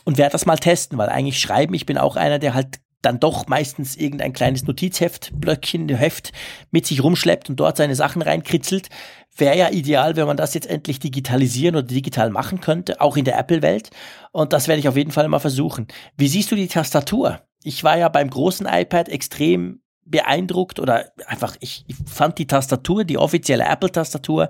und 0.05 0.19
werde 0.19 0.33
das 0.33 0.45
mal 0.45 0.59
testen, 0.59 0.99
weil 0.99 1.09
eigentlich 1.09 1.41
schreiben, 1.41 1.73
ich 1.73 1.87
bin 1.87 1.97
auch 1.97 2.17
einer, 2.17 2.39
der 2.39 2.53
halt 2.53 2.79
dann 3.03 3.21
doch 3.21 3.47
meistens 3.47 3.97
irgendein 3.97 4.33
kleines 4.33 4.67
Notizheft, 4.67 5.31
Blöckchen, 5.35 5.89
Heft 5.89 6.33
mit 6.71 6.87
sich 6.87 7.03
rumschleppt 7.03 7.51
und 7.51 7.57
dort 7.57 7.77
seine 7.77 7.95
Sachen 7.95 8.23
reinkritzelt. 8.23 8.89
Wäre 9.37 9.57
ja 9.57 9.71
ideal, 9.71 10.17
wenn 10.17 10.27
man 10.27 10.37
das 10.37 10.55
jetzt 10.55 10.67
endlich 10.67 10.99
digitalisieren 10.99 11.77
oder 11.77 11.87
digital 11.87 12.31
machen 12.31 12.61
könnte, 12.61 13.01
auch 13.01 13.17
in 13.17 13.25
der 13.25 13.39
Apple-Welt. 13.39 13.91
Und 14.33 14.53
das 14.53 14.67
werde 14.67 14.81
ich 14.81 14.89
auf 14.89 14.97
jeden 14.97 15.13
Fall 15.13 15.29
mal 15.29 15.39
versuchen. 15.39 15.87
Wie 16.17 16.29
siehst 16.29 16.51
du 16.51 16.57
die 16.57 16.69
Tastatur? 16.69 17.41
Ich 17.63 17.85
war 17.85 17.99
ja 17.99 18.09
beim 18.09 18.31
großen 18.31 18.67
iPad 18.67 19.09
extrem 19.09 19.81
beeindruckt 20.07 20.79
oder 20.79 21.13
einfach, 21.27 21.57
ich, 21.61 21.85
ich 21.89 21.97
fand 22.07 22.39
die 22.39 22.47
Tastatur, 22.47 23.05
die 23.05 23.19
offizielle 23.19 23.65
Apple-Tastatur, 23.65 24.49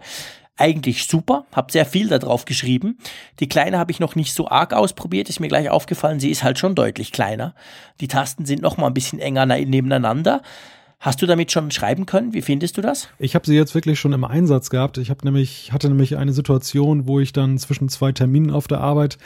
eigentlich 0.57 1.07
super, 1.07 1.45
habe 1.53 1.73
sehr 1.73 1.87
viel 1.87 2.09
darauf 2.09 2.45
geschrieben. 2.45 2.99
Die 3.41 3.49
kleine 3.49 3.79
habe 3.79 3.93
ich 3.93 4.01
noch 4.01 4.15
nicht 4.15 4.33
so 4.33 4.49
arg 4.49 4.73
ausprobiert, 4.73 5.29
ist 5.29 5.41
mir 5.41 5.49
gleich 5.49 5.71
aufgefallen, 5.71 6.21
sie 6.21 6.31
ist 6.31 6.43
halt 6.43 6.59
schon 6.59 6.75
deutlich 6.75 7.13
kleiner. 7.13 7.55
Die 8.01 8.09
Tasten 8.09 8.47
sind 8.47 8.63
noch 8.63 8.77
mal 8.77 8.87
ein 8.87 8.95
bisschen 8.95 9.19
enger 9.19 9.47
nebeneinander. 9.47 10.43
Hast 10.99 11.21
du 11.21 11.27
damit 11.27 11.53
schon 11.53 11.71
schreiben 11.71 12.07
können? 12.07 12.33
Wie 12.33 12.41
findest 12.41 12.79
du 12.79 12.81
das? 12.81 13.09
Ich 13.19 13.35
habe 13.35 13.47
sie 13.47 13.55
jetzt 13.55 13.75
wirklich 13.75 14.01
schon 14.01 14.15
im 14.15 14.25
Einsatz 14.25 14.71
gehabt. 14.71 14.97
Ich 14.97 15.11
habe 15.11 15.25
nämlich 15.25 15.71
hatte 15.73 15.89
nämlich 15.89 16.17
eine 16.17 16.33
Situation, 16.33 17.07
wo 17.07 17.21
ich 17.21 17.35
dann 17.35 17.59
zwischen 17.59 17.91
zwei 17.91 18.13
Terminen 18.13 18.51
auf 18.51 18.67
der 18.67 18.81
Arbeit 18.81 19.19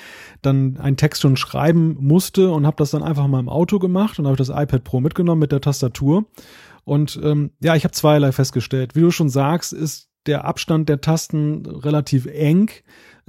dann 0.43 0.78
einen 0.78 0.97
Text 0.97 1.22
schon 1.22 1.37
schreiben 1.37 1.97
musste 2.01 2.51
und 2.51 2.66
habe 2.66 2.76
das 2.76 2.91
dann 2.91 3.05
einfach 3.05 3.28
mal 3.28 3.39
im 3.39 3.49
Auto 3.49 3.78
gemacht 3.78 4.18
und 4.18 4.26
habe 4.26 4.37
das 4.37 4.49
iPad 4.49 4.83
Pro 4.83 5.01
mitgenommen 5.01 5.39
mit 5.39 5.53
der 5.53 5.61
Tastatur. 5.61 6.24
Und 6.91 7.20
ähm, 7.22 7.53
ja, 7.62 7.76
ich 7.76 7.84
habe 7.84 7.93
zweierlei 7.93 8.32
festgestellt. 8.32 8.97
Wie 8.97 9.03
du 9.03 9.12
schon 9.12 9.28
sagst, 9.28 9.72
ist 9.72 10.09
der 10.26 10.45
Abstand 10.45 10.88
der 10.88 11.01
Tasten 11.01 11.64
relativ 11.64 12.26
eng. 12.26 12.68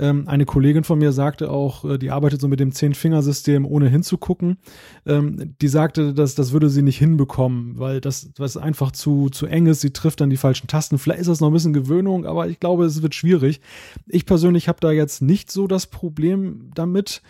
Ähm, 0.01 0.27
eine 0.27 0.45
Kollegin 0.45 0.83
von 0.83 0.97
mir 0.97 1.11
sagte 1.11 1.51
auch, 1.51 1.85
äh, 1.85 1.99
die 1.99 2.09
arbeitet 2.09 2.41
so 2.41 2.47
mit 2.47 2.59
dem 2.59 2.71
Zehn-Fingersystem, 2.71 3.67
ohne 3.67 3.87
hinzugucken. 3.87 4.57
Ähm, 5.05 5.55
die 5.61 5.67
sagte, 5.67 6.15
dass 6.15 6.33
das 6.33 6.53
würde 6.53 6.71
sie 6.71 6.81
nicht 6.81 6.97
hinbekommen, 6.97 7.77
weil 7.77 8.01
das, 8.01 8.33
das 8.33 8.57
einfach 8.57 8.91
zu, 8.91 9.29
zu 9.29 9.45
eng 9.45 9.67
ist. 9.67 9.81
Sie 9.81 9.93
trifft 9.93 10.19
dann 10.19 10.31
die 10.31 10.37
falschen 10.37 10.67
Tasten. 10.67 10.97
Vielleicht 10.97 11.21
ist 11.21 11.27
das 11.27 11.39
noch 11.39 11.49
ein 11.49 11.53
bisschen 11.53 11.73
Gewöhnung, 11.73 12.25
aber 12.25 12.47
ich 12.47 12.59
glaube, 12.59 12.85
es 12.85 13.03
wird 13.03 13.13
schwierig. 13.13 13.61
Ich 14.07 14.25
persönlich 14.25 14.67
habe 14.67 14.79
da 14.81 14.91
jetzt 14.91 15.21
nicht 15.21 15.51
so 15.51 15.67
das 15.67 15.85
Problem 15.85 16.71
damit. 16.73 17.21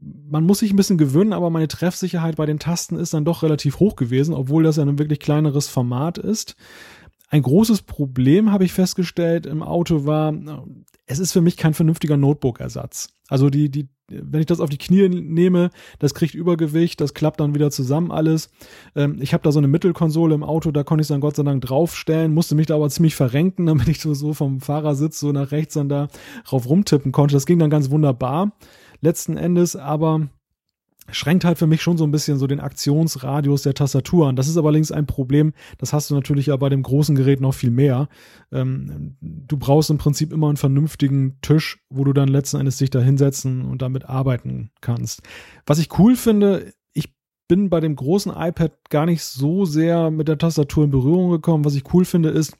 Man 0.00 0.44
muss 0.44 0.60
sich 0.60 0.72
ein 0.72 0.76
bisschen 0.76 0.98
gewöhnen, 0.98 1.32
aber 1.32 1.50
meine 1.50 1.66
Treffsicherheit 1.66 2.36
bei 2.36 2.46
den 2.46 2.60
Tasten 2.60 2.94
ist 2.94 3.14
dann 3.14 3.24
doch 3.24 3.42
relativ 3.42 3.80
hoch 3.80 3.96
gewesen, 3.96 4.32
obwohl 4.32 4.62
das 4.62 4.76
ja 4.76 4.84
ein 4.84 4.98
wirklich 5.00 5.18
kleineres 5.18 5.66
Format 5.66 6.18
ist. 6.18 6.54
Ein 7.32 7.40
großes 7.40 7.80
Problem 7.82 8.52
habe 8.52 8.66
ich 8.66 8.74
festgestellt 8.74 9.46
im 9.46 9.62
Auto 9.62 10.04
war, 10.04 10.34
es 11.06 11.18
ist 11.18 11.32
für 11.32 11.40
mich 11.40 11.56
kein 11.56 11.72
vernünftiger 11.72 12.18
Notebook-Ersatz. 12.18 13.08
Also 13.26 13.48
die, 13.48 13.70
die, 13.70 13.88
wenn 14.06 14.40
ich 14.40 14.46
das 14.46 14.60
auf 14.60 14.68
die 14.68 14.76
Knie 14.76 15.08
nehme, 15.08 15.70
das 15.98 16.12
kriegt 16.12 16.34
Übergewicht, 16.34 17.00
das 17.00 17.14
klappt 17.14 17.40
dann 17.40 17.54
wieder 17.54 17.70
zusammen 17.70 18.10
alles. 18.10 18.50
Ähm, 18.94 19.16
ich 19.18 19.32
habe 19.32 19.42
da 19.42 19.50
so 19.50 19.60
eine 19.60 19.68
Mittelkonsole 19.68 20.34
im 20.34 20.44
Auto, 20.44 20.72
da 20.72 20.84
konnte 20.84 21.00
ich 21.00 21.06
es 21.06 21.08
dann 21.08 21.22
Gott 21.22 21.36
sei 21.36 21.42
Dank 21.42 21.62
draufstellen, 21.62 22.34
musste 22.34 22.54
mich 22.54 22.66
da 22.66 22.74
aber 22.74 22.90
ziemlich 22.90 23.14
verrenken, 23.14 23.64
damit 23.72 23.88
ich 23.88 23.98
so, 23.98 24.34
vom 24.34 24.60
Fahrersitz 24.60 25.18
so 25.18 25.32
nach 25.32 25.52
rechts 25.52 25.72
dann 25.72 25.88
da 25.88 26.08
rauf 26.52 26.68
rumtippen 26.68 27.12
konnte. 27.12 27.32
Das 27.32 27.46
ging 27.46 27.58
dann 27.58 27.70
ganz 27.70 27.88
wunderbar. 27.88 28.52
Letzten 29.00 29.38
Endes 29.38 29.74
aber 29.74 30.28
schränkt 31.12 31.44
halt 31.44 31.58
für 31.58 31.66
mich 31.66 31.82
schon 31.82 31.96
so 31.96 32.04
ein 32.04 32.10
bisschen 32.10 32.38
so 32.38 32.46
den 32.46 32.60
Aktionsradius 32.60 33.62
der 33.62 33.74
Tastatur 33.74 34.28
an. 34.28 34.36
Das 34.36 34.48
ist 34.48 34.56
aber 34.56 34.72
links 34.72 34.90
ein 34.90 35.06
Problem, 35.06 35.52
das 35.78 35.92
hast 35.92 36.10
du 36.10 36.14
natürlich 36.14 36.46
ja 36.46 36.56
bei 36.56 36.68
dem 36.68 36.82
großen 36.82 37.14
Gerät 37.14 37.40
noch 37.40 37.54
viel 37.54 37.70
mehr. 37.70 38.08
Ähm, 38.50 39.16
du 39.20 39.56
brauchst 39.56 39.90
im 39.90 39.98
Prinzip 39.98 40.32
immer 40.32 40.48
einen 40.48 40.56
vernünftigen 40.56 41.38
Tisch, 41.42 41.78
wo 41.90 42.04
du 42.04 42.12
dann 42.12 42.28
letzten 42.28 42.58
Endes 42.58 42.78
dich 42.78 42.90
da 42.90 43.00
hinsetzen 43.00 43.64
und 43.64 43.82
damit 43.82 44.08
arbeiten 44.08 44.70
kannst. 44.80 45.22
Was 45.66 45.78
ich 45.78 45.98
cool 45.98 46.16
finde, 46.16 46.72
ich 46.92 47.14
bin 47.48 47.70
bei 47.70 47.80
dem 47.80 47.96
großen 47.96 48.32
iPad 48.34 48.72
gar 48.88 49.06
nicht 49.06 49.22
so 49.22 49.64
sehr 49.64 50.10
mit 50.10 50.28
der 50.28 50.38
Tastatur 50.38 50.84
in 50.84 50.90
Berührung 50.90 51.30
gekommen. 51.30 51.64
Was 51.64 51.74
ich 51.74 51.92
cool 51.92 52.04
finde, 52.04 52.30
ist, 52.30 52.56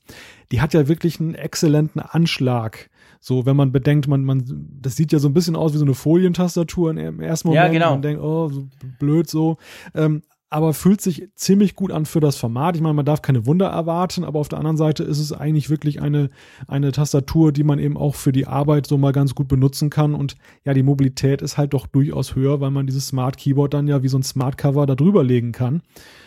die 0.50 0.60
hat 0.60 0.74
ja 0.74 0.88
wirklich 0.88 1.18
einen 1.18 1.34
exzellenten 1.34 2.00
Anschlag 2.00 2.90
so, 3.24 3.46
wenn 3.46 3.54
man 3.54 3.70
bedenkt, 3.70 4.08
man, 4.08 4.24
man, 4.24 4.42
das 4.80 4.96
sieht 4.96 5.12
ja 5.12 5.20
so 5.20 5.28
ein 5.28 5.32
bisschen 5.32 5.54
aus 5.54 5.72
wie 5.72 5.78
so 5.78 5.84
eine 5.84 5.94
Folientastatur 5.94 6.90
im 6.90 7.20
ersten 7.20 7.48
Moment. 7.48 7.66
Ja, 7.66 7.70
genau. 7.70 7.90
Man 7.92 8.02
denkt, 8.02 8.20
oh, 8.20 8.48
so 8.48 8.66
blöd 8.98 9.30
so. 9.30 9.58
Ähm, 9.94 10.22
aber 10.52 10.74
fühlt 10.74 11.00
sich 11.00 11.28
ziemlich 11.34 11.74
gut 11.76 11.90
an 11.92 12.04
für 12.04 12.20
das 12.20 12.36
Format. 12.36 12.76
Ich 12.76 12.82
meine, 12.82 12.92
man 12.94 13.06
darf 13.06 13.22
keine 13.22 13.46
Wunder 13.46 13.68
erwarten, 13.68 14.22
aber 14.22 14.38
auf 14.38 14.48
der 14.48 14.58
anderen 14.58 14.76
Seite 14.76 15.02
ist 15.02 15.18
es 15.18 15.32
eigentlich 15.32 15.70
wirklich 15.70 16.02
eine, 16.02 16.28
eine 16.68 16.92
Tastatur, 16.92 17.52
die 17.52 17.64
man 17.64 17.78
eben 17.78 17.96
auch 17.96 18.14
für 18.14 18.32
die 18.32 18.46
Arbeit 18.46 18.86
so 18.86 18.98
mal 18.98 19.12
ganz 19.12 19.34
gut 19.34 19.48
benutzen 19.48 19.88
kann. 19.88 20.14
Und 20.14 20.36
ja, 20.64 20.74
die 20.74 20.82
Mobilität 20.82 21.40
ist 21.40 21.56
halt 21.56 21.72
doch 21.72 21.86
durchaus 21.86 22.34
höher, 22.34 22.60
weil 22.60 22.70
man 22.70 22.86
dieses 22.86 23.06
Smart 23.06 23.38
Keyboard 23.38 23.72
dann 23.72 23.88
ja 23.88 24.02
wie 24.02 24.08
so 24.08 24.18
ein 24.18 24.22
Smart 24.22 24.58
Cover 24.58 24.84
da 24.84 24.94
drüber 24.94 25.24
legen 25.24 25.52
kann. 25.52 25.80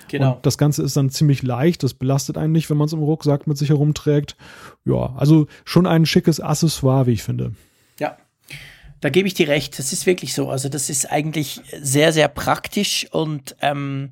Genau. 0.08 0.36
Und 0.36 0.46
das 0.46 0.58
Ganze 0.58 0.82
ist 0.82 0.98
dann 0.98 1.12
ziemlich 1.12 1.44
leicht, 1.44 1.84
das 1.84 1.94
belastet 1.94 2.38
einen 2.38 2.52
nicht, 2.52 2.70
wenn 2.72 2.78
man 2.78 2.88
es 2.88 2.94
im 2.94 3.04
Rucksack 3.04 3.46
mit 3.46 3.60
sich 3.60 3.70
herumträgt. 3.70 4.38
Ja, 4.86 5.14
also 5.16 5.46
schon 5.66 5.86
ein 5.86 6.08
schickes 6.08 6.40
Accessoire, 6.40 7.06
wie 7.06 7.12
ich 7.12 7.24
finde. 7.24 7.54
Da 9.06 9.12
gebe 9.12 9.28
ich 9.28 9.36
dir 9.36 9.50
recht. 9.50 9.78
Das 9.78 9.94
ist 9.94 10.08
wirklich 10.08 10.34
so. 10.34 10.50
Also 10.50 10.68
das 10.68 10.90
ist 10.90 11.12
eigentlich 11.12 11.62
sehr, 11.80 12.12
sehr 12.12 12.28
praktisch 12.28 13.06
und 13.12 13.56
ähm, 13.62 14.10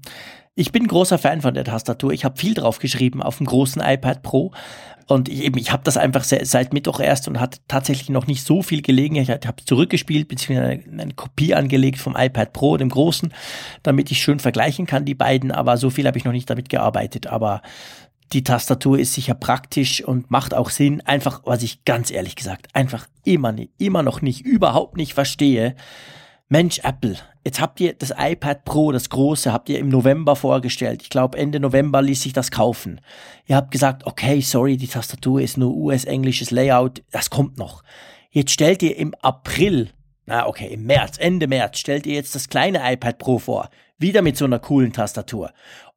ich 0.54 0.72
bin 0.72 0.86
großer 0.86 1.18
Fan 1.18 1.42
von 1.42 1.56
der 1.56 1.64
Tastatur. 1.64 2.12
Ich 2.12 2.24
habe 2.26 2.38
viel 2.38 2.54
drauf 2.54 2.78
geschrieben 2.78 3.24
auf 3.24 3.38
dem 3.38 3.48
großen 3.48 3.82
iPad 3.82 4.22
Pro. 4.22 4.52
Und 5.08 5.30
ich, 5.30 5.46
eben, 5.46 5.58
ich 5.58 5.72
habe 5.72 5.82
das 5.84 5.98
einfach 5.98 6.24
seit 6.24 6.74
Mittwoch 6.74 7.00
erst 7.00 7.28
und 7.28 7.40
hatte 7.40 7.58
tatsächlich 7.68 8.10
noch 8.10 8.28
nicht 8.28 8.46
so 8.46 8.62
viel 8.62 8.84
Gelegenheit. 8.84 9.44
Ich 9.44 9.48
habe 9.48 9.66
zurückgespielt, 9.66 10.28
beziehungsweise 10.28 10.84
eine, 10.86 11.02
eine, 11.02 11.14
Kopie 11.16 11.56
angelegt 11.56 11.98
vom 11.98 12.16
iPad 12.16 12.54
Pro, 12.54 12.78
dem 12.78 12.90
großen, 12.90 13.34
damit 13.82 14.12
ich 14.12 14.22
schön 14.22 14.40
vergleichen 14.40 14.86
kann, 14.86 15.06
die 15.06 15.16
beiden. 15.16 15.52
Aber 15.52 15.78
so 15.78 15.90
viel 15.90 16.06
habe 16.06 16.20
ich 16.20 16.24
noch 16.24 16.34
nicht 16.34 16.52
damit 16.52 16.70
gearbeitet. 16.70 17.26
Aber 17.26 17.64
die 18.32 18.44
Tastatur 18.44 18.98
ist 18.98 19.14
sicher 19.14 19.34
praktisch 19.34 20.04
und 20.04 20.32
macht 20.32 20.54
auch 20.54 20.70
Sinn. 20.70 21.02
Einfach, 21.02 21.42
was 21.46 21.64
ich 21.64 21.84
ganz 21.86 22.10
ehrlich 22.12 22.36
gesagt, 22.36 22.68
einfach 22.74 23.08
immer, 23.26 23.54
immer 23.78 24.04
noch 24.04 24.22
nicht, 24.22 24.46
überhaupt 24.46 24.98
nicht 24.98 25.14
verstehe. 25.14 25.76
Mensch, 26.50 26.80
Apple, 26.84 27.18
jetzt 27.44 27.60
habt 27.60 27.80
ihr 27.80 27.94
das 27.94 28.14
iPad 28.18 28.64
Pro, 28.64 28.92
das 28.92 29.10
große, 29.10 29.52
habt 29.52 29.70
ihr 29.70 29.80
im 29.80 29.90
November 29.90 30.36
vorgestellt. 30.36 31.02
Ich 31.02 31.10
glaube, 31.10 31.38
Ende 31.38 31.60
November 31.60 32.02
ließ 32.02 32.22
sich 32.22 32.34
das 32.34 32.52
kaufen. 32.52 33.02
Ihr 33.48 33.56
habt 33.56 33.72
gesagt, 33.72 34.06
okay, 34.06 34.40
sorry, 34.42 34.78
die 34.78 34.88
Tastatur 34.88 35.42
ist 35.42 35.58
nur 35.58 35.74
US-englisches 35.74 36.52
Layout, 36.52 37.02
das 37.12 37.30
kommt 37.30 37.58
noch. 37.58 37.84
Jetzt 38.30 38.52
stellt 38.52 38.84
ihr 38.84 38.98
im 38.98 39.16
April, 39.22 39.90
na 40.26 40.48
okay, 40.48 40.74
im 40.74 40.86
März, 40.86 41.18
Ende 41.18 41.48
März, 41.48 41.80
stellt 41.80 42.06
ihr 42.06 42.14
jetzt 42.14 42.36
das 42.36 42.50
kleine 42.50 42.82
iPad 42.94 43.18
Pro 43.18 43.40
vor. 43.40 43.70
Wieder 43.98 44.22
mit 44.22 44.38
so 44.38 44.46
einer 44.46 44.60
coolen 44.60 44.94
Tastatur. 44.94 45.52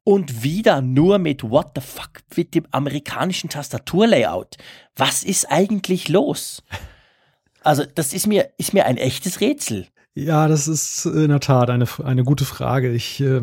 Und 0.09 0.45
wieder 0.45 0.83
nur 0.83 1.19
mit 1.19 1.43
What 1.43 1.73
the 1.75 1.81
fuck 1.81 2.21
mit 2.37 2.55
dem 2.55 2.65
amerikanischen 2.71 3.51
Tastaturlayout. 3.51 4.57
Was 4.95 5.25
ist 5.25 5.51
eigentlich 5.51 6.09
los? 6.09 6.63
Also, 7.63 7.83
das 7.93 8.13
ist 8.13 8.29
mir, 8.29 8.51
ist 8.57 8.73
mir 8.73 8.87
ein 8.87 8.99
echtes 8.99 9.41
Rätsel. 9.41 9.89
Ja, 10.15 10.47
das 10.47 10.69
ist 10.69 11.07
in 11.07 11.31
der 11.31 11.41
Tat 11.41 11.71
eine, 11.71 11.87
eine 12.05 12.23
gute 12.23 12.45
Frage. 12.45 12.93
Ich 12.93 13.21
äh, 13.21 13.41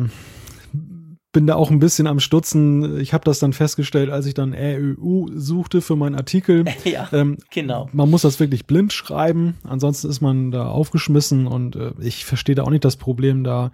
bin 1.32 1.46
da 1.46 1.54
auch 1.56 1.70
ein 1.70 1.80
bisschen 1.80 2.06
am 2.06 2.18
Stutzen. 2.18 2.98
Ich 2.98 3.12
habe 3.12 3.24
das 3.24 3.40
dann 3.40 3.52
festgestellt, 3.52 4.08
als 4.08 4.24
ich 4.24 4.32
dann 4.32 4.54
RÖU 4.54 5.28
suchte 5.34 5.82
für 5.82 5.96
meinen 5.96 6.14
Artikel. 6.14 6.64
Ja, 6.84 7.10
ähm, 7.12 7.36
genau. 7.50 7.90
Man 7.92 8.08
muss 8.08 8.22
das 8.22 8.40
wirklich 8.40 8.64
blind 8.64 8.94
schreiben, 8.94 9.58
ansonsten 9.64 10.08
ist 10.08 10.22
man 10.22 10.50
da 10.50 10.68
aufgeschmissen 10.68 11.46
und 11.46 11.76
äh, 11.76 11.92
ich 12.00 12.24
verstehe 12.24 12.54
da 12.54 12.62
auch 12.62 12.70
nicht 12.70 12.86
das 12.86 12.96
Problem 12.96 13.44
da 13.44 13.70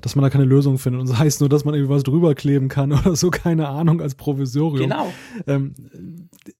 dass 0.00 0.14
man 0.14 0.22
da 0.22 0.30
keine 0.30 0.44
Lösung 0.44 0.78
findet. 0.78 1.00
Und 1.00 1.10
das 1.10 1.18
heißt 1.18 1.40
nur, 1.40 1.48
dass 1.48 1.64
man 1.64 1.74
irgendwie 1.74 1.92
was 1.92 2.04
drüber 2.04 2.34
kleben 2.34 2.68
kann 2.68 2.92
oder 2.92 3.16
so, 3.16 3.30
keine 3.30 3.68
Ahnung, 3.68 4.00
als 4.00 4.14
Provisorium. 4.14 4.88
Genau. 4.88 5.12
Ähm, 5.46 5.74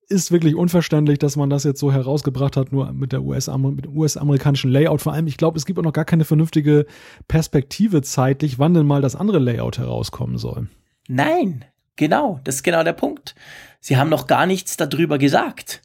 ist 0.09 0.32
wirklich 0.32 0.57
unverständlich, 0.57 1.18
dass 1.18 1.36
man 1.36 1.48
das 1.48 1.64
jetzt 1.64 1.78
so 1.78 1.92
herausgebracht 1.92 2.57
hat, 2.57 2.72
nur 2.72 2.92
mit 2.92 3.12
der 3.12 3.22
US-amerikanischen 3.22 4.70
US 4.70 4.74
Layout. 4.74 5.02
Vor 5.02 5.12
allem, 5.12 5.26
ich 5.26 5.36
glaube, 5.36 5.57
es 5.57 5.66
gibt 5.66 5.78
auch 5.78 5.84
noch 5.84 5.92
gar 5.92 6.04
keine 6.04 6.24
vernünftige 6.24 6.86
Perspektive 7.28 8.02
zeitlich, 8.02 8.59
wann 8.59 8.74
denn 8.74 8.86
mal 8.86 9.02
das 9.02 9.14
andere 9.14 9.38
Layout 9.38 9.78
herauskommen 9.78 10.38
soll. 10.38 10.68
Nein, 11.09 11.64
genau, 11.94 12.40
das 12.42 12.57
ist 12.57 12.62
genau 12.64 12.82
der 12.82 12.92
Punkt. 12.92 13.36
Sie 13.80 13.96
haben 13.96 14.11
noch 14.11 14.26
gar 14.26 14.46
nichts 14.46 14.76
darüber 14.76 15.18
gesagt. 15.18 15.82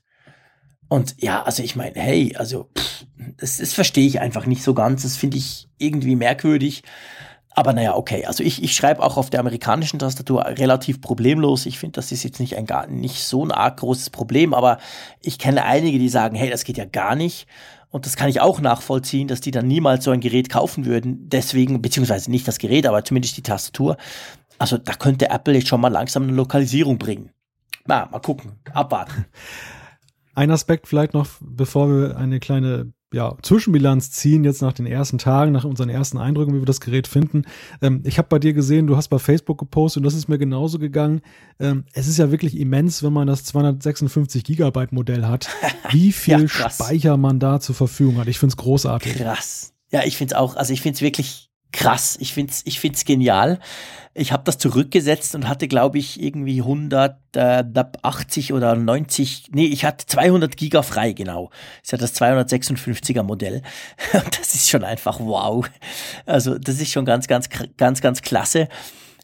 Und 0.91 1.15
ja, 1.21 1.41
also 1.43 1.63
ich 1.63 1.77
meine, 1.77 1.95
hey, 1.95 2.35
also 2.35 2.69
pff, 2.77 3.05
das, 3.37 3.59
das 3.59 3.71
verstehe 3.71 4.05
ich 4.05 4.19
einfach 4.19 4.45
nicht 4.45 4.61
so 4.61 4.73
ganz. 4.73 5.03
Das 5.03 5.15
finde 5.15 5.37
ich 5.37 5.69
irgendwie 5.77 6.17
merkwürdig. 6.17 6.83
Aber 7.51 7.71
naja, 7.71 7.95
okay. 7.95 8.25
Also 8.25 8.43
ich, 8.43 8.61
ich 8.61 8.75
schreibe 8.75 9.01
auch 9.01 9.15
auf 9.15 9.29
der 9.29 9.39
amerikanischen 9.39 9.99
Tastatur 9.99 10.45
relativ 10.45 10.99
problemlos. 10.99 11.65
Ich 11.65 11.79
finde, 11.79 11.93
das 11.93 12.11
ist 12.11 12.23
jetzt 12.23 12.41
nicht 12.41 12.57
ein 12.57 12.65
gar 12.65 12.87
nicht 12.87 13.23
so 13.23 13.45
ein 13.45 13.53
arg 13.53 13.77
großes 13.79 14.09
Problem, 14.09 14.53
aber 14.53 14.79
ich 15.21 15.39
kenne 15.39 15.63
einige, 15.63 15.97
die 15.97 16.09
sagen, 16.09 16.35
hey, 16.35 16.49
das 16.49 16.65
geht 16.65 16.77
ja 16.77 16.83
gar 16.83 17.15
nicht. 17.15 17.47
Und 17.89 18.05
das 18.05 18.17
kann 18.17 18.27
ich 18.27 18.41
auch 18.41 18.59
nachvollziehen, 18.59 19.29
dass 19.29 19.39
die 19.39 19.51
dann 19.51 19.67
niemals 19.67 20.03
so 20.03 20.11
ein 20.11 20.19
Gerät 20.19 20.49
kaufen 20.49 20.85
würden. 20.85 21.29
Deswegen, 21.29 21.81
beziehungsweise 21.81 22.29
nicht 22.29 22.49
das 22.49 22.57
Gerät, 22.57 22.85
aber 22.85 23.05
zumindest 23.05 23.37
die 23.37 23.43
Tastatur. 23.43 23.95
Also 24.59 24.77
da 24.77 24.91
könnte 24.95 25.29
Apple 25.29 25.53
jetzt 25.53 25.69
schon 25.69 25.79
mal 25.79 25.87
langsam 25.87 26.23
eine 26.23 26.33
Lokalisierung 26.33 26.97
bringen. 26.97 27.29
Na, 27.85 28.09
mal 28.11 28.19
gucken, 28.19 28.59
abwarten. 28.73 29.23
Ein 30.33 30.51
Aspekt 30.51 30.87
vielleicht 30.87 31.13
noch, 31.13 31.27
bevor 31.41 31.89
wir 31.89 32.17
eine 32.17 32.39
kleine 32.39 32.93
ja, 33.13 33.35
Zwischenbilanz 33.41 34.11
ziehen, 34.11 34.45
jetzt 34.45 34.61
nach 34.61 34.71
den 34.71 34.85
ersten 34.85 35.17
Tagen, 35.17 35.51
nach 35.51 35.65
unseren 35.65 35.89
ersten 35.89 36.17
Eindrücken, 36.17 36.53
wie 36.53 36.59
wir 36.59 36.65
das 36.65 36.79
Gerät 36.79 37.07
finden. 37.07 37.43
Ähm, 37.81 38.03
ich 38.05 38.17
habe 38.17 38.29
bei 38.29 38.39
dir 38.39 38.53
gesehen, 38.53 38.87
du 38.87 38.95
hast 38.95 39.09
bei 39.09 39.19
Facebook 39.19 39.57
gepostet 39.57 39.99
und 39.99 40.05
das 40.05 40.13
ist 40.13 40.29
mir 40.29 40.37
genauso 40.37 40.79
gegangen. 40.79 41.21
Ähm, 41.59 41.83
es 41.93 42.07
ist 42.07 42.17
ja 42.17 42.31
wirklich 42.31 42.57
immens, 42.57 43.03
wenn 43.03 43.11
man 43.11 43.27
das 43.27 43.43
256 43.43 44.45
Gigabyte 44.45 44.93
Modell 44.93 45.25
hat, 45.25 45.49
wie 45.91 46.13
viel 46.13 46.43
ja, 46.43 46.69
Speicher 46.69 47.17
man 47.17 47.39
da 47.39 47.59
zur 47.59 47.75
Verfügung 47.75 48.17
hat. 48.17 48.27
Ich 48.27 48.39
finde 48.39 48.53
es 48.53 48.57
großartig. 48.57 49.15
Krass. 49.15 49.73
Ja, 49.91 50.03
ich 50.05 50.15
finde 50.15 50.35
es 50.35 50.39
auch, 50.39 50.55
also 50.55 50.71
ich 50.71 50.81
finde 50.81 50.95
es 50.95 51.01
wirklich 51.01 51.50
krass. 51.71 52.17
Ich 52.19 52.33
find's, 52.33 52.61
ich 52.65 52.79
find's 52.79 53.05
genial. 53.05 53.59
Ich 54.13 54.33
habe 54.33 54.43
das 54.43 54.57
zurückgesetzt 54.57 55.35
und 55.35 55.47
hatte, 55.47 55.69
glaube 55.69 55.97
ich, 55.97 56.21
irgendwie 56.21 56.59
180 56.59 58.49
äh, 58.49 58.53
oder 58.53 58.75
90, 58.75 59.51
nee, 59.51 59.65
ich 59.65 59.85
hatte 59.85 60.05
200 60.05 60.57
Giga 60.57 60.81
frei, 60.81 61.13
genau. 61.13 61.49
Ist 61.81 61.93
ja 61.93 61.97
das 61.97 62.19
256er 62.19 63.23
Modell. 63.23 63.61
Das 64.31 64.53
ist 64.53 64.69
schon 64.69 64.83
einfach 64.83 65.19
wow. 65.19 65.69
Also 66.25 66.57
das 66.57 66.81
ist 66.81 66.91
schon 66.91 67.05
ganz, 67.05 67.27
ganz, 67.27 67.47
ganz, 67.77 68.01
ganz 68.01 68.21
klasse. 68.21 68.67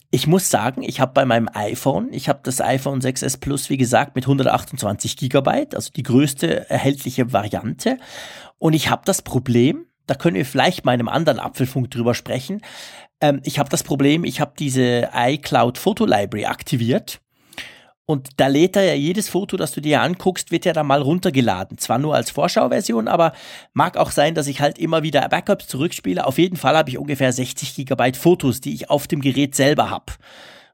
Ich 0.09 0.25
muss 0.25 0.49
sagen, 0.49 0.83
ich 0.83 1.01
habe 1.01 1.11
bei 1.11 1.25
meinem 1.25 1.49
iPhone, 1.53 2.13
ich 2.13 2.29
habe 2.29 2.39
das 2.43 2.61
iPhone 2.61 3.01
6s 3.01 3.41
Plus, 3.41 3.69
wie 3.69 3.75
gesagt, 3.75 4.15
mit 4.15 4.23
128 4.23 5.17
Gigabyte, 5.17 5.75
also 5.75 5.91
die 5.93 6.03
größte 6.03 6.69
erhältliche 6.69 7.33
Variante. 7.33 7.97
Und 8.57 8.73
ich 8.73 8.89
habe 8.89 9.01
das 9.03 9.21
Problem, 9.21 9.85
da 10.07 10.15
können 10.15 10.35
wir 10.35 10.45
vielleicht 10.45 10.85
mal 10.85 10.93
in 10.93 11.01
einem 11.01 11.09
anderen 11.09 11.39
Apfelfunk 11.39 11.91
drüber 11.91 12.15
sprechen. 12.15 12.61
Ähm, 13.21 13.41
ich 13.43 13.59
habe 13.59 13.69
das 13.69 13.83
Problem, 13.83 14.23
ich 14.23 14.39
habe 14.41 14.53
diese 14.57 15.09
iCloud 15.13 15.77
Photo 15.77 16.05
Library 16.05 16.45
aktiviert. 16.45 17.19
Und 18.09 18.29
da 18.37 18.47
lädt 18.47 18.77
er 18.77 18.83
ja 18.83 18.93
jedes 18.93 19.27
Foto, 19.27 19.57
das 19.57 19.73
du 19.73 19.81
dir 19.81 20.01
anguckst, 20.01 20.49
wird 20.49 20.63
ja 20.63 20.71
dann 20.71 20.87
mal 20.87 21.01
runtergeladen. 21.01 21.77
Zwar 21.77 21.99
nur 21.99 22.15
als 22.15 22.31
Vorschauversion, 22.31 23.09
aber 23.09 23.33
mag 23.73 23.97
auch 23.97 24.11
sein, 24.11 24.33
dass 24.33 24.47
ich 24.47 24.61
halt 24.61 24.79
immer 24.79 25.03
wieder 25.03 25.27
Backups 25.27 25.67
zurückspiele. 25.67 26.25
Auf 26.25 26.37
jeden 26.37 26.55
Fall 26.55 26.77
habe 26.77 26.89
ich 26.89 26.97
ungefähr 26.97 27.33
60 27.33 27.75
Gigabyte 27.75 28.15
Fotos, 28.15 28.61
die 28.61 28.73
ich 28.73 28.89
auf 28.89 29.07
dem 29.07 29.19
Gerät 29.19 29.55
selber 29.55 29.89
habe. 29.89 30.13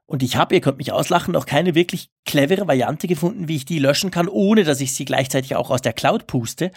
Und 0.06 0.22
ich 0.22 0.36
habe, 0.36 0.54
ihr 0.54 0.60
könnt 0.60 0.78
mich 0.78 0.92
auslachen, 0.92 1.32
noch 1.32 1.46
keine 1.46 1.74
wirklich 1.74 2.10
clevere 2.24 2.68
Variante 2.68 3.08
gefunden, 3.08 3.48
wie 3.48 3.56
ich 3.56 3.64
die 3.64 3.80
löschen 3.80 4.12
kann, 4.12 4.28
ohne 4.28 4.62
dass 4.62 4.80
ich 4.80 4.92
sie 4.92 5.04
gleichzeitig 5.04 5.56
auch 5.56 5.70
aus 5.70 5.82
der 5.82 5.92
Cloud 5.92 6.28
puste. 6.28 6.70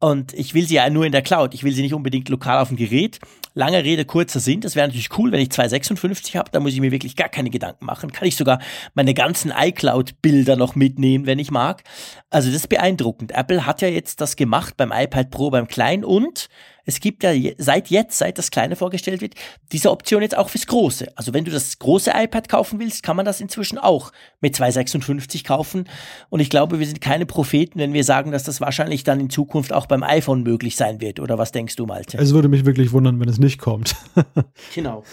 Und 0.00 0.32
ich 0.32 0.54
will 0.54 0.66
sie 0.66 0.76
ja 0.76 0.88
nur 0.90 1.06
in 1.06 1.12
der 1.12 1.22
Cloud. 1.22 1.54
Ich 1.54 1.64
will 1.64 1.72
sie 1.72 1.82
nicht 1.82 1.94
unbedingt 1.94 2.28
lokal 2.28 2.58
auf 2.58 2.68
dem 2.68 2.76
Gerät. 2.76 3.18
Lange 3.54 3.82
Rede, 3.82 4.04
kurzer 4.04 4.38
Sinn. 4.38 4.60
Das 4.60 4.76
wäre 4.76 4.86
natürlich 4.86 5.18
cool, 5.18 5.32
wenn 5.32 5.40
ich 5.40 5.50
256 5.50 6.36
habe. 6.36 6.50
Da 6.52 6.60
muss 6.60 6.72
ich 6.72 6.80
mir 6.80 6.92
wirklich 6.92 7.16
gar 7.16 7.28
keine 7.28 7.50
Gedanken 7.50 7.84
machen. 7.84 8.12
Kann 8.12 8.28
ich 8.28 8.36
sogar 8.36 8.60
meine 8.94 9.12
ganzen 9.12 9.52
iCloud-Bilder 9.56 10.54
noch 10.54 10.76
mitnehmen, 10.76 11.26
wenn 11.26 11.40
ich 11.40 11.50
mag. 11.50 11.82
Also 12.30 12.48
das 12.48 12.58
ist 12.58 12.68
beeindruckend. 12.68 13.32
Apple 13.32 13.66
hat 13.66 13.82
ja 13.82 13.88
jetzt 13.88 14.20
das 14.20 14.36
gemacht 14.36 14.76
beim 14.76 14.92
iPad 14.92 15.32
Pro, 15.32 15.50
beim 15.50 15.66
Kleinen 15.66 16.04
und 16.04 16.48
es 16.88 17.00
gibt 17.00 17.22
ja 17.22 17.32
seit 17.58 17.90
jetzt, 17.90 18.16
seit 18.16 18.38
das 18.38 18.50
Kleine 18.50 18.74
vorgestellt 18.74 19.20
wird, 19.20 19.34
diese 19.72 19.90
Option 19.90 20.22
jetzt 20.22 20.34
auch 20.34 20.48
fürs 20.48 20.66
Große. 20.66 21.06
Also 21.16 21.34
wenn 21.34 21.44
du 21.44 21.50
das 21.50 21.78
große 21.78 22.10
iPad 22.14 22.48
kaufen 22.48 22.78
willst, 22.78 23.02
kann 23.02 23.14
man 23.14 23.26
das 23.26 23.42
inzwischen 23.42 23.76
auch 23.76 24.10
mit 24.40 24.56
256 24.56 25.44
kaufen. 25.44 25.86
Und 26.30 26.40
ich 26.40 26.48
glaube, 26.48 26.78
wir 26.78 26.86
sind 26.86 27.02
keine 27.02 27.26
Propheten, 27.26 27.78
wenn 27.78 27.92
wir 27.92 28.04
sagen, 28.04 28.32
dass 28.32 28.44
das 28.44 28.62
wahrscheinlich 28.62 29.04
dann 29.04 29.20
in 29.20 29.28
Zukunft 29.28 29.70
auch 29.70 29.84
beim 29.84 30.02
iPhone 30.02 30.42
möglich 30.42 30.76
sein 30.76 31.02
wird. 31.02 31.20
Oder 31.20 31.36
was 31.36 31.52
denkst 31.52 31.76
du, 31.76 31.84
Malte? 31.84 32.16
Es 32.16 32.32
würde 32.32 32.48
mich 32.48 32.64
wirklich 32.64 32.90
wundern, 32.90 33.20
wenn 33.20 33.28
es 33.28 33.38
nicht 33.38 33.58
kommt. 33.58 33.94
genau. 34.74 35.04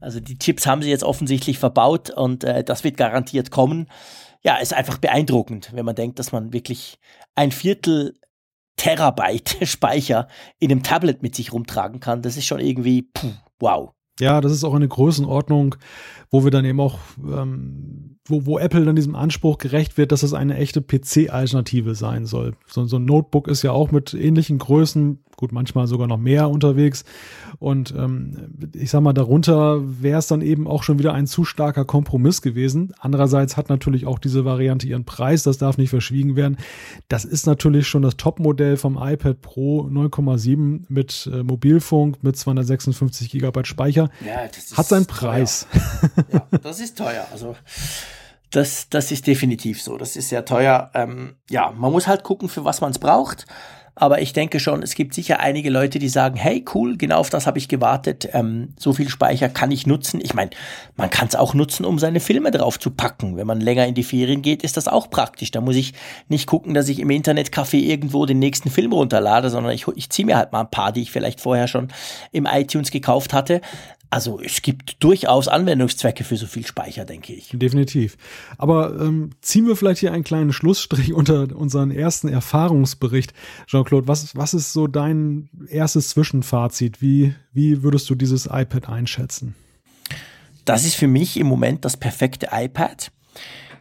Also 0.00 0.20
die 0.20 0.38
Chips 0.38 0.66
haben 0.66 0.80
sie 0.80 0.88
jetzt 0.88 1.04
offensichtlich 1.04 1.58
verbaut 1.58 2.08
und 2.08 2.42
äh, 2.44 2.64
das 2.64 2.84
wird 2.84 2.96
garantiert 2.96 3.50
kommen. 3.50 3.88
Ja, 4.42 4.56
ist 4.56 4.72
einfach 4.72 4.96
beeindruckend, 4.96 5.72
wenn 5.74 5.84
man 5.84 5.94
denkt, 5.94 6.18
dass 6.18 6.32
man 6.32 6.54
wirklich 6.54 6.98
ein 7.34 7.52
Viertel 7.52 8.14
Terabyte 8.78 9.58
Speicher 9.66 10.28
in 10.58 10.70
einem 10.70 10.82
Tablet 10.82 11.22
mit 11.22 11.34
sich 11.34 11.52
rumtragen 11.52 12.00
kann, 12.00 12.22
das 12.22 12.38
ist 12.38 12.46
schon 12.46 12.60
irgendwie, 12.60 13.02
puh, 13.02 13.32
wow. 13.60 13.90
Ja, 14.20 14.40
das 14.40 14.52
ist 14.52 14.64
auch 14.64 14.74
eine 14.74 14.88
Größenordnung, 14.88 15.76
wo 16.30 16.42
wir 16.42 16.50
dann 16.50 16.64
eben 16.64 16.80
auch, 16.80 16.98
ähm, 17.18 18.17
wo, 18.28 18.46
wo 18.46 18.58
Apple 18.58 18.84
dann 18.84 18.96
diesem 18.96 19.14
Anspruch 19.14 19.58
gerecht 19.58 19.96
wird, 19.96 20.12
dass 20.12 20.22
es 20.22 20.34
eine 20.34 20.56
echte 20.56 20.82
PC-Alternative 20.82 21.94
sein 21.94 22.26
soll. 22.26 22.54
So, 22.66 22.84
so 22.86 22.96
ein 22.96 23.04
Notebook 23.04 23.48
ist 23.48 23.62
ja 23.62 23.72
auch 23.72 23.90
mit 23.90 24.14
ähnlichen 24.14 24.58
Größen 24.58 25.18
gut, 25.38 25.52
manchmal 25.52 25.86
sogar 25.86 26.06
noch 26.06 26.18
mehr 26.18 26.50
unterwegs. 26.50 27.04
Und 27.58 27.94
ähm, 27.96 28.50
ich 28.74 28.90
sag 28.90 29.00
mal, 29.00 29.14
darunter 29.14 29.80
wäre 30.02 30.18
es 30.18 30.26
dann 30.26 30.42
eben 30.42 30.66
auch 30.66 30.82
schon 30.82 30.98
wieder 30.98 31.14
ein 31.14 31.26
zu 31.26 31.44
starker 31.44 31.86
Kompromiss 31.86 32.42
gewesen. 32.42 32.92
Andererseits 32.98 33.56
hat 33.56 33.70
natürlich 33.70 34.04
auch 34.04 34.18
diese 34.18 34.44
Variante 34.44 34.86
ihren 34.86 35.04
Preis, 35.04 35.44
das 35.44 35.56
darf 35.56 35.78
nicht 35.78 35.90
verschwiegen 35.90 36.36
werden. 36.36 36.58
Das 37.08 37.24
ist 37.24 37.46
natürlich 37.46 37.88
schon 37.88 38.02
das 38.02 38.16
Topmodell 38.16 38.76
vom 38.76 38.98
iPad 39.00 39.40
Pro 39.40 39.82
9,7 39.82 40.82
mit 40.88 41.30
äh, 41.32 41.42
Mobilfunk, 41.42 42.22
mit 42.22 42.36
256 42.36 43.30
Gigabyte 43.30 43.68
Speicher. 43.68 44.10
Ja, 44.26 44.48
hat 44.76 44.86
seinen 44.86 45.06
Preis. 45.06 45.66
ja, 46.32 46.46
das 46.62 46.80
ist 46.80 46.98
teuer. 46.98 47.26
Also 47.30 47.54
das, 48.50 48.88
das 48.88 49.12
ist 49.12 49.26
definitiv 49.26 49.82
so. 49.82 49.96
Das 49.96 50.16
ist 50.16 50.28
sehr 50.28 50.44
teuer. 50.44 50.90
Ähm, 50.94 51.36
ja, 51.50 51.72
man 51.76 51.92
muss 51.92 52.06
halt 52.06 52.24
gucken, 52.24 52.48
für 52.48 52.64
was 52.64 52.80
man 52.80 52.90
es 52.90 52.98
braucht. 52.98 53.46
Aber 54.00 54.22
ich 54.22 54.32
denke 54.32 54.60
schon, 54.60 54.84
es 54.84 54.94
gibt 54.94 55.12
sicher 55.12 55.40
einige 55.40 55.70
Leute, 55.70 55.98
die 55.98 56.08
sagen, 56.08 56.36
hey, 56.36 56.64
cool, 56.72 56.96
genau 56.96 57.18
auf 57.18 57.30
das 57.30 57.48
habe 57.48 57.58
ich 57.58 57.66
gewartet. 57.66 58.28
Ähm, 58.32 58.74
so 58.78 58.92
viel 58.92 59.08
Speicher 59.08 59.48
kann 59.48 59.72
ich 59.72 59.88
nutzen. 59.88 60.20
Ich 60.22 60.34
meine, 60.34 60.50
man 60.96 61.10
kann 61.10 61.26
es 61.26 61.34
auch 61.34 61.52
nutzen, 61.52 61.84
um 61.84 61.98
seine 61.98 62.20
Filme 62.20 62.52
drauf 62.52 62.78
zu 62.78 62.92
packen. 62.92 63.36
Wenn 63.36 63.48
man 63.48 63.60
länger 63.60 63.86
in 63.88 63.96
die 63.96 64.04
Ferien 64.04 64.40
geht, 64.40 64.62
ist 64.62 64.76
das 64.76 64.86
auch 64.86 65.10
praktisch. 65.10 65.50
Da 65.50 65.60
muss 65.60 65.74
ich 65.74 65.94
nicht 66.28 66.46
gucken, 66.46 66.74
dass 66.74 66.88
ich 66.88 67.00
im 67.00 67.08
Internetcafé 67.08 67.78
irgendwo 67.78 68.24
den 68.24 68.38
nächsten 68.38 68.70
Film 68.70 68.92
runterlade, 68.92 69.50
sondern 69.50 69.72
ich, 69.72 69.88
ich 69.96 70.10
ziehe 70.10 70.26
mir 70.26 70.36
halt 70.36 70.52
mal 70.52 70.60
ein 70.60 70.70
paar, 70.70 70.92
die 70.92 71.02
ich 71.02 71.10
vielleicht 71.10 71.40
vorher 71.40 71.66
schon 71.66 71.88
im 72.30 72.46
iTunes 72.46 72.92
gekauft 72.92 73.32
hatte. 73.32 73.60
Also 74.10 74.40
es 74.40 74.62
gibt 74.62 75.02
durchaus 75.04 75.48
Anwendungszwecke 75.48 76.24
für 76.24 76.36
so 76.36 76.46
viel 76.46 76.66
Speicher, 76.66 77.04
denke 77.04 77.34
ich. 77.34 77.50
Definitiv. 77.52 78.16
Aber 78.56 78.98
ähm, 79.00 79.30
ziehen 79.42 79.66
wir 79.66 79.76
vielleicht 79.76 80.00
hier 80.00 80.12
einen 80.12 80.24
kleinen 80.24 80.52
Schlussstrich 80.52 81.12
unter 81.14 81.54
unseren 81.54 81.90
ersten 81.90 82.28
Erfahrungsbericht. 82.28 83.34
Jean-Claude, 83.66 84.08
was, 84.08 84.34
was 84.34 84.54
ist 84.54 84.72
so 84.72 84.86
dein 84.86 85.50
erstes 85.68 86.10
Zwischenfazit? 86.10 87.02
Wie, 87.02 87.34
wie 87.52 87.82
würdest 87.82 88.08
du 88.08 88.14
dieses 88.14 88.46
iPad 88.46 88.88
einschätzen? 88.88 89.54
Das 90.64 90.84
ist 90.84 90.96
für 90.96 91.08
mich 91.08 91.36
im 91.38 91.46
Moment 91.46 91.84
das 91.84 91.96
perfekte 91.96 92.48
iPad. 92.52 93.10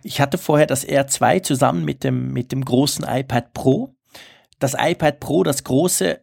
Ich 0.04 0.20
hatte 0.22 0.38
vorher 0.38 0.68
das 0.68 0.88
R2 0.88 1.44
zusammen 1.44 1.86
mit 1.86 2.04
dem, 2.04 2.34
mit 2.34 2.52
dem 2.52 2.64
großen 2.64 3.06
iPad 3.08 3.54
Pro. 3.54 3.96
Das 4.60 4.76
iPad 4.78 5.20
Pro, 5.20 5.44
das 5.44 5.64
große, 5.64 6.22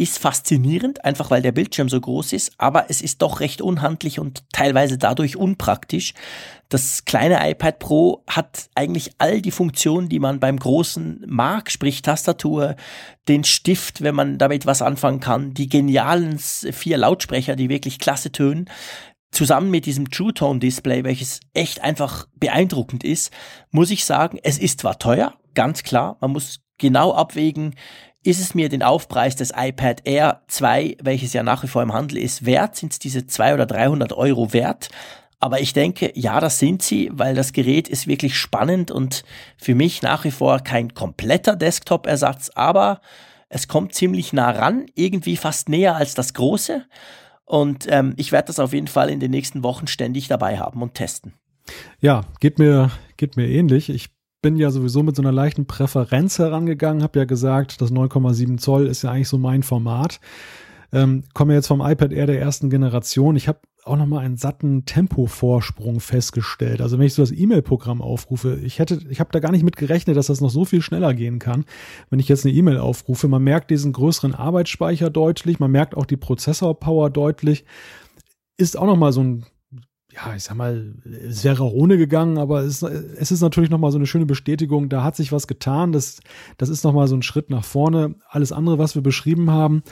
ist 0.00 0.18
faszinierend, 0.18 1.04
einfach 1.04 1.30
weil 1.30 1.42
der 1.42 1.52
Bildschirm 1.52 1.90
so 1.90 2.00
groß 2.00 2.32
ist, 2.32 2.52
aber 2.56 2.86
es 2.88 3.02
ist 3.02 3.20
doch 3.20 3.40
recht 3.40 3.60
unhandlich 3.60 4.18
und 4.18 4.42
teilweise 4.50 4.96
dadurch 4.96 5.36
unpraktisch. 5.36 6.14
Das 6.70 7.04
kleine 7.04 7.50
iPad 7.50 7.78
Pro 7.78 8.24
hat 8.26 8.70
eigentlich 8.74 9.10
all 9.18 9.42
die 9.42 9.50
Funktionen, 9.50 10.08
die 10.08 10.18
man 10.18 10.40
beim 10.40 10.58
großen 10.58 11.24
mag, 11.26 11.70
sprich 11.70 12.00
Tastatur, 12.00 12.76
den 13.28 13.44
Stift, 13.44 14.00
wenn 14.02 14.14
man 14.14 14.38
damit 14.38 14.64
was 14.64 14.80
anfangen 14.80 15.20
kann, 15.20 15.52
die 15.52 15.68
genialen 15.68 16.38
vier 16.38 16.96
Lautsprecher, 16.96 17.54
die 17.54 17.68
wirklich 17.68 17.98
klasse 17.98 18.32
tönen, 18.32 18.70
zusammen 19.32 19.70
mit 19.70 19.84
diesem 19.84 20.10
True 20.10 20.32
Tone 20.32 20.60
Display, 20.60 21.04
welches 21.04 21.40
echt 21.52 21.82
einfach 21.82 22.26
beeindruckend 22.36 23.04
ist, 23.04 23.32
muss 23.70 23.90
ich 23.90 24.06
sagen, 24.06 24.38
es 24.42 24.58
ist 24.58 24.80
zwar 24.80 24.98
teuer, 24.98 25.34
ganz 25.54 25.82
klar, 25.82 26.16
man 26.20 26.32
muss 26.32 26.60
genau 26.78 27.12
abwägen, 27.12 27.74
ist 28.22 28.40
es 28.40 28.54
mir 28.54 28.68
den 28.68 28.82
Aufpreis 28.82 29.36
des 29.36 29.52
iPad 29.56 30.02
Air 30.04 30.42
2, 30.48 30.98
welches 31.02 31.32
ja 31.32 31.42
nach 31.42 31.62
wie 31.62 31.68
vor 31.68 31.82
im 31.82 31.92
Handel 31.92 32.18
ist, 32.18 32.44
wert? 32.44 32.76
Sind 32.76 32.92
es 32.92 32.98
diese 32.98 33.26
200 33.26 33.54
oder 33.54 33.66
300 33.66 34.12
Euro 34.12 34.52
wert? 34.52 34.90
Aber 35.38 35.60
ich 35.60 35.72
denke, 35.72 36.12
ja, 36.14 36.38
das 36.38 36.58
sind 36.58 36.82
sie, 36.82 37.10
weil 37.12 37.34
das 37.34 37.54
Gerät 37.54 37.88
ist 37.88 38.06
wirklich 38.06 38.36
spannend 38.36 38.90
und 38.90 39.24
für 39.56 39.74
mich 39.74 40.02
nach 40.02 40.24
wie 40.24 40.30
vor 40.30 40.60
kein 40.60 40.92
kompletter 40.92 41.56
Desktop-Ersatz, 41.56 42.50
aber 42.54 43.00
es 43.48 43.66
kommt 43.66 43.94
ziemlich 43.94 44.34
nah 44.34 44.50
ran, 44.50 44.86
irgendwie 44.94 45.36
fast 45.36 45.70
näher 45.70 45.96
als 45.96 46.14
das 46.14 46.34
große. 46.34 46.84
Und 47.46 47.86
ähm, 47.88 48.12
ich 48.16 48.32
werde 48.32 48.48
das 48.48 48.60
auf 48.60 48.74
jeden 48.74 48.86
Fall 48.86 49.08
in 49.08 49.18
den 49.18 49.30
nächsten 49.30 49.64
Wochen 49.64 49.86
ständig 49.86 50.28
dabei 50.28 50.58
haben 50.58 50.82
und 50.82 50.94
testen. 50.94 51.34
Ja, 52.00 52.22
geht 52.38 52.58
mir, 52.58 52.90
geht 53.16 53.36
mir 53.36 53.48
ähnlich. 53.48 53.88
Ich 53.88 54.10
bin 54.42 54.56
ja 54.56 54.70
sowieso 54.70 55.02
mit 55.02 55.16
so 55.16 55.22
einer 55.22 55.32
leichten 55.32 55.66
Präferenz 55.66 56.38
herangegangen, 56.38 57.02
habe 57.02 57.18
ja 57.18 57.24
gesagt, 57.24 57.80
das 57.80 57.92
9,7 57.92 58.58
Zoll 58.58 58.86
ist 58.86 59.02
ja 59.02 59.10
eigentlich 59.10 59.28
so 59.28 59.38
mein 59.38 59.62
Format. 59.62 60.20
Ähm, 60.92 61.24
komme 61.34 61.54
jetzt 61.54 61.68
vom 61.68 61.80
iPad 61.80 62.12
Air 62.12 62.26
der 62.26 62.40
ersten 62.40 62.68
Generation. 62.70 63.36
Ich 63.36 63.48
habe 63.48 63.60
auch 63.84 63.96
nochmal 63.96 64.24
einen 64.24 64.36
satten 64.36 64.84
Tempovorsprung 64.84 66.00
festgestellt. 66.00 66.80
Also 66.80 66.98
wenn 66.98 67.06
ich 67.06 67.14
so 67.14 67.22
das 67.22 67.32
E-Mail-Programm 67.32 68.02
aufrufe, 68.02 68.58
ich 68.62 68.78
hätte, 68.78 69.00
ich 69.08 69.20
habe 69.20 69.30
da 69.32 69.40
gar 69.40 69.52
nicht 69.52 69.64
mit 69.64 69.76
gerechnet, 69.76 70.16
dass 70.16 70.26
das 70.26 70.40
noch 70.40 70.50
so 70.50 70.64
viel 70.64 70.82
schneller 70.82 71.14
gehen 71.14 71.38
kann, 71.38 71.64
wenn 72.10 72.18
ich 72.18 72.28
jetzt 72.28 72.44
eine 72.44 72.54
E-Mail 72.54 72.78
aufrufe. 72.78 73.28
Man 73.28 73.42
merkt 73.42 73.70
diesen 73.70 73.92
größeren 73.92 74.34
Arbeitsspeicher 74.34 75.10
deutlich, 75.10 75.60
man 75.60 75.70
merkt 75.70 75.96
auch 75.96 76.06
die 76.06 76.16
Prozessor-Power 76.16 77.10
deutlich. 77.10 77.64
Ist 78.56 78.76
auch 78.76 78.86
nochmal 78.86 79.12
so 79.12 79.22
ein 79.22 79.46
ja, 80.12 80.34
ich 80.34 80.42
sag 80.42 80.56
mal, 80.56 80.92
es 81.04 81.44
wäre 81.44 81.62
auch 81.62 81.72
ohne 81.72 81.96
gegangen, 81.96 82.38
aber 82.38 82.62
es, 82.62 82.82
es 82.82 83.30
ist 83.30 83.40
natürlich 83.40 83.70
nochmal 83.70 83.92
so 83.92 83.98
eine 83.98 84.06
schöne 84.06 84.26
Bestätigung, 84.26 84.88
da 84.88 85.04
hat 85.04 85.16
sich 85.16 85.30
was 85.30 85.46
getan, 85.46 85.92
das, 85.92 86.20
das 86.58 86.68
ist 86.68 86.84
nochmal 86.84 87.06
so 87.06 87.16
ein 87.16 87.22
Schritt 87.22 87.50
nach 87.50 87.64
vorne. 87.64 88.16
Alles 88.28 88.50
andere, 88.52 88.78
was 88.78 88.94
wir 88.94 89.02
beschrieben 89.02 89.50
haben, 89.50 89.82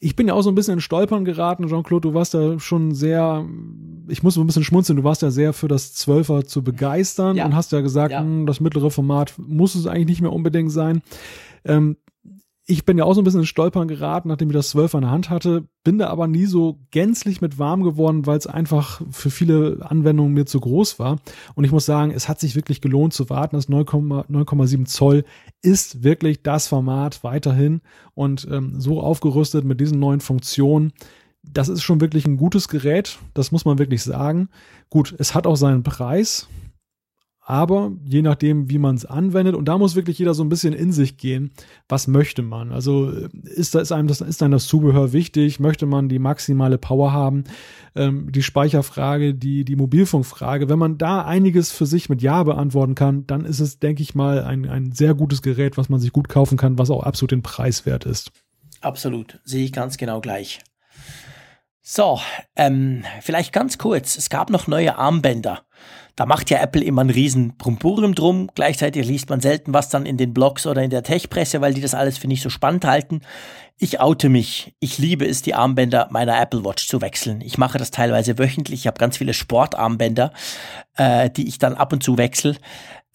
ich 0.00 0.16
bin 0.16 0.28
ja 0.28 0.34
auch 0.34 0.42
so 0.42 0.50
ein 0.50 0.54
bisschen 0.54 0.74
in 0.74 0.80
Stolpern 0.80 1.24
geraten, 1.24 1.66
Jean-Claude, 1.66 2.08
du 2.08 2.14
warst 2.14 2.34
da 2.34 2.58
schon 2.58 2.94
sehr, 2.94 3.44
ich 4.08 4.22
muss 4.22 4.34
so 4.34 4.42
ein 4.42 4.46
bisschen 4.46 4.64
schmunzeln, 4.64 4.96
du 4.96 5.04
warst 5.04 5.22
ja 5.22 5.30
sehr 5.30 5.52
für 5.52 5.68
das 5.68 5.94
Zwölfer 5.94 6.44
zu 6.44 6.62
begeistern 6.62 7.36
ja. 7.36 7.46
und 7.46 7.54
hast 7.54 7.72
ja 7.72 7.80
gesagt, 7.80 8.12
ja. 8.12 8.20
Hm, 8.20 8.46
das 8.46 8.60
mittlere 8.60 8.90
Format 8.90 9.34
muss 9.38 9.74
es 9.74 9.86
eigentlich 9.86 10.06
nicht 10.06 10.20
mehr 10.20 10.32
unbedingt 10.32 10.72
sein. 10.72 11.02
Ähm, 11.64 11.96
ich 12.66 12.86
bin 12.86 12.96
ja 12.96 13.04
auch 13.04 13.12
so 13.12 13.20
ein 13.20 13.24
bisschen 13.24 13.40
in 13.40 13.46
Stolpern 13.46 13.88
geraten, 13.88 14.28
nachdem 14.28 14.48
ich 14.48 14.56
das 14.56 14.70
12 14.70 14.94
an 14.94 15.02
der 15.02 15.10
Hand 15.10 15.28
hatte, 15.28 15.68
bin 15.82 15.98
da 15.98 16.08
aber 16.08 16.26
nie 16.26 16.46
so 16.46 16.78
gänzlich 16.90 17.42
mit 17.42 17.58
warm 17.58 17.82
geworden, 17.82 18.24
weil 18.26 18.38
es 18.38 18.46
einfach 18.46 19.02
für 19.10 19.28
viele 19.28 19.78
Anwendungen 19.82 20.32
mir 20.32 20.46
zu 20.46 20.60
groß 20.60 20.98
war. 20.98 21.18
Und 21.54 21.64
ich 21.64 21.72
muss 21.72 21.84
sagen, 21.84 22.10
es 22.10 22.26
hat 22.26 22.40
sich 22.40 22.56
wirklich 22.56 22.80
gelohnt 22.80 23.12
zu 23.12 23.28
warten. 23.28 23.56
Das 23.56 23.68
9,7 23.68 24.86
Zoll 24.86 25.24
ist 25.60 26.04
wirklich 26.04 26.42
das 26.42 26.66
Format 26.66 27.22
weiterhin 27.22 27.82
und 28.14 28.48
ähm, 28.50 28.80
so 28.80 29.00
aufgerüstet 29.00 29.66
mit 29.66 29.78
diesen 29.78 29.98
neuen 29.98 30.20
Funktionen. 30.20 30.94
Das 31.42 31.68
ist 31.68 31.82
schon 31.82 32.00
wirklich 32.00 32.26
ein 32.26 32.38
gutes 32.38 32.68
Gerät, 32.68 33.18
das 33.34 33.52
muss 33.52 33.66
man 33.66 33.78
wirklich 33.78 34.02
sagen. 34.02 34.48
Gut, 34.88 35.14
es 35.18 35.34
hat 35.34 35.46
auch 35.46 35.56
seinen 35.56 35.82
Preis 35.82 36.48
aber 37.46 37.92
je 38.04 38.22
nachdem, 38.22 38.70
wie 38.70 38.78
man 38.78 38.94
es 38.94 39.04
anwendet, 39.04 39.54
und 39.54 39.66
da 39.66 39.76
muss 39.76 39.96
wirklich 39.96 40.18
jeder 40.18 40.32
so 40.32 40.42
ein 40.42 40.48
bisschen 40.48 40.72
in 40.72 40.92
sich 40.92 41.18
gehen, 41.18 41.52
was 41.88 42.06
möchte 42.06 42.40
man? 42.40 42.72
Also 42.72 43.10
ist, 43.42 43.74
da, 43.74 43.80
ist, 43.80 43.92
einem 43.92 44.08
das, 44.08 44.22
ist 44.22 44.42
einem 44.42 44.52
das 44.52 44.66
Zubehör 44.66 45.12
wichtig? 45.12 45.60
Möchte 45.60 45.84
man 45.84 46.08
die 46.08 46.18
maximale 46.18 46.78
Power 46.78 47.12
haben? 47.12 47.44
Ähm, 47.94 48.32
die 48.32 48.42
Speicherfrage, 48.42 49.34
die, 49.34 49.66
die 49.66 49.76
Mobilfunkfrage, 49.76 50.70
wenn 50.70 50.78
man 50.78 50.96
da 50.96 51.24
einiges 51.26 51.70
für 51.70 51.84
sich 51.84 52.08
mit 52.08 52.22
Ja 52.22 52.42
beantworten 52.44 52.94
kann, 52.94 53.26
dann 53.26 53.44
ist 53.44 53.60
es, 53.60 53.78
denke 53.78 54.02
ich 54.02 54.14
mal, 54.14 54.42
ein, 54.42 54.66
ein 54.66 54.92
sehr 54.92 55.14
gutes 55.14 55.42
Gerät, 55.42 55.76
was 55.76 55.90
man 55.90 56.00
sich 56.00 56.12
gut 56.12 56.30
kaufen 56.30 56.56
kann, 56.56 56.78
was 56.78 56.88
auch 56.88 57.02
absolut 57.02 57.32
den 57.32 57.42
Preis 57.42 57.84
wert 57.84 58.06
ist. 58.06 58.32
Absolut, 58.80 59.40
sehe 59.44 59.64
ich 59.64 59.72
ganz 59.72 59.98
genau 59.98 60.22
gleich. 60.22 60.60
So, 61.82 62.18
ähm, 62.56 63.04
vielleicht 63.20 63.52
ganz 63.52 63.76
kurz, 63.76 64.16
es 64.16 64.30
gab 64.30 64.48
noch 64.48 64.66
neue 64.66 64.96
Armbänder. 64.96 65.66
Da 66.16 66.26
macht 66.26 66.48
ja 66.50 66.60
Apple 66.60 66.84
immer 66.84 67.00
einen 67.00 67.10
riesen 67.10 67.56
Brumburum 67.56 68.14
drum. 68.14 68.48
Gleichzeitig 68.54 69.06
liest 69.06 69.30
man 69.30 69.40
selten 69.40 69.74
was 69.74 69.88
dann 69.88 70.06
in 70.06 70.16
den 70.16 70.32
Blogs 70.32 70.66
oder 70.66 70.82
in 70.82 70.90
der 70.90 71.02
Tech-Presse, 71.02 71.60
weil 71.60 71.74
die 71.74 71.80
das 71.80 71.94
alles 71.94 72.18
für 72.18 72.28
nicht 72.28 72.42
so 72.42 72.50
spannend 72.50 72.84
halten. 72.84 73.22
Ich 73.78 74.00
oute 74.00 74.28
mich. 74.28 74.74
Ich 74.78 74.98
liebe 74.98 75.26
es, 75.26 75.42
die 75.42 75.54
Armbänder 75.54 76.08
meiner 76.10 76.40
Apple 76.40 76.64
Watch 76.64 76.86
zu 76.86 77.00
wechseln. 77.00 77.40
Ich 77.40 77.58
mache 77.58 77.78
das 77.78 77.90
teilweise 77.90 78.38
wöchentlich. 78.38 78.80
Ich 78.80 78.86
habe 78.86 78.98
ganz 78.98 79.16
viele 79.16 79.34
Sportarmbänder, 79.34 80.32
äh, 80.96 81.30
die 81.30 81.48
ich 81.48 81.58
dann 81.58 81.74
ab 81.74 81.92
und 81.92 82.04
zu 82.04 82.16
wechsle. 82.16 82.56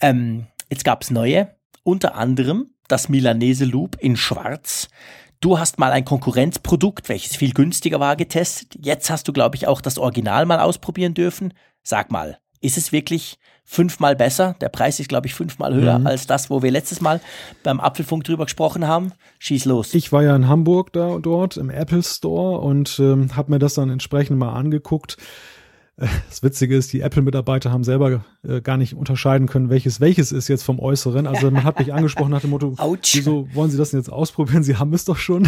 Ähm, 0.01 0.47
jetzt 0.69 0.83
gab's 0.83 1.09
neue, 1.09 1.55
unter 1.83 2.15
anderem 2.15 2.71
das 2.89 3.07
Milanese 3.07 3.63
Loop 3.63 3.95
in 3.99 4.17
Schwarz. 4.17 4.89
Du 5.39 5.57
hast 5.57 5.79
mal 5.79 5.93
ein 5.93 6.03
Konkurrenzprodukt, 6.03 7.07
welches 7.07 7.37
viel 7.37 7.53
günstiger 7.53 8.01
war, 8.01 8.17
getestet. 8.17 8.75
Jetzt 8.81 9.09
hast 9.09 9.29
du, 9.29 9.31
glaube 9.31 9.55
ich, 9.55 9.67
auch 9.67 9.79
das 9.79 9.97
Original 9.97 10.45
mal 10.45 10.59
ausprobieren 10.59 11.13
dürfen. 11.13 11.53
Sag 11.81 12.11
mal, 12.11 12.39
ist 12.61 12.77
es 12.77 12.91
wirklich 12.91 13.37
fünfmal 13.63 14.15
besser. 14.15 14.55
Der 14.61 14.69
Preis 14.69 14.99
ist, 14.99 15.09
glaube 15.09 15.27
ich, 15.27 15.35
fünfmal 15.35 15.75
höher 15.75 15.99
mhm. 15.99 16.07
als 16.07 16.25
das, 16.25 16.49
wo 16.49 16.63
wir 16.63 16.71
letztes 16.71 17.01
Mal 17.01 17.21
beim 17.61 17.79
Apfelfunk 17.79 18.23
drüber 18.23 18.45
gesprochen 18.45 18.87
haben. 18.87 19.11
Schieß 19.37 19.65
los. 19.65 19.93
Ich 19.93 20.11
war 20.11 20.23
ja 20.23 20.35
in 20.35 20.47
Hamburg 20.47 20.91
da 20.91 21.19
dort 21.19 21.55
im 21.57 21.69
Apple 21.69 22.01
Store 22.01 22.59
und 22.61 22.97
ähm, 22.99 23.35
habe 23.35 23.51
mir 23.51 23.59
das 23.59 23.75
dann 23.75 23.91
entsprechend 23.91 24.39
mal 24.39 24.53
angeguckt. 24.53 25.17
Äh, 25.97 26.07
das 26.29 26.41
Witzige 26.41 26.75
ist, 26.75 26.91
die 26.93 27.01
Apple-Mitarbeiter 27.01 27.71
haben 27.71 27.83
selber 27.83 28.25
äh, 28.41 28.59
gar 28.61 28.77
nicht 28.77 28.95
unterscheiden 28.95 29.47
können, 29.47 29.69
welches 29.69 30.01
welches 30.01 30.31
ist 30.31 30.47
jetzt 30.47 30.63
vom 30.63 30.79
Äußeren. 30.79 31.27
Also 31.27 31.51
man 31.51 31.63
hat 31.63 31.77
mich 31.77 31.93
angesprochen 31.93 32.31
nach 32.31 32.41
dem 32.41 32.49
Motto, 32.49 32.73
Ouch. 32.77 32.97
wieso 33.13 33.47
wollen 33.53 33.69
Sie 33.69 33.77
das 33.77 33.91
denn 33.91 33.99
jetzt 33.99 34.11
ausprobieren? 34.11 34.63
Sie 34.63 34.77
haben 34.77 34.93
es 34.93 35.05
doch 35.05 35.17
schon. 35.17 35.47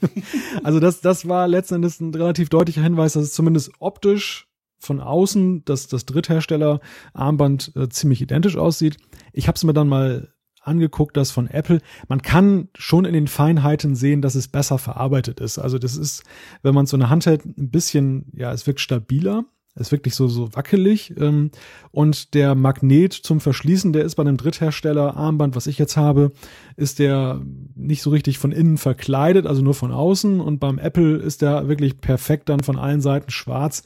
also 0.62 0.78
das, 0.78 1.00
das 1.00 1.26
war 1.26 1.48
letztendlich 1.48 1.98
ein 2.00 2.14
relativ 2.14 2.50
deutlicher 2.50 2.82
Hinweis, 2.82 3.14
dass 3.14 3.24
es 3.24 3.32
zumindest 3.32 3.72
optisch 3.78 4.45
von 4.78 5.00
außen 5.00 5.64
dass 5.64 5.88
das 5.88 6.06
Dritthersteller-Armband 6.06 7.72
äh, 7.76 7.88
ziemlich 7.88 8.20
identisch 8.22 8.56
aussieht. 8.56 8.96
Ich 9.32 9.48
habe 9.48 9.56
es 9.56 9.64
mir 9.64 9.74
dann 9.74 9.88
mal 9.88 10.32
angeguckt, 10.66 11.16
das 11.16 11.30
von 11.30 11.46
Apple. 11.46 11.80
Man 12.08 12.22
kann 12.22 12.68
schon 12.76 13.04
in 13.04 13.14
den 13.14 13.28
Feinheiten 13.28 13.94
sehen, 13.94 14.22
dass 14.22 14.34
es 14.34 14.48
besser 14.48 14.78
verarbeitet 14.78 15.40
ist. 15.40 15.58
Also 15.58 15.78
das 15.78 15.96
ist, 15.96 16.24
wenn 16.62 16.74
man 16.74 16.86
so 16.86 16.96
eine 16.96 17.08
Hand 17.08 17.26
hält, 17.26 17.44
ein 17.44 17.70
bisschen, 17.70 18.32
ja, 18.34 18.52
es 18.52 18.66
wirkt 18.66 18.80
stabiler. 18.80 19.44
Es 19.78 19.88
ist 19.88 19.92
wirklich 19.92 20.14
so, 20.14 20.26
so 20.26 20.54
wackelig. 20.54 21.14
Ähm, 21.18 21.50
und 21.90 22.32
der 22.32 22.54
Magnet 22.54 23.12
zum 23.12 23.40
Verschließen, 23.40 23.92
der 23.92 24.04
ist 24.04 24.14
bei 24.14 24.22
einem 24.22 24.38
Dritthersteller 24.38 25.16
Armband, 25.16 25.54
was 25.54 25.66
ich 25.66 25.76
jetzt 25.78 25.98
habe, 25.98 26.32
ist 26.76 26.98
der 26.98 27.42
nicht 27.74 28.00
so 28.00 28.08
richtig 28.08 28.38
von 28.38 28.52
innen 28.52 28.78
verkleidet, 28.78 29.46
also 29.46 29.60
nur 29.60 29.74
von 29.74 29.92
außen. 29.92 30.40
Und 30.40 30.60
beim 30.60 30.78
Apple 30.78 31.16
ist 31.16 31.42
der 31.42 31.68
wirklich 31.68 32.00
perfekt 32.00 32.48
dann 32.48 32.60
von 32.60 32.78
allen 32.78 33.02
Seiten 33.02 33.30
schwarz 33.30 33.82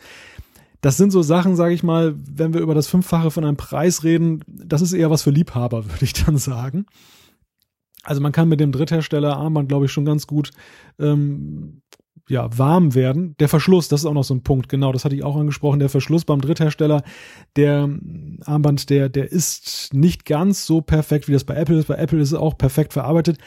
das 0.81 0.97
sind 0.97 1.11
so 1.11 1.23
Sachen, 1.23 1.57
sage 1.57 1.75
ich 1.75 1.83
mal, 1.83 2.15
wenn 2.17 2.55
wir 2.55 2.61
über 2.61 2.75
das 2.75 2.87
Fünffache 2.87 3.31
von 3.31 3.45
einem 3.45 3.57
Preis 3.57 4.03
reden, 4.05 4.43
das 4.47 4.83
ist 4.83 4.93
eher 4.93 5.11
was 5.11 5.23
für 5.23 5.31
Liebhaber, 5.31 5.85
würde 5.89 6.05
ich 6.05 6.13
dann 6.13 6.39
sagen. 6.39 6.87
Also 8.03 8.21
man 8.21 8.33
kann 8.33 8.49
mit 8.49 8.61
dem 8.61 8.73
Dritthersteller 8.73 9.37
Armband, 9.37 9.69
glaube 9.69 9.85
ich, 9.85 9.93
schon 9.93 10.07
ganz 10.07 10.27
gut 10.27 10.51
ähm, 10.99 11.83
ja, 12.29 12.49
warm 12.57 12.95
werden. 12.95 13.35
Der 13.41 13.49
Verschluss, 13.49 13.89
das 13.89 14.01
ist 14.01 14.07
auch 14.07 14.15
noch 14.15 14.25
so 14.25 14.35
ein 14.35 14.43
Punkt, 14.43 14.69
genau, 14.69 14.93
das 14.93 15.05
hatte 15.05 15.17
ich 15.17 15.25
auch 15.25 15.37
angesprochen. 15.37 15.81
Der 15.81 15.89
Verschluss 15.89 16.25
beim 16.25 16.41
Dritthersteller, 16.41 17.03
der 17.57 17.91
Armband, 18.47 18.89
der, 18.89 19.09
der 19.09 19.31
ist 19.31 19.93
nicht 19.93 20.25
ganz 20.25 20.65
so 20.65 20.81
perfekt, 20.81 21.29
wie 21.29 21.33
das 21.33 21.45
bei 21.45 21.57
Apple 21.57 21.79
ist. 21.79 21.89
Bei 21.89 21.97
Apple 21.97 22.21
ist 22.21 22.33
es 22.33 22.39
auch 22.39 22.57
perfekt 22.57 22.93
verarbeitet 22.95 23.39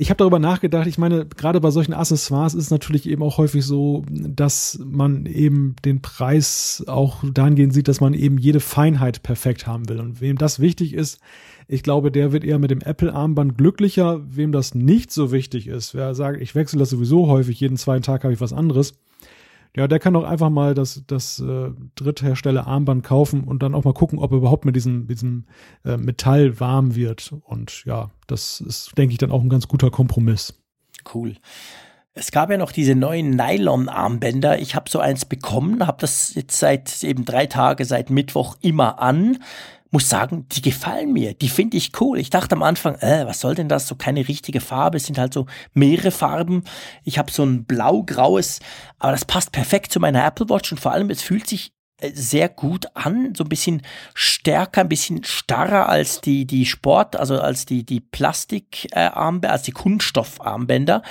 ich 0.00 0.08
habe 0.08 0.16
darüber 0.16 0.38
nachgedacht, 0.38 0.86
ich 0.86 0.96
meine, 0.96 1.26
gerade 1.26 1.60
bei 1.60 1.70
solchen 1.70 1.92
Accessoires 1.92 2.54
ist 2.54 2.64
es 2.64 2.70
natürlich 2.70 3.06
eben 3.06 3.22
auch 3.22 3.36
häufig 3.36 3.66
so, 3.66 4.02
dass 4.08 4.80
man 4.82 5.26
eben 5.26 5.76
den 5.84 6.00
Preis 6.00 6.82
auch 6.86 7.22
dahingehend 7.22 7.74
sieht, 7.74 7.86
dass 7.86 8.00
man 8.00 8.14
eben 8.14 8.38
jede 8.38 8.60
Feinheit 8.60 9.22
perfekt 9.22 9.66
haben 9.66 9.90
will. 9.90 10.00
Und 10.00 10.22
wem 10.22 10.38
das 10.38 10.58
wichtig 10.58 10.94
ist, 10.94 11.20
ich 11.68 11.82
glaube, 11.82 12.10
der 12.10 12.32
wird 12.32 12.44
eher 12.44 12.58
mit 12.58 12.70
dem 12.70 12.80
Apple-Armband 12.80 13.58
glücklicher. 13.58 14.22
Wem 14.26 14.52
das 14.52 14.74
nicht 14.74 15.12
so 15.12 15.32
wichtig 15.32 15.66
ist, 15.66 15.94
wer 15.94 16.14
sagt, 16.14 16.40
ich 16.40 16.54
wechsle 16.54 16.78
das 16.78 16.88
sowieso 16.88 17.26
häufig, 17.26 17.60
jeden 17.60 17.76
zweiten 17.76 18.02
Tag 18.02 18.24
habe 18.24 18.32
ich 18.32 18.40
was 18.40 18.54
anderes, 18.54 18.94
ja, 19.76 19.86
der 19.86 19.98
kann 19.98 20.14
doch 20.14 20.24
einfach 20.24 20.50
mal 20.50 20.74
das, 20.74 21.04
das 21.06 21.38
äh, 21.38 21.70
Dritthersteller 21.94 22.66
Armband 22.66 23.04
kaufen 23.04 23.44
und 23.44 23.62
dann 23.62 23.74
auch 23.74 23.84
mal 23.84 23.94
gucken, 23.94 24.18
ob 24.18 24.32
er 24.32 24.38
überhaupt 24.38 24.64
mit 24.64 24.74
diesem, 24.74 25.06
diesem 25.06 25.44
äh, 25.84 25.96
Metall 25.96 26.58
warm 26.58 26.96
wird. 26.96 27.32
Und 27.44 27.84
ja, 27.84 28.10
das 28.26 28.60
ist, 28.60 28.96
denke 28.98 29.12
ich, 29.12 29.18
dann 29.18 29.30
auch 29.30 29.42
ein 29.42 29.48
ganz 29.48 29.68
guter 29.68 29.90
Kompromiss. 29.90 30.54
Cool. 31.14 31.36
Es 32.12 32.32
gab 32.32 32.50
ja 32.50 32.58
noch 32.58 32.72
diese 32.72 32.96
neuen 32.96 33.30
Nylon-Armbänder. 33.30 34.58
Ich 34.58 34.74
habe 34.74 34.90
so 34.90 34.98
eins 34.98 35.24
bekommen, 35.24 35.86
habe 35.86 35.98
das 36.00 36.34
jetzt 36.34 36.58
seit 36.58 37.04
eben 37.04 37.24
drei 37.24 37.46
Tage, 37.46 37.84
seit 37.84 38.10
Mittwoch 38.10 38.56
immer 38.60 39.00
an 39.00 39.38
muss 39.90 40.08
sagen, 40.08 40.46
die 40.52 40.62
gefallen 40.62 41.12
mir. 41.12 41.34
Die 41.34 41.48
finde 41.48 41.76
ich 41.76 42.00
cool. 42.00 42.18
Ich 42.18 42.30
dachte 42.30 42.54
am 42.54 42.62
Anfang, 42.62 42.94
äh, 42.96 43.26
was 43.26 43.40
soll 43.40 43.54
denn 43.54 43.68
das? 43.68 43.86
So 43.86 43.94
keine 43.96 44.26
richtige 44.28 44.60
Farbe. 44.60 44.96
Es 44.96 45.06
sind 45.06 45.18
halt 45.18 45.34
so 45.34 45.46
mehrere 45.74 46.10
Farben. 46.10 46.64
Ich 47.04 47.18
habe 47.18 47.32
so 47.32 47.44
ein 47.44 47.64
blau-graues, 47.64 48.60
aber 48.98 49.12
das 49.12 49.24
passt 49.24 49.52
perfekt 49.52 49.92
zu 49.92 50.00
meiner 50.00 50.24
Apple 50.24 50.48
Watch 50.48 50.72
und 50.72 50.78
vor 50.78 50.92
allem, 50.92 51.10
es 51.10 51.22
fühlt 51.22 51.46
sich 51.46 51.72
sehr 52.14 52.48
gut 52.48 52.86
an, 52.94 53.34
so 53.36 53.44
ein 53.44 53.48
bisschen 53.48 53.82
stärker, 54.14 54.82
ein 54.82 54.88
bisschen 54.88 55.24
starrer 55.24 55.88
als 55.88 56.20
die, 56.20 56.46
die 56.46 56.66
Sport, 56.66 57.16
also 57.16 57.40
als 57.40 57.66
die, 57.66 57.84
die 57.84 58.00
Plastikarmbänder, 58.00 59.48
äh, 59.48 59.52
als 59.52 59.62
die 59.62 59.72
Kunststoffarmbänder. 59.72 61.02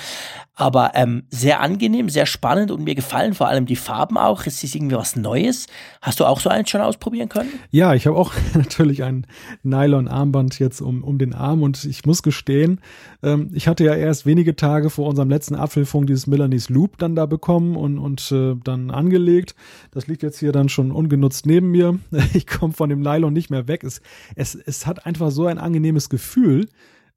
Aber 0.56 0.92
ähm, 0.96 1.24
sehr 1.30 1.62
angenehm, 1.62 2.10
sehr 2.10 2.26
spannend 2.26 2.70
und 2.70 2.84
mir 2.84 2.94
gefallen 2.94 3.34
vor 3.34 3.48
allem 3.48 3.66
die 3.66 3.78
Farben 3.78 4.18
auch. 4.18 4.46
Es 4.46 4.62
ist 4.62 4.76
irgendwie 4.76 4.98
was 4.98 5.16
Neues. 5.16 5.68
Hast 6.02 6.20
du 6.20 6.26
auch 6.26 6.42
so 6.42 6.50
eins 6.50 6.70
schon 6.70 6.82
ausprobieren 6.82 7.30
können? 7.30 7.50
Ja, 7.72 7.94
ich 7.94 8.08
habe 8.08 8.18
auch 8.18 8.34
natürlich 8.54 9.04
ein 9.04 9.26
Nylon-Armband 9.64 10.60
jetzt 10.60 10.82
um, 10.82 11.02
um 11.02 11.18
den 11.18 11.34
Arm 11.34 11.64
und 11.64 11.86
ich 11.86 12.06
muss 12.06 12.24
gestehen, 12.24 12.82
ähm, 13.24 13.50
ich 13.54 13.68
hatte 13.68 13.84
ja 13.84 13.96
erst 13.96 14.26
wenige 14.26 14.56
Tage 14.56 14.90
vor 14.90 15.08
unserem 15.08 15.30
letzten 15.30 15.56
Apfelfunk 15.56 16.08
dieses 16.08 16.28
Milanese 16.28 16.72
Loop 16.74 16.98
dann 16.98 17.16
da 17.16 17.26
bekommen 17.26 17.76
und, 17.76 17.98
und 17.98 18.32
äh, 18.32 18.56
dann 18.64 18.92
angelegt. 18.92 19.56
Das 19.92 20.08
liegt 20.08 20.24
jetzt 20.24 20.40
hier 20.40 20.52
dann 20.52 20.70
schon 20.70 20.79
ungenutzt 20.80 21.46
neben 21.46 21.72
mir. 21.72 22.00
Ich 22.34 22.48
komme 22.48 22.74
von 22.74 22.90
dem 22.90 23.02
Nylon 23.02 23.34
nicht 23.34 23.50
mehr 23.50 23.68
weg. 23.68 23.84
Es, 23.84 24.02
es, 24.36 24.56
es 24.56 24.86
hat 24.86 25.06
einfach 25.06 25.32
so 25.32 25.46
ein 25.46 25.58
angenehmes 25.58 26.10
Gefühl. 26.10 26.68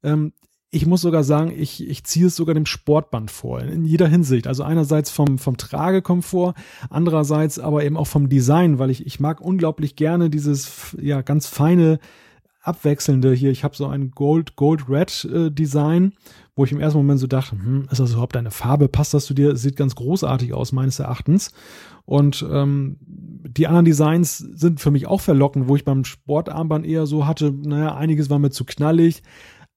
Ähm, 0.03 0.33
ich 0.73 0.87
muss 0.87 1.01
sogar 1.01 1.23
sagen, 1.23 1.53
ich, 1.55 1.87
ich 1.87 2.03
ziehe 2.03 2.25
es 2.25 2.35
sogar 2.35 2.55
dem 2.55 2.65
Sportband 2.65 3.29
vor, 3.29 3.61
in 3.61 3.85
jeder 3.85 4.07
Hinsicht. 4.07 4.47
Also 4.47 4.63
einerseits 4.63 5.11
vom, 5.11 5.37
vom 5.37 5.55
Tragekomfort, 5.55 6.55
andererseits 6.89 7.59
aber 7.59 7.83
eben 7.83 7.95
auch 7.95 8.07
vom 8.07 8.27
Design, 8.27 8.79
weil 8.79 8.89
ich, 8.89 9.05
ich 9.05 9.19
mag 9.19 9.39
unglaublich 9.39 9.95
gerne 9.95 10.31
dieses, 10.31 10.95
ja, 10.99 11.21
ganz 11.21 11.45
feine, 11.45 11.99
abwechselnde 12.63 13.33
hier. 13.33 13.51
Ich 13.51 13.63
habe 13.63 13.75
so 13.75 13.85
ein 13.85 14.11
Gold, 14.11 14.55
Gold 14.55 14.89
Red 14.89 15.25
äh, 15.25 15.51
Design, 15.51 16.13
wo 16.55 16.65
ich 16.65 16.71
im 16.71 16.79
ersten 16.79 16.99
Moment 16.99 17.19
so 17.19 17.27
dachte, 17.27 17.51
hm, 17.51 17.87
ist 17.89 17.99
das 17.99 18.11
überhaupt 18.11 18.35
deine 18.35 18.51
Farbe? 18.51 18.87
Passt 18.87 19.13
das 19.13 19.25
zu 19.25 19.33
dir? 19.33 19.55
Sieht 19.55 19.75
ganz 19.75 19.95
großartig 19.95 20.53
aus, 20.53 20.71
meines 20.71 20.99
Erachtens. 20.99 21.51
Und 22.05 22.45
ähm, 22.49 22.97
die 23.01 23.67
anderen 23.67 23.85
Designs 23.85 24.37
sind 24.37 24.79
für 24.79 24.91
mich 24.91 25.07
auch 25.07 25.21
verlockend, 25.21 25.67
wo 25.67 25.75
ich 25.75 25.85
beim 25.85 26.05
Sportarmband 26.05 26.85
eher 26.85 27.05
so 27.05 27.25
hatte, 27.25 27.51
naja, 27.51 27.95
einiges 27.95 28.29
war 28.29 28.39
mir 28.39 28.51
zu 28.51 28.65
knallig, 28.65 29.23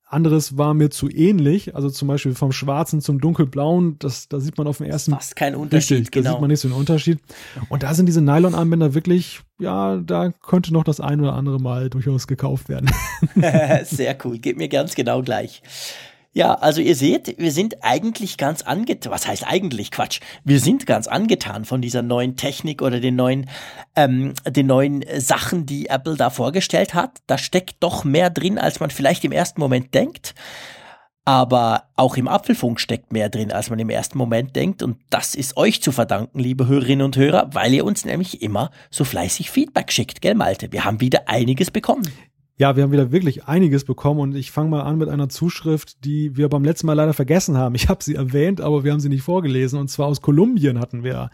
anderes 0.08 0.56
war 0.56 0.72
mir 0.72 0.90
zu 0.90 1.08
ähnlich, 1.10 1.74
also 1.74 1.90
zum 1.90 2.06
Beispiel 2.06 2.34
vom 2.34 2.52
Schwarzen 2.52 3.00
zum 3.00 3.20
Dunkelblauen, 3.20 3.98
das, 3.98 4.28
da 4.28 4.38
sieht 4.38 4.56
man 4.56 4.68
auf 4.68 4.78
dem 4.78 4.86
ersten. 4.86 5.12
Fast 5.12 5.34
kein 5.34 5.56
Unterschied, 5.56 5.98
richtig, 5.98 6.12
genau. 6.12 6.24
Da 6.24 6.30
sieht 6.32 6.40
man 6.40 6.50
nicht 6.50 6.60
so 6.60 6.68
einen 6.68 6.76
Unterschied. 6.76 7.18
Und 7.68 7.82
da 7.82 7.92
sind 7.92 8.06
diese 8.06 8.20
Nylon-Armbänder 8.20 8.94
wirklich, 8.94 9.40
ja, 9.58 9.96
da 9.96 10.30
könnte 10.30 10.72
noch 10.72 10.84
das 10.84 11.00
ein 11.00 11.20
oder 11.20 11.34
andere 11.34 11.58
Mal 11.58 11.90
durchaus 11.90 12.28
gekauft 12.28 12.68
werden. 12.68 12.88
Sehr 13.84 14.16
cool, 14.24 14.38
geht 14.38 14.58
mir 14.58 14.68
ganz 14.68 14.94
genau 14.94 15.22
gleich. 15.22 15.62
Ja, 16.36 16.52
also 16.52 16.82
ihr 16.82 16.94
seht, 16.94 17.38
wir 17.38 17.50
sind 17.50 17.82
eigentlich 17.82 18.36
ganz 18.36 18.60
angetan. 18.60 19.10
Was 19.10 19.26
heißt 19.26 19.46
eigentlich 19.46 19.90
Quatsch? 19.90 20.20
Wir 20.44 20.60
sind 20.60 20.84
ganz 20.84 21.06
angetan 21.06 21.64
von 21.64 21.80
dieser 21.80 22.02
neuen 22.02 22.36
Technik 22.36 22.82
oder 22.82 23.00
den 23.00 23.16
neuen, 23.16 23.48
ähm, 23.94 24.34
den 24.46 24.66
neuen 24.66 25.02
Sachen, 25.16 25.64
die 25.64 25.86
Apple 25.86 26.16
da 26.16 26.28
vorgestellt 26.28 26.92
hat. 26.92 27.22
Da 27.26 27.38
steckt 27.38 27.76
doch 27.80 28.04
mehr 28.04 28.28
drin, 28.28 28.58
als 28.58 28.80
man 28.80 28.90
vielleicht 28.90 29.24
im 29.24 29.32
ersten 29.32 29.58
Moment 29.62 29.94
denkt. 29.94 30.34
Aber 31.24 31.84
auch 31.96 32.18
im 32.18 32.28
Apfelfunk 32.28 32.80
steckt 32.80 33.14
mehr 33.14 33.30
drin, 33.30 33.50
als 33.50 33.70
man 33.70 33.78
im 33.78 33.88
ersten 33.88 34.18
Moment 34.18 34.54
denkt. 34.56 34.82
Und 34.82 34.98
das 35.08 35.34
ist 35.34 35.56
euch 35.56 35.80
zu 35.80 35.90
verdanken, 35.90 36.38
liebe 36.38 36.66
Hörerinnen 36.66 37.06
und 37.06 37.16
Hörer, 37.16 37.48
weil 37.54 37.72
ihr 37.72 37.86
uns 37.86 38.04
nämlich 38.04 38.42
immer 38.42 38.72
so 38.90 39.04
fleißig 39.04 39.50
Feedback 39.50 39.90
schickt, 39.90 40.20
gell, 40.20 40.34
Malte? 40.34 40.70
Wir 40.70 40.84
haben 40.84 41.00
wieder 41.00 41.30
einiges 41.30 41.70
bekommen. 41.70 42.06
Ja, 42.58 42.74
wir 42.74 42.84
haben 42.84 42.92
wieder 42.92 43.12
wirklich 43.12 43.44
einiges 43.44 43.84
bekommen 43.84 44.18
und 44.18 44.34
ich 44.34 44.50
fange 44.50 44.70
mal 44.70 44.80
an 44.80 44.96
mit 44.96 45.10
einer 45.10 45.28
Zuschrift, 45.28 46.06
die 46.06 46.38
wir 46.38 46.48
beim 46.48 46.64
letzten 46.64 46.86
Mal 46.86 46.94
leider 46.94 47.12
vergessen 47.12 47.58
haben. 47.58 47.74
Ich 47.74 47.90
habe 47.90 48.02
sie 48.02 48.14
erwähnt, 48.14 48.62
aber 48.62 48.82
wir 48.82 48.92
haben 48.92 49.00
sie 49.00 49.10
nicht 49.10 49.24
vorgelesen. 49.24 49.78
Und 49.78 49.88
zwar 49.88 50.06
aus 50.06 50.22
Kolumbien 50.22 50.80
hatten 50.80 51.04
wir 51.04 51.30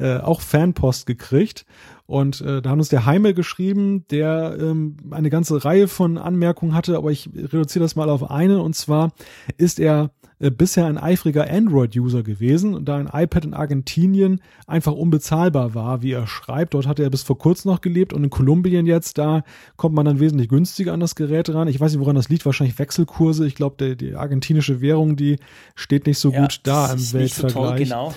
äh, 0.00 0.16
auch 0.16 0.40
Fanpost 0.40 1.06
gekriegt. 1.06 1.64
Und 2.06 2.40
äh, 2.40 2.60
da 2.60 2.70
haben 2.70 2.80
uns 2.80 2.88
der 2.88 3.06
Heime 3.06 3.34
geschrieben, 3.34 4.04
der 4.08 4.56
ähm, 4.58 4.96
eine 5.12 5.30
ganze 5.30 5.64
Reihe 5.64 5.86
von 5.86 6.18
Anmerkungen 6.18 6.74
hatte, 6.74 6.96
aber 6.96 7.12
ich 7.12 7.30
reduziere 7.32 7.84
das 7.84 7.94
mal 7.94 8.10
auf 8.10 8.28
eine. 8.28 8.60
Und 8.60 8.74
zwar 8.74 9.12
ist 9.56 9.78
er 9.78 10.10
äh, 10.44 10.50
bisher 10.50 10.84
ein 10.84 10.98
eifriger 10.98 11.50
Android-User 11.50 12.22
gewesen 12.22 12.74
und 12.74 12.84
da 12.84 12.98
ein 12.98 13.08
iPad 13.10 13.46
in 13.46 13.54
Argentinien 13.54 14.42
einfach 14.66 14.92
unbezahlbar 14.92 15.74
war, 15.74 16.02
wie 16.02 16.12
er 16.12 16.26
schreibt. 16.26 16.74
Dort 16.74 16.86
hatte 16.86 17.02
er 17.02 17.08
bis 17.08 17.22
vor 17.22 17.38
kurzem 17.38 17.70
noch 17.70 17.80
gelebt 17.80 18.12
und 18.12 18.22
in 18.22 18.28
Kolumbien 18.28 18.84
jetzt, 18.84 19.16
da 19.16 19.42
kommt 19.76 19.94
man 19.94 20.04
dann 20.04 20.20
wesentlich 20.20 20.50
günstiger 20.50 20.92
an 20.92 21.00
das 21.00 21.14
Gerät 21.14 21.48
ran. 21.48 21.66
Ich 21.66 21.80
weiß 21.80 21.92
nicht, 21.92 22.00
woran 22.00 22.16
das 22.16 22.28
liegt, 22.28 22.44
wahrscheinlich 22.44 22.78
Wechselkurse. 22.78 23.46
Ich 23.46 23.54
glaube, 23.54 23.96
die 23.96 24.14
argentinische 24.16 24.82
Währung, 24.82 25.16
die 25.16 25.38
steht 25.74 26.06
nicht 26.06 26.18
so 26.18 26.30
ja, 26.30 26.42
gut 26.42 26.60
da 26.64 26.92
im 26.92 27.12
Weltvergleich. 27.12 27.52
So 27.52 27.58
toll, 27.60 27.76
genau. 27.78 28.14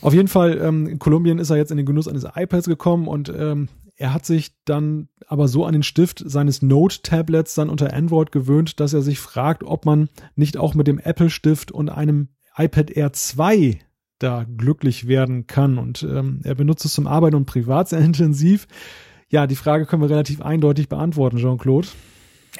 Auf 0.00 0.14
jeden 0.14 0.28
Fall, 0.28 0.58
ähm, 0.58 0.86
in 0.86 0.98
Kolumbien 0.98 1.38
ist 1.38 1.50
er 1.50 1.58
jetzt 1.58 1.70
in 1.70 1.76
den 1.76 1.84
Genuss 1.84 2.08
eines 2.08 2.24
iPads 2.34 2.66
gekommen 2.66 3.08
und 3.08 3.28
ähm, 3.28 3.68
er 4.02 4.12
hat 4.12 4.26
sich 4.26 4.50
dann 4.64 5.08
aber 5.28 5.46
so 5.46 5.64
an 5.64 5.74
den 5.74 5.84
Stift 5.84 6.24
seines 6.26 6.60
Note-Tablets 6.60 7.54
dann 7.54 7.70
unter 7.70 7.94
Android 7.94 8.32
gewöhnt, 8.32 8.80
dass 8.80 8.94
er 8.94 9.00
sich 9.00 9.20
fragt, 9.20 9.62
ob 9.62 9.86
man 9.86 10.08
nicht 10.34 10.56
auch 10.56 10.74
mit 10.74 10.88
dem 10.88 10.98
Apple-Stift 10.98 11.70
und 11.70 11.88
einem 11.88 12.30
iPad 12.56 12.90
Air 12.90 13.12
2 13.12 13.78
da 14.18 14.44
glücklich 14.44 15.06
werden 15.06 15.46
kann. 15.46 15.78
Und 15.78 16.02
ähm, 16.02 16.40
er 16.42 16.56
benutzt 16.56 16.84
es 16.84 16.94
zum 16.94 17.06
Arbeiten 17.06 17.36
und 17.36 17.46
privat 17.46 17.90
sehr 17.90 18.00
intensiv. 18.00 18.66
Ja, 19.28 19.46
die 19.46 19.54
Frage 19.54 19.86
können 19.86 20.02
wir 20.02 20.10
relativ 20.10 20.42
eindeutig 20.42 20.88
beantworten, 20.88 21.36
Jean-Claude. 21.36 21.86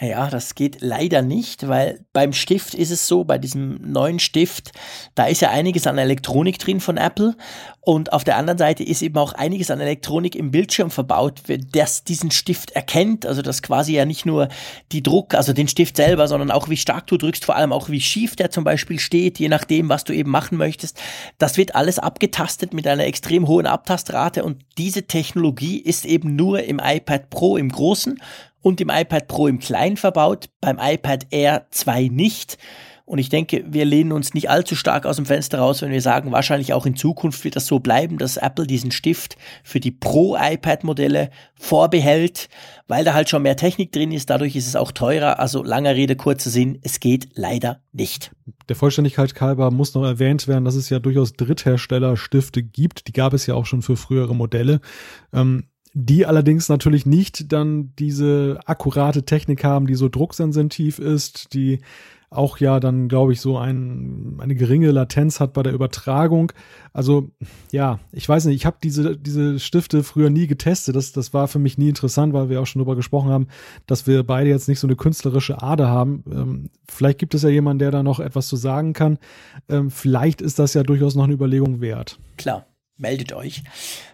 Ja, 0.03 0.31
das 0.31 0.57
geht 0.57 0.79
leider 0.81 1.23
nicht, 1.23 1.69
weil 1.69 2.05
beim 2.13 2.33
Stift 2.33 2.75
ist 2.75 2.91
es 2.91 3.07
so, 3.07 3.23
bei 3.23 3.39
diesem 3.39 3.77
neuen 3.93 4.19
Stift, 4.19 4.73
da 5.15 5.27
ist 5.27 5.43
ja 5.43 5.51
einiges 5.51 5.87
an 5.87 5.97
Elektronik 5.97 6.59
drin 6.59 6.81
von 6.81 6.97
Apple 6.97 7.37
und 7.81 8.13
auf 8.13 8.25
der 8.25 8.37
anderen 8.37 8.59
Seite 8.59 8.83
ist 8.83 9.03
eben 9.03 9.17
auch 9.17 9.33
einiges 9.33 9.71
an 9.71 9.79
Elektronik 9.79 10.35
im 10.35 10.51
Bildschirm 10.51 10.91
verbaut, 10.91 11.43
das 11.71 12.03
diesen 12.03 12.33
Stift 12.33 12.73
erkennt, 12.73 13.27
also 13.27 13.43
das 13.43 13.63
quasi 13.63 13.93
ja 13.93 14.05
nicht 14.05 14.27
nur 14.27 14.49
die 14.91 15.05
Druck, 15.05 15.35
also 15.35 15.53
den 15.53 15.69
Stift 15.69 15.97
selber, 15.97 16.27
sondern 16.27 16.51
auch 16.51 16.69
wie 16.69 16.77
stark 16.77 17.07
du 17.07 17.17
drückst, 17.17 17.45
vor 17.45 17.55
allem 17.55 17.73
auch 17.73 17.89
wie 17.89 18.01
schief 18.01 18.35
der 18.35 18.51
zum 18.51 18.65
Beispiel 18.65 18.99
steht, 18.99 19.39
je 19.39 19.49
nachdem, 19.49 19.89
was 19.89 20.03
du 20.03 20.13
eben 20.13 20.33
machen 20.33 20.59
möchtest. 20.59 21.01
Das 21.39 21.57
wird 21.57 21.77
alles 21.77 22.01
abgetastet 22.01 22.75
mit 22.75 22.89
einer 22.89 23.07
extrem 23.07 23.47
hohen 23.47 23.67
Abtastrate 23.67 24.43
und 24.43 24.65
diese 24.79 25.05
Technologie 25.05 25.79
ist 25.79 26.07
eben 26.07 26.35
nur 26.35 26.65
im 26.65 26.81
iPad 26.83 27.31
Pro 27.31 27.57
im 27.57 27.69
Großen 27.69 28.19
und 28.63 28.81
im 28.81 28.89
iPad 28.89 29.29
Pro 29.29 29.47
im 29.49 29.59
Kleinen 29.59 29.97
verbaut, 29.97 30.49
beim 30.61 30.79
iPad 30.81 31.27
Air 31.31 31.67
2 31.71 32.09
nicht. 32.09 32.59
Und 33.05 33.19
ich 33.19 33.29
denke, 33.29 33.65
wir 33.69 33.85
lehnen 33.85 34.13
uns 34.13 34.33
nicht 34.33 34.49
allzu 34.49 34.77
stark 34.77 35.07
aus 35.07 35.17
dem 35.17 35.27
Fenster 35.27 35.59
raus, 35.59 35.83
wenn 35.83 35.91
wir 35.91 36.01
sagen, 36.01 36.31
wahrscheinlich 36.31 36.73
auch 36.73 36.87
in 36.87 36.97
Zukunft 36.97 37.43
wird 37.45 37.57
das 37.57 37.67
so 37.67 37.81
bleiben, 37.81 38.17
dass 38.17 38.37
Apple 38.37 38.67
diesen 38.67 38.93
Stift 38.93 39.37
für 39.65 39.81
die 39.81 39.91
Pro-iPad-Modelle 39.91 41.31
vorbehält, 41.55 42.49
weil 42.87 43.05
da 43.05 43.13
halt 43.13 43.29
schon 43.29 43.43
mehr 43.43 43.57
Technik 43.57 43.93
drin 43.93 44.13
ist. 44.13 44.31
Dadurch 44.31 44.55
ist 44.55 44.69
es 44.69 44.77
auch 44.77 44.93
teurer. 44.93 45.41
Also 45.41 45.65
langer 45.65 45.95
Rede, 45.97 46.15
kurzer 46.15 46.51
Sinn, 46.51 46.79
es 46.83 47.01
geht 47.01 47.31
leider 47.35 47.83
nicht. 47.93 48.31
Der 48.69 48.77
Vollständigkeit 48.77 49.39
halber 49.41 49.71
muss 49.71 49.95
noch 49.95 50.05
erwähnt 50.05 50.47
werden, 50.47 50.65
dass 50.65 50.77
es 50.77 50.89
ja 50.89 51.01
durchaus 51.01 51.33
Dritthersteller-Stifte 51.35 52.63
gibt. 52.63 53.09
Die 53.09 53.13
gab 53.13 53.35
es 53.35 53.47
ja 53.47 53.55
auch 53.55 53.67
schon 53.67 53.83
für 53.83 53.97
frühere 53.97 54.35
Modelle. 54.35 54.81
Ähm, 55.33 55.65
die 55.95 56.27
allerdings 56.27 56.69
natürlich 56.69 57.07
nicht 57.07 57.53
dann 57.53 57.93
diese 57.99 58.61
akkurate 58.67 59.25
Technik 59.25 59.65
haben, 59.65 59.87
die 59.87 59.95
so 59.95 60.09
drucksensitiv 60.09 60.99
ist, 60.99 61.53
die 61.55 61.81
auch 62.33 62.59
ja 62.59 62.81
dann, 62.81 63.09
glaube 63.09 63.33
ich, 63.33 63.41
so 63.41 63.59
ein, 63.59 64.39
eine 64.41 64.55
geringe 64.55 64.91
Latenz 64.91 65.39
hat 65.39 65.53
bei 65.53 65.63
der 65.63 65.73
Übertragung. 65.73 66.53
Also 66.93 67.31
ja, 67.71 68.01
ich 68.11 68.29
weiß 68.29 68.47
nicht, 68.47 68.57
ich 68.57 68.67
habe 68.67 68.79
diese, 68.83 69.17
diese 69.17 69.59
Stifte 69.59 70.03
früher 70.03 70.31
nie 70.31 70.47
getestet. 70.47 70.97
Das, 70.97 71.13
das 71.13 71.35
war 71.35 71.49
für 71.49 71.59
mich 71.59 71.79
nie 71.79 71.91
interessant, 71.91 72.33
weil 72.33 72.49
wir 72.49 72.61
auch 72.61 72.67
schon 72.67 72.81
darüber 72.81 72.97
gesprochen 72.97 73.31
haben, 73.31 73.49
dass 73.87 74.07
wir 74.07 74.23
beide 74.23 74.49
jetzt 74.49 74.69
nicht 74.69 74.81
so 74.81 74.87
eine 74.87 74.97
künstlerische 74.97 75.63
Ader 75.63 75.89
haben. 75.89 76.25
Ähm, 76.31 76.71
vielleicht 76.89 77.19
gibt 77.19 77.35
es 77.35 77.43
ja 77.43 77.51
jemanden, 77.51 77.81
der 77.81 77.91
da 77.91 78.03
noch 78.03 78.21
etwas 78.21 78.49
zu 78.49 78.57
sagen 78.57 78.93
kann. 78.93 79.19
Ähm, 79.69 79.91
vielleicht 79.91 80.41
ist 80.41 80.59
das 80.59 80.75
ja 80.75 80.83
durchaus 80.83 81.15
noch 81.15 81.25
eine 81.25 81.35
Überlegung 81.35 81.81
wert. 81.81 82.19
Klar 82.37 82.67
meldet 82.97 83.33
euch. 83.33 83.63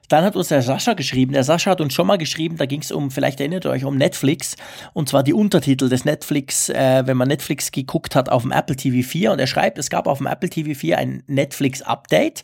Dann 0.08 0.24
hat 0.24 0.36
uns 0.36 0.48
der 0.48 0.62
Sascha 0.62 0.94
geschrieben. 0.94 1.32
Der 1.32 1.44
Sascha 1.44 1.70
hat 1.70 1.80
uns 1.80 1.92
schon 1.92 2.06
mal 2.06 2.16
geschrieben, 2.16 2.56
da 2.56 2.64
ging 2.64 2.80
es 2.80 2.90
um, 2.90 3.10
vielleicht 3.10 3.40
erinnert 3.40 3.66
ihr 3.66 3.70
euch, 3.70 3.84
um 3.84 3.96
Netflix. 3.96 4.56
Und 4.94 5.08
zwar 5.08 5.22
die 5.22 5.34
Untertitel 5.34 5.88
des 5.88 6.06
Netflix, 6.06 6.70
äh, 6.70 7.02
wenn 7.06 7.16
man 7.16 7.28
Netflix 7.28 7.70
geguckt 7.70 8.16
hat 8.16 8.30
auf 8.30 8.42
dem 8.42 8.52
Apple 8.52 8.76
TV 8.76 9.06
4. 9.06 9.32
Und 9.32 9.38
er 9.38 9.46
schreibt, 9.46 9.78
es 9.78 9.90
gab 9.90 10.06
auf 10.06 10.18
dem 10.18 10.26
Apple 10.26 10.48
TV 10.48 10.78
4 10.78 10.98
ein 10.98 11.22
Netflix-Update. 11.26 12.42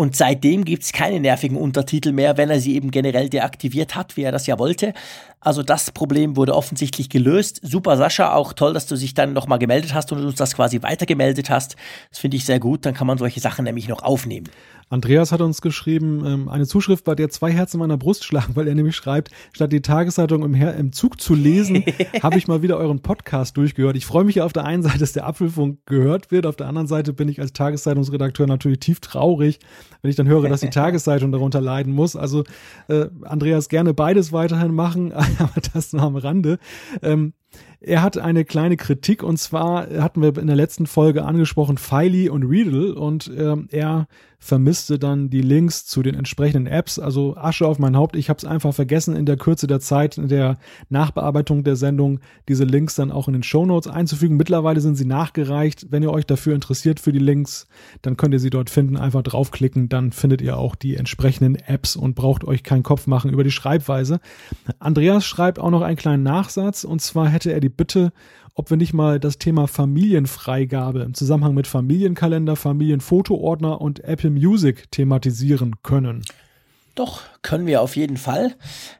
Und 0.00 0.14
seitdem 0.14 0.64
gibt 0.64 0.84
es 0.84 0.92
keine 0.92 1.18
nervigen 1.18 1.56
Untertitel 1.56 2.12
mehr, 2.12 2.36
wenn 2.36 2.50
er 2.50 2.60
sie 2.60 2.76
eben 2.76 2.92
generell 2.92 3.28
deaktiviert 3.28 3.96
hat, 3.96 4.16
wie 4.16 4.22
er 4.22 4.30
das 4.30 4.46
ja 4.46 4.56
wollte. 4.56 4.92
Also 5.40 5.64
das 5.64 5.90
Problem 5.90 6.36
wurde 6.36 6.54
offensichtlich 6.54 7.08
gelöst. 7.08 7.58
Super, 7.64 7.96
Sascha, 7.96 8.32
auch 8.32 8.52
toll, 8.52 8.74
dass 8.74 8.86
du 8.86 8.94
dich 8.94 9.14
dann 9.14 9.32
nochmal 9.32 9.58
gemeldet 9.58 9.94
hast 9.94 10.12
und 10.12 10.24
uns 10.24 10.36
das 10.36 10.54
quasi 10.54 10.82
weitergemeldet 10.82 11.50
hast. 11.50 11.74
Das 12.10 12.20
finde 12.20 12.36
ich 12.36 12.44
sehr 12.44 12.60
gut. 12.60 12.86
Dann 12.86 12.94
kann 12.94 13.08
man 13.08 13.18
solche 13.18 13.40
Sachen 13.40 13.64
nämlich 13.64 13.88
noch 13.88 14.04
aufnehmen. 14.04 14.48
Andreas 14.90 15.32
hat 15.32 15.40
uns 15.40 15.60
geschrieben, 15.60 16.24
ähm, 16.24 16.48
eine 16.48 16.66
Zuschrift, 16.66 17.04
bei 17.04 17.14
der 17.14 17.28
zwei 17.28 17.52
Herzen 17.52 17.76
in 17.76 17.80
meiner 17.80 17.96
Brust 17.98 18.24
schlagen, 18.24 18.56
weil 18.56 18.68
er 18.68 18.74
nämlich 18.74 18.96
schreibt, 18.96 19.30
statt 19.52 19.72
die 19.72 19.82
Tageszeitung 19.82 20.42
im, 20.42 20.54
Her 20.54 20.74
im 20.76 20.92
Zug 20.92 21.20
zu 21.20 21.34
lesen, 21.34 21.84
habe 22.22 22.38
ich 22.38 22.48
mal 22.48 22.62
wieder 22.62 22.78
euren 22.78 23.00
Podcast 23.00 23.56
durchgehört. 23.56 23.96
Ich 23.96 24.06
freue 24.06 24.24
mich 24.24 24.36
ja 24.36 24.44
auf 24.44 24.52
der 24.52 24.64
einen 24.64 24.82
Seite, 24.82 24.98
dass 24.98 25.12
der 25.12 25.26
Apfelfunk 25.26 25.80
gehört 25.86 26.30
wird, 26.30 26.46
auf 26.46 26.56
der 26.56 26.68
anderen 26.68 26.86
Seite 26.86 27.12
bin 27.12 27.28
ich 27.28 27.40
als 27.40 27.52
Tageszeitungsredakteur 27.52 28.46
natürlich 28.46 28.80
tief 28.80 29.00
traurig, 29.00 29.58
wenn 30.02 30.10
ich 30.10 30.16
dann 30.16 30.28
höre, 30.28 30.48
dass 30.48 30.60
die 30.60 30.70
Tageszeitung 30.70 31.32
darunter 31.32 31.60
leiden 31.60 31.92
muss. 31.92 32.16
Also 32.16 32.44
äh, 32.88 33.06
Andreas, 33.22 33.68
gerne 33.68 33.94
beides 33.94 34.32
weiterhin 34.32 34.74
machen, 34.74 35.12
aber 35.38 35.60
das 35.72 35.92
nur 35.92 36.02
am 36.02 36.16
Rande. 36.16 36.58
Ähm, 37.02 37.34
er 37.80 38.02
hat 38.02 38.18
eine 38.18 38.44
kleine 38.44 38.76
Kritik 38.76 39.22
und 39.22 39.38
zwar 39.38 39.88
hatten 40.00 40.20
wir 40.20 40.36
in 40.36 40.48
der 40.48 40.56
letzten 40.56 40.86
Folge 40.86 41.24
angesprochen 41.24 41.78
Filey 41.78 42.28
und 42.28 42.42
Readle 42.42 42.94
und 42.94 43.28
äh, 43.28 43.56
er 43.70 44.08
vermisste 44.40 44.98
dann 44.98 45.30
die 45.30 45.42
Links 45.42 45.84
zu 45.84 46.02
den 46.02 46.14
entsprechenden 46.14 46.66
Apps. 46.66 46.98
Also 46.98 47.36
Asche 47.36 47.66
auf 47.66 47.78
mein 47.78 47.96
Haupt, 47.96 48.14
ich 48.14 48.28
habe 48.28 48.38
es 48.38 48.44
einfach 48.44 48.72
vergessen 48.72 49.16
in 49.16 49.26
der 49.26 49.36
Kürze 49.36 49.66
der 49.66 49.80
Zeit 49.80 50.16
in 50.16 50.28
der 50.28 50.58
Nachbearbeitung 50.88 51.64
der 51.64 51.74
Sendung 51.74 52.20
diese 52.48 52.64
Links 52.64 52.94
dann 52.94 53.10
auch 53.10 53.26
in 53.26 53.34
den 53.34 53.42
Show 53.42 53.66
Notes 53.66 53.90
einzufügen. 53.90 54.36
Mittlerweile 54.36 54.80
sind 54.80 54.94
sie 54.94 55.04
nachgereicht. 55.04 55.86
Wenn 55.90 56.04
ihr 56.04 56.12
euch 56.12 56.24
dafür 56.24 56.54
interessiert 56.54 57.00
für 57.00 57.12
die 57.12 57.18
Links, 57.18 57.66
dann 58.02 58.16
könnt 58.16 58.32
ihr 58.32 58.40
sie 58.40 58.50
dort 58.50 58.70
finden. 58.70 58.96
Einfach 58.96 59.22
draufklicken, 59.22 59.88
dann 59.88 60.12
findet 60.12 60.40
ihr 60.40 60.56
auch 60.56 60.76
die 60.76 60.94
entsprechenden 60.94 61.56
Apps 61.56 61.96
und 61.96 62.14
braucht 62.14 62.44
euch 62.44 62.62
keinen 62.62 62.84
Kopf 62.84 63.08
machen 63.08 63.32
über 63.32 63.42
die 63.42 63.50
Schreibweise. 63.50 64.20
Andreas 64.78 65.26
schreibt 65.26 65.58
auch 65.58 65.70
noch 65.70 65.82
einen 65.82 65.96
kleinen 65.96 66.22
Nachsatz 66.22 66.84
und 66.84 67.02
zwar 67.02 67.28
hätte 67.28 67.52
er 67.52 67.60
die 67.60 67.67
die 67.68 67.74
Bitte, 67.74 68.12
ob 68.54 68.70
wir 68.70 68.76
nicht 68.76 68.92
mal 68.92 69.20
das 69.20 69.38
Thema 69.38 69.68
Familienfreigabe 69.68 71.00
im 71.00 71.14
Zusammenhang 71.14 71.54
mit 71.54 71.66
Familienkalender, 71.66 72.56
Familienfotoordner 72.56 73.80
und 73.80 74.00
Apple 74.00 74.30
Music 74.30 74.90
thematisieren 74.90 75.76
können. 75.82 76.22
Doch, 76.94 77.22
können 77.42 77.66
wir 77.66 77.82
auf 77.82 77.96
jeden 77.96 78.16
Fall. 78.16 78.54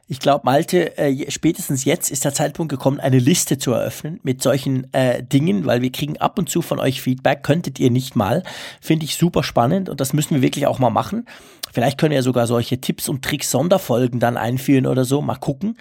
Ich 0.07 0.19
glaube, 0.19 0.45
Malte, 0.45 0.97
äh, 0.97 1.29
spätestens 1.29 1.85
jetzt 1.85 2.09
ist 2.09 2.25
der 2.25 2.33
Zeitpunkt 2.33 2.69
gekommen, 2.69 2.99
eine 2.99 3.19
Liste 3.19 3.57
zu 3.57 3.73
eröffnen 3.73 4.19
mit 4.23 4.41
solchen 4.41 4.91
äh, 4.93 5.23
Dingen, 5.23 5.65
weil 5.65 5.81
wir 5.81 5.91
kriegen 5.91 6.17
ab 6.17 6.39
und 6.39 6.49
zu 6.49 6.61
von 6.61 6.79
euch 6.79 7.01
Feedback, 7.01 7.43
könntet 7.43 7.79
ihr 7.79 7.91
nicht 7.91 8.15
mal. 8.15 8.43
Finde 8.81 9.05
ich 9.05 9.15
super 9.15 9.43
spannend 9.43 9.89
und 9.89 9.99
das 9.99 10.13
müssen 10.13 10.35
wir 10.35 10.41
wirklich 10.41 10.67
auch 10.67 10.79
mal 10.79 10.89
machen. 10.89 11.25
Vielleicht 11.71 11.99
können 11.99 12.13
wir 12.13 12.23
sogar 12.23 12.47
solche 12.47 12.81
Tipps 12.81 13.09
und 13.09 13.23
Tricks 13.23 13.51
Sonderfolgen 13.51 14.19
dann 14.19 14.37
einführen 14.37 14.87
oder 14.87 15.05
so. 15.05 15.21
Mal 15.21 15.35
gucken. 15.35 15.77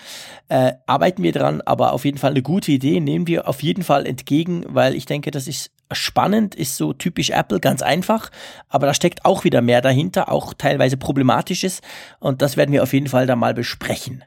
Äh, 0.49 0.73
arbeiten 0.87 1.23
wir 1.23 1.33
dran, 1.33 1.63
aber 1.63 1.93
auf 1.93 2.05
jeden 2.05 2.19
Fall 2.19 2.33
eine 2.33 2.43
gute 2.43 2.73
Idee. 2.73 3.01
Nehmen 3.01 3.27
wir 3.27 3.49
auf 3.49 3.63
jeden 3.63 3.83
Fall 3.83 4.07
entgegen, 4.07 4.65
weil 4.69 4.95
ich 4.95 5.07
denke, 5.07 5.31
das 5.31 5.49
ist 5.49 5.71
spannend, 5.93 6.55
ist 6.55 6.77
so 6.77 6.93
typisch 6.93 7.31
Apple, 7.31 7.61
ganz 7.61 7.83
einfach, 7.83 8.31
aber 8.69 8.87
da 8.87 8.95
steckt 8.95 9.25
auch 9.25 9.45
wieder 9.45 9.63
mehr 9.63 9.81
dahinter, 9.81 10.31
auch 10.31 10.55
teilweise 10.55 10.97
problematisches 10.97 11.81
und 12.19 12.43
das 12.43 12.48
werden 12.57 12.73
wir 12.73 12.83
auf 12.83 12.93
jeden 12.93 13.09
Fall 13.09 13.27
da 13.27 13.37
mal 13.37 13.55
besprechen. 13.55 14.25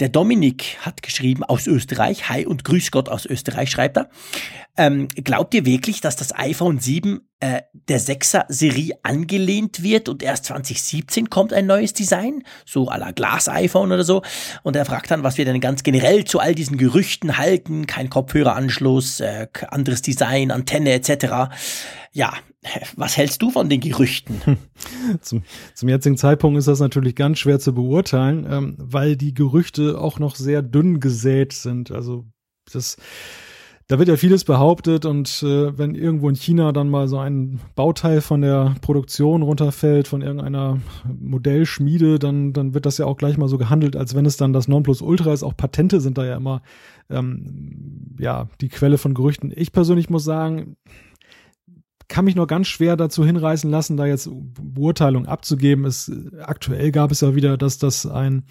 Der 0.00 0.08
Dominik 0.08 0.78
hat 0.80 1.02
geschrieben 1.02 1.44
aus 1.44 1.68
Österreich, 1.68 2.28
Hi 2.28 2.46
und 2.46 2.64
Grüß 2.64 2.90
Gott 2.90 3.08
aus 3.08 3.26
Österreich, 3.26 3.70
schreibt 3.70 3.96
er. 3.96 4.10
Ähm, 4.76 5.06
glaubt 5.08 5.54
ihr 5.54 5.64
wirklich, 5.66 6.00
dass 6.00 6.16
das 6.16 6.36
iPhone 6.36 6.80
7 6.80 7.20
äh, 7.38 7.62
der 7.72 8.00
6er 8.00 8.46
Serie 8.48 8.98
angelehnt 9.04 9.84
wird 9.84 10.08
und 10.08 10.20
erst 10.22 10.46
2017 10.46 11.30
kommt 11.30 11.52
ein 11.52 11.66
neues 11.66 11.92
Design? 11.92 12.42
So 12.66 12.90
à 12.90 12.98
la 12.98 13.12
Glas-iPhone 13.12 13.92
oder 13.92 14.02
so. 14.02 14.22
Und 14.64 14.74
er 14.74 14.84
fragt 14.84 15.12
dann, 15.12 15.22
was 15.22 15.38
wir 15.38 15.44
denn 15.44 15.60
ganz 15.60 15.84
generell 15.84 16.24
zu 16.24 16.40
all 16.40 16.56
diesen 16.56 16.76
Gerüchten 16.76 17.38
halten. 17.38 17.86
Kein 17.86 18.10
Kopfhöreranschluss, 18.10 19.20
äh, 19.20 19.46
anderes 19.68 20.02
Design, 20.02 20.50
Antenne 20.50 20.92
etc. 20.92 21.54
Ja, 22.12 22.32
was 22.96 23.16
hältst 23.16 23.42
du 23.42 23.50
von 23.50 23.68
den 23.68 23.80
Gerüchten? 23.80 24.58
Zum, 25.20 25.42
zum 25.74 25.88
jetzigen 25.88 26.16
Zeitpunkt 26.16 26.58
ist 26.58 26.66
das 26.66 26.80
natürlich 26.80 27.14
ganz 27.14 27.38
schwer 27.38 27.60
zu 27.60 27.74
beurteilen, 27.74 28.46
ähm, 28.50 28.76
weil 28.78 29.16
die 29.16 29.34
Gerüchte 29.34 30.00
auch 30.00 30.18
noch 30.18 30.34
sehr 30.34 30.62
dünn 30.62 30.98
gesät 30.98 31.52
sind. 31.52 31.90
Also 31.90 32.24
das, 32.72 32.96
da 33.86 33.98
wird 33.98 34.08
ja 34.08 34.16
vieles 34.16 34.44
behauptet 34.44 35.04
und 35.04 35.42
äh, 35.42 35.76
wenn 35.76 35.94
irgendwo 35.94 36.28
in 36.30 36.36
China 36.36 36.72
dann 36.72 36.88
mal 36.88 37.06
so 37.06 37.18
ein 37.18 37.60
Bauteil 37.74 38.22
von 38.22 38.40
der 38.40 38.74
Produktion 38.80 39.42
runterfällt, 39.42 40.08
von 40.08 40.22
irgendeiner 40.22 40.78
Modellschmiede, 41.20 42.18
dann, 42.18 42.54
dann 42.54 42.72
wird 42.72 42.86
das 42.86 42.96
ja 42.96 43.04
auch 43.04 43.18
gleich 43.18 43.36
mal 43.36 43.48
so 43.48 43.58
gehandelt, 43.58 43.94
als 43.94 44.14
wenn 44.14 44.24
es 44.24 44.38
dann 44.38 44.54
das 44.54 44.68
Nonplusultra 44.68 45.32
ist. 45.32 45.42
Auch 45.42 45.56
Patente 45.56 46.00
sind 46.00 46.16
da 46.16 46.24
ja 46.24 46.36
immer 46.36 46.62
ähm, 47.10 48.16
ja 48.18 48.48
die 48.62 48.68
Quelle 48.68 48.96
von 48.96 49.12
Gerüchten. 49.12 49.52
Ich 49.54 49.72
persönlich 49.72 50.08
muss 50.08 50.24
sagen, 50.24 50.76
kann 52.08 52.24
mich 52.24 52.34
nur 52.34 52.46
ganz 52.46 52.68
schwer 52.68 52.96
dazu 52.96 53.24
hinreißen 53.24 53.70
lassen, 53.70 53.96
da 53.96 54.06
jetzt 54.06 54.28
Beurteilung 54.32 55.26
abzugeben. 55.26 55.84
Es, 55.84 56.10
aktuell 56.40 56.92
gab 56.92 57.10
es 57.10 57.20
ja 57.20 57.34
wieder, 57.34 57.56
dass 57.56 57.78
das 57.78 58.06
ein 58.06 58.44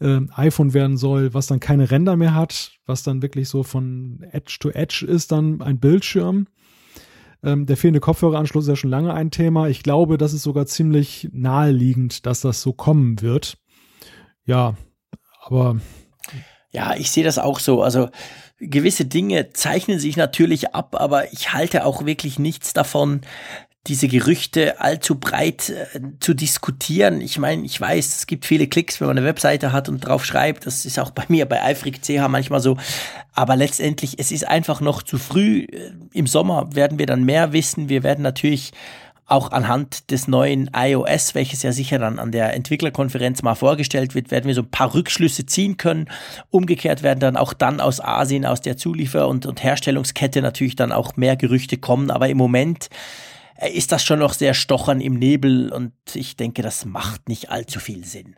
äh, 0.00 0.20
iPhone 0.34 0.74
werden 0.74 0.96
soll, 0.96 1.34
was 1.34 1.46
dann 1.46 1.60
keine 1.60 1.90
Ränder 1.90 2.16
mehr 2.16 2.34
hat, 2.34 2.72
was 2.86 3.02
dann 3.02 3.22
wirklich 3.22 3.48
so 3.48 3.62
von 3.62 4.24
Edge 4.30 4.56
to 4.60 4.70
Edge 4.70 5.04
ist, 5.06 5.32
dann 5.32 5.60
ein 5.62 5.78
Bildschirm. 5.78 6.46
Ähm, 7.42 7.66
der 7.66 7.76
fehlende 7.76 8.00
Kopfhöreranschluss 8.00 8.64
ist 8.64 8.68
ja 8.68 8.76
schon 8.76 8.90
lange 8.90 9.14
ein 9.14 9.30
Thema. 9.30 9.68
Ich 9.68 9.82
glaube, 9.82 10.18
das 10.18 10.32
ist 10.32 10.42
sogar 10.42 10.66
ziemlich 10.66 11.28
naheliegend, 11.32 12.26
dass 12.26 12.40
das 12.40 12.60
so 12.60 12.72
kommen 12.72 13.22
wird. 13.22 13.58
Ja, 14.44 14.76
aber. 15.42 15.80
Ja, 16.72 16.94
ich 16.96 17.10
sehe 17.10 17.24
das 17.24 17.38
auch 17.38 17.58
so. 17.58 17.82
Also 17.82 18.10
gewisse 18.60 19.06
Dinge 19.06 19.52
zeichnen 19.52 19.98
sich 19.98 20.16
natürlich 20.16 20.74
ab, 20.74 20.94
aber 20.98 21.32
ich 21.32 21.52
halte 21.52 21.84
auch 21.84 22.04
wirklich 22.04 22.38
nichts 22.38 22.72
davon, 22.72 23.22
diese 23.86 24.08
Gerüchte 24.08 24.78
allzu 24.80 25.18
breit 25.18 25.70
äh, 25.70 26.00
zu 26.20 26.34
diskutieren. 26.34 27.22
Ich 27.22 27.38
meine, 27.38 27.64
ich 27.64 27.80
weiß, 27.80 28.16
es 28.18 28.26
gibt 28.26 28.44
viele 28.44 28.66
Klicks, 28.66 29.00
wenn 29.00 29.08
man 29.08 29.16
eine 29.16 29.26
Webseite 29.26 29.72
hat 29.72 29.88
und 29.88 30.00
drauf 30.00 30.24
schreibt. 30.24 30.66
Das 30.66 30.84
ist 30.84 30.98
auch 30.98 31.10
bei 31.10 31.24
mir 31.28 31.46
bei 31.46 31.62
Eifrig 31.62 32.02
CH 32.02 32.28
manchmal 32.28 32.60
so. 32.60 32.76
Aber 33.32 33.56
letztendlich, 33.56 34.18
es 34.18 34.32
ist 34.32 34.46
einfach 34.46 34.82
noch 34.82 35.02
zu 35.02 35.16
früh. 35.16 35.62
Äh, 35.62 35.92
Im 36.12 36.26
Sommer 36.26 36.74
werden 36.74 36.98
wir 36.98 37.06
dann 37.06 37.24
mehr 37.24 37.54
wissen. 37.54 37.88
Wir 37.88 38.02
werden 38.02 38.22
natürlich 38.22 38.72
auch 39.30 39.52
anhand 39.52 40.10
des 40.10 40.28
neuen 40.28 40.70
iOS, 40.74 41.34
welches 41.34 41.62
ja 41.62 41.72
sicher 41.72 41.98
dann 41.98 42.18
an 42.18 42.32
der 42.32 42.54
Entwicklerkonferenz 42.54 43.42
mal 43.42 43.54
vorgestellt 43.54 44.14
wird, 44.14 44.30
werden 44.30 44.46
wir 44.46 44.54
so 44.54 44.62
ein 44.62 44.70
paar 44.70 44.94
Rückschlüsse 44.94 45.46
ziehen 45.46 45.76
können. 45.76 46.08
Umgekehrt 46.50 47.02
werden 47.02 47.20
dann 47.20 47.36
auch 47.36 47.52
dann 47.52 47.80
aus 47.80 48.00
Asien, 48.00 48.44
aus 48.44 48.60
der 48.60 48.76
Zuliefer- 48.76 49.28
und, 49.28 49.46
und 49.46 49.62
Herstellungskette 49.62 50.42
natürlich 50.42 50.76
dann 50.76 50.92
auch 50.92 51.16
mehr 51.16 51.36
Gerüchte 51.36 51.76
kommen. 51.76 52.10
Aber 52.10 52.28
im 52.28 52.36
Moment 52.36 52.88
äh, 53.56 53.70
ist 53.70 53.92
das 53.92 54.04
schon 54.04 54.18
noch 54.18 54.32
sehr 54.32 54.54
stochern 54.54 55.00
im 55.00 55.14
Nebel 55.14 55.70
und 55.72 55.92
ich 56.14 56.36
denke, 56.36 56.62
das 56.62 56.84
macht 56.84 57.28
nicht 57.28 57.50
allzu 57.50 57.78
viel 57.78 58.04
Sinn. 58.04 58.36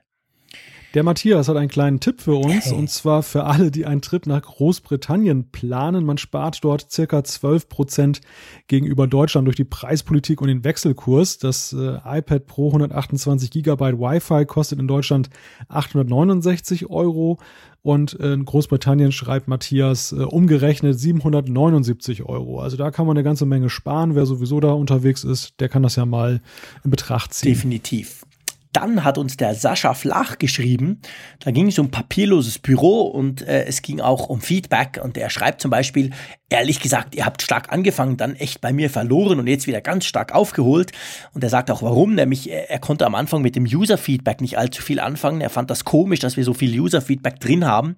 Der 0.94 1.02
Matthias 1.04 1.48
hat 1.48 1.56
einen 1.56 1.70
kleinen 1.70 2.00
Tipp 2.00 2.20
für 2.20 2.34
uns 2.34 2.70
und 2.70 2.90
zwar 2.90 3.22
für 3.22 3.44
alle, 3.44 3.70
die 3.70 3.86
einen 3.86 4.02
Trip 4.02 4.26
nach 4.26 4.42
Großbritannien 4.42 5.50
planen. 5.50 6.04
Man 6.04 6.18
spart 6.18 6.62
dort 6.62 6.92
circa 6.92 7.24
12 7.24 7.68
Prozent 7.70 8.20
gegenüber 8.66 9.06
Deutschland 9.06 9.46
durch 9.46 9.56
die 9.56 9.64
Preispolitik 9.64 10.42
und 10.42 10.48
den 10.48 10.64
Wechselkurs. 10.64 11.38
Das 11.38 11.72
äh, 11.72 11.96
iPad 12.04 12.46
Pro 12.46 12.66
128 12.68 13.50
Gigabyte 13.50 13.98
Wi-Fi 13.98 14.44
kostet 14.44 14.80
in 14.80 14.86
Deutschland 14.86 15.30
869 15.68 16.90
Euro 16.90 17.38
und 17.80 18.12
in 18.12 18.44
Großbritannien 18.44 19.12
schreibt 19.12 19.48
Matthias 19.48 20.12
äh, 20.12 20.16
umgerechnet 20.16 20.98
779 20.98 22.24
Euro. 22.24 22.60
Also 22.60 22.76
da 22.76 22.90
kann 22.90 23.06
man 23.06 23.16
eine 23.16 23.24
ganze 23.24 23.46
Menge 23.46 23.70
sparen. 23.70 24.14
Wer 24.14 24.26
sowieso 24.26 24.60
da 24.60 24.72
unterwegs 24.72 25.24
ist, 25.24 25.58
der 25.58 25.70
kann 25.70 25.82
das 25.82 25.96
ja 25.96 26.04
mal 26.04 26.42
in 26.84 26.90
Betracht 26.90 27.32
ziehen. 27.32 27.54
Definitiv. 27.54 28.26
Dann 28.72 29.04
hat 29.04 29.18
uns 29.18 29.36
der 29.36 29.54
Sascha 29.54 29.92
Flach 29.94 30.38
geschrieben, 30.38 31.00
da 31.40 31.50
ging 31.50 31.68
es 31.68 31.78
um 31.78 31.90
papierloses 31.90 32.58
Büro 32.58 33.02
und 33.02 33.42
äh, 33.42 33.64
es 33.64 33.82
ging 33.82 34.00
auch 34.00 34.28
um 34.28 34.40
Feedback. 34.40 35.00
Und 35.02 35.16
er 35.16 35.28
schreibt 35.28 35.60
zum 35.60 35.70
Beispiel, 35.70 36.10
ehrlich 36.52 36.80
gesagt, 36.80 37.14
ihr 37.14 37.24
habt 37.24 37.42
stark 37.42 37.72
angefangen, 37.72 38.16
dann 38.16 38.36
echt 38.36 38.60
bei 38.60 38.72
mir 38.72 38.90
verloren 38.90 39.40
und 39.40 39.46
jetzt 39.46 39.66
wieder 39.66 39.80
ganz 39.80 40.04
stark 40.04 40.34
aufgeholt. 40.34 40.92
Und 41.32 41.42
er 41.42 41.50
sagt 41.50 41.70
auch 41.70 41.82
warum, 41.82 42.14
nämlich 42.14 42.50
er, 42.50 42.70
er 42.70 42.78
konnte 42.78 43.06
am 43.06 43.14
Anfang 43.14 43.42
mit 43.42 43.56
dem 43.56 43.64
User-Feedback 43.64 44.40
nicht 44.40 44.58
allzu 44.58 44.82
viel 44.82 45.00
anfangen. 45.00 45.40
Er 45.40 45.50
fand 45.50 45.70
das 45.70 45.84
komisch, 45.84 46.20
dass 46.20 46.36
wir 46.36 46.44
so 46.44 46.54
viel 46.54 46.78
User-Feedback 46.78 47.40
drin 47.40 47.64
haben. 47.64 47.96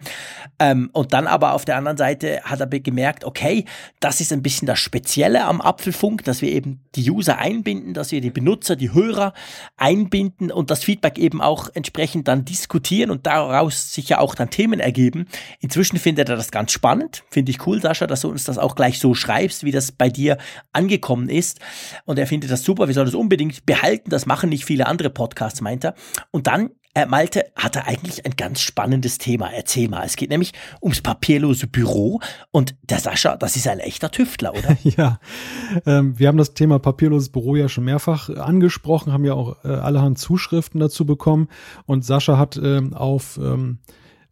Ähm, 0.59 0.91
und 0.93 1.13
dann 1.13 1.27
aber 1.27 1.55
auf 1.55 1.65
der 1.65 1.77
anderen 1.77 1.97
Seite 1.97 2.43
hat 2.45 2.61
er 2.61 2.67
gemerkt, 2.67 3.25
okay, 3.25 3.65
das 4.01 4.21
ist 4.21 4.33
ein 4.33 4.43
bisschen 4.43 4.67
das 4.67 4.79
Spezielle 4.79 5.45
am 5.45 5.61
Apfelfunk, 5.61 6.25
dass 6.25 6.41
wir 6.41 6.51
eben 6.51 6.81
die 6.95 7.11
User 7.11 7.39
einbinden, 7.39 7.93
dass 7.93 8.13
wir 8.13 8.21
die 8.21 8.31
Benutzer, 8.31 8.77
die 8.77 8.93
Hörer 8.93 9.33
einbinden 9.77 10.53
und 10.53 10.71
das 10.71 10.85
Feedback 10.85 11.19
eben 11.19 11.41
auch 11.41 11.69
entsprechend 11.75 12.29
dann 12.29 12.45
diskutieren 12.45 13.11
und 13.11 13.27
daraus 13.27 13.93
sich 13.93 14.09
ja 14.09 14.19
auch 14.19 14.35
dann 14.35 14.51
Themen 14.51 14.79
ergeben. 14.79 15.27
Inzwischen 15.61 15.99
findet 15.99 16.29
er 16.29 16.37
das 16.37 16.51
ganz 16.51 16.71
spannend. 16.71 17.25
Finde 17.31 17.51
ich 17.51 17.67
cool, 17.67 17.81
Sascha, 17.81 18.07
dass 18.07 18.21
du 18.21 18.31
uns 18.31 18.44
das 18.49 18.59
auch 18.59 18.75
gleich 18.75 18.99
so 18.99 19.15
schreibst, 19.15 19.65
wie 19.65 19.73
das 19.73 19.93
bei 19.93 20.09
dir 20.09 20.39
angekommen 20.73 21.29
ist. 21.29 21.61
Und 22.05 22.19
er 22.19 22.27
findet 22.27 22.51
das 22.51 22.63
super, 22.63 22.87
wir 22.87 22.95
sollen 22.95 23.07
das 23.07 23.15
unbedingt 23.15 23.67
behalten. 23.67 24.11
Das 24.11 24.27
machen 24.27 24.51
nicht 24.51 24.65
viele 24.65 24.87
andere 24.87 25.11
Podcasts, 25.11 25.61
meint 25.61 25.85
er. 25.85 25.95
Und 26.31 26.47
dann 26.47 26.71
äh, 26.95 27.07
Malte 27.07 27.47
hat 27.57 27.75
er 27.77 27.89
eigentlich 27.89 28.25
ein 28.25 28.37
ganz 28.37 28.61
spannendes 28.61 29.19
Thema. 29.19 29.53
Erzähl 29.53 29.89
mal. 29.89 30.05
Es 30.05 30.17
geht 30.17 30.31
nämlich 30.31 30.53
ums 30.81 31.01
papierlose 31.01 31.67
Büro 31.67 32.21
und 32.53 32.77
der 32.83 33.01
Sascha, 33.01 33.37
das 33.37 33.57
ist 33.57 33.67
ein 33.67 33.81
echter 33.81 34.11
Tüftler, 34.11 34.53
oder? 34.53 34.77
ja, 34.83 35.19
ähm, 35.87 36.19
wir 36.19 36.29
haben 36.29 36.39
das 36.39 36.55
Thema 36.55 36.79
papierloses 36.79 37.31
Büro 37.31 37.57
ja 37.57 37.69
schon 37.69 37.85
mehrfach 37.85 38.29
angesprochen, 38.29 39.13
haben 39.13 39.25
ja 39.25 39.35
auch 39.35 39.65
äh, 39.65 39.69
allerhand 39.69 40.19
Zuschriften 40.19 40.79
dazu 40.79 41.05
bekommen 41.05 41.49
und 41.87 42.05
Sascha 42.05 42.39
hat 42.39 42.57
ähm, 42.63 42.95
auf 42.95 43.39
ähm, 43.39 43.81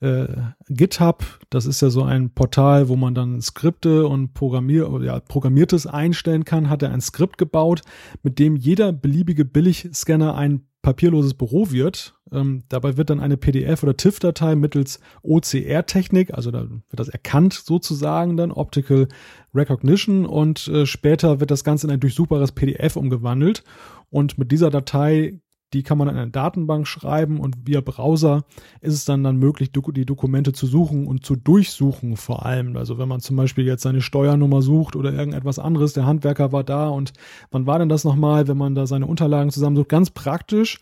äh, 0.02 0.26
GitHub, 0.68 1.24
das 1.48 1.64
ist 1.64 1.80
ja 1.80 1.88
so 1.88 2.02
ein 2.02 2.30
Portal, 2.30 2.88
wo 2.88 2.96
man 2.96 3.14
dann 3.14 3.40
Skripte 3.40 4.06
und 4.08 4.34
Programmier 4.34 4.90
ja, 5.02 5.20
Programmiertes 5.20 5.86
einstellen 5.86 6.44
kann, 6.44 6.68
hat 6.68 6.82
er 6.82 6.90
ein 6.90 7.00
Skript 7.00 7.38
gebaut, 7.38 7.82
mit 8.22 8.38
dem 8.40 8.56
jeder 8.56 8.92
beliebige 8.92 9.44
Billigscanner 9.44 10.34
ein 10.34 10.66
papierloses 10.82 11.34
Büro 11.34 11.70
wird. 11.70 12.16
Ähm, 12.32 12.64
dabei 12.68 12.96
wird 12.96 13.10
dann 13.10 13.20
eine 13.20 13.36
PDF- 13.36 13.84
oder 13.84 13.96
TIFF-Datei 13.96 14.56
mittels 14.56 14.98
OCR-Technik, 15.22 16.34
also 16.34 16.50
da 16.50 16.62
wird 16.68 16.82
das 16.90 17.08
erkannt 17.08 17.52
sozusagen 17.52 18.36
dann, 18.36 18.50
Optical 18.50 19.06
Recognition 19.54 20.26
und 20.26 20.66
äh, 20.66 20.84
später 20.84 21.38
wird 21.38 21.52
das 21.52 21.62
Ganze 21.62 21.86
in 21.86 21.92
ein 21.92 22.00
durchsuchbares 22.00 22.52
PDF 22.52 22.96
umgewandelt. 22.96 23.62
Und 24.10 24.36
mit 24.36 24.50
dieser 24.50 24.70
Datei 24.70 25.40
die 25.72 25.82
kann 25.82 25.98
man 25.98 26.08
in 26.08 26.16
eine 26.16 26.30
Datenbank 26.30 26.86
schreiben 26.86 27.40
und 27.40 27.66
via 27.66 27.80
Browser 27.80 28.44
ist 28.80 28.94
es 28.94 29.04
dann 29.04 29.24
dann 29.24 29.36
möglich, 29.36 29.70
die 29.72 30.06
Dokumente 30.06 30.52
zu 30.52 30.66
suchen 30.66 31.06
und 31.06 31.24
zu 31.24 31.36
durchsuchen 31.36 32.16
vor 32.16 32.44
allem. 32.44 32.76
Also 32.76 32.98
wenn 32.98 33.08
man 33.08 33.20
zum 33.20 33.36
Beispiel 33.36 33.66
jetzt 33.66 33.82
seine 33.82 34.00
Steuernummer 34.00 34.62
sucht 34.62 34.96
oder 34.96 35.12
irgendetwas 35.12 35.58
anderes, 35.58 35.92
der 35.92 36.06
Handwerker 36.06 36.52
war 36.52 36.64
da 36.64 36.88
und 36.88 37.12
wann 37.50 37.66
war 37.66 37.78
denn 37.78 37.88
das 37.88 38.04
nochmal, 38.04 38.48
wenn 38.48 38.58
man 38.58 38.74
da 38.74 38.86
seine 38.86 39.06
Unterlagen 39.06 39.50
zusammensucht, 39.50 39.88
ganz 39.88 40.10
praktisch. 40.10 40.80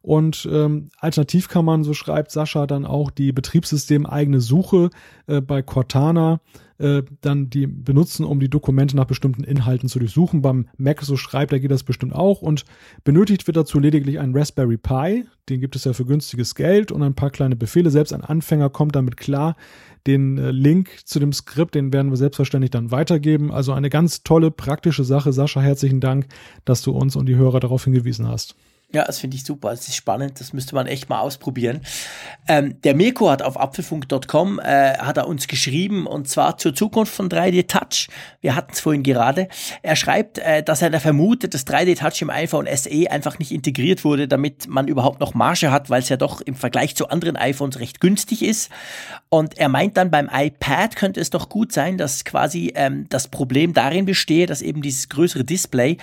Und 0.00 0.48
ähm, 0.50 0.90
alternativ 0.98 1.48
kann 1.48 1.64
man, 1.64 1.84
so 1.84 1.92
schreibt 1.92 2.30
Sascha, 2.30 2.66
dann 2.66 2.84
auch 2.84 3.10
die 3.10 3.32
betriebssystemeigene 3.32 4.40
Suche 4.40 4.90
äh, 5.26 5.40
bei 5.40 5.62
Cortana 5.62 6.40
äh, 6.78 7.02
dann 7.20 7.50
die 7.50 7.66
benutzen, 7.66 8.24
um 8.24 8.40
die 8.40 8.48
Dokumente 8.48 8.96
nach 8.96 9.06
bestimmten 9.06 9.42
Inhalten 9.44 9.88
zu 9.88 9.98
durchsuchen. 9.98 10.42
Beim 10.42 10.68
Mac, 10.76 11.02
so 11.02 11.16
schreibt 11.16 11.52
er, 11.52 11.60
geht 11.60 11.70
das 11.70 11.82
bestimmt 11.82 12.14
auch. 12.14 12.40
Und 12.40 12.64
benötigt 13.04 13.46
wird 13.46 13.56
dazu 13.56 13.78
lediglich 13.80 14.18
ein 14.20 14.34
Raspberry 14.34 14.76
Pi. 14.76 15.24
Den 15.48 15.60
gibt 15.60 15.74
es 15.76 15.84
ja 15.84 15.92
für 15.92 16.04
günstiges 16.04 16.54
Geld 16.54 16.92
und 16.92 17.02
ein 17.02 17.14
paar 17.14 17.30
kleine 17.30 17.56
Befehle. 17.56 17.90
Selbst 17.90 18.12
ein 18.12 18.22
Anfänger 18.22 18.70
kommt 18.70 18.94
damit 18.94 19.16
klar. 19.16 19.56
Den 20.06 20.38
äh, 20.38 20.52
Link 20.52 20.90
zu 21.04 21.18
dem 21.18 21.32
Skript, 21.32 21.74
den 21.74 21.92
werden 21.92 22.10
wir 22.10 22.16
selbstverständlich 22.16 22.70
dann 22.70 22.92
weitergeben. 22.92 23.50
Also 23.50 23.72
eine 23.72 23.90
ganz 23.90 24.22
tolle, 24.22 24.50
praktische 24.52 25.04
Sache. 25.04 25.32
Sascha, 25.32 25.60
herzlichen 25.60 26.00
Dank, 26.00 26.28
dass 26.64 26.82
du 26.82 26.92
uns 26.92 27.16
und 27.16 27.26
die 27.26 27.36
Hörer 27.36 27.60
darauf 27.60 27.84
hingewiesen 27.84 28.28
hast. 28.28 28.54
Ja, 28.90 29.04
das 29.04 29.18
finde 29.18 29.36
ich 29.36 29.44
super. 29.44 29.68
Das 29.68 29.86
ist 29.86 29.96
spannend. 29.96 30.40
Das 30.40 30.54
müsste 30.54 30.74
man 30.74 30.86
echt 30.86 31.10
mal 31.10 31.20
ausprobieren. 31.20 31.82
Ähm, 32.48 32.80
der 32.80 32.94
Mirko 32.94 33.28
hat 33.28 33.42
auf 33.42 33.60
apfelfunk.com 33.60 34.60
äh, 34.60 34.96
hat 34.96 35.18
er 35.18 35.28
uns 35.28 35.46
geschrieben 35.46 36.06
und 36.06 36.26
zwar 36.26 36.56
zur 36.56 36.74
Zukunft 36.74 37.14
von 37.14 37.28
3D 37.28 37.66
Touch. 37.66 38.08
Wir 38.40 38.54
hatten 38.56 38.72
es 38.72 38.80
vorhin 38.80 39.02
gerade. 39.02 39.48
Er 39.82 39.94
schreibt, 39.94 40.38
äh, 40.38 40.62
dass 40.62 40.80
er 40.80 40.88
da 40.88 41.00
vermutet, 41.00 41.52
dass 41.52 41.66
3D 41.66 41.98
Touch 41.98 42.22
im 42.22 42.30
iPhone 42.30 42.66
SE 42.74 43.10
einfach 43.10 43.38
nicht 43.38 43.52
integriert 43.52 44.04
wurde, 44.04 44.26
damit 44.26 44.68
man 44.68 44.88
überhaupt 44.88 45.20
noch 45.20 45.34
Marge 45.34 45.70
hat, 45.70 45.90
weil 45.90 46.00
es 46.00 46.08
ja 46.08 46.16
doch 46.16 46.40
im 46.40 46.54
Vergleich 46.54 46.96
zu 46.96 47.10
anderen 47.10 47.36
iPhones 47.36 47.80
recht 47.80 48.00
günstig 48.00 48.42
ist. 48.42 48.70
Und 49.28 49.58
er 49.58 49.68
meint 49.68 49.98
dann 49.98 50.10
beim 50.10 50.30
iPad 50.32 50.96
könnte 50.96 51.20
es 51.20 51.28
doch 51.28 51.50
gut 51.50 51.72
sein, 51.72 51.98
dass 51.98 52.24
quasi 52.24 52.72
ähm, 52.74 53.04
das 53.10 53.28
Problem 53.28 53.74
darin 53.74 54.06
bestehe, 54.06 54.46
dass 54.46 54.62
eben 54.62 54.80
dieses 54.80 55.10
größere 55.10 55.44
Display, 55.44 55.98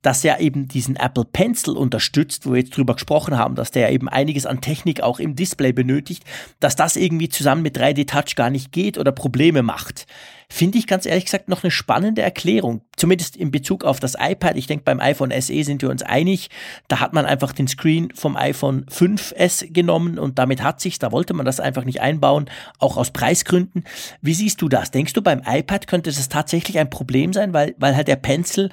dass 0.00 0.24
er 0.24 0.40
eben 0.40 0.68
diesen 0.68 0.96
Apple 0.96 1.26
Pencil 1.26 1.76
unterstützt 1.76 2.29
unterstützt, 2.30 2.46
wo 2.46 2.52
wir 2.52 2.60
jetzt 2.60 2.76
drüber 2.76 2.94
gesprochen 2.94 3.36
haben, 3.36 3.54
dass 3.54 3.70
der 3.70 3.90
eben 3.92 4.08
einiges 4.08 4.46
an 4.46 4.60
Technik 4.60 5.02
auch 5.02 5.18
im 5.18 5.34
Display 5.34 5.72
benötigt, 5.72 6.24
dass 6.60 6.76
das 6.76 6.96
irgendwie 6.96 7.28
zusammen 7.28 7.62
mit 7.62 7.76
3D 7.76 8.06
Touch 8.06 8.36
gar 8.36 8.50
nicht 8.50 8.72
geht 8.72 8.98
oder 8.98 9.12
Probleme 9.12 9.62
macht. 9.62 10.06
Finde 10.52 10.78
ich 10.78 10.88
ganz 10.88 11.06
ehrlich 11.06 11.26
gesagt 11.26 11.48
noch 11.48 11.62
eine 11.62 11.70
spannende 11.70 12.22
Erklärung. 12.22 12.82
Zumindest 12.96 13.36
in 13.36 13.52
Bezug 13.52 13.84
auf 13.84 14.00
das 14.00 14.16
iPad. 14.18 14.56
Ich 14.56 14.66
denke, 14.66 14.82
beim 14.84 14.98
iPhone 14.98 15.30
SE 15.30 15.62
sind 15.62 15.80
wir 15.80 15.90
uns 15.90 16.02
einig. 16.02 16.50
Da 16.88 16.98
hat 16.98 17.12
man 17.12 17.24
einfach 17.24 17.52
den 17.52 17.68
Screen 17.68 18.08
vom 18.16 18.36
iPhone 18.36 18.84
5S 18.86 19.72
genommen 19.72 20.18
und 20.18 20.40
damit 20.40 20.60
hat 20.60 20.80
sich's. 20.80 20.98
Da 20.98 21.12
wollte 21.12 21.34
man 21.34 21.46
das 21.46 21.60
einfach 21.60 21.84
nicht 21.84 22.00
einbauen, 22.00 22.50
auch 22.80 22.96
aus 22.96 23.12
Preisgründen. 23.12 23.84
Wie 24.22 24.34
siehst 24.34 24.60
du 24.60 24.68
das? 24.68 24.90
Denkst 24.90 25.12
du, 25.12 25.22
beim 25.22 25.42
iPad 25.46 25.86
könnte 25.86 26.10
es 26.10 26.28
tatsächlich 26.28 26.80
ein 26.80 26.90
Problem 26.90 27.32
sein, 27.32 27.52
weil, 27.52 27.76
weil 27.78 27.94
halt 27.94 28.08
der 28.08 28.16
Pencil 28.16 28.70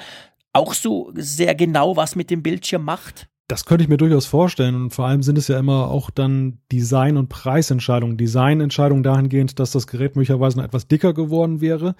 auch 0.57 0.73
so 0.73 1.11
sehr 1.13 1.53
genau 1.53 1.95
was 1.95 2.15
mit 2.15 2.31
dem 2.31 2.41
Bildschirm 2.41 2.83
macht? 2.83 3.27
Das 3.49 3.63
könnte 3.63 3.83
ich 3.83 3.89
mir 3.89 3.97
durchaus 3.97 4.25
vorstellen. 4.25 4.75
Und 4.75 4.93
vor 4.93 5.07
allem 5.07 5.23
sind 5.23 5.37
es 5.37 5.47
ja 5.47 5.57
immer 5.57 5.89
auch 5.89 6.09
dann 6.09 6.59
Design- 6.69 7.15
und 7.15 7.29
Preisentscheidungen. 7.29 8.17
Designentscheidungen 8.17 9.03
dahingehend, 9.03 9.59
dass 9.59 9.71
das 9.71 9.87
Gerät 9.87 10.17
möglicherweise 10.17 10.57
noch 10.57 10.65
etwas 10.65 10.89
dicker 10.89 11.13
geworden 11.13 11.61
wäre. 11.61 11.95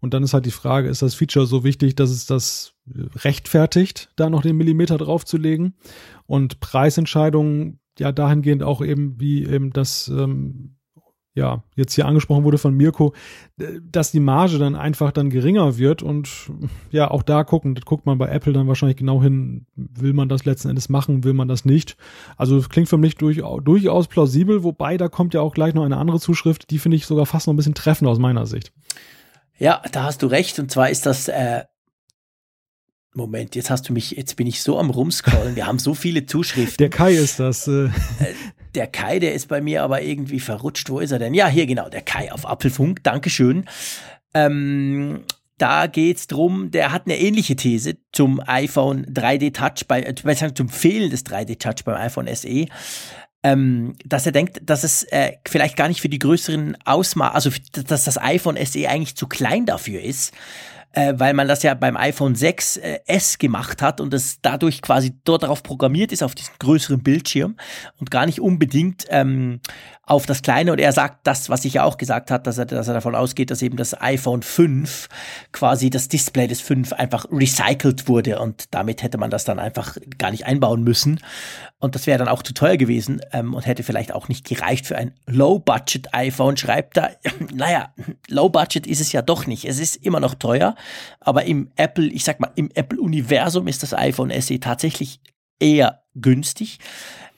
Und 0.00 0.14
dann 0.14 0.22
ist 0.22 0.32
halt 0.32 0.46
die 0.46 0.52
Frage, 0.52 0.88
ist 0.88 1.02
das 1.02 1.14
Feature 1.14 1.46
so 1.46 1.64
wichtig, 1.64 1.96
dass 1.96 2.10
es 2.10 2.26
das 2.26 2.74
rechtfertigt, 3.16 4.12
da 4.14 4.30
noch 4.30 4.42
den 4.42 4.56
Millimeter 4.56 4.96
draufzulegen? 4.96 5.74
Und 6.26 6.60
Preisentscheidungen, 6.60 7.80
ja, 7.98 8.12
dahingehend 8.12 8.62
auch 8.62 8.80
eben, 8.80 9.20
wie 9.20 9.44
eben 9.44 9.72
das 9.72 10.06
ähm, 10.06 10.76
ja, 11.34 11.62
jetzt 11.76 11.94
hier 11.94 12.06
angesprochen 12.06 12.44
wurde 12.44 12.58
von 12.58 12.74
Mirko, 12.74 13.14
dass 13.90 14.12
die 14.12 14.20
Marge 14.20 14.58
dann 14.58 14.76
einfach 14.76 15.12
dann 15.12 15.30
geringer 15.30 15.78
wird 15.78 16.02
und 16.02 16.28
ja, 16.90 17.10
auch 17.10 17.22
da 17.22 17.42
gucken, 17.42 17.74
das 17.74 17.86
guckt 17.86 18.04
man 18.04 18.18
bei 18.18 18.28
Apple 18.28 18.52
dann 18.52 18.68
wahrscheinlich 18.68 18.98
genau 18.98 19.22
hin, 19.22 19.66
will 19.74 20.12
man 20.12 20.28
das 20.28 20.44
letzten 20.44 20.68
Endes 20.68 20.90
machen, 20.90 21.24
will 21.24 21.32
man 21.32 21.48
das 21.48 21.64
nicht. 21.64 21.96
Also 22.36 22.56
das 22.56 22.68
klingt 22.68 22.88
für 22.88 22.98
mich 22.98 23.16
durch, 23.16 23.42
durchaus 23.62 24.08
plausibel, 24.08 24.62
wobei 24.62 24.98
da 24.98 25.08
kommt 25.08 25.32
ja 25.32 25.40
auch 25.40 25.54
gleich 25.54 25.72
noch 25.72 25.84
eine 25.84 25.96
andere 25.96 26.20
Zuschrift, 26.20 26.70
die 26.70 26.78
finde 26.78 26.98
ich 26.98 27.06
sogar 27.06 27.24
fast 27.24 27.46
noch 27.46 27.54
ein 27.54 27.56
bisschen 27.56 27.74
treffend 27.74 28.10
aus 28.10 28.18
meiner 28.18 28.44
Sicht. 28.44 28.72
Ja, 29.58 29.80
da 29.92 30.04
hast 30.04 30.22
du 30.22 30.26
recht 30.26 30.58
und 30.58 30.70
zwar 30.70 30.90
ist 30.90 31.06
das 31.06 31.28
äh 31.28 31.62
Moment, 33.14 33.54
jetzt 33.56 33.68
hast 33.68 33.90
du 33.90 33.92
mich, 33.92 34.12
jetzt 34.12 34.36
bin 34.36 34.46
ich 34.46 34.62
so 34.62 34.78
am 34.78 34.88
Rumscrollen. 34.88 35.54
Wir 35.54 35.66
haben 35.66 35.78
so 35.78 35.92
viele 35.92 36.24
Zuschriften. 36.24 36.78
Der 36.78 36.88
Kai 36.88 37.12
ist 37.12 37.38
das. 37.38 37.68
Äh. 37.68 37.90
Der 38.74 38.86
Kai, 38.86 39.18
der 39.18 39.34
ist 39.34 39.48
bei 39.48 39.60
mir 39.60 39.82
aber 39.82 40.02
irgendwie 40.02 40.40
verrutscht. 40.40 40.88
Wo 40.90 41.00
ist 41.00 41.10
er 41.10 41.18
denn? 41.18 41.34
Ja, 41.34 41.48
hier 41.48 41.66
genau, 41.66 41.88
der 41.88 42.02
Kai 42.02 42.32
auf 42.32 42.46
Apfelfunk. 42.46 43.02
Dankeschön. 43.02 43.66
Ähm, 44.34 45.24
da 45.58 45.86
geht's 45.86 46.26
drum, 46.26 46.70
der 46.70 46.92
hat 46.92 47.06
eine 47.06 47.18
ähnliche 47.18 47.54
These 47.54 47.96
zum 48.10 48.42
iPhone 48.46 49.06
3D 49.06 49.52
Touch, 49.52 49.86
bei, 49.86 50.02
äh, 50.02 50.54
zum 50.54 50.68
Fehlen 50.68 51.10
des 51.10 51.24
3D 51.24 51.58
Touch 51.58 51.84
beim 51.84 51.96
iPhone 51.96 52.28
SE. 52.34 52.66
Ähm, 53.44 53.94
dass 54.04 54.26
er 54.26 54.32
denkt, 54.32 54.60
dass 54.62 54.84
es 54.84 55.02
äh, 55.04 55.32
vielleicht 55.46 55.76
gar 55.76 55.88
nicht 55.88 56.00
für 56.00 56.08
die 56.08 56.18
größeren 56.18 56.78
Ausmaße, 56.84 57.34
also 57.34 57.50
dass 57.72 58.04
das 58.04 58.18
iPhone 58.18 58.56
SE 58.64 58.88
eigentlich 58.88 59.16
zu 59.16 59.26
klein 59.26 59.66
dafür 59.66 60.00
ist 60.00 60.32
äh, 60.92 61.14
weil 61.16 61.34
man 61.34 61.48
das 61.48 61.62
ja 61.62 61.74
beim 61.74 61.96
iPhone 61.96 62.34
6 62.34 62.76
äh, 62.76 63.00
S 63.06 63.38
gemacht 63.38 63.82
hat 63.82 64.00
und 64.00 64.12
es 64.14 64.40
dadurch 64.42 64.82
quasi 64.82 65.14
dort 65.24 65.42
darauf 65.42 65.62
programmiert 65.62 66.12
ist, 66.12 66.22
auf 66.22 66.34
diesen 66.34 66.54
größeren 66.58 67.02
Bildschirm 67.02 67.56
und 67.98 68.10
gar 68.10 68.26
nicht 68.26 68.40
unbedingt 68.40 69.06
ähm, 69.08 69.60
auf 70.04 70.26
das 70.26 70.42
kleine. 70.42 70.72
Und 70.72 70.78
er 70.78 70.92
sagt 70.92 71.26
das, 71.26 71.48
was 71.48 71.64
ich 71.64 71.74
ja 71.74 71.84
auch 71.84 71.96
gesagt 71.96 72.30
hat, 72.30 72.46
dass 72.46 72.58
er, 72.58 72.66
dass 72.66 72.88
er 72.88 72.94
davon 72.94 73.14
ausgeht, 73.14 73.50
dass 73.50 73.62
eben 73.62 73.76
das 73.76 74.00
iPhone 74.00 74.42
5 74.42 75.08
quasi 75.52 75.90
das 75.90 76.08
Display 76.08 76.46
des 76.46 76.60
5 76.60 76.92
einfach 76.92 77.26
recycelt 77.30 78.08
wurde 78.08 78.38
und 78.40 78.74
damit 78.74 79.02
hätte 79.02 79.18
man 79.18 79.30
das 79.30 79.44
dann 79.44 79.58
einfach 79.58 79.96
gar 80.18 80.30
nicht 80.30 80.46
einbauen 80.46 80.82
müssen. 80.82 81.20
Und 81.82 81.96
das 81.96 82.06
wäre 82.06 82.16
dann 82.16 82.28
auch 82.28 82.44
zu 82.44 82.54
teuer 82.54 82.76
gewesen 82.76 83.20
ähm, 83.32 83.54
und 83.54 83.66
hätte 83.66 83.82
vielleicht 83.82 84.14
auch 84.14 84.28
nicht 84.28 84.46
gereicht 84.46 84.86
für 84.86 84.96
ein 84.96 85.14
Low-Budget-iPhone. 85.26 86.56
Schreibt 86.56 86.96
er, 86.96 87.16
naja, 87.52 87.92
Low-Budget 88.28 88.86
ist 88.86 89.00
es 89.00 89.10
ja 89.10 89.20
doch 89.20 89.48
nicht. 89.48 89.64
Es 89.64 89.80
ist 89.80 89.96
immer 89.96 90.20
noch 90.20 90.36
teuer, 90.36 90.76
aber 91.18 91.44
im 91.44 91.72
Apple, 91.74 92.06
ich 92.06 92.22
sag 92.22 92.38
mal, 92.38 92.52
im 92.54 92.70
Apple-Universum 92.72 93.66
ist 93.66 93.82
das 93.82 93.94
iPhone 93.94 94.30
SE 94.40 94.60
tatsächlich 94.60 95.20
eher 95.58 96.01
günstig. 96.14 96.78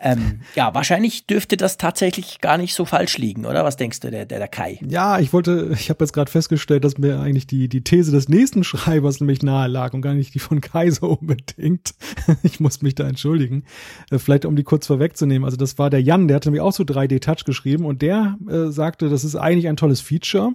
Ähm, 0.01 0.41
ja, 0.55 0.75
wahrscheinlich 0.75 1.27
dürfte 1.27 1.57
das 1.57 1.79
tatsächlich 1.79 2.41
gar 2.41 2.59
nicht 2.59 2.75
so 2.75 2.85
falsch 2.85 3.17
liegen, 3.19 3.47
oder? 3.47 3.65
Was 3.65 3.77
denkst 3.77 4.01
du, 4.01 4.11
der, 4.11 4.27
der, 4.27 4.39
der 4.39 4.49
Kai? 4.49 4.79
Ja, 4.87 5.19
ich 5.19 5.33
wollte, 5.33 5.71
ich 5.73 5.89
habe 5.89 6.05
jetzt 6.05 6.13
gerade 6.13 6.31
festgestellt, 6.31 6.85
dass 6.85 6.99
mir 6.99 7.21
eigentlich 7.21 7.47
die, 7.47 7.69
die 7.69 7.83
These 7.83 8.11
des 8.11 8.29
nächsten 8.29 8.65
Schreibers 8.65 9.21
nämlich 9.21 9.43
nahe 9.43 9.69
lag 9.69 9.95
und 9.95 10.03
gar 10.03 10.15
nicht 10.15 10.35
die 10.35 10.41
von 10.41 10.61
Kai 10.61 10.91
so 10.91 11.07
unbedingt. 11.21 11.95
ich 12.43 12.61
muss 12.61 12.83
mich 12.83 12.95
da 12.95 13.09
entschuldigen. 13.09 13.65
Äh, 14.11 14.19
vielleicht 14.19 14.45
um 14.45 14.57
die 14.57 14.65
kurz 14.65 14.87
vorwegzunehmen. 14.87 15.45
Also 15.45 15.57
das 15.57 15.79
war 15.79 15.89
der 15.89 16.03
Jan, 16.03 16.29
der 16.29 16.37
hatte 16.37 16.51
mir 16.51 16.65
auch 16.65 16.73
so 16.73 16.83
3D-Touch 16.83 17.45
geschrieben 17.45 17.87
und 17.87 18.03
der 18.03 18.37
äh, 18.49 18.67
sagte, 18.67 19.09
das 19.09 19.25
ist 19.25 19.37
eigentlich 19.37 19.69
ein 19.69 19.77
tolles 19.77 20.01
Feature. 20.01 20.53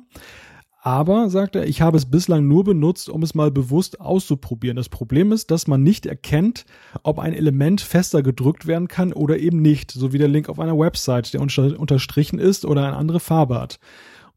Aber, 0.81 1.29
sagt 1.29 1.57
er, 1.57 1.67
ich 1.67 1.81
habe 1.81 1.97
es 1.97 2.09
bislang 2.09 2.47
nur 2.47 2.63
benutzt, 2.63 3.09
um 3.09 3.21
es 3.21 3.35
mal 3.35 3.51
bewusst 3.51 3.99
auszuprobieren. 3.99 4.77
Das 4.77 4.87
Problem 4.87 5.33
ist, 5.33 5.51
dass 5.51 5.67
man 5.67 5.83
nicht 5.83 6.05
erkennt, 6.05 6.65
ob 7.03 7.19
ein 7.19 7.33
Element 7.33 7.81
fester 7.81 8.23
gedrückt 8.23 8.65
werden 8.65 8.87
kann 8.87 9.11
oder 9.11 9.37
eben 9.39 9.61
nicht, 9.61 9.91
so 9.91 10.13
wie 10.13 10.17
der 10.17 10.29
Link 10.29 10.47
auf 10.47 10.59
einer 10.59 10.79
Website, 10.79 11.33
der 11.33 11.41
unterstrichen 11.41 12.39
ist 12.39 12.63
oder 12.63 12.87
eine 12.87 12.95
andere 12.95 13.19
Farbe 13.19 13.59
hat. 13.59 13.79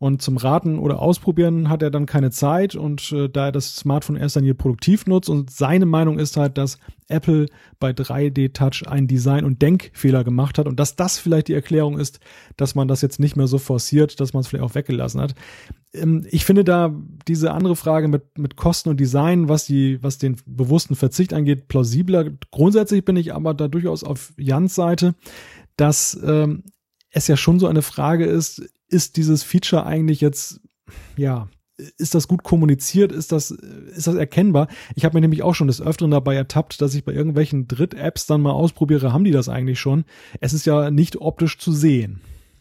Und 0.03 0.21
zum 0.21 0.37
Raten 0.37 0.81
oder 0.81 1.01
Ausprobieren 1.01 1.69
hat 1.69 1.81
er 1.81 1.93
dann 1.93 2.07
keine 2.07 2.33
Zeit 2.33 2.75
und 2.75 3.13
äh, 3.13 3.29
da 3.29 3.47
er 3.47 3.53
das 3.53 3.77
Smartphone 3.77 4.17
erst 4.17 4.35
dann 4.35 4.43
hier 4.43 4.55
produktiv 4.55 5.07
nutzt 5.07 5.31
und 5.31 5.53
seine 5.53 5.87
Meinung 5.87 6.19
ist 6.19 6.37
halt, 6.37 6.59
dass 6.59 6.79
Apple 7.07 7.47
bei 7.79 7.93
3D 7.93 8.53
Touch 8.53 8.89
einen 8.89 9.07
Design- 9.07 9.45
und 9.45 9.63
Denkfehler 9.63 10.25
gemacht 10.25 10.59
hat 10.59 10.67
und 10.67 10.81
dass 10.81 10.97
das 10.97 11.21
vielleicht 11.21 11.47
die 11.47 11.55
Erklärung 11.55 12.01
ist, 12.01 12.19
dass 12.57 12.75
man 12.75 12.89
das 12.89 13.01
jetzt 13.01 13.21
nicht 13.21 13.37
mehr 13.37 13.47
so 13.47 13.59
forciert, 13.59 14.19
dass 14.19 14.33
man 14.33 14.41
es 14.41 14.49
vielleicht 14.49 14.65
auch 14.65 14.75
weggelassen 14.75 15.21
hat. 15.21 15.37
Ähm, 15.95 16.27
ich 16.29 16.45
finde 16.45 16.65
da 16.65 16.93
diese 17.29 17.53
andere 17.53 17.77
Frage 17.77 18.09
mit, 18.09 18.37
mit 18.37 18.57
Kosten 18.57 18.89
und 18.89 18.99
Design, 18.99 19.49
was 19.49 19.67
die, 19.67 20.03
was 20.03 20.19
den 20.19 20.35
bewussten 20.47 20.97
Verzicht 20.97 21.33
angeht, 21.33 21.69
plausibler. 21.69 22.29
Grundsätzlich 22.51 23.05
bin 23.05 23.15
ich 23.15 23.33
aber 23.33 23.55
da 23.55 23.69
durchaus 23.69 24.03
auf 24.03 24.33
Jans 24.37 24.75
Seite, 24.75 25.15
dass 25.77 26.21
ähm, 26.27 26.65
es 27.11 27.29
ja 27.29 27.37
schon 27.37 27.61
so 27.61 27.69
eine 27.69 27.83
Frage 27.83 28.25
ist, 28.25 28.63
ist 28.93 29.17
dieses 29.17 29.43
Feature 29.43 29.87
eigentlich 29.87 30.21
jetzt, 30.21 30.61
ja, 31.17 31.49
ist 31.77 32.15
das 32.15 32.29
gut 32.29 32.43
kommuniziert? 32.43 33.13
Ist 33.13 33.33
das, 33.33 33.51
ist 33.51 34.07
das 34.07 34.15
erkennbar? 34.15 34.69
Ich 34.95 35.05
habe 35.05 35.17
mir 35.17 35.23
nämlich 35.23 35.43
auch 35.43 35.55
schon 35.55 35.67
des 35.67 35.81
Öfteren 35.81 36.11
dabei 36.11 36.35
ertappt, 36.35 36.81
dass 36.81 36.95
ich 36.95 37.05
bei 37.05 37.13
irgendwelchen 37.13 37.67
Dritt-Apps 37.67 38.27
dann 38.27 38.43
mal 38.43 38.53
ausprobiere, 38.53 39.13
haben 39.13 39.25
die 39.25 39.31
das 39.31 39.49
eigentlich 39.49 39.81
schon? 39.81 40.05
Es 40.41 40.53
ist 40.53 40.67
ja 40.67 40.91
nicht 40.91 41.17
optisch 41.21 41.59
zu 41.59 41.73
sehen. 41.73 42.21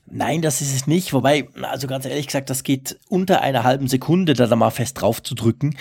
Nein, 0.09 0.41
das 0.41 0.61
ist 0.61 0.75
es 0.75 0.87
nicht. 0.87 1.13
Wobei, 1.13 1.47
also 1.61 1.87
ganz 1.87 2.05
ehrlich 2.05 2.25
gesagt, 2.25 2.49
das 2.49 2.63
geht 2.63 2.99
unter 3.07 3.41
einer 3.41 3.63
halben 3.63 3.87
Sekunde, 3.87 4.33
da, 4.33 4.47
da 4.47 4.55
mal 4.55 4.71
fest 4.71 4.99
drauf 4.99 5.21
zu 5.21 5.35
drücken. 5.35 5.77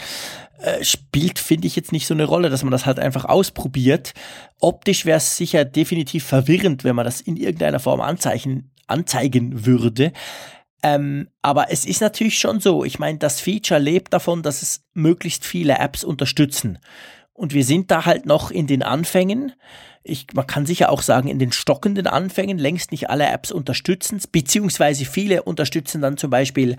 Äh, 0.58 0.84
spielt, 0.84 1.38
finde 1.38 1.66
ich, 1.66 1.74
jetzt 1.74 1.90
nicht 1.90 2.06
so 2.06 2.14
eine 2.14 2.24
Rolle, 2.24 2.50
dass 2.50 2.62
man 2.62 2.70
das 2.70 2.86
halt 2.86 2.98
einfach 2.98 3.24
ausprobiert. 3.24 4.12
Optisch 4.60 5.06
wäre 5.06 5.16
es 5.16 5.36
sicher 5.36 5.64
definitiv 5.64 6.24
verwirrend, 6.24 6.84
wenn 6.84 6.94
man 6.94 7.06
das 7.06 7.20
in 7.20 7.36
irgendeiner 7.36 7.80
Form 7.80 8.00
anzeichen, 8.00 8.70
anzeigen 8.90 9.66
würde. 9.66 10.12
Ähm, 10.82 11.28
aber 11.42 11.70
es 11.70 11.84
ist 11.84 12.00
natürlich 12.00 12.38
schon 12.38 12.60
so, 12.60 12.84
ich 12.84 12.98
meine, 12.98 13.18
das 13.18 13.40
Feature 13.40 13.80
lebt 13.80 14.12
davon, 14.12 14.42
dass 14.42 14.62
es 14.62 14.82
möglichst 14.94 15.44
viele 15.44 15.78
Apps 15.78 16.04
unterstützen. 16.04 16.78
Und 17.32 17.54
wir 17.54 17.64
sind 17.64 17.90
da 17.90 18.06
halt 18.06 18.26
noch 18.26 18.50
in 18.50 18.66
den 18.66 18.82
Anfängen. 18.82 19.52
Ich, 20.02 20.26
man 20.32 20.46
kann 20.46 20.64
sicher 20.64 20.90
auch 20.90 21.02
sagen, 21.02 21.28
in 21.28 21.38
den 21.38 21.52
stockenden 21.52 22.06
Anfängen 22.06 22.58
längst 22.58 22.90
nicht 22.90 23.10
alle 23.10 23.26
Apps 23.26 23.52
unterstützen 23.52 24.20
beziehungsweise 24.32 25.04
viele 25.04 25.42
unterstützen 25.42 26.00
dann 26.00 26.16
zum 26.16 26.30
Beispiel 26.30 26.76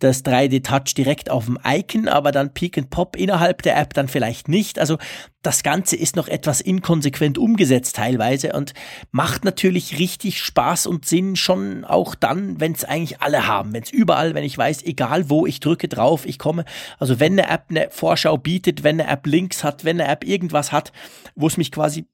das 0.00 0.24
3D-Touch 0.24 0.94
direkt 0.94 1.30
auf 1.30 1.44
dem 1.44 1.58
Icon, 1.64 2.08
aber 2.08 2.32
dann 2.32 2.52
Peak 2.52 2.76
and 2.76 2.90
Pop 2.90 3.14
innerhalb 3.16 3.62
der 3.62 3.76
App 3.78 3.94
dann 3.94 4.08
vielleicht 4.08 4.48
nicht. 4.48 4.80
Also 4.80 4.98
das 5.44 5.62
Ganze 5.62 5.94
ist 5.94 6.16
noch 6.16 6.26
etwas 6.26 6.60
inkonsequent 6.62 7.36
umgesetzt 7.36 7.96
teilweise 7.96 8.54
und 8.54 8.72
macht 9.12 9.44
natürlich 9.44 9.98
richtig 9.98 10.40
Spaß 10.40 10.86
und 10.86 11.04
Sinn 11.04 11.36
schon 11.36 11.84
auch 11.84 12.14
dann, 12.14 12.60
wenn 12.60 12.72
es 12.72 12.84
eigentlich 12.84 13.20
alle 13.20 13.46
haben, 13.46 13.74
wenn 13.74 13.82
es 13.82 13.92
überall, 13.92 14.34
wenn 14.34 14.42
ich 14.42 14.56
weiß, 14.56 14.82
egal 14.84 15.28
wo 15.28 15.46
ich 15.46 15.60
drücke 15.60 15.86
drauf, 15.86 16.24
ich 16.24 16.38
komme. 16.38 16.64
Also 16.98 17.20
wenn 17.20 17.38
eine 17.38 17.50
App 17.50 17.66
eine 17.68 17.88
Vorschau 17.90 18.38
bietet, 18.38 18.84
wenn 18.84 18.98
eine 18.98 19.10
App 19.10 19.26
Links 19.26 19.62
hat, 19.62 19.84
wenn 19.84 20.00
eine 20.00 20.10
App 20.10 20.24
irgendwas 20.24 20.72
hat, 20.72 20.92
wo 21.36 21.46
es 21.46 21.58
mich 21.58 21.70
quasi 21.70 22.06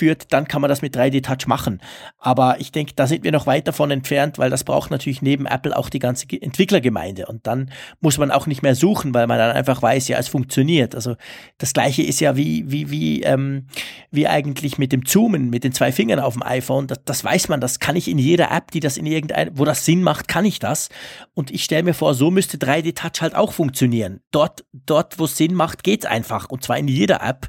weiterführt, 0.00 0.26
dann 0.30 0.48
kann 0.48 0.60
man 0.60 0.68
das 0.68 0.82
mit 0.82 0.96
3D 0.96 1.22
Touch 1.22 1.46
machen. 1.46 1.80
Aber 2.18 2.60
ich 2.60 2.72
denke, 2.72 2.92
da 2.94 3.06
sind 3.06 3.24
wir 3.24 3.32
noch 3.32 3.46
weit 3.46 3.68
davon 3.68 3.90
entfernt, 3.90 4.38
weil 4.38 4.50
das 4.50 4.64
braucht 4.64 4.90
natürlich 4.90 5.22
neben 5.22 5.46
Apple 5.46 5.76
auch 5.76 5.88
die 5.88 5.98
ganze 5.98 6.26
Entwicklergemeinde 6.30 7.26
und 7.26 7.46
dann 7.46 7.70
muss 8.00 8.18
man 8.18 8.30
auch 8.30 8.46
nicht 8.46 8.62
mehr 8.62 8.74
suchen, 8.74 9.14
weil 9.14 9.26
man 9.26 9.38
dann 9.38 9.56
einfach 9.56 9.82
weiß, 9.82 10.08
ja, 10.08 10.18
es 10.18 10.28
funktioniert. 10.28 10.94
Also 10.94 11.16
das 11.58 11.72
gleiche 11.72 12.02
ist 12.02 12.20
ja 12.20 12.36
wie 12.36 12.70
wie, 12.70 12.90
wie, 12.90 13.22
ähm, 13.22 13.66
wie 14.10 14.26
eigentlich 14.26 14.78
mit 14.78 14.92
dem 14.92 15.04
Zoomen, 15.04 15.50
mit 15.50 15.64
den 15.64 15.72
zwei 15.72 15.92
Fingern 15.92 16.20
auf 16.20 16.34
dem 16.34 16.42
iPhone. 16.42 16.86
Das, 16.86 17.00
das 17.04 17.24
weiß 17.24 17.48
man, 17.48 17.60
das 17.60 17.78
kann 17.78 17.96
ich 17.96 18.08
in 18.08 18.18
jeder 18.18 18.50
App, 18.50 18.70
die 18.70 18.80
das 18.80 18.96
in 18.96 19.06
irgendein, 19.06 19.50
wo 19.54 19.64
das 19.64 19.84
Sinn 19.84 20.02
macht, 20.02 20.28
kann 20.28 20.44
ich 20.44 20.58
das. 20.58 20.88
Und 21.34 21.50
ich 21.50 21.64
stelle 21.64 21.82
mir 21.82 21.94
vor, 21.94 22.14
so 22.14 22.30
müsste 22.30 22.58
3D 22.58 22.94
Touch 22.94 23.22
halt 23.22 23.34
auch 23.34 23.52
funktionieren. 23.52 24.20
Dort, 24.30 24.64
dort, 24.72 25.18
wo 25.18 25.24
es 25.24 25.36
Sinn 25.36 25.54
macht, 25.54 25.82
geht's 25.84 26.06
einfach. 26.06 26.48
Und 26.48 26.62
zwar 26.62 26.78
in 26.78 26.88
jeder 26.88 27.22
App. 27.22 27.48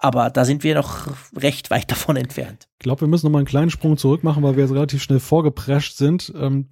Aber 0.00 0.30
da 0.30 0.44
sind 0.44 0.64
wir 0.64 0.74
noch 0.74 1.08
recht 1.36 1.70
weit 1.70 1.90
davon 1.90 2.16
entfernt. 2.16 2.68
Ich 2.74 2.84
glaube, 2.84 3.02
wir 3.02 3.08
müssen 3.08 3.26
noch 3.26 3.32
mal 3.32 3.38
einen 3.38 3.46
kleinen 3.46 3.70
Sprung 3.70 3.96
zurück 3.96 4.24
machen, 4.24 4.42
weil 4.42 4.56
wir 4.56 4.64
jetzt 4.64 4.74
relativ 4.74 5.02
schnell 5.02 5.20
vorgeprescht 5.20 5.96
sind. 5.96 6.32
Ähm 6.36 6.68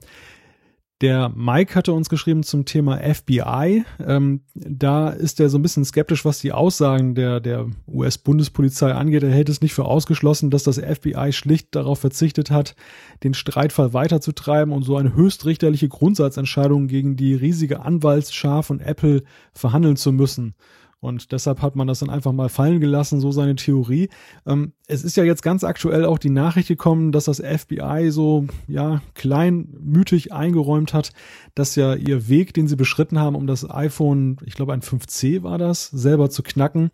der 1.00 1.28
Mike 1.28 1.76
hatte 1.76 1.92
uns 1.92 2.08
geschrieben 2.08 2.42
zum 2.42 2.64
Thema 2.64 2.98
FBI. 2.98 3.84
Ähm, 4.04 4.40
da 4.54 5.10
ist 5.10 5.38
er 5.38 5.48
so 5.48 5.56
ein 5.56 5.62
bisschen 5.62 5.84
skeptisch, 5.84 6.24
was 6.24 6.40
die 6.40 6.50
Aussagen 6.50 7.14
der, 7.14 7.38
der 7.38 7.66
US-Bundespolizei 7.86 8.92
angeht. 8.92 9.22
Er 9.22 9.30
hält 9.30 9.48
es 9.48 9.60
nicht 9.60 9.74
für 9.74 9.84
ausgeschlossen, 9.84 10.50
dass 10.50 10.64
das 10.64 10.78
FBI 10.78 11.32
schlicht 11.32 11.76
darauf 11.76 12.00
verzichtet 12.00 12.50
hat, 12.50 12.74
den 13.22 13.34
Streitfall 13.34 13.92
weiterzutreiben 13.92 14.74
und 14.74 14.82
so 14.82 14.96
eine 14.96 15.14
höchstrichterliche 15.14 15.88
Grundsatzentscheidung 15.88 16.88
gegen 16.88 17.14
die 17.14 17.34
riesige 17.34 17.80
Anwaltsschar 17.80 18.64
von 18.64 18.80
Apple 18.80 19.22
verhandeln 19.52 19.94
zu 19.94 20.10
müssen. 20.10 20.56
Und 21.00 21.30
deshalb 21.30 21.62
hat 21.62 21.76
man 21.76 21.86
das 21.86 22.00
dann 22.00 22.10
einfach 22.10 22.32
mal 22.32 22.48
fallen 22.48 22.80
gelassen, 22.80 23.20
so 23.20 23.30
seine 23.30 23.54
Theorie. 23.54 24.08
Ähm, 24.46 24.72
es 24.88 25.04
ist 25.04 25.16
ja 25.16 25.22
jetzt 25.22 25.42
ganz 25.42 25.62
aktuell 25.62 26.04
auch 26.04 26.18
die 26.18 26.30
Nachricht 26.30 26.66
gekommen, 26.66 27.12
dass 27.12 27.26
das 27.26 27.40
FBI 27.40 28.10
so, 28.10 28.46
ja, 28.66 29.00
kleinmütig 29.14 30.32
eingeräumt 30.32 30.94
hat, 30.94 31.12
dass 31.54 31.76
ja 31.76 31.94
ihr 31.94 32.28
Weg, 32.28 32.52
den 32.52 32.66
sie 32.66 32.74
beschritten 32.74 33.20
haben, 33.20 33.36
um 33.36 33.46
das 33.46 33.68
iPhone, 33.70 34.38
ich 34.44 34.54
glaube 34.54 34.72
ein 34.72 34.82
5C 34.82 35.44
war 35.44 35.56
das, 35.56 35.88
selber 35.88 36.30
zu 36.30 36.42
knacken, 36.42 36.90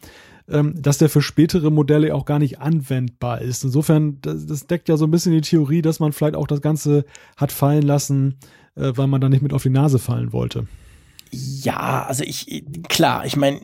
ähm, 0.49 0.75
dass 0.77 0.99
der 0.99 1.09
für 1.09 1.23
spätere 1.23 1.71
Modelle 1.71 2.15
auch 2.15 2.27
gar 2.27 2.39
nicht 2.39 2.61
anwendbar 2.61 3.41
ist. 3.41 3.65
Insofern, 3.65 4.19
das, 4.21 4.45
das 4.45 4.67
deckt 4.67 4.91
ja 4.91 4.99
so 4.99 5.07
ein 5.07 5.11
bisschen 5.11 5.33
die 5.33 5.41
Theorie, 5.41 5.81
dass 5.81 5.99
man 5.99 6.13
vielleicht 6.13 6.37
auch 6.37 6.47
das 6.47 6.61
Ganze 6.61 7.07
hat 7.39 7.53
fallen 7.53 7.83
lassen, 7.83 8.35
äh, 8.77 8.93
weil 8.95 9.07
man 9.07 9.23
da 9.23 9.31
nicht 9.31 9.43
mit 9.43 9.55
auf 9.55 9.63
die 9.63 9.71
Nase 9.71 9.99
fallen 9.99 10.35
wollte. 10.35 10.67
Ja, 11.35 12.05
also 12.07 12.23
ich, 12.25 12.65
klar, 12.89 13.25
ich 13.27 13.37
meine, 13.37 13.61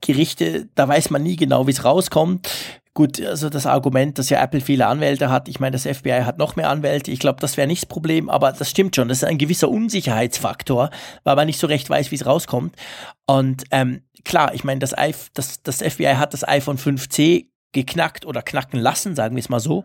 Gerichte, 0.00 0.68
da 0.74 0.86
weiß 0.86 1.10
man 1.10 1.22
nie 1.22 1.36
genau, 1.36 1.66
wie 1.66 1.70
es 1.70 1.84
rauskommt. 1.84 2.48
Gut, 2.92 3.20
also 3.20 3.50
das 3.50 3.66
Argument, 3.66 4.18
dass 4.18 4.30
ja 4.30 4.42
Apple 4.42 4.60
viele 4.60 4.86
Anwälte 4.86 5.28
hat, 5.28 5.48
ich 5.48 5.60
meine, 5.60 5.72
das 5.72 5.82
FBI 5.82 6.22
hat 6.24 6.38
noch 6.38 6.56
mehr 6.56 6.70
Anwälte, 6.70 7.10
ich 7.10 7.18
glaube, 7.18 7.40
das 7.40 7.56
wäre 7.58 7.66
nicht 7.66 7.82
das 7.82 7.88
Problem, 7.88 8.30
aber 8.30 8.52
das 8.52 8.70
stimmt 8.70 8.96
schon, 8.96 9.08
das 9.08 9.18
ist 9.18 9.24
ein 9.24 9.36
gewisser 9.36 9.68
Unsicherheitsfaktor, 9.68 10.90
weil 11.22 11.36
man 11.36 11.46
nicht 11.46 11.60
so 11.60 11.66
recht 11.66 11.90
weiß, 11.90 12.10
wie 12.10 12.14
es 12.14 12.24
rauskommt. 12.24 12.74
Und 13.26 13.64
ähm, 13.70 14.02
klar, 14.24 14.54
ich 14.54 14.64
meine, 14.64 14.80
das, 14.80 14.94
das, 15.34 15.62
das 15.62 15.82
FBI 15.82 16.14
hat 16.16 16.32
das 16.32 16.46
iPhone 16.46 16.78
5C 16.78 17.46
geknackt 17.76 18.24
oder 18.24 18.42
knacken 18.42 18.80
lassen, 18.80 19.14
sagen 19.14 19.36
wir 19.36 19.40
es 19.40 19.48
mal 19.48 19.60
so. 19.60 19.84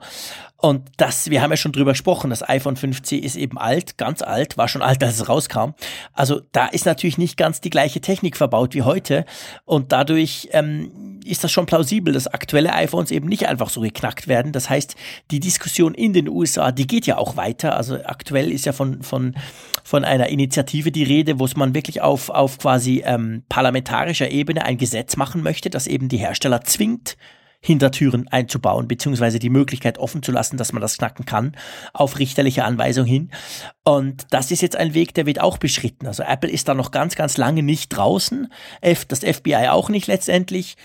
Und 0.58 0.90
das, 0.98 1.32
wir 1.32 1.42
haben 1.42 1.50
ja 1.50 1.58
schon 1.58 1.72
drüber 1.72 1.92
gesprochen, 1.92 2.30
das 2.30 2.48
iPhone 2.48 2.76
5C 2.76 3.18
ist 3.18 3.36
eben 3.36 3.58
alt, 3.58 3.98
ganz 3.98 4.22
alt, 4.22 4.58
war 4.58 4.68
schon 4.68 4.84
alt, 4.84 5.04
als 5.04 5.16
es 5.16 5.28
rauskam. 5.28 5.72
Also 6.14 6.42
da 6.52 6.68
ist 6.68 6.86
natürlich 6.86 7.18
nicht 7.18 7.36
ganz 7.36 7.62
die 7.62 7.72
gleiche 7.72 8.00
Technik 8.00 8.38
verbaut 8.38 8.76
wie 8.76 8.84
heute. 8.84 9.26
Und 9.66 9.92
dadurch 9.92 10.50
ähm, 10.52 11.20
ist 11.26 11.44
das 11.44 11.52
schon 11.52 11.66
plausibel, 11.66 12.14
dass 12.14 12.28
aktuelle 12.28 12.74
iPhones 12.74 13.10
eben 13.10 13.28
nicht 13.28 13.48
einfach 13.48 13.70
so 13.70 13.82
geknackt 13.82 14.28
werden. 14.28 14.52
Das 14.52 14.70
heißt, 14.70 14.96
die 15.32 15.40
Diskussion 15.40 15.96
in 15.96 16.14
den 16.14 16.30
USA, 16.30 16.72
die 16.72 16.86
geht 16.86 17.08
ja 17.08 17.18
auch 17.18 17.38
weiter. 17.38 17.76
Also 17.76 17.96
aktuell 18.04 18.52
ist 18.52 18.68
ja 18.68 18.72
von, 18.72 19.02
von, 19.02 19.36
von 19.84 20.06
einer 20.06 20.30
Initiative 20.30 20.92
die 20.92 21.04
Rede, 21.04 21.40
wo 21.40 21.46
es 21.46 21.56
man 21.56 21.74
wirklich 21.74 22.02
auf, 22.02 22.30
auf 22.30 22.60
quasi 22.60 23.02
ähm, 23.04 23.44
parlamentarischer 23.50 24.30
Ebene 24.30 24.64
ein 24.64 24.78
Gesetz 24.78 25.18
machen 25.18 25.42
möchte, 25.42 25.72
das 25.72 25.88
eben 25.88 26.08
die 26.08 26.18
Hersteller 26.18 26.62
zwingt, 26.62 27.18
Hintertüren 27.64 28.28
einzubauen, 28.28 28.88
beziehungsweise 28.88 29.38
die 29.38 29.52
Möglichkeit 29.52 30.00
offen 30.00 30.24
zu 30.24 30.32
lassen, 30.32 30.58
dass 30.58 30.74
man 30.74 30.82
das 30.82 30.98
knacken 30.98 31.26
kann, 31.26 31.56
auf 31.94 32.18
richterliche 32.18 32.66
Anweisung 32.66 33.06
hin. 33.06 33.30
Und 33.84 34.26
das 34.32 34.50
ist 34.50 34.62
jetzt 34.62 34.76
ein 34.76 34.96
Weg, 34.96 35.14
der 35.14 35.28
wird 35.28 35.40
auch 35.40 35.60
beschritten. 35.60 36.08
Also 36.08 36.24
Apple 36.24 36.50
ist 36.50 36.68
da 36.68 36.74
noch 36.74 36.90
ganz, 36.90 37.16
ganz 37.16 37.38
lange 37.38 37.62
nicht 37.62 37.90
draußen, 37.90 38.52
das 38.82 39.20
FBI 39.20 39.68
auch 39.70 39.90
nicht 39.90 40.08
letztendlich. 40.08 40.76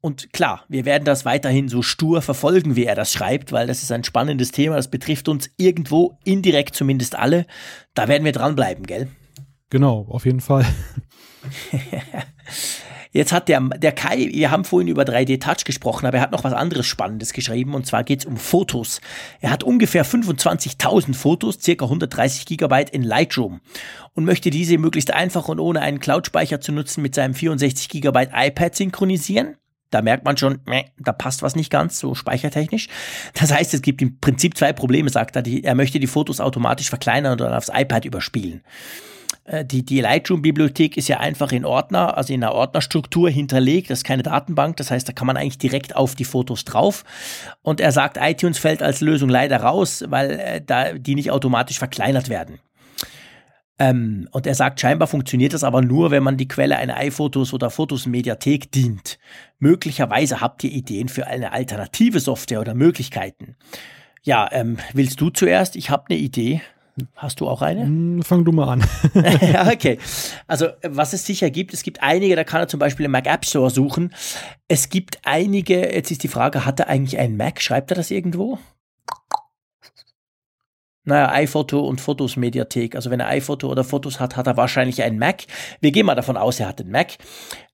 Und 0.00 0.32
klar, 0.32 0.64
wir 0.68 0.84
werden 0.84 1.04
das 1.04 1.24
weiterhin 1.24 1.68
so 1.68 1.82
stur 1.82 2.22
verfolgen, 2.22 2.76
wie 2.76 2.84
er 2.84 2.94
das 2.94 3.12
schreibt, 3.12 3.50
weil 3.50 3.66
das 3.66 3.82
ist 3.82 3.90
ein 3.90 4.04
spannendes 4.04 4.52
Thema, 4.52 4.76
das 4.76 4.88
betrifft 4.88 5.28
uns 5.28 5.50
irgendwo 5.56 6.16
indirekt 6.24 6.76
zumindest 6.76 7.16
alle. 7.16 7.44
Da 7.94 8.06
werden 8.06 8.24
wir 8.24 8.32
dranbleiben, 8.32 8.86
gell? 8.86 9.08
Genau, 9.68 10.06
auf 10.08 10.26
jeden 10.26 10.40
Fall. 10.40 10.64
Jetzt 13.12 13.32
hat 13.32 13.48
der, 13.48 13.60
der 13.60 13.92
Kai, 13.92 14.28
wir 14.32 14.50
haben 14.50 14.64
vorhin 14.64 14.88
über 14.88 15.02
3D 15.02 15.40
Touch 15.40 15.64
gesprochen, 15.64 16.06
aber 16.06 16.18
er 16.18 16.22
hat 16.22 16.30
noch 16.30 16.44
was 16.44 16.52
anderes 16.52 16.86
Spannendes 16.86 17.32
geschrieben 17.32 17.74
und 17.74 17.86
zwar 17.86 18.04
geht 18.04 18.20
es 18.20 18.24
um 18.24 18.36
Fotos. 18.36 19.00
Er 19.40 19.50
hat 19.50 19.64
ungefähr 19.64 20.06
25.000 20.06 21.14
Fotos, 21.14 21.58
circa 21.60 21.86
130 21.86 22.46
Gigabyte 22.46 22.90
in 22.90 23.02
Lightroom 23.02 23.60
und 24.14 24.24
möchte 24.24 24.50
diese 24.50 24.78
möglichst 24.78 25.12
einfach 25.12 25.48
und 25.48 25.58
ohne 25.58 25.80
einen 25.80 25.98
Cloud-Speicher 25.98 26.60
zu 26.60 26.70
nutzen 26.70 27.02
mit 27.02 27.16
seinem 27.16 27.34
64 27.34 27.88
Gigabyte 27.88 28.30
iPad 28.32 28.76
synchronisieren. 28.76 29.56
Da 29.90 30.02
merkt 30.02 30.24
man 30.24 30.36
schon, 30.36 30.60
da 30.98 31.12
passt 31.12 31.42
was 31.42 31.56
nicht 31.56 31.70
ganz, 31.70 31.98
so 31.98 32.14
speichertechnisch. 32.14 32.88
Das 33.34 33.52
heißt, 33.52 33.74
es 33.74 33.82
gibt 33.82 34.00
im 34.02 34.20
Prinzip 34.20 34.56
zwei 34.56 34.72
Probleme, 34.72 35.10
sagt 35.10 35.34
er. 35.34 35.44
er 35.44 35.74
möchte 35.74 35.98
die 35.98 36.06
Fotos 36.06 36.38
automatisch 36.38 36.88
verkleinern 36.88 37.32
und 37.32 37.40
dann 37.40 37.52
aufs 37.52 37.72
iPad 37.74 38.04
überspielen. 38.04 38.62
Äh, 39.50 39.64
die, 39.64 39.84
die 39.84 40.00
Lightroom-Bibliothek 40.00 40.96
ist 40.96 41.08
ja 41.08 41.18
einfach 41.18 41.52
in 41.52 41.64
Ordner, 41.64 42.16
also 42.16 42.32
in 42.32 42.42
einer 42.42 42.54
Ordnerstruktur 42.54 43.28
hinterlegt. 43.28 43.90
Das 43.90 44.00
ist 44.00 44.04
keine 44.04 44.22
Datenbank, 44.22 44.76
das 44.76 44.90
heißt, 44.90 45.08
da 45.08 45.12
kann 45.12 45.26
man 45.26 45.36
eigentlich 45.36 45.58
direkt 45.58 45.96
auf 45.96 46.14
die 46.14 46.24
Fotos 46.24 46.64
drauf. 46.64 47.04
Und 47.62 47.80
er 47.80 47.92
sagt, 47.92 48.16
iTunes 48.20 48.58
fällt 48.58 48.82
als 48.82 49.00
Lösung 49.00 49.28
leider 49.28 49.58
raus, 49.58 50.04
weil 50.06 50.30
äh, 50.30 50.62
da 50.64 50.92
die 50.92 51.16
nicht 51.16 51.30
automatisch 51.30 51.78
verkleinert 51.78 52.28
werden. 52.28 52.60
Ähm, 53.78 54.28
und 54.30 54.46
er 54.46 54.54
sagt, 54.54 54.80
scheinbar 54.80 55.08
funktioniert 55.08 55.54
das 55.54 55.64
aber 55.64 55.82
nur, 55.82 56.10
wenn 56.10 56.22
man 56.22 56.36
die 56.36 56.48
Quelle 56.48 56.76
einer 56.76 56.98
iPhotos 56.98 57.52
oder 57.52 57.70
Fotos-Mediathek 57.70 58.70
dient. 58.70 59.18
Möglicherweise 59.58 60.40
habt 60.40 60.62
ihr 60.62 60.70
Ideen 60.70 61.08
für 61.08 61.26
eine 61.26 61.52
alternative 61.52 62.20
Software 62.20 62.60
oder 62.60 62.74
Möglichkeiten. 62.74 63.56
Ja, 64.22 64.48
ähm, 64.52 64.76
willst 64.92 65.20
du 65.20 65.30
zuerst? 65.30 65.76
Ich 65.76 65.88
habe 65.88 66.04
eine 66.10 66.18
Idee. 66.18 66.60
Hast 67.16 67.40
du 67.40 67.48
auch 67.48 67.62
eine? 67.62 67.82
Hm, 67.82 68.22
fang 68.22 68.44
du 68.44 68.52
mal 68.52 68.68
an. 68.68 68.84
okay. 69.72 69.98
Also, 70.46 70.68
was 70.82 71.12
es 71.12 71.24
sicher 71.26 71.50
gibt, 71.50 71.72
es 71.72 71.82
gibt 71.82 72.02
einige, 72.02 72.36
da 72.36 72.44
kann 72.44 72.60
er 72.60 72.68
zum 72.68 72.80
Beispiel 72.80 73.06
im 73.06 73.12
Mac 73.12 73.26
App 73.26 73.44
Store 73.44 73.70
suchen. 73.70 74.14
Es 74.68 74.88
gibt 74.88 75.18
einige, 75.24 75.92
jetzt 75.94 76.10
ist 76.10 76.22
die 76.22 76.28
Frage, 76.28 76.64
hat 76.64 76.80
er 76.80 76.88
eigentlich 76.88 77.18
einen 77.18 77.36
Mac? 77.36 77.60
Schreibt 77.60 77.90
er 77.90 77.96
das 77.96 78.10
irgendwo? 78.10 78.58
Naja, 81.04 81.32
iPhoto 81.32 81.80
und 81.80 81.98
Fotos 81.98 82.36
Mediathek. 82.36 82.94
Also 82.94 83.10
wenn 83.10 83.20
er 83.20 83.28
iPhoto 83.28 83.68
oder 83.68 83.84
Fotos 83.84 84.20
hat, 84.20 84.36
hat 84.36 84.46
er 84.46 84.58
wahrscheinlich 84.58 85.02
einen 85.02 85.18
Mac. 85.18 85.44
Wir 85.80 85.92
gehen 85.92 86.04
mal 86.04 86.14
davon 86.14 86.36
aus, 86.36 86.60
er 86.60 86.68
hat 86.68 86.80
einen 86.80 86.90
Mac. 86.90 87.16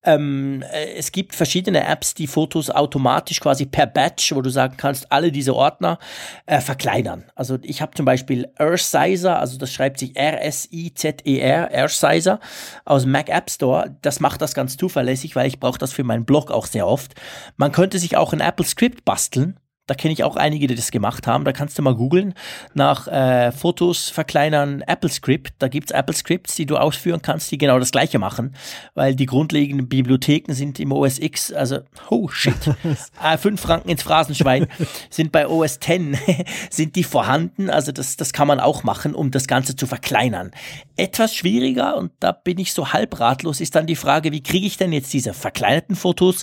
Ähm, 0.05 0.63
äh, 0.73 0.93
es 0.95 1.11
gibt 1.11 1.35
verschiedene 1.35 1.85
Apps, 1.85 2.15
die 2.15 2.29
Fotos 2.29 2.71
automatisch 2.71 3.41
quasi 3.41 3.67
per 3.67 3.87
Batch, 3.87 4.33
wo 4.33 4.43
du 4.43 4.51
sagen 4.51 4.77
kannst, 4.77 5.11
alle 5.11 5.33
diese 5.33 5.57
Ordner 5.57 5.99
äh, 6.47 6.61
verkleinern. 6.61 7.25
Also 7.35 7.59
ich 7.63 7.83
habe 7.83 7.95
zum 7.97 8.07
Beispiel 8.07 8.49
Earthsizer, 8.59 9.41
also 9.41 9.59
das 9.59 9.73
schreibt 9.73 9.99
sich 9.99 10.15
R-S-I-Z-E-R, 10.15 11.73
Earthsizer 11.73 12.39
aus 12.85 13.03
dem 13.03 13.11
Mac 13.11 13.29
App 13.29 13.51
Store. 13.51 13.97
Das 14.03 14.21
macht 14.21 14.41
das 14.41 14.55
ganz 14.55 14.77
zuverlässig, 14.77 15.35
weil 15.35 15.49
ich 15.49 15.59
brauche 15.59 15.79
das 15.79 15.93
für 15.93 16.05
meinen 16.05 16.25
Blog 16.25 16.53
auch 16.53 16.67
sehr 16.67 16.87
oft. 16.87 17.15
Man 17.57 17.73
könnte 17.73 17.99
sich 17.99 18.17
auch 18.17 18.33
ein 18.33 18.41
Apple 18.41 18.65
Script 18.65 19.05
basteln 19.05 19.59
Da 19.87 19.95
kenne 19.95 20.13
ich 20.13 20.25
auch 20.25 20.37
einige, 20.37 20.67
die 20.67 20.75
das 20.75 20.91
gemacht 20.91 21.27
haben. 21.27 21.45
Da 21.45 21.53
kannst 21.53 21.79
du 21.79 21.83
mal 21.83 21.95
googeln 21.95 22.35
nach 22.75 23.07
äh, 23.07 23.53
Fotos 23.53 24.09
verkleinern 24.09 24.83
Apple 24.83 25.11
Script. 25.11 25.55
Da 25.61 25.69
gibt's 25.69 25.93
Apple 25.93 26.15
Scripts, 26.15 26.57
die 26.57 26.67
du 26.67 26.77
ausführen 26.77 27.23
kannst, 27.23 27.51
die 27.53 27.59
genau 27.59 27.79
das 27.79 27.93
gleiche 27.93 28.19
machen, 28.19 28.55
weil 28.95 29.15
die 29.15 29.27
grundlegenden 29.27 29.89
Bibliotheken 29.89 30.53
sind 30.55 30.81
im 30.81 30.91
OS 30.91 31.19
X, 31.19 31.53
also 31.53 31.79
oh 32.11 32.29
shit, 32.29 32.55
äh, 33.23 33.39
fünf 33.39 33.61
Franken 33.61 33.89
ins 33.89 34.03
Phrasenschwein, 34.03 34.67
sind 35.09 35.31
bei 35.31 35.47
OS 35.47 35.77
X, 35.77 36.19
sind 36.71 36.97
die 36.97 37.05
vorhanden. 37.05 37.71
Also 37.71 37.93
das, 37.93 38.17
das 38.17 38.33
kann 38.33 38.49
man 38.49 38.59
auch 38.59 38.83
machen, 38.83 39.15
um 39.15 39.31
das 39.31 39.47
Ganze 39.47 39.77
zu 39.77 39.87
verkleinern. 39.87 40.51
Etwas 40.97 41.35
schwieriger, 41.35 41.97
und 41.97 42.13
da 42.19 42.33
bin 42.33 42.59
ich 42.59 42.73
so 42.73 42.93
halb 42.93 43.21
ratlos, 43.21 43.61
ist 43.61 43.77
dann 43.77 43.87
die 43.87 43.97
Frage, 43.97 44.33
wie 44.33 44.43
kriege 44.43 44.67
ich 44.67 44.79
denn 44.79 44.93
jetzt 44.93 45.13
diese 45.13 45.33
verkleinerten 45.33 45.95
Fotos 45.95 46.43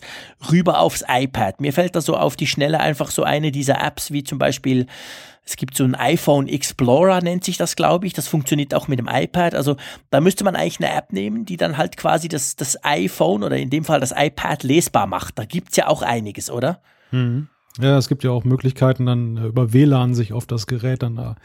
rüber 0.49 0.79
aufs 0.79 1.03
iPad? 1.07 1.59
Mir 1.59 1.73
fällt 1.73 1.95
da 1.95 2.01
so 2.01 2.15
auf 2.15 2.35
die 2.35 2.47
Schnelle 2.47 2.79
einfach 2.79 3.11
so 3.11 3.23
eine 3.33 3.51
dieser 3.51 3.81
Apps, 3.81 4.11
wie 4.11 4.23
zum 4.23 4.37
Beispiel 4.37 4.87
es 5.45 5.57
gibt 5.57 5.75
so 5.75 5.83
ein 5.83 5.95
iPhone 5.95 6.47
Explorer, 6.47 7.21
nennt 7.21 7.43
sich 7.43 7.57
das, 7.57 7.75
glaube 7.75 8.07
ich. 8.07 8.13
Das 8.13 8.27
funktioniert 8.27 8.73
auch 8.73 8.87
mit 8.87 8.99
dem 8.99 9.09
iPad. 9.11 9.55
Also 9.55 9.75
da 10.09 10.21
müsste 10.21 10.45
man 10.45 10.55
eigentlich 10.55 10.79
eine 10.79 10.95
App 10.95 11.11
nehmen, 11.11 11.43
die 11.43 11.57
dann 11.57 11.77
halt 11.77 11.97
quasi 11.97 12.29
das, 12.29 12.55
das 12.55 12.81
iPhone 12.85 13.43
oder 13.43 13.57
in 13.57 13.69
dem 13.69 13.83
Fall 13.83 13.99
das 13.99 14.13
iPad 14.15 14.63
lesbar 14.63 15.05
macht. 15.05 15.37
Da 15.37 15.43
gibt's 15.43 15.75
ja 15.75 15.87
auch 15.87 16.01
einiges, 16.01 16.49
oder? 16.49 16.81
Mhm. 17.11 17.49
Ja, 17.81 17.97
es 17.97 18.07
gibt 18.07 18.23
ja 18.23 18.29
auch 18.29 18.43
Möglichkeiten, 18.43 19.07
dann 19.07 19.37
äh, 19.37 19.45
über 19.47 19.73
WLAN 19.73 20.13
sich 20.13 20.31
auf 20.31 20.45
das 20.45 20.67
Gerät 20.67 21.01
dann 21.01 21.15
da, 21.15 21.35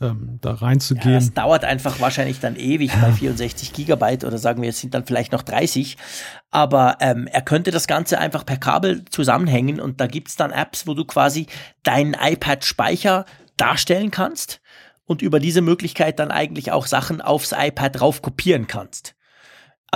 ähm, 0.00 0.38
da 0.40 0.54
reinzugehen. 0.54 1.12
Ja, 1.12 1.18
das 1.20 1.32
dauert 1.32 1.64
einfach 1.64 2.00
wahrscheinlich 2.00 2.40
dann 2.40 2.56
ewig 2.56 2.90
bei 3.00 3.12
64 3.18 3.72
Gigabyte 3.72 4.24
oder 4.24 4.38
sagen 4.38 4.62
wir, 4.62 4.70
es 4.70 4.80
sind 4.80 4.94
dann 4.94 5.06
vielleicht 5.06 5.30
noch 5.30 5.42
30. 5.42 5.96
Aber 6.50 6.96
ähm, 7.00 7.28
er 7.28 7.42
könnte 7.42 7.70
das 7.70 7.86
Ganze 7.86 8.18
einfach 8.18 8.44
per 8.44 8.56
Kabel 8.56 9.04
zusammenhängen 9.10 9.80
und 9.80 10.00
da 10.00 10.08
gibt's 10.08 10.34
dann 10.34 10.50
Apps, 10.50 10.88
wo 10.88 10.94
du 10.94 11.04
quasi 11.04 11.46
deinen 11.84 12.14
iPad-Speicher 12.14 13.24
darstellen 13.56 14.10
kannst 14.10 14.60
und 15.04 15.22
über 15.22 15.38
diese 15.38 15.60
Möglichkeit 15.60 16.18
dann 16.18 16.32
eigentlich 16.32 16.72
auch 16.72 16.86
Sachen 16.86 17.20
aufs 17.20 17.54
iPad 17.56 18.00
drauf 18.00 18.22
kopieren 18.22 18.66
kannst. 18.66 19.14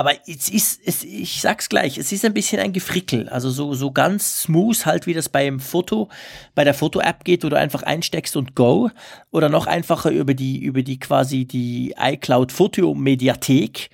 Aber 0.01 0.13
es 0.27 0.49
ist, 0.49 0.81
es, 0.83 1.05
ich 1.05 1.43
sag's 1.43 1.69
gleich, 1.69 1.99
es 1.99 2.11
ist 2.11 2.25
ein 2.25 2.33
bisschen 2.33 2.59
ein 2.59 2.73
Gefrickel. 2.73 3.29
Also 3.29 3.51
so, 3.51 3.75
so 3.75 3.91
ganz 3.91 4.45
smooth 4.45 4.87
halt, 4.87 5.07
wie 5.07 5.13
das 5.13 5.29
beim 5.29 5.61
Foto, 5.61 6.09
bei 6.55 6.65
der 6.65 6.73
Foto-App 6.73 7.23
geht, 7.23 7.45
wo 7.45 7.51
du 7.51 7.59
einfach 7.59 7.83
einsteckst 7.83 8.35
und 8.35 8.55
go. 8.55 8.91
Oder 9.31 9.51
noch 9.51 9.67
einfacher 9.67 10.11
über 10.11 10.33
die, 10.33 10.59
über 10.59 10.83
die 10.83 10.99
quasi 10.99 11.45
die 11.45 11.95
iCloud 11.99 12.51
Foto-Mediathek. 12.51 13.91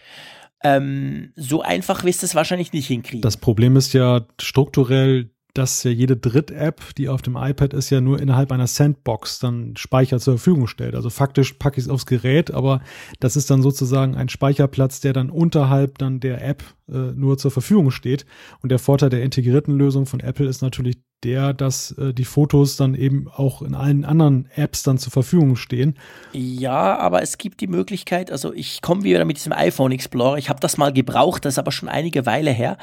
Ähm, 0.63 1.33
so 1.35 1.63
einfach 1.63 2.05
wirst 2.05 2.23
du 2.23 2.27
es 2.27 2.37
wahrscheinlich 2.37 2.73
nicht 2.73 2.87
hinkriegen. 2.87 3.23
Das 3.23 3.37
Problem 3.37 3.75
ist 3.75 3.93
ja 3.93 4.25
strukturell, 4.41 5.31
dass 5.57 5.83
ja 5.85 5.91
jede 5.91 6.17
Dritt-App, 6.17 6.95
die 6.97 7.09
auf 7.09 7.23
dem 7.23 7.37
iPad 7.37 7.73
ist, 7.73 7.91
ja 7.91 8.01
nur 8.01 8.21
innerhalb 8.21 8.53
einer 8.53 8.67
Sandbox 8.67 9.39
dann 9.39 9.77
Speicher 9.77 10.19
zur 10.21 10.35
Verfügung 10.39 10.67
stellt. 10.67 10.95
Also 10.95 11.09
faktisch 11.09 11.55
packe 11.55 11.79
ich 11.79 11.87
es 11.87 11.91
aufs 11.91 12.07
Gerät, 12.07 12.53
aber 12.53 12.83
das 13.21 13.37
ist 13.37 13.51
dann 13.51 13.63
sozusagen 13.63 14.17
ein 14.17 14.29
Speicherplatz, 14.29 15.01
der 15.01 15.13
dann 15.13 15.31
unterhalb 15.31 15.99
dann 15.99 16.21
der 16.21 16.47
App 16.47 16.63
äh, 16.89 17.13
nur 17.15 17.39
zur 17.39 17.51
Verfügung 17.51 17.91
steht. 17.91 18.27
Und 18.63 18.71
der 18.71 18.79
Vorteil 18.79 19.09
der 19.09 19.23
integrierten 19.23 19.77
Lösung 19.77 20.07
von 20.07 20.21
Apple 20.21 20.47
ist 20.47 20.61
natürlich 20.61 20.99
der, 21.25 21.55
dass 21.55 21.93
äh, 21.93 22.13
die 22.13 22.25
Fotos 22.25 22.77
dann 22.77 22.95
eben 22.95 23.29
auch 23.29 23.63
in 23.63 23.75
allen 23.75 24.05
anderen 24.05 24.49
Apps 24.55 24.83
dann 24.83 24.99
zur 24.99 25.13
Verfügung 25.13 25.57
stehen. 25.57 25.99
Ja, 26.33 26.99
aber 26.99 27.23
es 27.23 27.39
gibt 27.39 27.61
die 27.61 27.67
Möglichkeit, 27.67 28.31
also 28.31 28.53
ich 28.53 28.83
komme 28.83 29.05
wieder 29.05 29.25
mit 29.25 29.39
diesem 29.39 29.53
iPhone 29.53 29.93
Explorer, 29.93 30.37
ich 30.37 30.51
habe 30.51 30.61
das 30.61 30.77
mal 30.77 30.93
gebraucht, 30.93 31.45
das 31.45 31.55
ist 31.55 31.59
aber 31.59 31.73
schon 31.73 31.89
einige 31.89 32.27
Weile 32.27 32.51
her. 32.51 32.77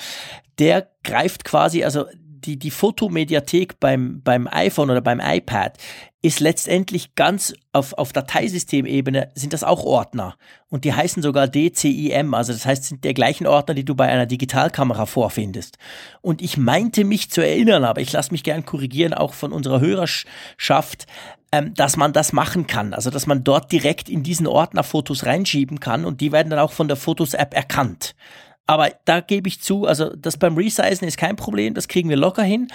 Der 0.59 0.87
greift 1.03 1.45
quasi, 1.45 1.83
also 1.83 2.05
die, 2.45 2.57
die 2.57 2.71
Fotomediathek 2.71 3.79
beim, 3.79 4.21
beim 4.21 4.47
iPhone 4.47 4.89
oder 4.89 5.01
beim 5.01 5.19
iPad 5.19 5.77
ist 6.21 6.39
letztendlich 6.39 7.15
ganz 7.15 7.53
auf, 7.73 7.93
auf 7.93 8.13
Dateisystemebene 8.13 9.31
sind 9.35 9.51
das 9.51 9.65
auch 9.65 9.83
Ordner. 9.83 10.35
Und 10.69 10.85
die 10.85 10.93
heißen 10.93 11.21
sogar 11.21 11.49
DCIM, 11.49 12.33
also 12.33 12.53
das 12.53 12.65
heißt, 12.65 12.85
sind 12.85 13.03
der 13.03 13.13
gleichen 13.13 13.45
Ordner, 13.45 13.73
die 13.73 13.83
du 13.83 13.93
bei 13.93 14.07
einer 14.07 14.25
Digitalkamera 14.25 15.05
vorfindest. 15.05 15.77
Und 16.21 16.41
ich 16.41 16.55
meinte 16.55 17.03
mich 17.03 17.29
zu 17.29 17.41
erinnern, 17.41 17.83
aber 17.83 17.99
ich 17.99 18.13
lasse 18.13 18.31
mich 18.31 18.43
gern 18.43 18.65
korrigieren, 18.65 19.13
auch 19.13 19.33
von 19.33 19.51
unserer 19.51 19.81
Hörerschaft, 19.81 21.07
ähm, 21.51 21.73
dass 21.73 21.97
man 21.97 22.13
das 22.13 22.31
machen 22.31 22.67
kann. 22.67 22.93
Also, 22.93 23.09
dass 23.09 23.27
man 23.27 23.43
dort 23.43 23.73
direkt 23.73 24.07
in 24.07 24.23
diesen 24.23 24.47
Ordner 24.47 24.83
Fotos 24.83 25.25
reinschieben 25.25 25.81
kann 25.81 26.05
und 26.05 26.21
die 26.21 26.31
werden 26.31 26.49
dann 26.49 26.59
auch 26.59 26.71
von 26.71 26.87
der 26.87 26.97
Fotos-App 26.97 27.53
erkannt. 27.53 28.15
Aber 28.65 28.91
da 29.05 29.19
gebe 29.19 29.47
ich 29.47 29.61
zu, 29.61 29.85
also 29.85 30.15
das 30.15 30.37
beim 30.37 30.55
Resizen 30.57 31.07
ist 31.07 31.17
kein 31.17 31.35
Problem, 31.35 31.73
das 31.73 31.87
kriegen 31.87 32.09
wir 32.09 32.17
locker 32.17 32.43
hin. 32.43 32.69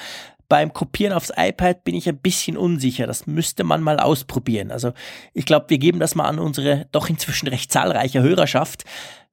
Beim 0.48 0.72
Kopieren 0.72 1.12
aufs 1.12 1.32
iPad 1.36 1.84
bin 1.84 1.94
ich 1.94 2.08
ein 2.08 2.18
bisschen 2.18 2.56
unsicher. 2.56 3.06
Das 3.06 3.26
müsste 3.26 3.64
man 3.64 3.82
mal 3.82 3.98
ausprobieren. 4.00 4.70
Also 4.70 4.92
ich 5.34 5.44
glaube, 5.44 5.66
wir 5.68 5.78
geben 5.78 5.98
das 6.00 6.14
mal 6.14 6.24
an 6.24 6.38
unsere 6.38 6.86
doch 6.90 7.08
inzwischen 7.10 7.48
recht 7.48 7.70
zahlreiche 7.70 8.22
Hörerschaft. 8.22 8.84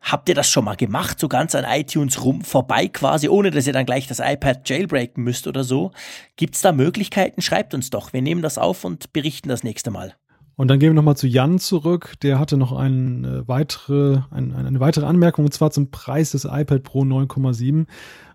Habt 0.02 0.30
ihr 0.30 0.36
das 0.36 0.50
schon 0.50 0.66
mal 0.66 0.76
gemacht, 0.76 1.20
so 1.20 1.28
ganz 1.28 1.56
an 1.56 1.66
iTunes 1.68 2.24
rum 2.24 2.42
vorbei 2.42 2.90
quasi, 2.90 3.28
ohne 3.28 3.50
dass 3.50 3.66
ihr 3.66 3.74
dann 3.74 3.86
gleich 3.88 4.08
das 4.08 4.20
iPad 4.20 4.70
jailbreaken 4.70 5.24
müsst 5.24 5.48
oder 5.48 5.64
so? 5.64 5.92
Gibt's 6.36 6.62
da 6.62 6.74
Möglichkeiten? 6.74 7.42
Schreibt 7.42 7.74
uns 7.74 7.90
doch. 7.90 8.14
Wir 8.14 8.22
nehmen 8.22 8.42
das 8.42 8.58
auf 8.58 8.84
und 8.84 9.14
berichten 9.14 9.50
das 9.50 9.64
nächste 9.64 9.92
Mal. 9.92 10.16
Und 10.58 10.70
dann 10.70 10.80
gehen 10.80 10.92
wir 10.92 10.94
nochmal 10.94 11.18
zu 11.18 11.28
Jan 11.28 11.60
zurück. 11.60 12.14
Der 12.22 12.40
hatte 12.40 12.56
noch 12.56 12.72
eine 12.72 13.44
weitere, 13.48 14.22
eine, 14.32 14.56
eine 14.56 14.80
weitere 14.80 15.06
Anmerkung, 15.06 15.46
und 15.46 15.52
zwar 15.54 15.72
zum 15.72 15.92
Preis 15.92 16.32
des 16.32 16.46
iPad 16.46 16.84
Pro 16.84 17.02
9,7. 17.02 17.88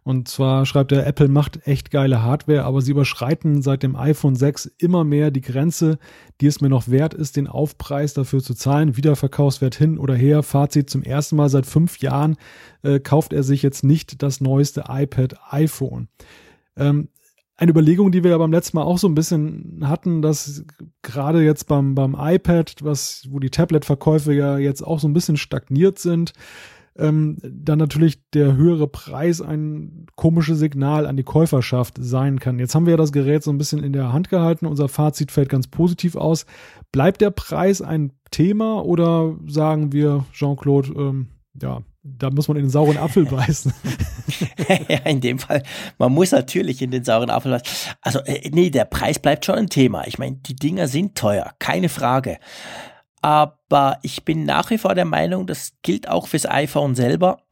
Und 0.02 0.28
zwar 0.28 0.66
schreibt 0.66 0.92
er, 0.92 1.06
Apple 1.06 1.28
macht 1.28 1.66
echt 1.66 1.90
geile 1.90 2.22
Hardware, 2.22 2.64
aber 2.64 2.80
sie 2.80 2.90
überschreiten 2.90 3.62
seit 3.62 3.82
dem 3.82 3.96
iPhone 3.96 4.34
6 4.34 4.66
immer 4.78 5.04
mehr 5.04 5.30
die 5.30 5.42
Grenze, 5.42 5.98
die 6.40 6.46
es 6.46 6.60
mir 6.60 6.70
noch 6.70 6.88
wert 6.88 7.14
ist, 7.14 7.36
den 7.36 7.46
Aufpreis 7.46 8.14
dafür 8.14 8.42
zu 8.42 8.54
zahlen. 8.54 8.96
Wiederverkaufswert 8.96 9.74
hin 9.74 9.98
oder 9.98 10.14
her. 10.14 10.42
Fazit 10.42 10.90
zum 10.90 11.02
ersten 11.02 11.36
Mal 11.36 11.48
seit 11.48 11.66
fünf 11.66 11.98
Jahren 11.98 12.36
äh, 12.82 12.98
kauft 12.98 13.32
er 13.32 13.42
sich 13.42 13.62
jetzt 13.62 13.84
nicht 13.84 14.22
das 14.22 14.40
neueste 14.40 14.84
iPad 14.88 15.36
iPhone. 15.50 16.08
Ähm, 16.76 17.08
eine 17.60 17.70
Überlegung, 17.70 18.10
die 18.10 18.24
wir 18.24 18.30
ja 18.30 18.38
beim 18.38 18.52
letzten 18.52 18.78
Mal 18.78 18.84
auch 18.84 18.96
so 18.96 19.06
ein 19.06 19.14
bisschen 19.14 19.82
hatten, 19.84 20.22
dass 20.22 20.64
gerade 21.02 21.42
jetzt 21.42 21.64
beim, 21.66 21.94
beim 21.94 22.16
iPad, 22.18 22.76
was, 22.80 23.26
wo 23.30 23.38
die 23.38 23.50
Tablet-Verkäufe 23.50 24.32
ja 24.32 24.56
jetzt 24.56 24.82
auch 24.82 24.98
so 24.98 25.06
ein 25.06 25.12
bisschen 25.12 25.36
stagniert 25.36 25.98
sind, 25.98 26.32
ähm, 26.96 27.36
dann 27.42 27.78
natürlich 27.78 28.30
der 28.30 28.56
höhere 28.56 28.88
Preis 28.88 29.42
ein 29.42 30.06
komisches 30.16 30.58
Signal 30.58 31.06
an 31.06 31.18
die 31.18 31.22
Käuferschaft 31.22 31.98
sein 32.00 32.40
kann. 32.40 32.58
Jetzt 32.58 32.74
haben 32.74 32.86
wir 32.86 32.92
ja 32.92 32.96
das 32.96 33.12
Gerät 33.12 33.42
so 33.42 33.50
ein 33.50 33.58
bisschen 33.58 33.84
in 33.84 33.92
der 33.92 34.10
Hand 34.10 34.30
gehalten. 34.30 34.64
Unser 34.64 34.88
Fazit 34.88 35.30
fällt 35.30 35.50
ganz 35.50 35.66
positiv 35.66 36.16
aus. 36.16 36.46
Bleibt 36.92 37.20
der 37.20 37.30
Preis 37.30 37.82
ein 37.82 38.12
Thema 38.30 38.82
oder 38.86 39.36
sagen 39.46 39.92
wir, 39.92 40.24
Jean-Claude, 40.32 40.94
ähm, 40.96 41.26
ja, 41.60 41.82
da 42.02 42.30
muss 42.30 42.48
man 42.48 42.56
in 42.56 42.64
den 42.64 42.70
sauren 42.70 42.96
Apfel 42.96 43.26
beißen. 43.26 43.74
ja, 44.88 44.98
in 45.04 45.20
dem 45.20 45.38
Fall, 45.38 45.62
man 45.98 46.12
muss 46.12 46.32
natürlich 46.32 46.80
in 46.80 46.90
den 46.90 47.04
sauren 47.04 47.30
Apfel 47.30 47.52
beißen. 47.52 47.94
Also, 48.00 48.20
äh, 48.20 48.48
nee, 48.50 48.70
der 48.70 48.86
Preis 48.86 49.18
bleibt 49.18 49.44
schon 49.44 49.56
ein 49.56 49.68
Thema. 49.68 50.06
Ich 50.06 50.18
meine, 50.18 50.36
die 50.36 50.56
Dinger 50.56 50.88
sind 50.88 51.16
teuer, 51.16 51.52
keine 51.58 51.88
Frage. 51.88 52.38
Aber 53.22 53.98
ich 54.02 54.24
bin 54.24 54.44
nach 54.44 54.70
wie 54.70 54.78
vor 54.78 54.94
der 54.94 55.04
Meinung, 55.04 55.46
das 55.46 55.72
gilt 55.82 56.08
auch 56.08 56.26
fürs 56.26 56.46
iPhone 56.46 56.94
selber, 56.94 57.42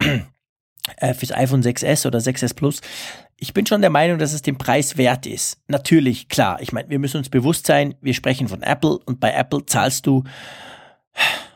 äh, 0.97 1.12
fürs 1.12 1.33
iPhone 1.33 1.62
6S 1.62 2.07
oder 2.07 2.19
6S 2.19 2.55
Plus. 2.55 2.81
Ich 3.37 3.53
bin 3.53 3.66
schon 3.66 3.83
der 3.83 3.91
Meinung, 3.91 4.19
dass 4.19 4.33
es 4.33 4.43
den 4.43 4.57
Preis 4.57 4.97
wert 4.97 5.27
ist. 5.27 5.59
Natürlich, 5.69 6.29
klar. 6.29 6.61
Ich 6.62 6.73
meine, 6.73 6.89
wir 6.89 6.99
müssen 6.99 7.19
uns 7.19 7.29
bewusst 7.29 7.66
sein, 7.66 7.95
wir 8.01 8.15
sprechen 8.15 8.49
von 8.49 8.62
Apple 8.62 8.99
und 9.05 9.20
bei 9.20 9.33
Apple 9.33 9.66
zahlst 9.66 10.07
du 10.07 10.25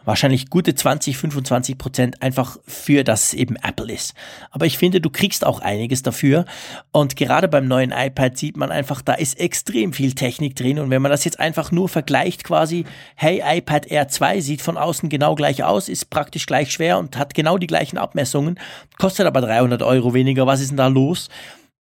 wahrscheinlich 0.05 0.51
gute 0.51 0.75
20, 0.75 1.17
25 1.17 1.79
Prozent 1.79 2.23
einfach 2.23 2.59
für 2.67 3.05
das 3.05 3.35
eben 3.35 3.57
Apple 3.57 3.93
ist. 3.93 4.15
Aber 4.51 4.67
ich 4.67 4.79
finde, 4.79 5.01
du 5.01 5.11
kriegst 5.11 5.45
auch 5.45 5.61
einiges 5.61 6.03
dafür. 6.03 6.45
Und 6.91 7.17
gerade 7.17 7.49
beim 7.49 7.67
neuen 7.69 7.93
iPad 7.93 8.37
sieht 8.37 8.57
man 8.57 8.71
einfach, 8.71 9.03
da 9.03 9.15
ist 9.15 9.39
extrem 9.39 9.93
viel 9.93 10.15
Technik 10.15 10.57
drin. 10.57 10.79
Und 10.79 10.91
wenn 10.91 11.03
man 11.03 11.11
das 11.11 11.25
jetzt 11.25 11.41
einfach 11.41 11.73
nur 11.73 11.89
vergleicht 11.89 12.45
quasi, 12.45 12.85
hey, 13.15 13.43
iPad 13.45 13.87
Air 13.87 14.09
2 14.09 14.41
sieht 14.41 14.63
von 14.63 14.77
außen 14.77 15.09
genau 15.09 15.35
gleich 15.35 15.65
aus, 15.65 15.89
ist 15.89 16.11
praktisch 16.11 16.47
gleich 16.47 16.73
schwer 16.73 16.99
und 16.99 17.17
hat 17.17 17.35
genau 17.35 17.59
die 17.59 17.67
gleichen 17.67 17.99
Abmessungen, 17.99 18.59
kostet 18.99 19.27
aber 19.27 19.41
300 19.41 19.83
Euro 19.83 20.15
weniger. 20.15 20.47
Was 20.47 20.61
ist 20.61 20.71
denn 20.71 20.77
da 20.77 20.89
los? 20.89 21.29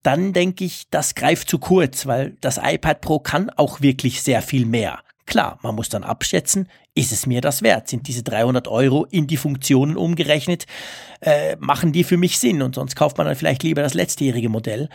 Dann 0.02 0.32
denke 0.32 0.64
ich, 0.64 0.88
das 0.90 1.14
greift 1.14 1.48
zu 1.48 1.58
kurz, 1.58 2.06
weil 2.06 2.36
das 2.40 2.58
iPad 2.62 3.00
Pro 3.00 3.18
kann 3.20 3.50
auch 3.50 3.80
wirklich 3.80 4.22
sehr 4.22 4.42
viel 4.42 4.66
mehr. 4.66 4.98
Klar, 5.32 5.58
man 5.62 5.74
muss 5.74 5.88
dann 5.88 6.04
abschätzen, 6.04 6.68
ist 6.94 7.10
es 7.10 7.24
mir 7.24 7.40
das 7.40 7.62
wert? 7.62 7.88
Sind 7.88 8.06
diese 8.06 8.22
300 8.22 8.68
Euro 8.68 9.06
in 9.06 9.26
die 9.26 9.38
Funktionen 9.38 9.96
umgerechnet? 9.96 10.66
Äh, 11.22 11.56
machen 11.58 11.90
die 11.90 12.04
für 12.04 12.18
mich 12.18 12.38
Sinn? 12.38 12.60
Und 12.60 12.74
sonst 12.74 12.96
kauft 12.96 13.16
man 13.16 13.26
dann 13.26 13.34
vielleicht 13.34 13.62
lieber 13.62 13.80
das 13.80 13.94
letztjährige 13.94 14.50
Modell. 14.50 14.90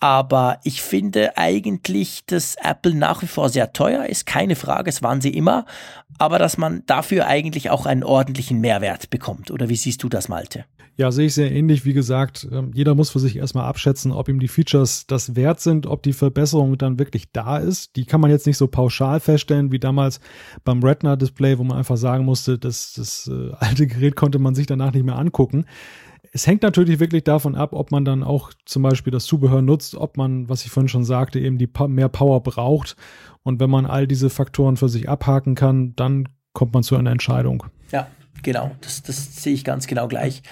Aber 0.00 0.58
ich 0.64 0.80
finde 0.80 1.36
eigentlich, 1.36 2.24
dass 2.24 2.54
Apple 2.62 2.94
nach 2.94 3.20
wie 3.20 3.26
vor 3.26 3.50
sehr 3.50 3.74
teuer 3.74 4.06
ist, 4.06 4.24
keine 4.24 4.56
Frage, 4.56 4.88
es 4.88 5.02
waren 5.02 5.20
sie 5.20 5.36
immer, 5.36 5.66
aber 6.16 6.38
dass 6.38 6.56
man 6.56 6.82
dafür 6.86 7.26
eigentlich 7.26 7.68
auch 7.68 7.84
einen 7.84 8.04
ordentlichen 8.04 8.62
Mehrwert 8.62 9.10
bekommt. 9.10 9.50
Oder 9.50 9.68
wie 9.68 9.76
siehst 9.76 10.02
du 10.02 10.08
das, 10.08 10.30
Malte? 10.30 10.64
Ja, 10.96 11.10
sehe 11.10 11.26
ich 11.26 11.34
sehr 11.34 11.50
ähnlich. 11.50 11.84
Wie 11.84 11.92
gesagt, 11.92 12.46
ähm, 12.52 12.70
jeder 12.72 12.94
muss 12.94 13.10
für 13.10 13.18
sich 13.18 13.36
erstmal 13.36 13.64
abschätzen, 13.64 14.12
ob 14.12 14.28
ihm 14.28 14.38
die 14.38 14.48
Features 14.48 15.06
das 15.08 15.34
wert 15.34 15.58
sind, 15.58 15.86
ob 15.86 16.04
die 16.04 16.12
Verbesserung 16.12 16.78
dann 16.78 17.00
wirklich 17.00 17.32
da 17.32 17.58
ist. 17.58 17.96
Die 17.96 18.04
kann 18.04 18.20
man 18.20 18.30
jetzt 18.30 18.46
nicht 18.46 18.56
so 18.56 18.68
pauschal 18.68 19.18
feststellen 19.18 19.72
wie 19.72 19.80
damals 19.80 20.20
beim 20.64 20.82
Retina-Display, 20.82 21.58
wo 21.58 21.64
man 21.64 21.78
einfach 21.78 21.96
sagen 21.96 22.24
musste, 22.24 22.58
dass 22.58 22.92
das 22.92 23.28
äh, 23.28 23.52
alte 23.58 23.88
Gerät 23.88 24.14
konnte 24.14 24.38
man 24.38 24.54
sich 24.54 24.66
danach 24.66 24.92
nicht 24.92 25.04
mehr 25.04 25.18
angucken. 25.18 25.64
Es 26.32 26.46
hängt 26.46 26.62
natürlich 26.62 27.00
wirklich 27.00 27.24
davon 27.24 27.54
ab, 27.56 27.72
ob 27.72 27.90
man 27.90 28.04
dann 28.04 28.22
auch 28.22 28.52
zum 28.64 28.82
Beispiel 28.82 29.12
das 29.12 29.24
Zubehör 29.24 29.62
nutzt, 29.62 29.96
ob 29.96 30.16
man, 30.16 30.48
was 30.48 30.64
ich 30.64 30.70
vorhin 30.70 30.88
schon 30.88 31.04
sagte, 31.04 31.38
eben 31.40 31.58
die 31.58 31.68
mehr 31.88 32.08
Power 32.08 32.40
braucht. 32.40 32.96
Und 33.42 33.60
wenn 33.60 33.70
man 33.70 33.86
all 33.86 34.06
diese 34.06 34.30
Faktoren 34.30 34.76
für 34.76 34.88
sich 34.88 35.08
abhaken 35.08 35.54
kann, 35.54 35.94
dann 35.96 36.28
kommt 36.52 36.72
man 36.72 36.82
zu 36.82 36.96
einer 36.96 37.10
Entscheidung. 37.10 37.64
Ja, 37.92 38.08
genau. 38.44 38.70
Das, 38.80 39.02
das 39.02 39.42
sehe 39.42 39.54
ich 39.54 39.64
ganz 39.64 39.88
genau 39.88 40.06
gleich. 40.06 40.42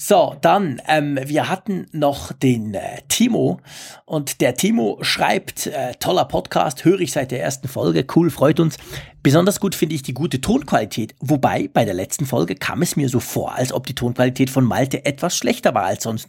So, 0.00 0.36
dann, 0.40 0.80
ähm, 0.86 1.18
wir 1.24 1.48
hatten 1.48 1.88
noch 1.90 2.30
den 2.30 2.74
äh, 2.74 3.02
Timo 3.08 3.60
und 4.04 4.40
der 4.40 4.54
Timo 4.54 4.98
schreibt, 5.02 5.66
äh, 5.66 5.92
toller 5.98 6.24
Podcast, 6.24 6.84
höre 6.84 7.00
ich 7.00 7.10
seit 7.10 7.32
der 7.32 7.42
ersten 7.42 7.66
Folge, 7.66 8.06
cool, 8.14 8.30
freut 8.30 8.60
uns. 8.60 8.76
Besonders 9.24 9.58
gut 9.58 9.74
finde 9.74 9.96
ich 9.96 10.02
die 10.02 10.14
gute 10.14 10.40
Tonqualität, 10.40 11.16
wobei 11.18 11.66
bei 11.66 11.84
der 11.84 11.94
letzten 11.94 12.26
Folge 12.26 12.54
kam 12.54 12.80
es 12.82 12.94
mir 12.94 13.08
so 13.08 13.18
vor, 13.18 13.56
als 13.56 13.72
ob 13.72 13.86
die 13.86 13.96
Tonqualität 13.96 14.50
von 14.50 14.64
Malte 14.64 15.04
etwas 15.04 15.36
schlechter 15.36 15.74
war 15.74 15.86
als 15.86 16.04
sonst. 16.04 16.28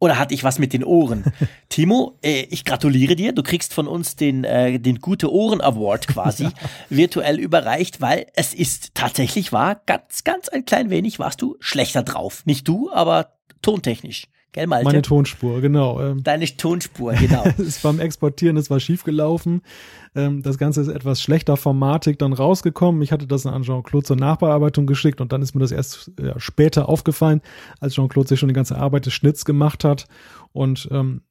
Oder 0.00 0.18
hatte 0.18 0.32
ich 0.32 0.42
was 0.42 0.58
mit 0.58 0.72
den 0.72 0.82
Ohren? 0.82 1.24
Timo, 1.68 2.18
äh, 2.22 2.46
ich 2.50 2.64
gratuliere 2.64 3.16
dir. 3.16 3.32
Du 3.32 3.42
kriegst 3.42 3.74
von 3.74 3.86
uns 3.86 4.16
den, 4.16 4.44
äh, 4.44 4.80
den 4.80 4.98
Gute 4.98 5.30
Ohren 5.30 5.60
Award 5.60 6.08
quasi 6.08 6.44
ja. 6.44 6.52
virtuell 6.88 7.38
überreicht, 7.38 8.00
weil 8.00 8.26
es 8.34 8.54
ist 8.54 8.94
tatsächlich 8.94 9.52
wahr, 9.52 9.82
ganz, 9.84 10.24
ganz 10.24 10.48
ein 10.48 10.64
klein 10.64 10.88
wenig 10.88 11.18
warst 11.18 11.42
du 11.42 11.56
schlechter 11.60 12.02
drauf. 12.02 12.42
Nicht 12.46 12.66
du, 12.66 12.90
aber 12.90 13.34
tontechnisch. 13.60 14.26
Gell, 14.52 14.66
Malte? 14.66 14.84
Meine 14.84 15.02
Tonspur, 15.02 15.60
genau. 15.60 16.00
Ähm. 16.00 16.22
Deine 16.22 16.44
Tonspur, 16.46 17.12
genau. 17.12 17.44
es 17.58 17.80
beim 17.80 18.00
Exportieren, 18.00 18.56
es 18.56 18.68
war 18.68 18.80
schiefgelaufen. 18.80 19.62
Ähm, 20.16 20.42
das 20.42 20.58
Ganze 20.58 20.80
ist 20.80 20.88
etwas 20.88 21.22
schlechter 21.22 21.56
Formatik 21.56 22.18
dann 22.18 22.32
rausgekommen. 22.32 23.00
Ich 23.02 23.12
hatte 23.12 23.26
das 23.28 23.46
an 23.46 23.62
Jean-Claude 23.62 24.06
zur 24.06 24.16
Nachbearbeitung 24.16 24.86
geschickt 24.86 25.20
und 25.20 25.32
dann 25.32 25.42
ist 25.42 25.54
mir 25.54 25.60
das 25.60 25.70
erst 25.70 26.10
ja, 26.20 26.38
später 26.40 26.88
aufgefallen, 26.88 27.42
als 27.78 27.94
Jean-Claude 27.94 28.28
sich 28.28 28.40
schon 28.40 28.48
die 28.48 28.54
ganze 28.54 28.76
Arbeit 28.76 29.06
des 29.06 29.12
Schnitts 29.12 29.44
gemacht 29.44 29.84
hat. 29.84 30.06
Und 30.52 30.88
ähm, 30.90 31.22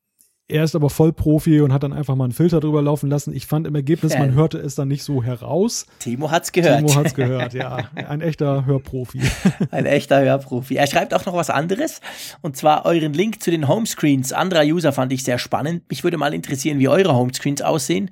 er 0.49 0.63
ist 0.63 0.75
aber 0.75 0.89
Vollprofi 0.89 1.61
und 1.61 1.71
hat 1.71 1.83
dann 1.83 1.93
einfach 1.93 2.15
mal 2.15 2.23
einen 2.23 2.33
Filter 2.33 2.59
drüber 2.59 2.81
laufen 2.81 3.07
lassen. 3.07 3.35
Ich 3.35 3.45
fand 3.45 3.67
im 3.67 3.75
Ergebnis, 3.75 4.17
man 4.17 4.33
hörte 4.33 4.57
es 4.57 4.73
dann 4.73 4.87
nicht 4.87 5.03
so 5.03 5.23
heraus. 5.23 5.85
Timo 5.99 6.31
hat's 6.31 6.51
gehört. 6.51 6.79
Timo 6.79 6.95
hat's 6.95 7.13
gehört, 7.13 7.53
ja. 7.53 7.87
Ein 8.09 8.21
echter 8.21 8.65
Hörprofi. 8.65 9.21
Ein 9.69 9.85
echter 9.85 10.19
Hörprofi. 10.21 10.75
Er 10.75 10.87
schreibt 10.87 11.13
auch 11.13 11.23
noch 11.27 11.35
was 11.35 11.51
anderes. 11.51 12.01
Und 12.41 12.57
zwar 12.57 12.85
euren 12.85 13.13
Link 13.13 13.43
zu 13.43 13.51
den 13.51 13.67
Homescreens 13.67 14.33
anderer 14.33 14.63
User 14.63 14.91
fand 14.91 15.13
ich 15.13 15.23
sehr 15.23 15.37
spannend. 15.37 15.83
Mich 15.87 16.03
würde 16.03 16.17
mal 16.17 16.33
interessieren, 16.33 16.79
wie 16.79 16.87
eure 16.87 17.15
Homescreens 17.15 17.61
aussehen. 17.61 18.09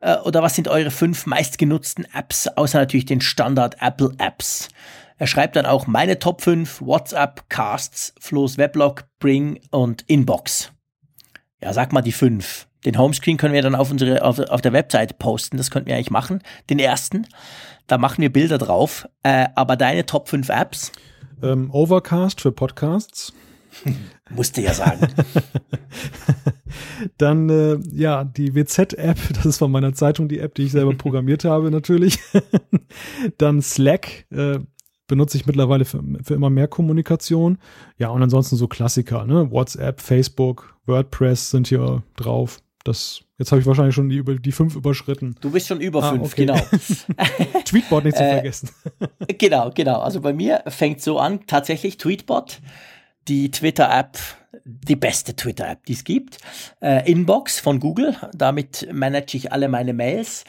Äh, 0.00 0.16
oder 0.24 0.42
was 0.42 0.56
sind 0.56 0.66
eure 0.66 0.90
fünf 0.90 1.24
meistgenutzten 1.26 2.04
Apps, 2.12 2.48
außer 2.48 2.80
natürlich 2.80 3.06
den 3.06 3.20
Standard 3.20 3.76
Apple 3.80 4.10
Apps. 4.18 4.70
Er 5.18 5.28
schreibt 5.28 5.54
dann 5.54 5.66
auch 5.66 5.86
meine 5.86 6.18
Top 6.18 6.42
5, 6.42 6.82
WhatsApp, 6.82 7.48
Casts, 7.48 8.12
Flo's 8.18 8.58
Weblog, 8.58 9.04
Bring 9.20 9.60
und 9.70 10.02
Inbox 10.08 10.72
ja, 11.62 11.72
sag 11.72 11.92
mal 11.92 12.02
die 12.02 12.12
fünf. 12.12 12.66
Den 12.84 12.98
Homescreen 12.98 13.36
können 13.36 13.54
wir 13.54 13.62
dann 13.62 13.74
auf 13.74 13.90
unsere, 13.90 14.22
auf, 14.22 14.38
auf 14.38 14.60
der 14.60 14.72
Website 14.72 15.18
posten. 15.18 15.56
Das 15.56 15.70
könnten 15.70 15.88
wir 15.88 15.96
eigentlich 15.96 16.10
machen. 16.10 16.42
Den 16.70 16.78
ersten. 16.78 17.26
Da 17.86 17.98
machen 17.98 18.22
wir 18.22 18.32
Bilder 18.32 18.58
drauf. 18.58 19.08
Äh, 19.22 19.48
aber 19.54 19.76
deine 19.76 20.06
Top 20.06 20.28
5 20.28 20.48
Apps? 20.48 20.92
Ähm, 21.42 21.70
Overcast 21.72 22.40
für 22.40 22.52
Podcasts. 22.52 23.32
Musste 24.30 24.60
ja 24.60 24.74
sagen. 24.74 25.08
Dann, 27.18 27.48
äh, 27.48 27.78
ja, 27.92 28.24
die 28.24 28.54
WZ-App, 28.54 29.18
das 29.34 29.46
ist 29.46 29.58
von 29.58 29.70
meiner 29.70 29.92
Zeitung 29.92 30.28
die 30.28 30.40
App, 30.40 30.54
die 30.54 30.64
ich 30.64 30.72
selber 30.72 30.94
programmiert 30.94 31.44
habe, 31.44 31.70
natürlich. 31.70 32.18
Dann 33.38 33.62
Slack, 33.62 34.26
äh, 34.30 34.58
benutze 35.06 35.36
ich 35.36 35.46
mittlerweile 35.46 35.84
für, 35.84 36.02
für 36.22 36.34
immer 36.34 36.50
mehr 36.50 36.68
Kommunikation. 36.68 37.58
Ja, 37.98 38.08
und 38.08 38.22
ansonsten 38.22 38.56
so 38.56 38.68
Klassiker, 38.68 39.24
ne? 39.24 39.50
WhatsApp, 39.50 40.00
Facebook, 40.00 40.76
WordPress 40.86 41.50
sind 41.50 41.68
hier 41.68 42.02
drauf. 42.16 42.60
Das, 42.84 43.20
jetzt 43.38 43.50
habe 43.50 43.60
ich 43.60 43.66
wahrscheinlich 43.66 43.94
schon 43.94 44.08
die, 44.08 44.22
die 44.22 44.52
fünf 44.52 44.76
überschritten. 44.76 45.34
Du 45.40 45.50
bist 45.50 45.66
schon 45.66 45.80
über 45.80 46.04
ah, 46.04 46.10
fünf, 46.12 46.32
okay. 46.32 46.46
genau. 46.46 46.56
Tweetbot 47.64 48.04
nicht 48.04 48.16
zu 48.16 48.22
äh, 48.24 48.34
vergessen. 48.34 48.70
genau, 49.38 49.70
genau. 49.74 50.00
Also 50.00 50.20
bei 50.20 50.32
mir 50.32 50.62
fängt 50.68 51.02
so 51.02 51.18
an, 51.18 51.46
tatsächlich 51.46 51.96
Tweetbot, 51.96 52.60
die 53.26 53.50
Twitter-App, 53.50 54.18
die 54.64 54.94
beste 54.94 55.34
Twitter-App, 55.34 55.84
die 55.86 55.94
es 55.94 56.04
gibt. 56.04 56.38
Äh, 56.80 57.10
Inbox 57.10 57.58
von 57.58 57.80
Google, 57.80 58.16
damit 58.32 58.88
manage 58.92 59.36
ich 59.36 59.52
alle 59.52 59.68
meine 59.68 59.92
Mails. 59.92 60.44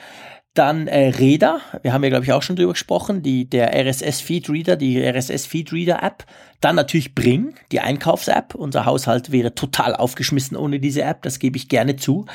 Dann 0.57 0.87
äh, 0.87 1.09
Reda, 1.09 1.61
wir 1.83 1.93
haben 1.93 2.03
ja, 2.03 2.09
glaube 2.09 2.25
ich, 2.25 2.33
auch 2.33 2.41
schon 2.41 2.55
drüber 2.55 2.73
gesprochen, 2.73 3.21
die, 3.21 3.47
der 3.47 3.75
RSS-Feed-Reader, 3.75 4.75
die 4.75 4.99
RSS-Feed-Reader-App. 4.99 6.25
Dann 6.61 6.75
natürlich 6.75 7.13
Bring, 7.13 7.53
die 7.71 7.79
Einkaufs-App. 7.79 8.55
Unser 8.55 8.85
Haushalt 8.85 9.31
wäre 9.31 9.53
total 9.53 9.95
aufgeschmissen 9.95 10.57
ohne 10.57 10.79
diese 10.79 11.03
App, 11.03 11.21
das 11.21 11.37
gebe 11.37 11.57
ich 11.57 11.69
gerne 11.69 11.95
zu. 11.95 12.25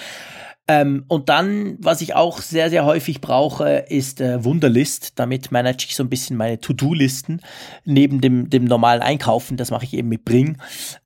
Ähm, 0.68 1.04
und 1.08 1.28
dann, 1.28 1.76
was 1.80 2.00
ich 2.02 2.14
auch 2.14 2.40
sehr, 2.40 2.70
sehr 2.70 2.84
häufig 2.84 3.20
brauche, 3.20 3.84
ist 3.88 4.20
äh, 4.20 4.44
Wunderlist. 4.44 5.18
Damit 5.18 5.50
manage 5.50 5.86
ich 5.88 5.96
so 5.96 6.04
ein 6.04 6.08
bisschen 6.08 6.36
meine 6.36 6.60
To-Do-Listen 6.60 7.40
neben 7.84 8.20
dem, 8.20 8.48
dem 8.48 8.64
normalen 8.64 9.02
Einkaufen. 9.02 9.56
Das 9.56 9.72
mache 9.72 9.84
ich 9.84 9.94
eben 9.94 10.08
mit 10.08 10.24
Bring. 10.24 10.58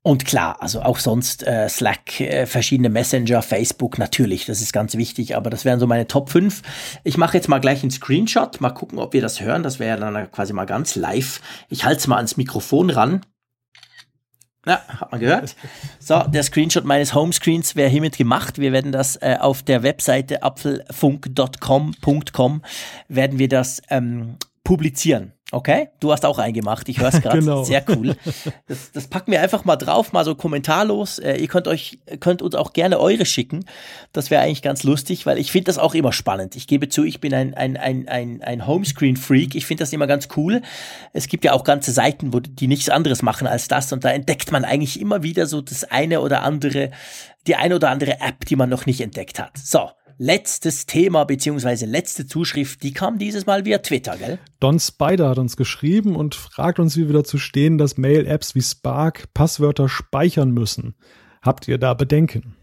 Und 0.02 0.26
klar, 0.26 0.60
also 0.60 0.82
auch 0.82 0.98
sonst 0.98 1.46
äh, 1.46 1.70
Slack, 1.70 2.20
äh, 2.20 2.44
verschiedene 2.44 2.90
Messenger, 2.90 3.40
Facebook 3.40 3.98
natürlich, 3.98 4.44
das 4.44 4.60
ist 4.60 4.74
ganz 4.74 4.94
wichtig. 4.94 5.36
Aber 5.36 5.48
das 5.48 5.64
wären 5.64 5.80
so 5.80 5.86
meine 5.86 6.06
Top 6.06 6.28
5. 6.28 6.60
Ich 7.02 7.16
mache 7.16 7.38
jetzt 7.38 7.48
mal 7.48 7.58
gleich 7.58 7.82
einen 7.82 7.90
Screenshot. 7.90 8.60
Mal 8.60 8.70
gucken, 8.70 8.98
ob 8.98 9.14
wir 9.14 9.22
das 9.22 9.40
hören. 9.40 9.62
Das 9.62 9.78
wäre 9.78 9.98
dann 9.98 10.30
quasi 10.32 10.52
mal 10.52 10.66
ganz 10.66 10.96
live. 10.96 11.40
Ich 11.70 11.84
halte 11.86 12.00
es 12.00 12.06
mal 12.06 12.16
ans 12.16 12.36
Mikrofon 12.36 12.90
ran. 12.90 13.22
Ja, 14.66 14.82
hat 14.88 15.12
man 15.12 15.20
gehört. 15.20 15.54
So, 16.00 16.24
der 16.24 16.42
Screenshot 16.42 16.84
meines 16.84 17.14
Homescreens 17.14 17.76
wäre 17.76 17.88
hiermit 17.88 18.18
gemacht. 18.18 18.58
Wir 18.58 18.72
werden 18.72 18.90
das 18.90 19.14
äh, 19.16 19.36
auf 19.38 19.62
der 19.62 19.84
Webseite 19.84 20.42
apfelfunk.com.com 20.42 22.62
werden 23.08 23.38
wir 23.38 23.48
das 23.48 23.80
ähm, 23.88 24.38
publizieren. 24.64 25.35
Okay, 25.52 25.90
du 26.00 26.10
hast 26.10 26.24
auch 26.26 26.38
eingemacht. 26.38 26.88
Ich 26.88 26.98
höre 26.98 27.08
es 27.08 27.20
gerade. 27.22 27.38
genau. 27.38 27.62
Sehr 27.62 27.84
cool. 27.88 28.16
Das, 28.66 28.90
das 28.90 29.06
packen 29.06 29.30
wir 29.30 29.40
einfach 29.40 29.64
mal 29.64 29.76
drauf, 29.76 30.12
mal 30.12 30.24
so 30.24 30.34
kommentarlos. 30.34 31.20
Äh, 31.20 31.36
ihr 31.36 31.46
könnt 31.46 31.68
euch, 31.68 32.00
könnt 32.18 32.42
uns 32.42 32.56
auch 32.56 32.72
gerne 32.72 32.98
eure 32.98 33.24
schicken. 33.24 33.64
Das 34.12 34.30
wäre 34.32 34.42
eigentlich 34.42 34.62
ganz 34.62 34.82
lustig, 34.82 35.24
weil 35.24 35.38
ich 35.38 35.52
finde 35.52 35.66
das 35.66 35.78
auch 35.78 35.94
immer 35.94 36.12
spannend. 36.12 36.56
Ich 36.56 36.66
gebe 36.66 36.88
zu, 36.88 37.04
ich 37.04 37.20
bin 37.20 37.32
ein, 37.32 37.54
ein, 37.54 37.76
ein, 37.76 38.08
ein, 38.08 38.42
ein 38.42 38.66
Homescreen-Freak. 38.66 39.54
Ich 39.54 39.66
finde 39.66 39.82
das 39.82 39.92
immer 39.92 40.08
ganz 40.08 40.26
cool. 40.36 40.62
Es 41.12 41.28
gibt 41.28 41.44
ja 41.44 41.52
auch 41.52 41.62
ganze 41.62 41.92
Seiten, 41.92 42.32
wo 42.32 42.40
die 42.40 42.66
nichts 42.66 42.88
anderes 42.88 43.22
machen 43.22 43.46
als 43.46 43.68
das. 43.68 43.92
Und 43.92 44.04
da 44.04 44.10
entdeckt 44.10 44.50
man 44.50 44.64
eigentlich 44.64 45.00
immer 45.00 45.22
wieder 45.22 45.46
so 45.46 45.60
das 45.60 45.84
eine 45.84 46.22
oder 46.22 46.42
andere, 46.42 46.90
die 47.46 47.54
eine 47.54 47.76
oder 47.76 47.90
andere 47.90 48.20
App, 48.20 48.46
die 48.46 48.56
man 48.56 48.68
noch 48.68 48.86
nicht 48.86 49.00
entdeckt 49.00 49.38
hat. 49.38 49.56
So 49.56 49.90
letztes 50.18 50.86
Thema 50.86 51.24
beziehungsweise 51.24 51.86
letzte 51.86 52.26
Zuschrift, 52.26 52.82
die 52.82 52.92
kam 52.92 53.18
dieses 53.18 53.46
Mal 53.46 53.64
via 53.64 53.78
Twitter, 53.78 54.16
gell? 54.16 54.38
Don 54.60 54.78
Spider 54.78 55.28
hat 55.28 55.38
uns 55.38 55.56
geschrieben 55.56 56.16
und 56.16 56.34
fragt 56.34 56.78
uns, 56.78 56.96
wie 56.96 57.06
wir 57.06 57.14
dazu 57.14 57.38
stehen, 57.38 57.78
dass 57.78 57.96
Mail-Apps 57.96 58.54
wie 58.54 58.62
Spark 58.62 59.32
Passwörter 59.34 59.88
speichern 59.88 60.50
müssen. 60.50 60.94
Habt 61.42 61.68
ihr 61.68 61.78
da 61.78 61.94
Bedenken? 61.94 62.56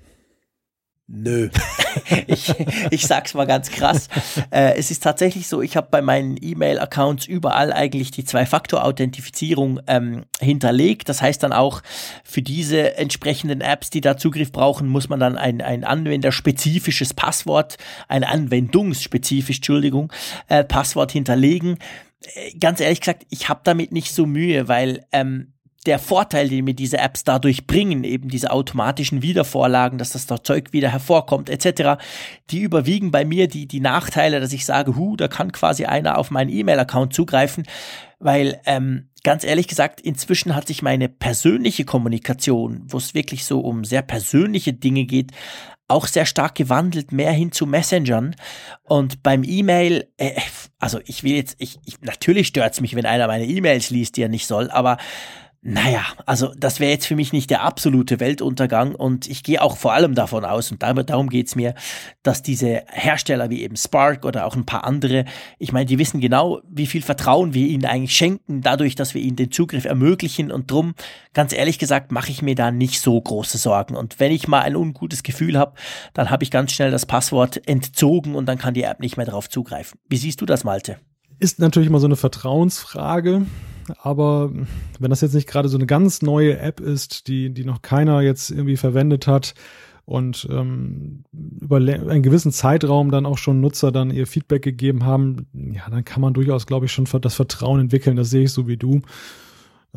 Nö. 1.07 1.49
ich, 2.27 2.53
ich 2.89 3.05
sag's 3.05 3.33
mal 3.33 3.45
ganz 3.45 3.69
krass. 3.69 4.07
Äh, 4.51 4.75
es 4.77 4.89
ist 4.89 5.03
tatsächlich 5.03 5.47
so, 5.47 5.61
ich 5.61 5.75
habe 5.75 5.89
bei 5.91 6.01
meinen 6.01 6.37
E-Mail-Accounts 6.41 7.27
überall 7.27 7.73
eigentlich 7.73 8.11
die 8.11 8.23
Zwei-Faktor-Authentifizierung 8.23 9.81
ähm, 9.87 10.23
hinterlegt. 10.39 11.09
Das 11.09 11.21
heißt 11.21 11.43
dann 11.43 11.51
auch, 11.51 11.81
für 12.23 12.41
diese 12.41 12.95
entsprechenden 12.95 13.59
Apps, 13.59 13.89
die 13.89 14.01
da 14.01 14.15
Zugriff 14.15 14.53
brauchen, 14.53 14.87
muss 14.87 15.09
man 15.09 15.19
dann 15.19 15.37
ein, 15.37 15.61
ein 15.61 15.83
anwenderspezifisches 15.83 17.13
Passwort, 17.13 17.75
ein 18.07 18.23
anwendungsspezifisch, 18.23 19.57
Entschuldigung, 19.57 20.11
äh, 20.47 20.63
Passwort 20.63 21.11
hinterlegen. 21.11 21.79
Äh, 22.33 22.57
ganz 22.57 22.79
ehrlich 22.79 23.01
gesagt, 23.01 23.25
ich 23.29 23.49
habe 23.49 23.59
damit 23.65 23.91
nicht 23.91 24.13
so 24.13 24.25
Mühe, 24.25 24.69
weil 24.69 25.05
ähm, 25.11 25.52
der 25.83 25.99
Vorteil, 25.99 26.49
den 26.49 26.65
mir 26.65 26.73
diese 26.73 26.97
Apps 26.97 27.23
dadurch 27.23 27.67
bringen, 27.67 28.03
eben 28.03 28.29
diese 28.29 28.51
automatischen 28.51 29.21
Wiedervorlagen, 29.21 29.97
dass 29.97 30.11
das 30.11 30.27
Zeug 30.43 30.73
wieder 30.73 30.89
hervorkommt, 30.89 31.49
etc., 31.49 32.01
die 32.49 32.61
überwiegen 32.61 33.11
bei 33.11 33.25
mir 33.25 33.47
die, 33.47 33.67
die 33.67 33.79
Nachteile, 33.79 34.39
dass 34.39 34.53
ich 34.53 34.65
sage, 34.65 34.95
hu, 34.95 35.15
da 35.15 35.27
kann 35.27 35.51
quasi 35.51 35.85
einer 35.85 36.17
auf 36.17 36.31
meinen 36.31 36.49
E-Mail-Account 36.49 37.13
zugreifen, 37.13 37.65
weil 38.19 38.61
ähm, 38.65 39.09
ganz 39.23 39.43
ehrlich 39.43 39.67
gesagt, 39.67 40.01
inzwischen 40.01 40.55
hat 40.55 40.67
sich 40.67 40.81
meine 40.81 41.09
persönliche 41.09 41.85
Kommunikation, 41.85 42.83
wo 42.85 42.97
es 42.97 43.13
wirklich 43.13 43.45
so 43.45 43.61
um 43.61 43.85
sehr 43.85 44.01
persönliche 44.01 44.73
Dinge 44.73 45.05
geht, 45.05 45.31
auch 45.87 46.07
sehr 46.07 46.25
stark 46.25 46.55
gewandelt, 46.55 47.11
mehr 47.11 47.31
hin 47.31 47.51
zu 47.51 47.65
Messengern. 47.65 48.35
Und 48.83 49.21
beim 49.21 49.43
E-Mail, 49.43 50.09
äh, 50.17 50.39
also 50.79 50.99
ich 51.05 51.23
will 51.23 51.35
jetzt, 51.35 51.55
ich, 51.59 51.77
ich 51.85 52.01
natürlich 52.01 52.47
stört's 52.47 52.81
mich, 52.81 52.95
wenn 52.95 53.05
einer 53.05 53.27
meine 53.27 53.45
E-Mails 53.45 53.89
liest, 53.89 54.17
die 54.17 54.23
er 54.23 54.29
nicht 54.29 54.47
soll, 54.47 54.71
aber 54.71 54.97
naja, 55.65 56.03
also 56.25 56.53
das 56.57 56.81
wäre 56.81 56.91
jetzt 56.91 57.07
für 57.07 57.15
mich 57.15 57.31
nicht 57.31 57.49
der 57.49 57.63
absolute 57.63 58.19
Weltuntergang 58.19 58.95
und 58.95 59.29
ich 59.29 59.43
gehe 59.43 59.61
auch 59.61 59.77
vor 59.77 59.93
allem 59.93 60.13
davon 60.13 60.43
aus, 60.43 60.73
und 60.73 60.83
darum 60.83 61.29
geht's 61.29 61.55
mir, 61.55 61.73
dass 62.21 62.43
diese 62.43 62.83
Hersteller 62.87 63.49
wie 63.49 63.63
eben 63.63 63.77
Spark 63.77 64.25
oder 64.25 64.45
auch 64.45 64.57
ein 64.57 64.65
paar 64.65 64.83
andere, 64.83 65.23
ich 65.59 65.71
meine, 65.71 65.85
die 65.85 65.99
wissen 65.99 66.19
genau, 66.19 66.59
wie 66.69 66.85
viel 66.85 67.01
Vertrauen 67.01 67.53
wir 67.53 67.65
ihnen 67.65 67.85
eigentlich 67.85 68.13
schenken, 68.13 68.59
dadurch, 68.59 68.95
dass 68.95 69.13
wir 69.13 69.21
ihnen 69.21 69.37
den 69.37 69.51
Zugriff 69.51 69.85
ermöglichen 69.85 70.51
und 70.51 70.69
drum, 70.69 70.95
ganz 71.33 71.53
ehrlich 71.53 71.79
gesagt, 71.79 72.11
mache 72.11 72.31
ich 72.31 72.41
mir 72.41 72.55
da 72.55 72.69
nicht 72.69 72.99
so 72.99 73.19
große 73.21 73.57
Sorgen. 73.57 73.95
Und 73.95 74.19
wenn 74.19 74.33
ich 74.33 74.49
mal 74.49 74.63
ein 74.63 74.75
ungutes 74.75 75.23
Gefühl 75.23 75.57
habe, 75.57 75.75
dann 76.13 76.29
habe 76.29 76.43
ich 76.43 76.51
ganz 76.51 76.73
schnell 76.73 76.91
das 76.91 77.05
Passwort 77.05 77.65
entzogen 77.69 78.35
und 78.35 78.47
dann 78.47 78.57
kann 78.57 78.73
die 78.73 78.83
App 78.83 78.99
nicht 78.99 79.15
mehr 79.15 79.25
darauf 79.25 79.49
zugreifen. 79.49 79.97
Wie 80.09 80.17
siehst 80.17 80.41
du 80.41 80.45
das, 80.45 80.65
Malte? 80.65 80.97
Ist 81.39 81.59
natürlich 81.59 81.87
immer 81.87 82.01
so 82.01 82.07
eine 82.07 82.17
Vertrauensfrage 82.17 83.45
aber 84.01 84.51
wenn 84.99 85.09
das 85.09 85.21
jetzt 85.21 85.33
nicht 85.33 85.47
gerade 85.47 85.69
so 85.69 85.77
eine 85.77 85.85
ganz 85.85 86.21
neue 86.21 86.59
App 86.59 86.79
ist, 86.79 87.27
die, 87.27 87.53
die 87.53 87.65
noch 87.65 87.81
keiner 87.81 88.21
jetzt 88.21 88.51
irgendwie 88.51 88.77
verwendet 88.77 89.27
hat 89.27 89.53
und 90.05 90.47
ähm, 90.51 91.23
über 91.31 91.77
einen 91.77 92.23
gewissen 92.23 92.51
Zeitraum 92.51 93.11
dann 93.11 93.25
auch 93.25 93.37
schon 93.37 93.61
Nutzer 93.61 93.91
dann 93.91 94.11
ihr 94.11 94.27
Feedback 94.27 94.61
gegeben 94.61 95.05
haben, 95.05 95.47
ja, 95.53 95.89
dann 95.89 96.03
kann 96.03 96.21
man 96.21 96.33
durchaus, 96.33 96.65
glaube 96.65 96.85
ich, 96.85 96.91
schon 96.91 97.07
das 97.21 97.35
Vertrauen 97.35 97.79
entwickeln. 97.79 98.15
Das 98.15 98.29
sehe 98.29 98.43
ich 98.43 98.51
so 98.51 98.67
wie 98.67 98.77
du. 98.77 99.01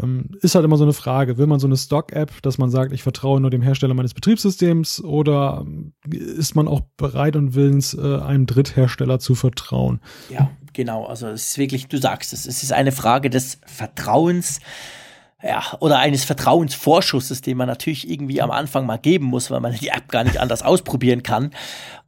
Ähm, 0.00 0.30
ist 0.42 0.54
halt 0.54 0.64
immer 0.64 0.76
so 0.76 0.84
eine 0.84 0.92
Frage. 0.92 1.38
Will 1.38 1.46
man 1.46 1.58
so 1.58 1.66
eine 1.66 1.76
Stock-App, 1.76 2.42
dass 2.42 2.58
man 2.58 2.70
sagt, 2.70 2.92
ich 2.92 3.02
vertraue 3.02 3.40
nur 3.40 3.50
dem 3.50 3.62
Hersteller 3.62 3.94
meines 3.94 4.14
Betriebssystems 4.14 5.02
oder 5.02 5.64
ähm, 5.66 5.94
ist 6.10 6.54
man 6.54 6.68
auch 6.68 6.82
bereit 6.96 7.34
und 7.34 7.54
willens, 7.54 7.94
äh, 7.94 8.18
einem 8.18 8.46
Dritthersteller 8.46 9.18
zu 9.18 9.34
vertrauen? 9.34 10.00
Ja, 10.28 10.50
genau. 10.76 11.04
Also 11.06 11.26
es 11.28 11.48
ist 11.48 11.58
wirklich, 11.58 11.88
du 11.88 11.98
sagst 11.98 12.32
es, 12.32 12.46
es 12.46 12.62
ist 12.62 12.72
eine 12.72 12.92
Frage 12.92 13.30
des 13.30 13.58
Vertrauens. 13.66 14.60
Ja, 15.42 15.62
oder 15.80 15.98
eines 15.98 16.24
Vertrauensvorschusses, 16.24 17.42
den 17.42 17.58
man 17.58 17.68
natürlich 17.68 18.08
irgendwie 18.10 18.40
am 18.40 18.50
Anfang 18.50 18.86
mal 18.86 18.96
geben 18.96 19.26
muss, 19.26 19.50
weil 19.50 19.60
man 19.60 19.74
die 19.74 19.88
App 19.88 20.08
gar 20.08 20.24
nicht 20.24 20.38
anders 20.38 20.62
ausprobieren 20.62 21.22
kann. 21.22 21.50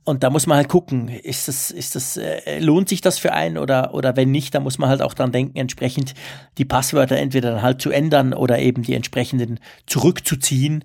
Und 0.04 0.22
da 0.22 0.30
muss 0.30 0.46
man 0.46 0.56
halt 0.56 0.68
gucken, 0.68 1.08
ist 1.08 1.48
das, 1.48 1.70
ist 1.70 1.94
das, 1.94 2.16
äh, 2.16 2.58
lohnt 2.60 2.88
sich 2.88 3.02
das 3.02 3.18
für 3.18 3.34
einen 3.34 3.58
oder, 3.58 3.92
oder 3.92 4.16
wenn 4.16 4.30
nicht, 4.30 4.54
dann 4.54 4.62
muss 4.62 4.78
man 4.78 4.88
halt 4.88 5.02
auch 5.02 5.12
dran 5.12 5.32
denken, 5.32 5.58
entsprechend 5.58 6.14
die 6.56 6.64
Passwörter 6.64 7.16
entweder 7.16 7.50
dann 7.50 7.62
halt 7.62 7.82
zu 7.82 7.90
ändern 7.90 8.32
oder 8.32 8.58
eben 8.58 8.82
die 8.82 8.94
entsprechenden 8.94 9.60
zurückzuziehen. 9.86 10.82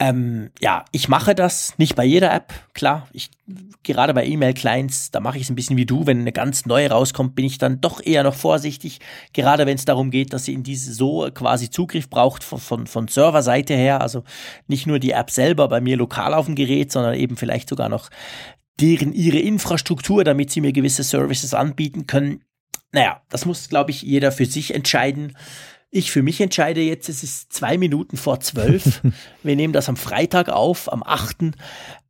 Ähm, 0.00 0.50
ja, 0.60 0.84
ich 0.92 1.08
mache 1.08 1.34
das 1.34 1.76
nicht 1.76 1.96
bei 1.96 2.04
jeder 2.04 2.32
App, 2.32 2.52
klar. 2.72 3.08
Ich 3.12 3.30
gerade 3.82 4.14
bei 4.14 4.26
E-Mail-Clients, 4.26 5.10
da 5.10 5.18
mache 5.18 5.38
ich 5.38 5.44
es 5.44 5.50
ein 5.50 5.56
bisschen 5.56 5.76
wie 5.76 5.86
du. 5.86 6.06
Wenn 6.06 6.20
eine 6.20 6.32
ganz 6.32 6.66
neue 6.66 6.90
rauskommt, 6.90 7.34
bin 7.34 7.44
ich 7.44 7.58
dann 7.58 7.80
doch 7.80 8.00
eher 8.04 8.22
noch 8.22 8.34
vorsichtig. 8.34 9.00
Gerade 9.32 9.66
wenn 9.66 9.76
es 9.76 9.86
darum 9.86 10.10
geht, 10.10 10.32
dass 10.32 10.44
sie 10.44 10.54
in 10.54 10.62
diese 10.62 10.92
so 10.92 11.28
quasi 11.34 11.70
Zugriff 11.70 12.08
braucht 12.08 12.44
von, 12.44 12.60
von, 12.60 12.86
von 12.86 13.08
Serverseite 13.08 13.74
her. 13.74 14.00
Also 14.00 14.22
nicht 14.68 14.86
nur 14.86 15.00
die 15.00 15.12
App 15.12 15.30
selber 15.30 15.66
bei 15.68 15.80
mir 15.80 15.96
lokal 15.96 16.34
auf 16.34 16.46
dem 16.46 16.54
Gerät, 16.54 16.92
sondern 16.92 17.14
eben 17.14 17.36
vielleicht 17.36 17.68
sogar 17.68 17.88
noch 17.88 18.10
deren 18.80 19.12
ihre 19.12 19.38
Infrastruktur, 19.38 20.22
damit 20.22 20.52
sie 20.52 20.60
mir 20.60 20.72
gewisse 20.72 21.02
Services 21.02 21.54
anbieten 21.54 22.06
können. 22.06 22.44
Naja, 22.92 23.22
das 23.30 23.44
muss, 23.46 23.68
glaube 23.68 23.90
ich, 23.90 24.02
jeder 24.02 24.30
für 24.30 24.46
sich 24.46 24.74
entscheiden. 24.74 25.36
Ich 25.90 26.10
für 26.10 26.22
mich 26.22 26.40
entscheide 26.40 26.80
jetzt, 26.80 27.08
es 27.08 27.22
ist 27.22 27.52
zwei 27.52 27.78
Minuten 27.78 28.16
vor 28.16 28.40
zwölf. 28.40 29.00
Wir 29.42 29.56
nehmen 29.56 29.72
das 29.72 29.88
am 29.88 29.96
Freitag 29.96 30.50
auf, 30.50 30.92
am 30.92 31.02
achten. 31.02 31.54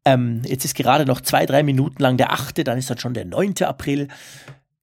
Ähm, 0.04 0.42
jetzt 0.44 0.64
ist 0.64 0.74
gerade 0.74 1.06
noch 1.06 1.20
zwei, 1.20 1.46
drei 1.46 1.62
Minuten 1.62 2.02
lang 2.02 2.16
der 2.16 2.32
achte, 2.32 2.64
dann 2.64 2.78
ist 2.78 2.90
dann 2.90 2.98
schon 2.98 3.14
der 3.14 3.24
neunte 3.24 3.68
April. 3.68 4.08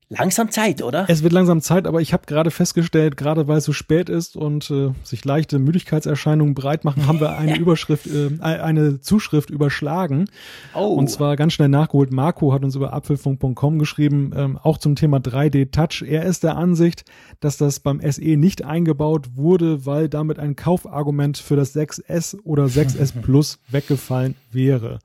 Langsam 0.09 0.51
Zeit, 0.51 0.83
oder? 0.83 1.05
Es 1.07 1.23
wird 1.23 1.33
langsam 1.33 1.61
Zeit, 1.61 1.87
aber 1.87 1.99
ich 1.99 2.13
habe 2.13 2.27
gerade 2.27 2.51
festgestellt, 2.51 3.17
gerade 3.17 3.47
weil 3.47 3.57
es 3.57 3.63
so 3.63 3.73
spät 3.73 4.07
ist 4.07 4.35
und 4.35 4.69
äh, 4.69 4.91
sich 5.03 5.25
leichte 5.25 5.57
Müdigkeitserscheinungen 5.57 6.53
breit 6.53 6.85
machen, 6.85 7.07
haben 7.07 7.19
wir 7.19 7.37
eine 7.37 7.57
Überschrift, 7.59 8.05
äh, 8.05 8.39
eine 8.39 9.01
Zuschrift 9.01 9.49
überschlagen. 9.49 10.29
Oh. 10.75 10.93
Und 10.93 11.09
zwar 11.09 11.35
ganz 11.35 11.53
schnell 11.53 11.69
nachgeholt. 11.69 12.11
Marco 12.11 12.53
hat 12.53 12.63
uns 12.63 12.75
über 12.75 12.93
apfelfunk.com 12.93 13.79
geschrieben, 13.79 14.31
ähm, 14.35 14.59
auch 14.61 14.77
zum 14.77 14.95
Thema 14.95 15.17
3D 15.17 15.71
Touch. 15.71 16.07
Er 16.07 16.23
ist 16.23 16.43
der 16.43 16.55
Ansicht, 16.55 17.03
dass 17.39 17.57
das 17.57 17.79
beim 17.79 17.99
SE 17.99 18.37
nicht 18.37 18.63
eingebaut 18.63 19.29
wurde, 19.33 19.87
weil 19.87 20.07
damit 20.07 20.37
ein 20.37 20.55
Kaufargument 20.55 21.39
für 21.39 21.55
das 21.55 21.75
6S 21.75 22.37
oder 22.43 22.65
6S 22.65 23.21
Plus 23.23 23.57
weggefallen 23.69 24.35
wäre. 24.51 24.99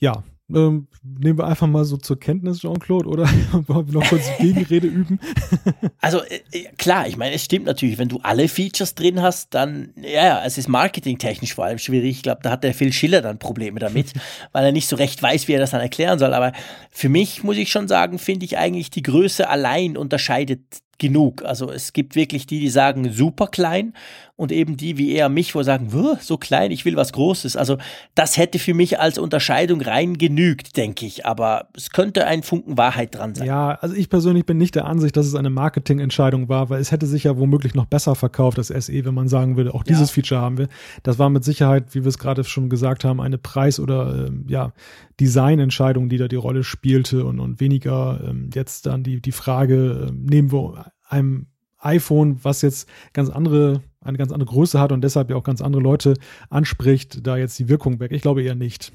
Ja, 0.00 0.24
ähm, 0.52 0.88
nehmen 1.02 1.38
wir 1.38 1.46
einfach 1.46 1.66
mal 1.66 1.84
so 1.84 1.96
zur 1.96 2.20
Kenntnis, 2.20 2.60
Jean-Claude, 2.60 3.08
oder 3.08 3.24
wollen 3.66 3.86
wir 3.86 4.00
noch 4.00 4.08
kurz 4.08 4.24
Gegenrede 4.38 4.86
üben? 4.86 5.18
also 6.00 6.22
äh, 6.22 6.40
äh, 6.52 6.64
klar, 6.76 7.06
ich 7.06 7.16
meine, 7.16 7.34
es 7.34 7.44
stimmt 7.44 7.64
natürlich, 7.64 7.96
wenn 7.96 8.08
du 8.08 8.20
alle 8.22 8.48
Features 8.48 8.94
drin 8.94 9.22
hast, 9.22 9.54
dann, 9.54 9.94
ja, 9.96 10.44
es 10.44 10.58
ist 10.58 10.68
marketingtechnisch 10.68 11.54
vor 11.54 11.64
allem 11.64 11.78
schwierig. 11.78 12.10
Ich 12.10 12.22
glaube, 12.22 12.40
da 12.42 12.50
hat 12.50 12.62
der 12.62 12.74
Phil 12.74 12.92
Schiller 12.92 13.22
dann 13.22 13.38
Probleme 13.38 13.80
damit, 13.80 14.12
weil 14.52 14.66
er 14.66 14.72
nicht 14.72 14.88
so 14.88 14.96
recht 14.96 15.22
weiß, 15.22 15.48
wie 15.48 15.54
er 15.54 15.60
das 15.60 15.70
dann 15.70 15.80
erklären 15.80 16.18
soll. 16.18 16.34
Aber 16.34 16.52
für 16.90 17.08
mich, 17.08 17.42
muss 17.42 17.56
ich 17.56 17.70
schon 17.70 17.88
sagen, 17.88 18.18
finde 18.18 18.44
ich 18.44 18.58
eigentlich, 18.58 18.90
die 18.90 19.02
Größe 19.02 19.48
allein 19.48 19.96
unterscheidet 19.96 20.60
genug. 20.98 21.44
Also 21.44 21.70
es 21.70 21.92
gibt 21.92 22.16
wirklich 22.16 22.46
die, 22.46 22.60
die 22.60 22.70
sagen 22.70 23.12
super 23.12 23.46
klein 23.46 23.94
und 24.36 24.50
eben 24.50 24.76
die 24.76 24.98
wie 24.98 25.12
eher 25.12 25.28
mich, 25.28 25.54
wo 25.54 25.62
sagen, 25.62 25.88
so 26.20 26.36
klein, 26.36 26.72
ich 26.72 26.84
will 26.84 26.96
was 26.96 27.12
Großes. 27.12 27.56
Also 27.56 27.78
das 28.16 28.36
hätte 28.36 28.58
für 28.58 28.74
mich 28.74 28.98
als 28.98 29.16
Unterscheidung 29.16 29.80
rein 29.80 30.18
genügt, 30.18 30.76
denke 30.76 31.06
ich. 31.06 31.24
Aber 31.24 31.68
es 31.76 31.90
könnte 31.90 32.26
ein 32.26 32.42
Funken 32.42 32.76
Wahrheit 32.76 33.14
dran 33.14 33.34
sein. 33.36 33.46
Ja, 33.46 33.78
also 33.80 33.94
ich 33.94 34.10
persönlich 34.10 34.44
bin 34.44 34.56
nicht 34.56 34.74
der 34.74 34.86
Ansicht, 34.86 35.16
dass 35.16 35.26
es 35.26 35.36
eine 35.36 35.50
Marketingentscheidung 35.50 36.48
war, 36.48 36.68
weil 36.68 36.80
es 36.80 36.90
hätte 36.90 37.06
sich 37.06 37.24
ja 37.24 37.38
womöglich 37.38 37.74
noch 37.74 37.86
besser 37.86 38.16
verkauft, 38.16 38.58
das 38.58 38.68
SE, 38.68 39.04
wenn 39.04 39.14
man 39.14 39.28
sagen 39.28 39.56
würde, 39.56 39.72
auch 39.72 39.84
dieses 39.84 40.08
ja. 40.08 40.14
Feature 40.14 40.40
haben 40.40 40.58
wir. 40.58 40.68
Das 41.04 41.18
war 41.20 41.30
mit 41.30 41.44
Sicherheit, 41.44 41.94
wie 41.94 42.02
wir 42.02 42.08
es 42.08 42.18
gerade 42.18 42.42
schon 42.42 42.68
gesagt 42.68 43.04
haben, 43.04 43.20
eine 43.20 43.38
Preis- 43.38 43.78
oder 43.78 44.26
äh, 44.26 44.30
ja, 44.48 44.72
Designentscheidung, 45.20 46.08
die 46.08 46.18
da 46.18 46.26
die 46.26 46.36
Rolle 46.36 46.64
spielte 46.64 47.24
und, 47.24 47.38
und 47.38 47.60
weniger 47.60 48.20
ähm, 48.26 48.50
jetzt 48.52 48.86
dann 48.86 49.04
die, 49.04 49.20
die 49.20 49.32
Frage, 49.32 50.08
äh, 50.08 50.12
nehmen 50.12 50.50
wir 50.50 50.83
einem 51.04 51.46
iPhone, 51.78 52.38
was 52.42 52.62
jetzt 52.62 52.88
ganz 53.12 53.28
andere, 53.28 53.82
eine 54.00 54.18
ganz 54.18 54.32
andere 54.32 54.48
Größe 54.50 54.80
hat 54.80 54.92
und 54.92 55.02
deshalb 55.02 55.30
ja 55.30 55.36
auch 55.36 55.44
ganz 55.44 55.60
andere 55.60 55.82
Leute 55.82 56.14
anspricht, 56.50 57.26
da 57.26 57.36
jetzt 57.36 57.58
die 57.58 57.68
Wirkung 57.68 58.00
weg? 58.00 58.12
Ich 58.12 58.22
glaube 58.22 58.42
eher 58.42 58.54
nicht. 58.54 58.92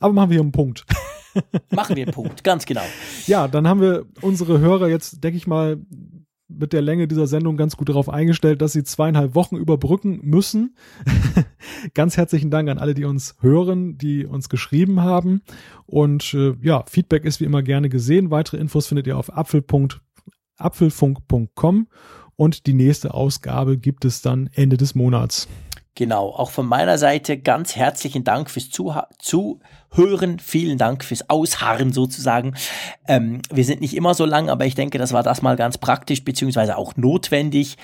Aber 0.00 0.12
machen 0.12 0.30
wir 0.30 0.34
hier 0.34 0.42
einen 0.42 0.52
Punkt. 0.52 0.84
Machen 1.70 1.96
wir 1.96 2.02
einen 2.02 2.12
Punkt, 2.12 2.44
ganz 2.44 2.66
genau. 2.66 2.82
Ja, 3.26 3.48
dann 3.48 3.66
haben 3.66 3.80
wir 3.80 4.04
unsere 4.20 4.58
Hörer 4.58 4.88
jetzt, 4.88 5.24
denke 5.24 5.38
ich 5.38 5.46
mal, 5.46 5.78
mit 6.48 6.72
der 6.72 6.82
Länge 6.82 7.08
dieser 7.08 7.26
Sendung 7.26 7.56
ganz 7.56 7.76
gut 7.76 7.88
darauf 7.88 8.08
eingestellt, 8.08 8.60
dass 8.60 8.72
sie 8.72 8.84
zweieinhalb 8.84 9.34
Wochen 9.34 9.56
überbrücken 9.56 10.20
müssen. 10.22 10.76
ganz 11.94 12.16
herzlichen 12.16 12.50
Dank 12.50 12.68
an 12.68 12.78
alle, 12.78 12.94
die 12.94 13.04
uns 13.04 13.36
hören, 13.40 13.96
die 13.98 14.26
uns 14.26 14.48
geschrieben 14.48 15.00
haben. 15.00 15.42
Und 15.86 16.34
äh, 16.34 16.54
ja, 16.60 16.84
Feedback 16.88 17.24
ist 17.24 17.40
wie 17.40 17.44
immer 17.44 17.62
gerne 17.62 17.88
gesehen. 17.88 18.30
Weitere 18.30 18.58
Infos 18.58 18.86
findet 18.86 19.06
ihr 19.06 19.16
auf 19.16 19.30
apfelfunk.com 20.62 21.88
und 22.36 22.66
die 22.66 22.74
nächste 22.74 23.14
Ausgabe 23.14 23.78
gibt 23.78 24.04
es 24.04 24.22
dann 24.22 24.48
Ende 24.54 24.76
des 24.76 24.94
Monats. 24.94 25.48
Genau, 25.94 26.30
auch 26.30 26.50
von 26.50 26.66
meiner 26.66 26.96
Seite 26.96 27.38
ganz 27.38 27.76
herzlichen 27.76 28.24
Dank 28.24 28.48
fürs 28.48 28.70
Zuhören. 28.70 30.38
Vielen 30.38 30.78
Dank 30.78 31.04
fürs 31.04 31.28
Ausharren 31.28 31.92
sozusagen. 31.92 32.54
Ähm, 33.06 33.42
wir 33.52 33.64
sind 33.64 33.82
nicht 33.82 33.94
immer 33.94 34.14
so 34.14 34.24
lang, 34.24 34.48
aber 34.48 34.64
ich 34.64 34.74
denke, 34.74 34.96
das 34.96 35.12
war 35.12 35.22
das 35.22 35.42
mal 35.42 35.56
ganz 35.56 35.76
praktisch 35.76 36.24
beziehungsweise 36.24 36.78
auch 36.78 36.96
notwendig. 36.96 37.76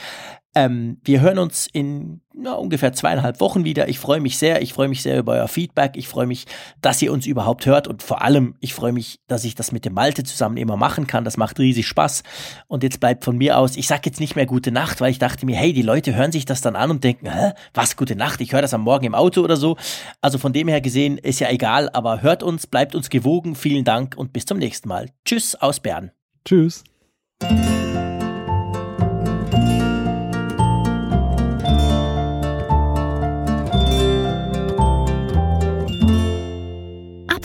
Ähm, 0.58 0.98
wir 1.04 1.20
hören 1.20 1.38
uns 1.38 1.68
in 1.72 2.20
ja, 2.34 2.54
ungefähr 2.54 2.92
zweieinhalb 2.92 3.38
Wochen 3.38 3.64
wieder. 3.64 3.88
Ich 3.88 4.00
freue 4.00 4.20
mich 4.20 4.38
sehr. 4.38 4.60
Ich 4.60 4.72
freue 4.72 4.88
mich 4.88 5.02
sehr 5.02 5.18
über 5.18 5.34
euer 5.34 5.46
Feedback. 5.46 5.92
Ich 5.94 6.08
freue 6.08 6.26
mich, 6.26 6.46
dass 6.80 7.00
ihr 7.00 7.12
uns 7.12 7.26
überhaupt 7.26 7.64
hört. 7.66 7.86
Und 7.86 8.02
vor 8.02 8.22
allem, 8.22 8.56
ich 8.58 8.74
freue 8.74 8.92
mich, 8.92 9.20
dass 9.28 9.44
ich 9.44 9.54
das 9.54 9.70
mit 9.70 9.84
dem 9.84 9.94
Malte 9.94 10.24
zusammen 10.24 10.56
immer 10.56 10.76
machen 10.76 11.06
kann. 11.06 11.24
Das 11.24 11.36
macht 11.36 11.60
riesig 11.60 11.86
Spaß. 11.86 12.24
Und 12.66 12.82
jetzt 12.82 12.98
bleibt 12.98 13.24
von 13.24 13.36
mir 13.36 13.56
aus, 13.56 13.76
ich 13.76 13.86
sage 13.86 14.02
jetzt 14.06 14.18
nicht 14.18 14.34
mehr 14.34 14.46
gute 14.46 14.72
Nacht, 14.72 15.00
weil 15.00 15.12
ich 15.12 15.20
dachte 15.20 15.46
mir, 15.46 15.56
hey, 15.56 15.72
die 15.72 15.82
Leute 15.82 16.16
hören 16.16 16.32
sich 16.32 16.44
das 16.44 16.60
dann 16.60 16.74
an 16.74 16.90
und 16.90 17.04
denken, 17.04 17.30
hä, 17.30 17.52
was, 17.72 17.96
gute 17.96 18.16
Nacht? 18.16 18.40
Ich 18.40 18.52
höre 18.52 18.62
das 18.62 18.74
am 18.74 18.82
Morgen 18.82 19.06
im 19.06 19.14
Auto 19.14 19.42
oder 19.42 19.56
so. 19.56 19.76
Also 20.20 20.38
von 20.38 20.52
dem 20.52 20.66
her 20.66 20.80
gesehen, 20.80 21.18
ist 21.18 21.38
ja 21.38 21.50
egal, 21.50 21.88
aber 21.92 22.22
hört 22.22 22.42
uns, 22.42 22.66
bleibt 22.66 22.96
uns 22.96 23.10
gewogen. 23.10 23.54
Vielen 23.54 23.84
Dank 23.84 24.16
und 24.16 24.32
bis 24.32 24.44
zum 24.44 24.58
nächsten 24.58 24.88
Mal. 24.88 25.10
Tschüss 25.24 25.54
aus 25.54 25.78
Bern. 25.78 26.10
Tschüss. 26.44 26.82